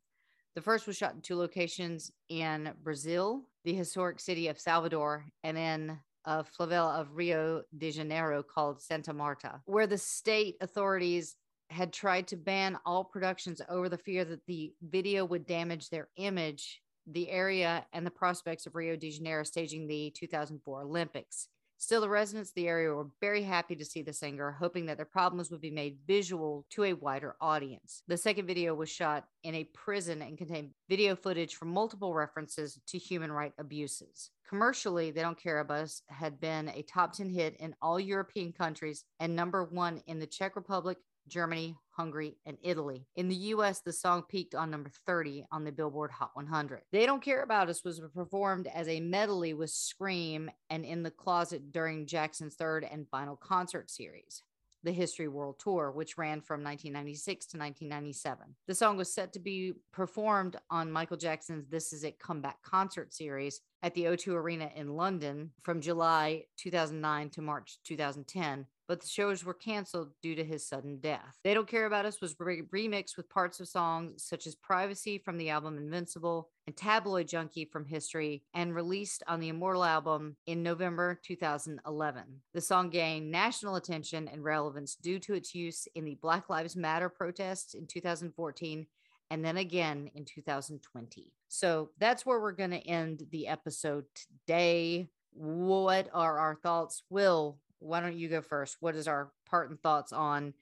The 0.56 0.62
first 0.62 0.86
was 0.86 0.96
shot 0.96 1.14
in 1.14 1.20
two 1.20 1.36
locations 1.36 2.12
in 2.28 2.72
Brazil, 2.82 3.42
the 3.64 3.74
historic 3.74 4.20
city 4.20 4.48
of 4.48 4.60
Salvador, 4.60 5.26
and 5.42 5.58
in 5.58 5.98
a 6.24 6.44
favela 6.44 7.00
of 7.00 7.14
Rio 7.16 7.62
de 7.76 7.90
Janeiro 7.90 8.42
called 8.42 8.80
Santa 8.80 9.12
Marta, 9.12 9.60
where 9.66 9.86
the 9.86 9.98
state 9.98 10.56
authorities 10.60 11.36
had 11.70 11.92
tried 11.92 12.28
to 12.28 12.36
ban 12.36 12.78
all 12.84 13.04
productions 13.04 13.60
over 13.68 13.88
the 13.88 13.98
fear 13.98 14.24
that 14.24 14.46
the 14.46 14.72
video 14.82 15.24
would 15.24 15.46
damage 15.46 15.90
their 15.90 16.08
image, 16.16 16.82
the 17.06 17.30
area, 17.30 17.84
and 17.92 18.06
the 18.06 18.10
prospects 18.10 18.66
of 18.66 18.74
Rio 18.74 18.96
de 18.96 19.10
Janeiro 19.10 19.44
staging 19.44 19.86
the 19.86 20.12
2004 20.16 20.82
Olympics. 20.82 21.48
Still, 21.76 22.00
the 22.00 22.08
residents 22.08 22.50
of 22.50 22.54
the 22.54 22.68
area 22.68 22.94
were 22.94 23.08
very 23.20 23.42
happy 23.42 23.74
to 23.76 23.84
see 23.84 24.00
the 24.00 24.12
singer, 24.12 24.52
hoping 24.52 24.86
that 24.86 24.96
their 24.96 25.04
problems 25.04 25.50
would 25.50 25.60
be 25.60 25.70
made 25.70 25.98
visual 26.06 26.64
to 26.70 26.84
a 26.84 26.92
wider 26.94 27.36
audience. 27.40 28.02
The 28.08 28.16
second 28.16 28.46
video 28.46 28.74
was 28.74 28.88
shot 28.88 29.26
in 29.42 29.54
a 29.54 29.64
prison 29.64 30.22
and 30.22 30.38
contained 30.38 30.70
video 30.88 31.16
footage 31.16 31.56
from 31.56 31.68
multiple 31.68 32.14
references 32.14 32.78
to 32.86 32.96
human 32.96 33.30
rights 33.32 33.56
abuses. 33.58 34.30
Commercially, 34.48 35.10
They 35.10 35.20
Don't 35.20 35.38
Care 35.38 35.60
About 35.60 35.82
Us 35.82 36.02
had 36.08 36.40
been 36.40 36.68
a 36.68 36.82
top 36.82 37.12
10 37.12 37.28
hit 37.28 37.56
in 37.58 37.74
all 37.82 37.98
European 37.98 38.52
countries 38.52 39.04
and 39.20 39.34
number 39.34 39.64
one 39.64 40.00
in 40.06 40.18
the 40.18 40.26
Czech 40.26 40.56
Republic, 40.56 40.96
Germany, 41.28 41.76
Hungary, 41.90 42.36
and 42.46 42.58
Italy. 42.62 43.06
In 43.16 43.28
the 43.28 43.34
US, 43.34 43.80
the 43.80 43.92
song 43.92 44.22
peaked 44.28 44.54
on 44.54 44.70
number 44.70 44.90
30 45.06 45.46
on 45.52 45.64
the 45.64 45.72
Billboard 45.72 46.10
Hot 46.12 46.30
100. 46.34 46.82
They 46.92 47.06
Don't 47.06 47.22
Care 47.22 47.42
About 47.42 47.68
Us 47.68 47.84
was 47.84 48.00
performed 48.14 48.66
as 48.66 48.88
a 48.88 49.00
medley 49.00 49.54
with 49.54 49.70
Scream 49.70 50.50
and 50.70 50.84
In 50.84 51.02
the 51.02 51.10
Closet 51.10 51.72
during 51.72 52.06
Jackson's 52.06 52.54
third 52.54 52.84
and 52.84 53.08
final 53.08 53.36
concert 53.36 53.90
series 53.90 54.42
the 54.84 54.92
History 54.92 55.28
World 55.28 55.58
Tour, 55.58 55.90
which 55.90 56.18
ran 56.18 56.40
from 56.40 56.62
1996 56.62 57.46
to 57.46 57.58
1997. 57.58 58.54
The 58.66 58.74
song 58.74 58.96
was 58.96 59.12
set 59.12 59.32
to 59.32 59.40
be 59.40 59.72
performed 59.92 60.56
on 60.70 60.92
Michael 60.92 61.16
Jackson's 61.16 61.66
This 61.66 61.92
Is 61.92 62.04
It 62.04 62.18
Comeback 62.18 62.62
concert 62.62 63.12
series 63.12 63.60
at 63.82 63.94
the 63.94 64.04
O2 64.04 64.34
Arena 64.34 64.70
in 64.76 64.94
London 64.94 65.50
from 65.62 65.80
July 65.80 66.44
2009 66.58 67.30
to 67.30 67.42
March 67.42 67.78
2010, 67.84 68.66
but 68.88 69.00
the 69.00 69.06
shows 69.06 69.44
were 69.44 69.54
canceled 69.54 70.10
due 70.22 70.34
to 70.34 70.44
his 70.44 70.66
sudden 70.66 70.98
death. 70.98 71.38
They 71.42 71.54
Don't 71.54 71.68
Care 71.68 71.86
About 71.86 72.06
Us 72.06 72.20
was 72.20 72.36
re- 72.38 72.62
remixed 72.72 73.16
with 73.16 73.28
parts 73.28 73.60
of 73.60 73.68
songs 73.68 74.24
such 74.24 74.46
as 74.46 74.54
Privacy 74.54 75.18
from 75.18 75.38
the 75.38 75.50
album 75.50 75.78
Invincible 75.78 76.50
and 76.66 76.76
Tabloid 76.76 77.28
Junkie 77.28 77.64
from 77.64 77.84
History 77.84 78.42
and 78.54 78.74
released 78.74 79.22
on 79.26 79.40
the 79.40 79.48
Immortal 79.48 79.84
album 79.84 80.36
in 80.46 80.62
November 80.62 81.20
2011. 81.24 82.22
The 82.52 82.60
song 82.60 82.90
gained 82.90 83.30
national 83.30 83.76
attention 83.76 84.28
and 84.28 84.44
relevance 84.44 84.94
due 84.94 85.18
to 85.20 85.34
its 85.34 85.54
use 85.54 85.86
in 85.94 86.04
the 86.04 86.18
Black 86.20 86.48
Lives 86.48 86.76
Matter 86.76 87.08
protests 87.08 87.74
in 87.74 87.86
2014 87.86 88.86
and 89.30 89.44
then 89.44 89.56
again 89.56 90.10
in 90.14 90.24
2020. 90.24 91.32
So 91.48 91.90
that's 91.98 92.26
where 92.26 92.40
we're 92.40 92.52
going 92.52 92.70
to 92.70 92.86
end 92.86 93.24
the 93.30 93.48
episode 93.48 94.04
today. 94.14 95.08
What 95.32 96.08
are 96.12 96.38
our 96.38 96.54
thoughts? 96.54 97.02
Will, 97.10 97.58
why 97.84 98.00
don't 98.00 98.16
you 98.16 98.28
go 98.28 98.40
first? 98.40 98.78
What 98.80 98.96
is 98.96 99.06
our 99.06 99.32
part 99.46 99.70
and 99.70 99.80
thoughts 99.80 100.12
on, 100.12 100.54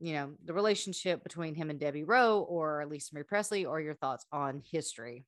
you 0.00 0.14
know, 0.14 0.32
the 0.44 0.52
relationship 0.52 1.22
between 1.22 1.54
him 1.54 1.70
and 1.70 1.78
Debbie 1.78 2.04
Rowe 2.04 2.40
or 2.40 2.84
Lisa 2.86 3.14
Marie 3.14 3.22
Presley, 3.22 3.64
or 3.64 3.80
your 3.80 3.94
thoughts 3.94 4.26
on 4.32 4.62
history? 4.70 5.24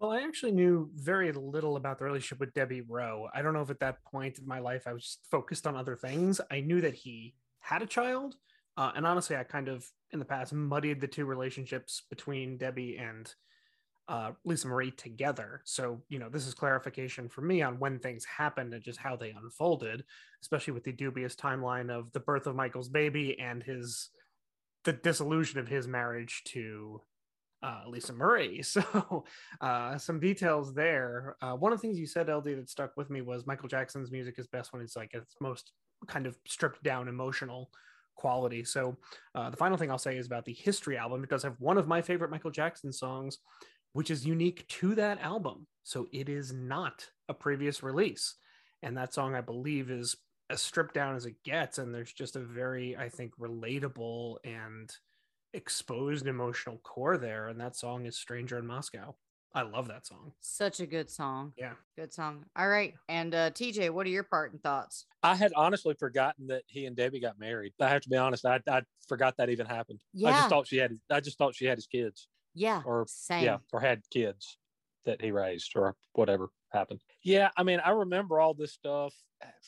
Well, 0.00 0.12
I 0.12 0.22
actually 0.22 0.52
knew 0.52 0.90
very 0.94 1.32
little 1.32 1.76
about 1.76 1.98
the 1.98 2.04
relationship 2.04 2.38
with 2.38 2.54
Debbie 2.54 2.82
Rowe. 2.82 3.28
I 3.34 3.42
don't 3.42 3.52
know 3.52 3.62
if 3.62 3.70
at 3.70 3.80
that 3.80 4.04
point 4.04 4.38
in 4.38 4.46
my 4.46 4.60
life 4.60 4.86
I 4.86 4.92
was 4.92 5.18
focused 5.30 5.66
on 5.66 5.76
other 5.76 5.96
things. 5.96 6.40
I 6.50 6.60
knew 6.60 6.80
that 6.80 6.94
he 6.94 7.34
had 7.60 7.82
a 7.82 7.86
child. 7.86 8.36
Uh, 8.76 8.92
and 8.94 9.04
honestly, 9.04 9.36
I 9.36 9.42
kind 9.42 9.68
of 9.68 9.84
in 10.12 10.20
the 10.20 10.24
past 10.24 10.52
muddied 10.52 11.00
the 11.00 11.08
two 11.08 11.26
relationships 11.26 12.02
between 12.08 12.56
Debbie 12.56 12.96
and 12.96 13.34
uh, 14.08 14.32
Lisa 14.44 14.68
Marie 14.68 14.90
together. 14.90 15.60
So, 15.64 16.02
you 16.08 16.18
know, 16.18 16.28
this 16.30 16.46
is 16.46 16.54
clarification 16.54 17.28
for 17.28 17.42
me 17.42 17.62
on 17.62 17.78
when 17.78 17.98
things 17.98 18.24
happened 18.24 18.72
and 18.72 18.82
just 18.82 18.98
how 18.98 19.16
they 19.16 19.30
unfolded, 19.30 20.02
especially 20.42 20.72
with 20.72 20.84
the 20.84 20.92
dubious 20.92 21.34
timeline 21.34 21.90
of 21.90 22.10
the 22.12 22.20
birth 22.20 22.46
of 22.46 22.56
Michael's 22.56 22.88
baby 22.88 23.38
and 23.38 23.62
his 23.62 24.10
the 24.84 24.92
dissolution 24.92 25.58
of 25.58 25.68
his 25.68 25.86
marriage 25.86 26.42
to 26.46 27.02
uh, 27.62 27.82
Lisa 27.86 28.12
Marie. 28.12 28.62
So, 28.62 29.24
uh, 29.60 29.98
some 29.98 30.20
details 30.20 30.72
there. 30.72 31.36
Uh, 31.42 31.54
one 31.54 31.72
of 31.72 31.78
the 31.78 31.82
things 31.82 31.98
you 31.98 32.06
said, 32.06 32.28
LD, 32.28 32.44
that 32.44 32.70
stuck 32.70 32.96
with 32.96 33.10
me 33.10 33.20
was 33.20 33.46
Michael 33.46 33.68
Jackson's 33.68 34.10
music 34.10 34.36
is 34.38 34.46
best 34.46 34.72
when 34.72 34.80
it's 34.80 34.96
like 34.96 35.12
its 35.12 35.34
most 35.40 35.72
kind 36.06 36.26
of 36.26 36.38
stripped 36.46 36.82
down 36.82 37.08
emotional 37.08 37.70
quality. 38.14 38.64
So, 38.64 38.96
uh, 39.34 39.50
the 39.50 39.56
final 39.56 39.76
thing 39.76 39.90
I'll 39.90 39.98
say 39.98 40.16
is 40.16 40.26
about 40.26 40.44
the 40.44 40.54
History 40.54 40.96
album. 40.96 41.22
It 41.24 41.30
does 41.30 41.42
have 41.42 41.56
one 41.58 41.76
of 41.76 41.88
my 41.88 42.00
favorite 42.00 42.30
Michael 42.30 42.50
Jackson 42.50 42.92
songs, 42.92 43.38
which 43.92 44.10
is 44.10 44.26
unique 44.26 44.66
to 44.68 44.94
that 44.94 45.20
album. 45.20 45.66
So 45.84 46.06
it 46.12 46.28
is 46.28 46.52
not 46.52 47.06
a 47.28 47.34
previous 47.34 47.82
release. 47.82 48.34
And 48.82 48.96
that 48.96 49.14
song, 49.14 49.34
I 49.34 49.40
believe, 49.40 49.90
is 49.90 50.16
as 50.50 50.62
stripped 50.62 50.94
down 50.94 51.16
as 51.16 51.26
it 51.26 51.42
gets. 51.44 51.78
And 51.78 51.94
there's 51.94 52.12
just 52.12 52.36
a 52.36 52.40
very, 52.40 52.96
I 52.96 53.08
think, 53.08 53.32
relatable 53.38 54.36
and 54.44 54.90
exposed 55.54 56.26
emotional 56.26 56.78
core 56.78 57.16
there. 57.16 57.48
And 57.48 57.60
that 57.60 57.76
song 57.76 58.06
is 58.06 58.16
Stranger 58.16 58.58
in 58.58 58.66
Moscow. 58.66 59.14
I 59.54 59.62
love 59.62 59.88
that 59.88 60.06
song. 60.06 60.32
Such 60.40 60.80
a 60.80 60.86
good 60.86 61.10
song. 61.10 61.52
Yeah. 61.56 61.72
Good 61.96 62.12
song. 62.12 62.44
All 62.54 62.68
right. 62.68 62.94
And 63.08 63.34
uh, 63.34 63.50
TJ, 63.50 63.90
what 63.90 64.06
are 64.06 64.10
your 64.10 64.24
part 64.24 64.52
and 64.52 64.62
thoughts? 64.62 65.06
I 65.22 65.34
had 65.34 65.52
honestly 65.56 65.94
forgotten 65.98 66.48
that 66.48 66.62
he 66.66 66.84
and 66.84 66.94
Debbie 66.94 67.20
got 67.20 67.38
married. 67.38 67.72
I 67.80 67.88
have 67.88 68.02
to 68.02 68.10
be 68.10 68.16
honest. 68.16 68.44
I, 68.44 68.60
I 68.70 68.82
forgot 69.08 69.36
that 69.38 69.48
even 69.48 69.66
happened. 69.66 70.00
Yeah. 70.12 70.28
I 70.28 70.32
just 70.32 70.48
thought 70.50 70.66
she 70.68 70.76
had. 70.76 70.98
I 71.10 71.20
just 71.20 71.38
thought 71.38 71.54
she 71.54 71.64
had 71.64 71.78
his 71.78 71.86
kids. 71.86 72.28
Yeah. 72.54 72.82
Or 72.84 73.06
same. 73.08 73.44
yeah, 73.44 73.58
or 73.72 73.80
had 73.80 74.02
kids 74.10 74.58
that 75.04 75.22
he 75.22 75.30
raised 75.30 75.72
or 75.74 75.96
whatever 76.12 76.50
happened. 76.72 77.00
Yeah, 77.22 77.50
I 77.56 77.62
mean, 77.62 77.80
I 77.84 77.90
remember 77.90 78.40
all 78.40 78.54
this 78.54 78.72
stuff 78.72 79.14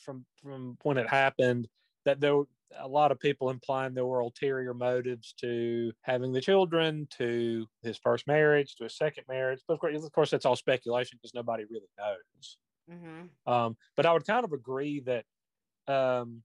from 0.03 0.25
from 0.41 0.77
when 0.83 0.97
it 0.97 1.09
happened. 1.09 1.67
That 2.05 2.19
there 2.19 2.35
were 2.35 2.47
a 2.79 2.87
lot 2.87 3.11
of 3.11 3.19
people 3.19 3.49
implying 3.49 3.93
there 3.93 4.05
were 4.05 4.21
ulterior 4.21 4.73
motives 4.73 5.33
to 5.41 5.91
having 6.01 6.31
the 6.31 6.41
children, 6.41 7.07
to 7.17 7.67
his 7.83 7.97
first 7.97 8.27
marriage, 8.27 8.75
to 8.75 8.83
his 8.85 8.97
second 8.97 9.25
marriage. 9.27 9.61
But 9.67 9.75
of 9.75 9.79
course, 9.79 10.03
of 10.03 10.11
course 10.11 10.31
that's 10.31 10.45
all 10.45 10.55
speculation 10.55 11.19
because 11.21 11.33
nobody 11.33 11.63
really 11.69 11.89
knows. 11.97 12.57
Mm-hmm. 12.91 13.51
Um, 13.51 13.77
but 13.95 14.05
I 14.05 14.13
would 14.13 14.25
kind 14.25 14.43
of 14.43 14.53
agree 14.53 15.03
that 15.05 15.25
um, 15.91 16.43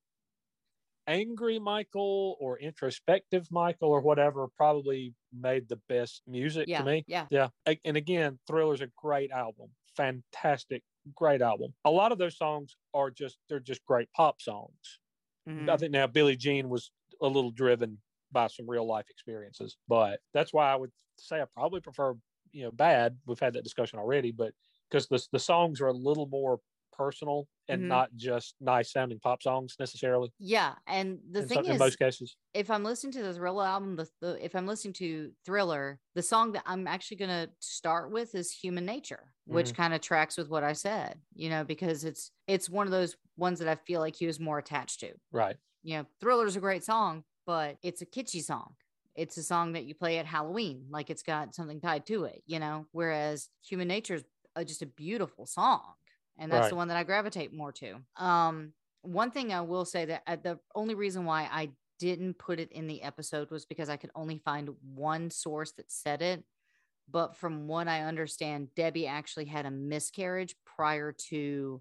angry 1.06 1.58
Michael 1.58 2.36
or 2.40 2.58
introspective 2.58 3.50
Michael 3.50 3.90
or 3.90 4.00
whatever 4.00 4.48
probably 4.48 5.14
made 5.32 5.68
the 5.68 5.76
best 5.88 6.22
music 6.26 6.66
Yeah, 6.66 6.78
to 6.78 6.82
me. 6.82 7.06
yeah. 7.06 7.28
Yeah. 7.30 7.48
And 7.84 7.96
again, 7.96 8.38
Thriller's 8.46 8.80
a 8.80 8.88
great 8.96 9.30
album. 9.30 9.70
Fantastic, 9.96 10.84
great 11.14 11.42
album. 11.42 11.74
A 11.84 11.90
lot 11.90 12.12
of 12.12 12.18
those 12.18 12.36
songs 12.36 12.76
are 12.94 13.10
just 13.10 13.38
they're 13.48 13.60
just 13.60 13.84
great 13.84 14.12
pop 14.12 14.40
songs. 14.40 15.00
Mhm. 15.46 15.68
I 15.68 15.76
think 15.76 15.92
now 15.92 16.06
Billie 16.06 16.36
Jean 16.36 16.68
was 16.68 16.90
a 17.20 17.26
little 17.28 17.50
driven 17.50 18.02
by 18.32 18.48
some 18.48 18.68
real 18.68 18.86
life 18.86 19.08
experiences, 19.10 19.76
but 19.88 20.20
that's 20.32 20.52
why 20.52 20.70
I 20.72 20.76
would 20.76 20.92
say 21.18 21.40
I 21.40 21.44
probably 21.46 21.80
prefer, 21.80 22.14
you 22.52 22.64
know, 22.64 22.70
bad. 22.70 23.18
We've 23.26 23.38
had 23.40 23.54
that 23.54 23.64
discussion 23.64 23.98
already, 23.98 24.32
but 24.32 24.54
because 24.90 25.08
the 25.08 25.24
the 25.32 25.38
songs 25.38 25.80
are 25.80 25.86
a 25.88 25.92
little 25.92 26.26
more 26.26 26.60
personal 26.96 27.48
and 27.68 27.82
Mhm. 27.82 27.88
not 27.88 28.14
just 28.16 28.54
nice 28.60 28.92
sounding 28.92 29.20
pop 29.20 29.42
songs 29.42 29.76
necessarily. 29.78 30.32
Yeah, 30.38 30.74
and 30.86 31.20
the 31.30 31.42
in, 31.42 31.48
thing 31.48 31.58
some- 31.58 31.66
in 31.66 31.76
is, 31.76 31.78
most 31.78 31.98
cases, 31.98 32.36
if 32.54 32.70
I'm 32.70 32.84
listening 32.84 33.12
to 33.14 33.22
the 33.22 33.34
Thriller 33.34 33.64
album, 33.64 33.96
the, 33.96 34.10
the 34.20 34.44
if 34.44 34.54
I'm 34.56 34.66
listening 34.66 34.94
to 34.94 35.32
Thriller, 35.44 36.00
the 36.14 36.22
song 36.22 36.52
that 36.52 36.64
I'm 36.66 36.86
actually 36.86 37.18
gonna 37.18 37.50
start 37.60 38.10
with 38.12 38.34
is 38.34 38.52
Human 38.52 38.86
Nature, 38.86 39.34
which 39.46 39.72
Mhm. 39.72 39.74
kind 39.74 39.94
of 39.94 40.00
tracks 40.02 40.36
with 40.36 40.48
what 40.48 40.64
I 40.64 40.74
said, 40.74 41.20
you 41.34 41.50
know, 41.50 41.64
because 41.64 42.04
it's 42.04 42.32
it's 42.46 42.70
one 42.70 42.86
of 42.86 42.92
those 42.92 43.16
ones 43.36 43.58
that 43.60 43.68
I 43.68 43.76
feel 43.76 44.00
like 44.00 44.16
he 44.16 44.26
was 44.26 44.40
more 44.40 44.58
attached 44.58 45.00
to. 45.00 45.14
right? 45.30 45.58
You 45.82 45.98
know, 45.98 46.06
Thriller's 46.20 46.56
a 46.56 46.60
great 46.60 46.84
song, 46.84 47.24
but 47.46 47.78
it's 47.82 48.02
a 48.02 48.06
kitschy 48.06 48.42
song. 48.42 48.76
It's 49.14 49.36
a 49.38 49.42
song 49.42 49.72
that 49.72 49.84
you 49.86 49.94
play 49.94 50.18
at 50.18 50.26
Halloween, 50.26 50.86
like 50.90 51.10
it's 51.10 51.22
got 51.22 51.54
something 51.54 51.80
tied 51.80 52.06
to 52.06 52.24
it, 52.24 52.42
you 52.46 52.58
know. 52.58 52.86
Whereas 52.92 53.48
Human 53.68 53.88
Nature's 53.88 54.24
uh, 54.56 54.64
just 54.64 54.82
a 54.82 54.86
beautiful 54.86 55.46
song, 55.46 55.94
and 56.38 56.50
that's 56.50 56.68
the 56.68 56.76
one 56.76 56.88
that 56.88 56.96
I 56.96 57.04
gravitate 57.04 57.52
more 57.52 57.72
to. 57.72 57.96
Um, 58.16 58.72
one 59.02 59.30
thing 59.30 59.52
I 59.52 59.60
will 59.60 59.84
say 59.84 60.04
that 60.06 60.22
uh, 60.26 60.36
the 60.42 60.58
only 60.74 60.94
reason 60.94 61.24
why 61.24 61.48
I 61.50 61.70
didn't 61.98 62.38
put 62.38 62.60
it 62.60 62.72
in 62.72 62.86
the 62.86 63.02
episode 63.02 63.50
was 63.50 63.64
because 63.64 63.88
I 63.88 63.96
could 63.96 64.10
only 64.14 64.38
find 64.38 64.70
one 64.94 65.30
source 65.30 65.72
that 65.72 65.90
said 65.90 66.22
it. 66.22 66.44
But 67.08 67.36
from 67.36 67.68
what 67.68 67.88
I 67.88 68.02
understand, 68.02 68.68
Debbie 68.74 69.06
actually 69.06 69.44
had 69.44 69.64
a 69.64 69.70
miscarriage 69.70 70.56
prior 70.64 71.14
to 71.28 71.80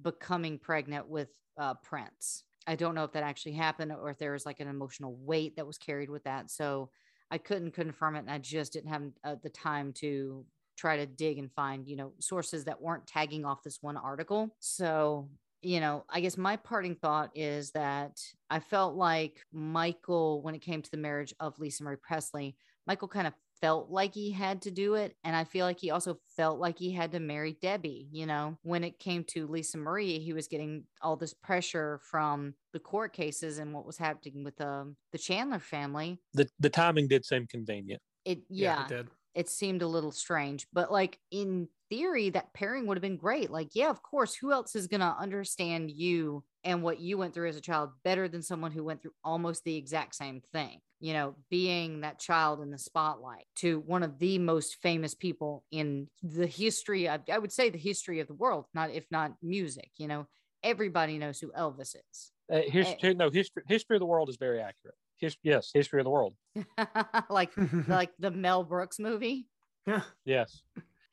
becoming 0.00 0.58
pregnant 0.58 1.08
with 1.08 1.28
uh, 1.58 1.74
Prince. 1.82 2.44
I 2.66 2.74
don't 2.74 2.94
know 2.94 3.04
if 3.04 3.12
that 3.12 3.22
actually 3.22 3.52
happened 3.52 3.92
or 3.92 4.10
if 4.10 4.18
there 4.18 4.32
was 4.32 4.46
like 4.46 4.60
an 4.60 4.68
emotional 4.68 5.16
weight 5.20 5.56
that 5.56 5.66
was 5.66 5.78
carried 5.78 6.10
with 6.10 6.24
that. 6.24 6.50
So 6.50 6.90
I 7.30 7.38
couldn't 7.38 7.72
confirm 7.72 8.16
it, 8.16 8.20
and 8.20 8.30
I 8.30 8.38
just 8.38 8.72
didn't 8.72 8.90
have 8.90 9.02
uh, 9.24 9.36
the 9.42 9.50
time 9.50 9.92
to 9.94 10.44
try 10.76 10.96
to 10.96 11.06
dig 11.06 11.38
and 11.38 11.52
find 11.52 11.86
you 11.86 11.96
know 11.96 12.12
sources 12.20 12.64
that 12.64 12.80
weren't 12.80 13.06
tagging 13.06 13.44
off 13.44 13.62
this 13.62 13.78
one 13.80 13.96
article. 13.96 14.54
So 14.60 15.28
you 15.62 15.80
know, 15.80 16.04
I 16.08 16.20
guess 16.20 16.36
my 16.36 16.56
parting 16.56 16.94
thought 16.94 17.30
is 17.34 17.72
that 17.72 18.20
I 18.50 18.60
felt 18.60 18.94
like 18.94 19.40
Michael, 19.52 20.42
when 20.42 20.54
it 20.54 20.60
came 20.60 20.82
to 20.82 20.90
the 20.90 20.96
marriage 20.96 21.34
of 21.40 21.58
Lisa 21.58 21.82
Marie 21.82 21.96
Presley, 22.00 22.56
Michael 22.86 23.08
kind 23.08 23.26
of 23.26 23.32
felt 23.60 23.90
like 23.90 24.14
he 24.14 24.30
had 24.30 24.62
to 24.62 24.70
do 24.70 24.94
it. 24.94 25.16
And 25.24 25.34
I 25.34 25.44
feel 25.44 25.66
like 25.66 25.80
he 25.80 25.90
also 25.90 26.18
felt 26.36 26.60
like 26.60 26.78
he 26.78 26.92
had 26.92 27.12
to 27.12 27.20
marry 27.20 27.56
Debbie. 27.60 28.08
You 28.12 28.26
know, 28.26 28.58
when 28.62 28.84
it 28.84 28.98
came 28.98 29.24
to 29.28 29.46
Lisa 29.46 29.78
Marie, 29.78 30.18
he 30.18 30.32
was 30.32 30.46
getting 30.46 30.84
all 31.02 31.16
this 31.16 31.34
pressure 31.34 32.00
from 32.10 32.54
the 32.72 32.78
court 32.78 33.12
cases 33.12 33.58
and 33.58 33.72
what 33.72 33.86
was 33.86 33.98
happening 33.98 34.44
with 34.44 34.60
um, 34.60 34.96
the 35.12 35.18
Chandler 35.18 35.58
family. 35.58 36.20
The 36.34 36.48
the 36.60 36.70
timing 36.70 37.08
did 37.08 37.24
seem 37.24 37.46
convenient. 37.46 38.02
It, 38.24 38.40
yeah, 38.48 38.84
it 38.84 38.88
did. 38.88 39.08
It 39.36 39.50
seemed 39.50 39.82
a 39.82 39.86
little 39.86 40.10
strange, 40.10 40.66
but 40.72 40.90
like 40.90 41.18
in 41.30 41.68
theory, 41.90 42.30
that 42.30 42.54
pairing 42.54 42.86
would 42.86 42.96
have 42.96 43.02
been 43.02 43.18
great. 43.18 43.50
Like, 43.50 43.68
yeah, 43.74 43.90
of 43.90 44.02
course, 44.02 44.34
who 44.34 44.50
else 44.50 44.74
is 44.74 44.86
going 44.86 45.02
to 45.02 45.14
understand 45.20 45.90
you 45.90 46.42
and 46.64 46.82
what 46.82 47.00
you 47.00 47.18
went 47.18 47.34
through 47.34 47.50
as 47.50 47.56
a 47.56 47.60
child 47.60 47.90
better 48.02 48.28
than 48.28 48.42
someone 48.42 48.72
who 48.72 48.82
went 48.82 49.02
through 49.02 49.12
almost 49.22 49.62
the 49.64 49.76
exact 49.76 50.14
same 50.14 50.40
thing? 50.52 50.80
You 51.00 51.12
know, 51.12 51.36
being 51.50 52.00
that 52.00 52.18
child 52.18 52.62
in 52.62 52.70
the 52.70 52.78
spotlight 52.78 53.44
to 53.56 53.80
one 53.80 54.02
of 54.02 54.18
the 54.18 54.38
most 54.38 54.78
famous 54.82 55.14
people 55.14 55.64
in 55.70 56.08
the 56.22 56.46
history, 56.46 57.06
I, 57.06 57.20
I 57.30 57.38
would 57.38 57.52
say 57.52 57.68
the 57.68 57.78
history 57.78 58.20
of 58.20 58.28
the 58.28 58.34
world, 58.34 58.64
not 58.72 58.90
if 58.90 59.04
not 59.10 59.34
music, 59.42 59.90
you 59.98 60.08
know, 60.08 60.26
everybody 60.62 61.18
knows 61.18 61.38
who 61.38 61.52
Elvis 61.52 61.94
is. 61.94 62.32
Uh, 62.50 62.62
history, 62.70 63.12
no 63.14 63.28
history. 63.28 63.64
History 63.68 63.96
of 63.96 64.00
the 64.00 64.06
world 64.06 64.30
is 64.30 64.38
very 64.38 64.60
accurate. 64.60 64.96
His, 65.18 65.36
yes, 65.42 65.70
history 65.72 66.00
of 66.00 66.04
the 66.04 66.10
world. 66.10 66.34
like, 67.30 67.50
like 67.88 68.10
the 68.18 68.30
Mel 68.30 68.64
Brooks 68.64 68.98
movie. 68.98 69.48
Yeah. 69.86 70.02
Yes. 70.24 70.62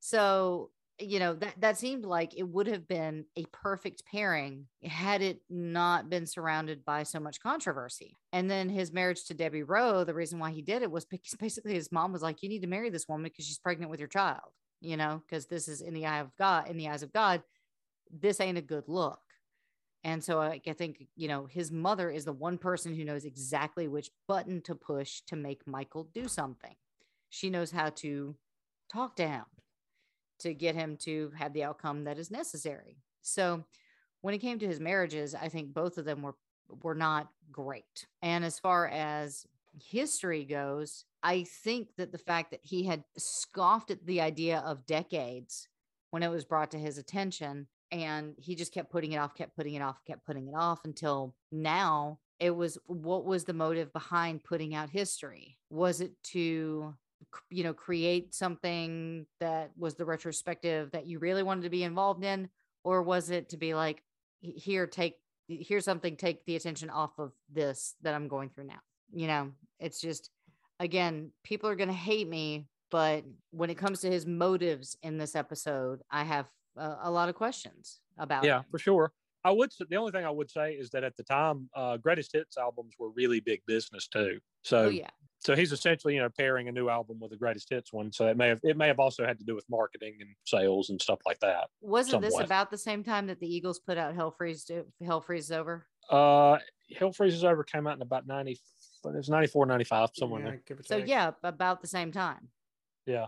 so 0.00 0.70
you 0.98 1.18
know 1.18 1.34
that 1.34 1.54
that 1.60 1.78
seemed 1.78 2.04
like 2.04 2.36
it 2.36 2.46
would 2.46 2.66
have 2.66 2.86
been 2.86 3.24
a 3.36 3.44
perfect 3.46 4.04
pairing 4.04 4.66
had 4.84 5.22
it 5.22 5.40
not 5.48 6.10
been 6.10 6.26
surrounded 6.26 6.84
by 6.84 7.02
so 7.02 7.18
much 7.18 7.40
controversy 7.40 8.16
and 8.32 8.50
then 8.50 8.68
his 8.68 8.92
marriage 8.92 9.24
to 9.24 9.34
debbie 9.34 9.62
rowe 9.62 10.04
the 10.04 10.14
reason 10.14 10.38
why 10.38 10.50
he 10.50 10.62
did 10.62 10.82
it 10.82 10.90
was 10.90 11.04
because 11.04 11.34
basically 11.40 11.74
his 11.74 11.90
mom 11.90 12.12
was 12.12 12.22
like 12.22 12.42
you 12.42 12.48
need 12.48 12.60
to 12.60 12.68
marry 12.68 12.90
this 12.90 13.08
woman 13.08 13.24
because 13.24 13.46
she's 13.46 13.58
pregnant 13.58 13.90
with 13.90 14.00
your 14.00 14.08
child 14.08 14.52
you 14.80 14.96
know 14.96 15.22
because 15.26 15.46
this 15.46 15.66
is 15.66 15.80
in 15.80 15.94
the 15.94 16.06
eye 16.06 16.20
of 16.20 16.34
god 16.38 16.68
in 16.68 16.76
the 16.76 16.88
eyes 16.88 17.02
of 17.02 17.12
god 17.12 17.42
this 18.10 18.40
ain't 18.40 18.58
a 18.58 18.62
good 18.62 18.84
look 18.86 19.20
and 20.04 20.22
so 20.22 20.40
I, 20.40 20.60
I 20.66 20.72
think 20.72 21.06
you 21.16 21.28
know 21.28 21.46
his 21.46 21.70
mother 21.70 22.10
is 22.10 22.24
the 22.24 22.32
one 22.32 22.58
person 22.58 22.94
who 22.94 23.04
knows 23.04 23.24
exactly 23.24 23.88
which 23.88 24.10
button 24.26 24.60
to 24.62 24.74
push 24.74 25.20
to 25.28 25.36
make 25.36 25.66
michael 25.66 26.08
do 26.14 26.28
something 26.28 26.74
she 27.30 27.50
knows 27.50 27.70
how 27.70 27.90
to 27.90 28.36
talk 28.92 29.16
to 29.16 29.26
him 29.26 29.44
to 30.42 30.52
get 30.52 30.74
him 30.74 30.96
to 30.98 31.32
have 31.36 31.52
the 31.52 31.64
outcome 31.64 32.04
that 32.04 32.18
is 32.18 32.30
necessary. 32.30 32.98
So 33.22 33.64
when 34.20 34.34
it 34.34 34.38
came 34.38 34.58
to 34.58 34.66
his 34.66 34.80
marriages, 34.80 35.34
I 35.34 35.48
think 35.48 35.72
both 35.72 35.98
of 35.98 36.04
them 36.04 36.22
were 36.22 36.36
were 36.82 36.94
not 36.94 37.28
great. 37.50 38.06
And 38.22 38.44
as 38.44 38.58
far 38.58 38.88
as 38.88 39.46
history 39.84 40.44
goes, 40.44 41.04
I 41.22 41.44
think 41.44 41.88
that 41.96 42.12
the 42.12 42.18
fact 42.18 42.50
that 42.50 42.60
he 42.62 42.84
had 42.84 43.04
scoffed 43.18 43.90
at 43.90 44.06
the 44.06 44.20
idea 44.20 44.60
of 44.60 44.86
decades 44.86 45.68
when 46.10 46.22
it 46.22 46.30
was 46.30 46.44
brought 46.44 46.70
to 46.70 46.78
his 46.78 46.98
attention 46.98 47.66
and 47.92 48.34
he 48.38 48.56
just 48.56 48.72
kept 48.72 48.90
putting 48.90 49.12
it 49.12 49.18
off, 49.18 49.34
kept 49.34 49.54
putting 49.54 49.74
it 49.74 49.82
off, 49.82 49.98
kept 50.06 50.26
putting 50.26 50.48
it 50.48 50.54
off 50.56 50.80
until 50.84 51.34
now 51.52 52.18
it 52.40 52.50
was 52.50 52.76
what 52.86 53.24
was 53.24 53.44
the 53.44 53.52
motive 53.52 53.92
behind 53.92 54.42
putting 54.42 54.74
out 54.74 54.90
history? 54.90 55.58
Was 55.70 56.00
it 56.00 56.10
to 56.24 56.92
you 57.50 57.62
know 57.62 57.72
create 57.72 58.34
something 58.34 59.26
that 59.38 59.70
was 59.78 59.94
the 59.94 60.04
retrospective 60.04 60.90
that 60.90 61.06
you 61.06 61.20
really 61.20 61.44
wanted 61.44 61.62
to 61.62 61.70
be 61.70 61.84
involved 61.84 62.24
in 62.24 62.48
or 62.82 63.02
was 63.02 63.30
it 63.30 63.48
to 63.50 63.56
be 63.56 63.74
like 63.74 64.02
here 64.40 64.88
take 64.88 65.16
here's 65.48 65.84
something 65.84 66.16
take 66.16 66.44
the 66.46 66.56
attention 66.56 66.90
off 66.90 67.18
of 67.18 67.32
this 67.52 67.94
that 68.02 68.14
i'm 68.14 68.26
going 68.26 68.48
through 68.48 68.64
now 68.64 68.80
you 69.12 69.28
know 69.28 69.52
it's 69.78 70.00
just 70.00 70.30
again 70.80 71.30
people 71.44 71.70
are 71.70 71.76
going 71.76 71.88
to 71.88 71.94
hate 71.94 72.28
me 72.28 72.66
but 72.90 73.24
when 73.50 73.70
it 73.70 73.78
comes 73.78 74.00
to 74.00 74.10
his 74.10 74.26
motives 74.26 74.96
in 75.02 75.16
this 75.16 75.36
episode 75.36 76.02
i 76.10 76.24
have 76.24 76.50
uh, 76.76 76.96
a 77.02 77.10
lot 77.10 77.28
of 77.28 77.34
questions 77.34 78.00
about 78.18 78.44
Yeah, 78.44 78.58
him. 78.60 78.64
for 78.70 78.78
sure. 78.78 79.12
I 79.44 79.50
would. 79.50 79.70
s- 79.70 79.80
The 79.88 79.96
only 79.96 80.12
thing 80.12 80.24
I 80.24 80.30
would 80.30 80.50
say 80.50 80.74
is 80.74 80.90
that 80.90 81.02
at 81.04 81.16
the 81.16 81.24
time, 81.24 81.68
uh, 81.74 81.96
greatest 81.96 82.32
hits 82.32 82.56
albums 82.56 82.94
were 82.98 83.10
really 83.10 83.40
big 83.40 83.60
business 83.66 84.06
too. 84.08 84.40
So 84.62 84.78
oh 84.84 84.88
yeah 84.90 85.10
so 85.44 85.56
he's 85.56 85.72
essentially 85.72 86.14
you 86.14 86.20
know 86.20 86.28
pairing 86.30 86.68
a 86.68 86.72
new 86.72 86.88
album 86.88 87.18
with 87.18 87.32
a 87.32 87.36
greatest 87.36 87.68
hits 87.68 87.92
one. 87.92 88.12
So 88.12 88.28
it 88.28 88.36
may 88.36 88.48
have 88.48 88.60
it 88.62 88.76
may 88.76 88.86
have 88.86 89.00
also 89.00 89.26
had 89.26 89.38
to 89.40 89.44
do 89.44 89.54
with 89.56 89.64
marketing 89.68 90.18
and 90.20 90.30
sales 90.44 90.90
and 90.90 91.02
stuff 91.02 91.18
like 91.26 91.40
that. 91.40 91.68
wasn't 91.80 92.20
this 92.22 92.34
somewhat. 92.34 92.44
about 92.46 92.70
the 92.70 92.78
same 92.78 93.02
time 93.02 93.26
that 93.26 93.40
the 93.40 93.52
eagles 93.52 93.80
put 93.80 93.98
out 93.98 94.14
hell 94.14 94.30
freeze 94.30 94.70
hell 95.04 95.20
freeze 95.20 95.50
over 95.50 95.86
Uh, 96.08 96.58
Hell 96.96 97.10
Freezes 97.12 97.42
Over 97.42 97.64
came 97.64 97.86
out 97.86 97.96
in 97.96 98.02
about 98.02 98.26
ninety. 98.26 98.52
It 98.52 99.16
was 99.16 99.28
94, 99.30 99.66
95, 99.66 100.10
somewhere 100.14 100.40
Yeah, 100.46 100.56
give 100.66 100.78
or 100.78 100.82
so 100.84 100.98
take. 100.98 101.08
yeah 101.08 101.32
about 101.42 101.80
the 101.80 101.88
same 101.88 102.12
time 102.12 102.50
Yeah, 103.06 103.26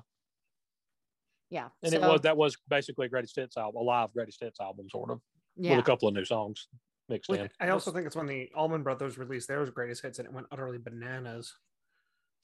yeah 1.55 1.69
and 1.83 1.93
so, 1.93 1.99
it 1.99 2.03
was 2.03 2.21
that 2.23 2.37
was 2.37 2.57
basically 2.69 3.07
a 3.07 3.09
greatest 3.09 3.37
hits 3.37 3.57
album, 3.57 3.81
a 3.81 3.85
live 3.85 4.13
greatest 4.13 4.41
hits 4.41 4.61
album, 4.61 4.87
sort 4.91 5.11
of, 5.11 5.21
yeah 5.57 5.71
with 5.71 5.79
a 5.79 5.83
couple 5.83 6.09
of 6.09 6.15
new 6.15 6.25
songs 6.25 6.69
mixed 7.09 7.31
Which 7.31 7.41
in. 7.41 7.49
I 7.61 7.69
also 7.69 7.91
think 7.91 8.07
it's 8.07 8.17
when 8.17 8.27
the 8.27 8.51
Allman 8.55 8.83
Brothers 8.83 9.19
released 9.19 9.49
theirs 9.49 9.71
greatest 9.71 10.03
hits 10.03 10.19
and 10.19 10.27
it 10.27 10.33
went 10.33 10.47
utterly 10.51 10.79
bananas. 10.79 11.53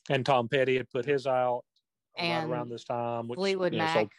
And 0.09 0.25
Tom 0.25 0.49
Petty 0.49 0.77
had 0.77 0.91
put 0.91 1.05
his 1.05 1.27
out 1.27 1.63
right 2.19 2.45
around 2.45 2.69
this 2.69 2.85
time, 2.85 3.29
which 3.29 3.39
Fleetwood 3.39 3.73
you 3.73 3.79
know, 3.79 3.85
Mac. 3.85 3.95
sold 3.95 4.11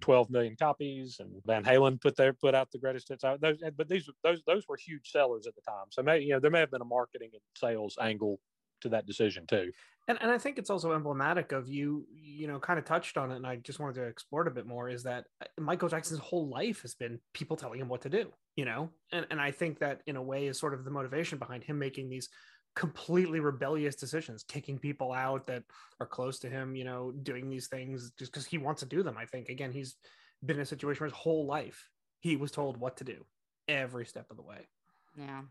12 0.00 0.30
million 0.30 0.56
copies 0.58 1.16
and 1.20 1.30
Van 1.46 1.64
Halen 1.64 2.00
put 2.00 2.16
their 2.16 2.32
put 2.32 2.54
out 2.54 2.70
the 2.70 2.78
greatest 2.78 3.08
hits 3.08 3.24
out 3.24 3.40
those 3.40 3.58
but 3.76 3.88
these 3.88 4.08
those 4.22 4.42
those 4.46 4.64
were 4.68 4.76
huge 4.76 5.10
sellers 5.10 5.46
at 5.46 5.54
the 5.54 5.60
time 5.60 5.86
so 5.90 6.02
may, 6.02 6.20
you 6.20 6.30
know 6.30 6.40
there 6.40 6.50
may 6.50 6.60
have 6.60 6.70
been 6.70 6.80
a 6.80 6.86
marketing 6.86 7.30
and 7.32 7.42
sales 7.56 7.96
angle 8.00 8.38
to 8.80 8.88
that 8.88 9.06
decision 9.06 9.46
too 9.46 9.70
And, 10.08 10.18
and 10.20 10.30
I 10.30 10.38
think 10.38 10.58
it's 10.58 10.70
also 10.70 10.92
emblematic 10.92 11.52
of 11.52 11.68
you, 11.68 12.06
you 12.12 12.46
know, 12.46 12.60
kind 12.60 12.78
of 12.78 12.84
touched 12.84 13.16
on 13.16 13.32
it. 13.32 13.36
And 13.36 13.46
I 13.46 13.56
just 13.56 13.80
wanted 13.80 13.96
to 13.96 14.04
explore 14.04 14.42
it 14.42 14.48
a 14.48 14.52
bit 14.52 14.66
more 14.66 14.88
is 14.88 15.02
that 15.02 15.24
uh, 15.42 15.46
Michael 15.58 15.88
Jackson's 15.88 16.20
whole 16.20 16.48
life 16.48 16.82
has 16.82 16.94
been 16.94 17.18
people 17.34 17.56
telling 17.56 17.80
him 17.80 17.88
what 17.88 18.02
to 18.02 18.08
do, 18.08 18.30
you 18.54 18.64
know? 18.64 18.90
And, 19.10 19.26
and 19.30 19.40
I 19.40 19.50
think 19.50 19.80
that 19.80 20.02
in 20.06 20.16
a 20.16 20.22
way 20.22 20.46
is 20.46 20.60
sort 20.60 20.74
of 20.74 20.84
the 20.84 20.92
motivation 20.92 21.38
behind 21.38 21.64
him 21.64 21.78
making 21.78 22.08
these 22.08 22.28
completely 22.76 23.40
rebellious 23.40 23.96
decisions, 23.96 24.44
kicking 24.44 24.78
people 24.78 25.12
out 25.12 25.46
that 25.48 25.64
are 25.98 26.06
close 26.06 26.38
to 26.40 26.48
him, 26.48 26.76
you 26.76 26.84
know, 26.84 27.12
doing 27.22 27.50
these 27.50 27.66
things 27.66 28.12
just 28.18 28.30
because 28.30 28.46
he 28.46 28.58
wants 28.58 28.80
to 28.82 28.86
do 28.86 29.02
them. 29.02 29.16
I 29.18 29.24
think, 29.24 29.48
again, 29.48 29.72
he's 29.72 29.96
been 30.44 30.56
in 30.56 30.62
a 30.62 30.66
situation 30.66 31.00
where 31.00 31.10
his 31.10 31.18
whole 31.18 31.46
life 31.46 31.88
he 32.20 32.36
was 32.36 32.50
told 32.50 32.76
what 32.76 32.96
to 32.98 33.04
do 33.04 33.24
every 33.66 34.06
step 34.06 34.26
of 34.30 34.36
the 34.36 34.42
way. 34.42 34.68
Yeah. 35.16 35.42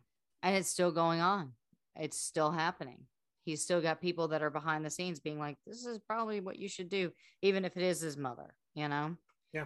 And 0.43 0.55
it's 0.55 0.69
still 0.69 0.91
going 0.91 1.19
on. 1.19 1.53
It's 1.95 2.17
still 2.17 2.51
happening. 2.51 3.07
He's 3.45 3.61
still 3.61 3.81
got 3.81 4.01
people 4.01 4.27
that 4.29 4.41
are 4.41 4.49
behind 4.49 4.83
the 4.83 4.89
scenes 4.89 5.19
being 5.19 5.39
like, 5.39 5.57
this 5.65 5.85
is 5.85 5.99
probably 5.99 6.41
what 6.41 6.57
you 6.57 6.67
should 6.67 6.89
do, 6.89 7.11
even 7.41 7.63
if 7.63 7.77
it 7.77 7.83
is 7.83 8.01
his 8.01 8.17
mother, 8.17 8.55
you 8.73 8.87
know? 8.87 9.15
Yeah. 9.53 9.65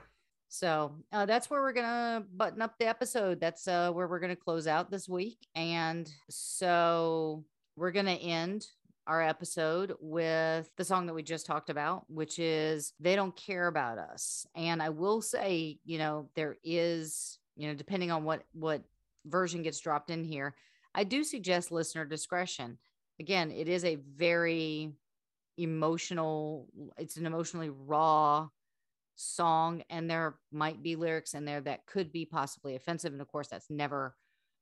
So 0.49 0.95
uh, 1.13 1.25
that's 1.25 1.49
where 1.49 1.61
we're 1.61 1.73
going 1.73 1.85
to 1.85 2.23
button 2.35 2.61
up 2.61 2.73
the 2.77 2.87
episode. 2.87 3.39
That's 3.39 3.67
uh, 3.67 3.91
where 3.91 4.07
we're 4.07 4.19
going 4.19 4.35
to 4.35 4.41
close 4.41 4.67
out 4.67 4.91
this 4.91 5.07
week. 5.07 5.37
And 5.55 6.11
so 6.29 7.45
we're 7.75 7.91
going 7.91 8.07
to 8.07 8.11
end 8.11 8.65
our 9.07 9.21
episode 9.23 9.95
with 9.99 10.69
the 10.75 10.83
song 10.83 11.07
that 11.07 11.13
we 11.13 11.23
just 11.23 11.45
talked 11.45 11.69
about, 11.69 12.03
which 12.09 12.37
is 12.37 12.93
They 12.99 13.15
Don't 13.15 13.35
Care 13.35 13.67
About 13.67 13.97
Us. 13.97 14.45
And 14.55 14.83
I 14.83 14.89
will 14.89 15.21
say, 15.21 15.79
you 15.85 15.97
know, 15.97 16.29
there 16.35 16.57
is, 16.63 17.39
you 17.55 17.67
know, 17.67 17.73
depending 17.73 18.11
on 18.11 18.23
what 18.23 18.43
what 18.53 18.83
version 19.25 19.63
gets 19.63 19.79
dropped 19.79 20.09
in 20.11 20.23
here, 20.23 20.53
I 20.93 21.03
do 21.05 21.23
suggest 21.23 21.71
listener 21.71 22.05
discretion. 22.05 22.77
Again, 23.19 23.51
it 23.51 23.67
is 23.67 23.83
a 23.83 23.95
very 23.95 24.93
emotional, 25.57 26.67
it's 26.97 27.17
an 27.17 27.25
emotionally 27.25 27.69
raw 27.69 28.47
song 29.19 29.83
and 29.89 30.09
there 30.09 30.35
might 30.51 30.81
be 30.81 30.95
lyrics 30.95 31.33
in 31.33 31.43
there 31.43 31.59
that 31.59 31.85
could 31.85 32.11
be 32.11 32.25
possibly 32.25 32.75
offensive 32.75 33.11
and 33.11 33.21
of 33.21 33.27
course 33.27 33.49
that's 33.49 33.69
never 33.69 34.15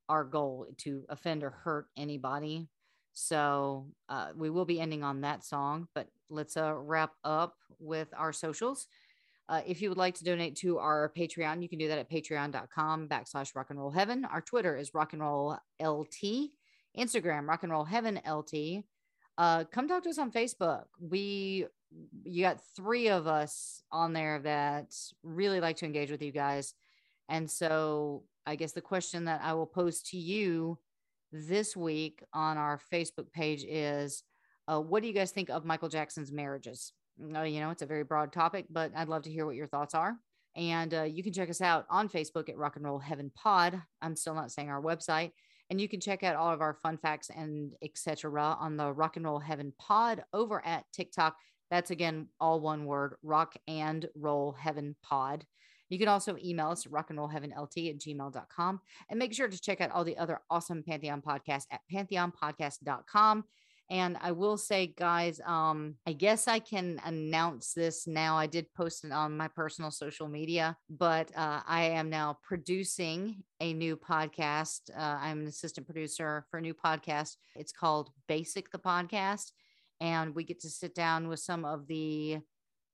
our 0.09 0.23
goal 0.23 0.65
to 0.77 1.03
offend 1.09 1.43
or 1.43 1.51
hurt 1.51 1.88
anybody. 1.95 2.67
So 3.13 3.88
uh, 4.09 4.29
we 4.35 4.49
will 4.49 4.65
be 4.65 4.81
ending 4.81 5.03
on 5.03 5.21
that 5.21 5.45
song 5.45 5.88
but 5.93 6.07
let's 6.29 6.57
uh, 6.57 6.73
wrap 6.73 7.11
up 7.23 7.57
with 7.79 8.07
our 8.17 8.34
socials. 8.34 8.88
Uh, 9.47 9.61
if 9.65 9.81
you 9.81 9.89
would 9.89 9.97
like 9.97 10.15
to 10.15 10.23
donate 10.23 10.55
to 10.55 10.79
our 10.79 11.11
patreon 11.15 11.61
you 11.61 11.69
can 11.69 11.77
do 11.77 11.88
that 11.88 11.99
at 11.99 12.09
patreon.com 12.09 13.07
backslash 13.07 13.55
rock 13.55 13.67
and 13.69 13.77
roll 13.79 13.91
heaven. 13.91 14.25
Our 14.25 14.41
twitter 14.41 14.75
is 14.75 14.95
rock 14.95 15.13
and 15.13 15.21
roll 15.21 15.59
lt 15.79 16.49
instagram 16.97 17.47
rock 17.47 17.63
and 17.63 17.71
roll 17.71 17.83
heaven 17.83 18.19
lt 18.27 18.83
uh, 19.37 19.63
come 19.65 19.87
talk 19.87 20.03
to 20.03 20.09
us 20.09 20.17
on 20.17 20.31
facebook 20.31 20.85
we 20.99 21.67
you 22.23 22.43
got 22.43 22.61
three 22.75 23.09
of 23.09 23.27
us 23.27 23.81
on 23.91 24.13
there 24.13 24.39
that 24.39 24.93
really 25.23 25.59
like 25.59 25.77
to 25.77 25.85
engage 25.85 26.11
with 26.11 26.21
you 26.21 26.31
guys. 26.31 26.73
And 27.29 27.49
so 27.49 28.23
I 28.45 28.55
guess 28.55 28.71
the 28.71 28.81
question 28.81 29.25
that 29.25 29.41
I 29.43 29.53
will 29.53 29.65
pose 29.65 30.01
to 30.03 30.17
you 30.17 30.77
this 31.31 31.75
week 31.75 32.23
on 32.33 32.57
our 32.57 32.79
Facebook 32.93 33.31
page 33.33 33.63
is 33.67 34.23
uh, 34.67 34.79
what 34.79 35.01
do 35.01 35.07
you 35.07 35.13
guys 35.13 35.31
think 35.31 35.49
of 35.49 35.65
Michael 35.65 35.89
Jackson's 35.89 36.31
marriages? 36.31 36.93
Uh, 37.35 37.41
you 37.41 37.59
know, 37.59 37.69
it's 37.69 37.81
a 37.81 37.87
very 37.87 38.03
broad 38.03 38.31
topic, 38.31 38.65
but 38.69 38.91
I'd 38.95 39.09
love 39.09 39.23
to 39.23 39.31
hear 39.31 39.45
what 39.45 39.55
your 39.55 39.67
thoughts 39.67 39.95
are. 39.95 40.15
And 40.55 40.93
uh, 40.93 41.03
you 41.03 41.23
can 41.23 41.33
check 41.33 41.49
us 41.49 41.61
out 41.61 41.85
on 41.89 42.09
Facebook 42.09 42.49
at 42.49 42.57
Rock 42.57 42.75
and 42.75 42.85
Roll 42.85 42.99
Heaven 42.99 43.31
Pod. 43.35 43.81
I'm 44.01 44.15
still 44.15 44.33
not 44.33 44.51
saying 44.51 44.69
our 44.69 44.81
website. 44.81 45.31
And 45.69 45.81
you 45.81 45.89
can 45.89 45.99
check 45.99 46.23
out 46.23 46.35
all 46.35 46.52
of 46.52 46.61
our 46.61 46.76
fun 46.76 46.98
facts 46.98 47.30
and 47.35 47.73
etc. 47.84 48.31
on 48.60 48.77
the 48.77 48.91
Rock 48.94 49.18
and 49.18 49.26
Roll 49.26 49.39
Heaven 49.39 49.73
Pod 49.77 50.23
over 50.34 50.65
at 50.65 50.85
TikTok 50.94 51.35
that's 51.69 51.91
again 51.91 52.27
all 52.39 52.60
one 52.60 52.85
word, 52.85 53.15
rock 53.23 53.56
and 53.68 54.07
roll 54.15 54.53
heaven 54.53 54.95
pod. 55.03 55.45
You 55.89 55.99
can 55.99 56.07
also 56.07 56.35
email 56.44 56.69
us 56.69 56.85
rock 56.88 57.10
and 57.10 57.19
roll 57.19 57.27
heaven 57.27 57.53
lt 57.57 57.77
at 57.77 57.99
gmail.com 57.99 58.81
and 59.10 59.19
make 59.19 59.34
sure 59.34 59.48
to 59.48 59.61
check 59.61 59.80
out 59.80 59.91
all 59.91 60.03
the 60.03 60.18
other 60.18 60.39
awesome 60.49 60.84
Pantheon 60.84 61.22
podcasts 61.22 61.65
at 61.72 61.81
pantheonpodcast.com. 61.94 63.44
And 63.89 64.18
I 64.19 64.34
will 64.34 64.57
say, 64.57 64.88
guys, 64.97 65.39
um, 65.45 65.95
I 66.05 66.11
guess 66.11 66.47
I 66.47 66.59
can 66.59 66.99
announce 67.05 67.73
this 67.73 68.05
now. 68.05 68.38
I 68.38 68.45
did 68.45 68.73
post 68.73 69.05
it 69.05 69.14
on 69.14 69.38
my 69.38 69.47
personal 69.47 69.91
social 69.91 70.27
media, 70.27 70.76
but 70.89 71.31
uh, 71.38 71.61
I 71.65 71.84
am 71.84 72.09
now 72.09 72.38
producing 72.43 73.43
a 73.61 73.73
new 73.73 73.95
podcast. 73.95 74.89
Uh, 74.93 75.18
I'm 75.22 75.41
an 75.41 75.47
assistant 75.47 75.88
producer 75.88 76.45
for 76.51 76.57
a 76.57 76.61
new 76.61 76.73
podcast. 76.73 77.38
It's 77.55 77.72
called 77.72 78.09
Basic 78.27 78.72
the 78.72 78.80
Podcast 78.80 79.51
and 79.99 80.35
we 80.35 80.43
get 80.43 80.59
to 80.61 80.69
sit 80.69 80.93
down 80.93 81.27
with 81.27 81.39
some 81.39 81.65
of 81.65 81.88
the 81.88 82.39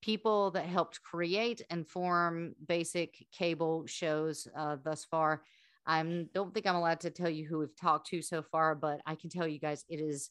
people 0.02 0.52
that 0.52 0.65
helped 0.65 1.02
create 1.02 1.61
and 1.70 1.88
form 1.88 2.53
basic 2.68 3.26
cable 3.32 3.86
shows 3.88 4.48
uh, 4.57 4.76
thus 4.84 5.06
far. 5.06 5.44
I 5.86 6.26
don't 6.34 6.53
think 6.53 6.65
I'm 6.65 6.76
allowed 6.76 7.02
to 7.02 7.10
tell 7.10 7.30
you 7.30 7.45
who 7.45 7.60
we've 7.60 7.76
talked 7.76 8.07
to 8.07 8.22
so 8.22 8.41
far, 8.41 8.76
but 8.76 9.02
I 9.06 9.15
can 9.15 9.30
tell 9.30 9.48
you 9.48 9.60
guys 9.60 9.84
it 9.90 9.99
is 9.99 10.30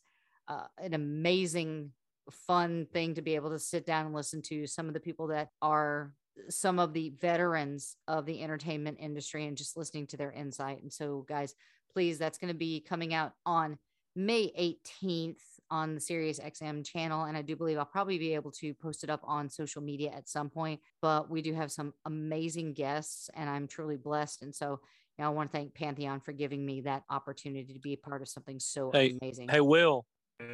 uh, 0.48 0.66
an 0.78 0.94
amazing, 0.94 1.90
fun 2.31 2.86
thing 2.93 3.14
to 3.14 3.23
be 3.23 3.35
able 3.35 3.51
to 3.51 3.59
sit 3.59 3.86
down 3.86 4.06
and 4.06 4.14
listen 4.14 4.43
to 4.43 4.66
some 4.66 4.89
of 4.89 4.94
the 4.94 5.01
people 5.01 5.28
that 5.28 5.48
are 5.60 6.12
some 6.48 6.78
of 6.78 6.93
the 6.93 7.12
veterans 7.20 7.97
of 8.09 8.27
the 8.27 8.43
entertainment 8.43 8.98
industry 9.01 9.47
and 9.47 9.56
just 9.56 9.77
listening 9.77 10.06
to 10.06 10.16
their 10.16 10.32
insight. 10.32 10.82
And 10.82 10.93
so, 10.93 11.24
guys, 11.28 11.55
please, 11.93 12.19
that's 12.19 12.39
going 12.39 12.52
to 12.52 12.59
be 12.59 12.81
coming 12.81 13.12
out 13.12 13.32
on 13.44 13.78
May 14.14 14.78
18th 15.02 15.40
on 15.70 15.94
the 15.94 16.01
Sirius 16.01 16.39
XM 16.39 16.85
channel. 16.85 17.24
And 17.24 17.36
I 17.36 17.43
do 17.43 17.56
believe 17.56 17.78
I'll 17.78 17.85
probably 17.85 18.19
be 18.19 18.35
able 18.35 18.51
to 18.52 18.74
post 18.74 19.05
it 19.05 19.10
up 19.10 19.20
on 19.24 19.48
social 19.48 19.82
media 19.82 20.12
at 20.14 20.28
some 20.28 20.51
point. 20.51 20.81
But 21.01 21.31
we 21.31 21.43
do 21.43 21.55
have 21.55 21.73
some 21.73 21.94
amazing 22.05 22.74
guests, 22.74 23.31
and 23.35 23.48
I'm 23.48 23.66
truly 23.66 23.97
blessed. 23.97 24.43
And 24.43 24.55
so 24.55 24.81
you 25.19 25.24
know, 25.24 25.27
I 25.27 25.28
want 25.31 25.51
to 25.51 25.56
thank 25.56 25.74
Pantheon 25.74 26.20
for 26.20 26.32
giving 26.32 26.64
me 26.64 26.82
that 26.82 27.05
opportunity 27.10 27.73
to 27.73 27.81
be 27.81 27.94
a 27.94 27.97
part 27.97 28.23
of 28.23 28.28
something 28.28 28.59
so 28.59 28.90
hey, 28.93 29.16
amazing. 29.20 29.48
Hey, 29.48 29.60
Will. 29.60 30.06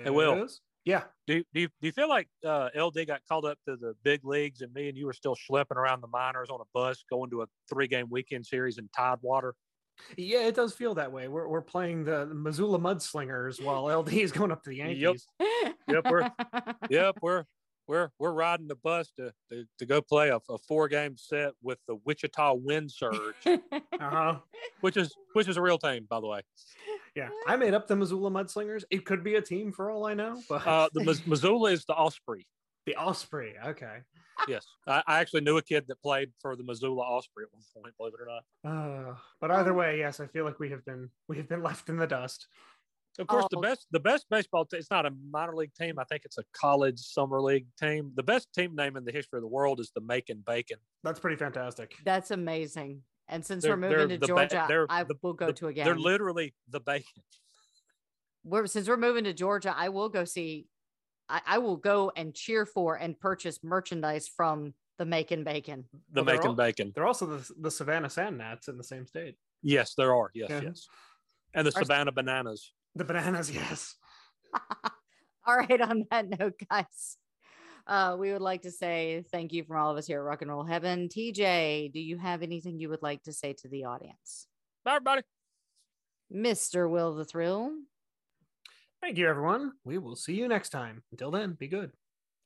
Hey, 0.04 0.10
Will. 0.10 0.48
Yeah. 0.84 1.02
Do, 1.26 1.44
do, 1.52 1.60
you, 1.60 1.68
do 1.82 1.86
you 1.86 1.92
feel 1.92 2.08
like 2.08 2.28
uh, 2.46 2.70
LD 2.74 3.06
got 3.06 3.20
called 3.28 3.44
up 3.44 3.58
to 3.66 3.76
the 3.76 3.94
big 4.02 4.24
leagues 4.24 4.62
and 4.62 4.72
me 4.72 4.88
and 4.88 4.96
you 4.96 5.04
were 5.04 5.12
still 5.12 5.36
schlepping 5.36 5.76
around 5.76 6.00
the 6.00 6.08
minors 6.08 6.48
on 6.48 6.60
a 6.60 6.64
bus 6.72 7.04
going 7.10 7.28
to 7.30 7.42
a 7.42 7.46
three 7.68 7.86
game 7.86 8.06
weekend 8.08 8.46
series 8.46 8.78
in 8.78 8.88
Tidewater? 8.96 9.54
Yeah, 10.16 10.46
it 10.46 10.54
does 10.54 10.72
feel 10.72 10.94
that 10.94 11.12
way. 11.12 11.28
We're, 11.28 11.46
we're 11.46 11.60
playing 11.60 12.04
the 12.04 12.26
Missoula 12.26 12.78
Mudslingers 12.78 13.62
while 13.62 13.84
LD 13.98 14.14
is 14.14 14.32
going 14.32 14.50
up 14.50 14.62
to 14.62 14.70
the 14.70 14.76
Yankees. 14.76 15.26
Yep, 15.40 15.74
yep 15.88 16.06
we're 16.10 16.30
yep 16.90 17.16
we're 17.20 17.44
we're 17.86 18.10
we're 18.18 18.32
riding 18.32 18.68
the 18.68 18.76
bus 18.76 19.10
to 19.18 19.32
to, 19.50 19.64
to 19.78 19.86
go 19.86 20.00
play 20.00 20.28
a, 20.28 20.38
a 20.48 20.58
four 20.68 20.88
game 20.88 21.16
set 21.16 21.52
with 21.62 21.78
the 21.88 21.96
Wichita 22.04 22.54
Wind 22.54 22.90
Surge, 22.90 23.34
uh-huh. 23.46 24.36
which 24.80 24.96
is 24.96 25.14
which 25.32 25.48
is 25.48 25.56
a 25.56 25.62
real 25.62 25.78
team, 25.78 26.06
by 26.08 26.20
the 26.20 26.26
way. 26.26 26.42
Yeah, 27.18 27.30
I 27.46 27.56
made 27.56 27.74
up 27.74 27.88
the 27.88 27.96
Missoula 27.96 28.30
Mudslingers. 28.30 28.84
It 28.90 29.04
could 29.04 29.24
be 29.24 29.34
a 29.34 29.42
team 29.42 29.72
for 29.72 29.90
all 29.90 30.06
I 30.06 30.14
know. 30.14 30.40
But 30.48 30.66
uh, 30.66 30.88
the 30.92 31.20
Missoula 31.26 31.72
is 31.72 31.84
the 31.84 31.94
Osprey. 31.94 32.46
The 32.86 32.96
Osprey. 32.96 33.54
Okay 33.66 33.98
yes, 34.46 34.66
I, 34.86 35.02
I, 35.06 35.20
actually 35.20 35.40
knew 35.40 35.56
a 35.56 35.62
kid 35.62 35.86
that 35.88 36.00
played 36.02 36.30
for 36.40 36.54
the 36.54 36.62
Missoula 36.62 37.02
Osprey 37.02 37.44
at 37.44 37.52
one 37.52 37.62
point. 37.74 37.96
Believe 37.96 38.12
it 38.14 38.20
or 38.20 38.26
not. 38.26 39.10
Uh, 39.10 39.14
but 39.40 39.50
either 39.50 39.74
way, 39.74 39.98
yes, 39.98 40.20
I 40.20 40.26
feel 40.26 40.44
like 40.44 40.60
we 40.60 40.70
have 40.70 40.84
been 40.84 41.10
we 41.28 41.36
have 41.38 41.48
been 41.48 41.62
left 41.68 41.88
in 41.88 41.96
the 41.96 42.06
dust. 42.06 42.46
Of 43.18 43.26
course, 43.26 43.46
oh. 43.46 43.48
the 43.50 43.60
best 43.60 43.86
the 43.90 44.00
best 44.00 44.26
baseball 44.30 44.64
team. 44.64 44.78
It's 44.78 44.90
not 44.90 45.06
a 45.06 45.10
minor 45.30 45.56
league 45.56 45.74
team. 45.74 45.98
I 45.98 46.04
think 46.04 46.22
it's 46.24 46.38
a 46.38 46.44
college 46.52 46.98
summer 46.98 47.40
league 47.40 47.66
team. 47.80 48.12
The 48.14 48.22
best 48.22 48.52
team 48.54 48.76
name 48.76 48.96
in 48.96 49.04
the 49.04 49.12
history 49.12 49.38
of 49.38 49.42
the 49.42 49.48
world 49.48 49.80
is 49.80 49.90
the 49.94 50.00
Macon 50.00 50.42
Bacon. 50.46 50.78
That's 51.02 51.18
pretty 51.18 51.36
fantastic. 51.36 51.96
That's 52.04 52.30
amazing. 52.30 53.02
And 53.28 53.44
since 53.44 53.62
they're, 53.62 53.76
we're 53.76 53.88
moving 53.88 54.20
to 54.20 54.26
Georgia, 54.26 54.64
ba- 54.68 54.86
I 54.88 55.04
the, 55.04 55.14
will 55.22 55.34
go 55.34 55.46
the, 55.46 55.52
to 55.54 55.68
again. 55.68 55.84
They're 55.84 55.98
literally 55.98 56.54
the 56.68 56.80
bacon. 56.80 57.22
We're 58.44 58.66
since 58.66 58.88
we're 58.88 58.96
moving 58.96 59.24
to 59.24 59.34
Georgia, 59.34 59.74
I 59.76 59.90
will 59.90 60.08
go 60.08 60.24
see. 60.24 60.66
I, 61.28 61.40
I 61.46 61.58
will 61.58 61.76
go 61.76 62.10
and 62.16 62.34
cheer 62.34 62.64
for 62.64 62.96
and 62.96 63.18
purchase 63.18 63.58
merchandise 63.62 64.28
from 64.28 64.72
the 64.98 65.04
Macon 65.04 65.44
Bacon. 65.44 65.84
The 66.12 66.22
well, 66.22 66.36
Macon 66.36 66.56
Bacon. 66.56 66.92
They're 66.94 67.06
also 67.06 67.26
the, 67.26 67.50
the 67.60 67.70
Savannah 67.70 68.10
Sand 68.10 68.38
Gnats 68.38 68.68
in 68.68 68.78
the 68.78 68.84
same 68.84 69.06
state. 69.06 69.36
Yes, 69.62 69.94
there 69.94 70.14
are. 70.14 70.30
Yes, 70.34 70.48
yeah. 70.50 70.60
yes. 70.62 70.86
And 71.54 71.66
the 71.66 71.72
Our, 71.74 71.82
Savannah 71.82 72.12
Bananas. 72.12 72.72
The 72.94 73.04
bananas, 73.04 73.50
yes. 73.54 73.94
all 75.46 75.56
right. 75.56 75.80
On 75.80 76.04
that 76.10 76.28
note, 76.38 76.54
guys, 76.70 77.16
uh, 77.88 78.16
we 78.18 78.32
would 78.32 78.42
like 78.42 78.62
to 78.62 78.70
say 78.70 79.24
thank 79.32 79.52
you 79.52 79.64
from 79.64 79.78
all 79.78 79.90
of 79.90 79.96
us 79.96 80.06
here 80.06 80.18
at 80.18 80.24
Rock 80.24 80.42
and 80.42 80.50
Roll 80.50 80.64
Heaven. 80.64 81.08
TJ, 81.08 81.90
do 81.90 82.00
you 82.00 82.18
have 82.18 82.42
anything 82.42 82.78
you 82.78 82.90
would 82.90 83.02
like 83.02 83.22
to 83.22 83.32
say 83.32 83.54
to 83.54 83.68
the 83.68 83.86
audience? 83.86 84.46
Bye, 84.84 84.96
everybody. 84.96 85.22
Mr. 86.32 86.88
Will 86.88 87.14
the 87.14 87.24
Thrill. 87.24 87.72
Thank 89.00 89.16
you, 89.16 89.26
everyone. 89.26 89.72
We 89.84 89.96
will 89.96 90.16
see 90.16 90.34
you 90.34 90.48
next 90.48 90.68
time. 90.68 91.02
Until 91.12 91.30
then, 91.30 91.56
be 91.58 91.68
good. 91.68 91.92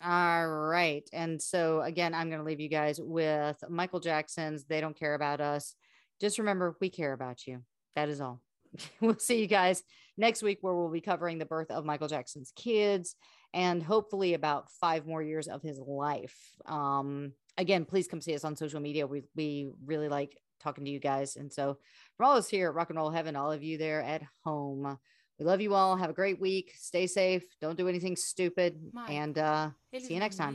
All 0.04 0.46
right. 0.46 1.08
And 1.12 1.42
so, 1.42 1.80
again, 1.80 2.14
I'm 2.14 2.28
going 2.28 2.40
to 2.40 2.46
leave 2.46 2.60
you 2.60 2.68
guys 2.68 3.00
with 3.02 3.56
Michael 3.68 4.00
Jackson's 4.00 4.64
They 4.64 4.80
Don't 4.80 4.98
Care 4.98 5.14
About 5.14 5.40
Us. 5.40 5.74
Just 6.20 6.38
remember, 6.38 6.76
we 6.80 6.88
care 6.88 7.12
about 7.12 7.46
you. 7.48 7.62
That 7.96 8.08
is 8.08 8.20
all. 8.20 8.40
we'll 9.00 9.18
see 9.18 9.40
you 9.40 9.48
guys 9.48 9.82
next 10.16 10.42
week, 10.42 10.58
where 10.60 10.74
we'll 10.74 10.90
be 10.90 11.00
covering 11.00 11.38
the 11.38 11.46
birth 11.46 11.70
of 11.70 11.84
Michael 11.84 12.08
Jackson's 12.08 12.52
kids 12.54 13.16
and 13.54 13.82
hopefully 13.82 14.34
about 14.34 14.70
five 14.70 15.06
more 15.06 15.22
years 15.22 15.48
of 15.48 15.62
his 15.62 15.78
life. 15.78 16.36
Um, 16.66 17.32
again, 17.58 17.84
please 17.84 18.08
come 18.08 18.20
see 18.20 18.34
us 18.34 18.44
on 18.44 18.56
social 18.56 18.80
media. 18.80 19.06
We, 19.06 19.22
we 19.36 19.70
really 19.84 20.08
like 20.08 20.38
talking 20.60 20.84
to 20.84 20.90
you 20.90 21.00
guys. 21.00 21.36
And 21.36 21.52
so, 21.52 21.78
from 22.16 22.26
all 22.26 22.32
of 22.32 22.38
us 22.38 22.48
here 22.48 22.68
at 22.68 22.74
Rock 22.74 22.90
and 22.90 22.98
Roll 22.98 23.10
Heaven, 23.10 23.36
all 23.36 23.52
of 23.52 23.62
you 23.62 23.78
there 23.78 24.00
at 24.02 24.22
home, 24.44 24.98
we 25.38 25.44
love 25.44 25.60
you 25.60 25.74
all. 25.74 25.96
Have 25.96 26.10
a 26.10 26.14
great 26.14 26.40
week. 26.40 26.72
Stay 26.76 27.06
safe. 27.06 27.42
Don't 27.60 27.76
do 27.76 27.88
anything 27.88 28.16
stupid. 28.16 28.80
And 29.12 29.36
uh, 29.38 29.70
see 30.06 30.14
you 30.14 30.20
next 30.20 30.36
time. 30.36 30.54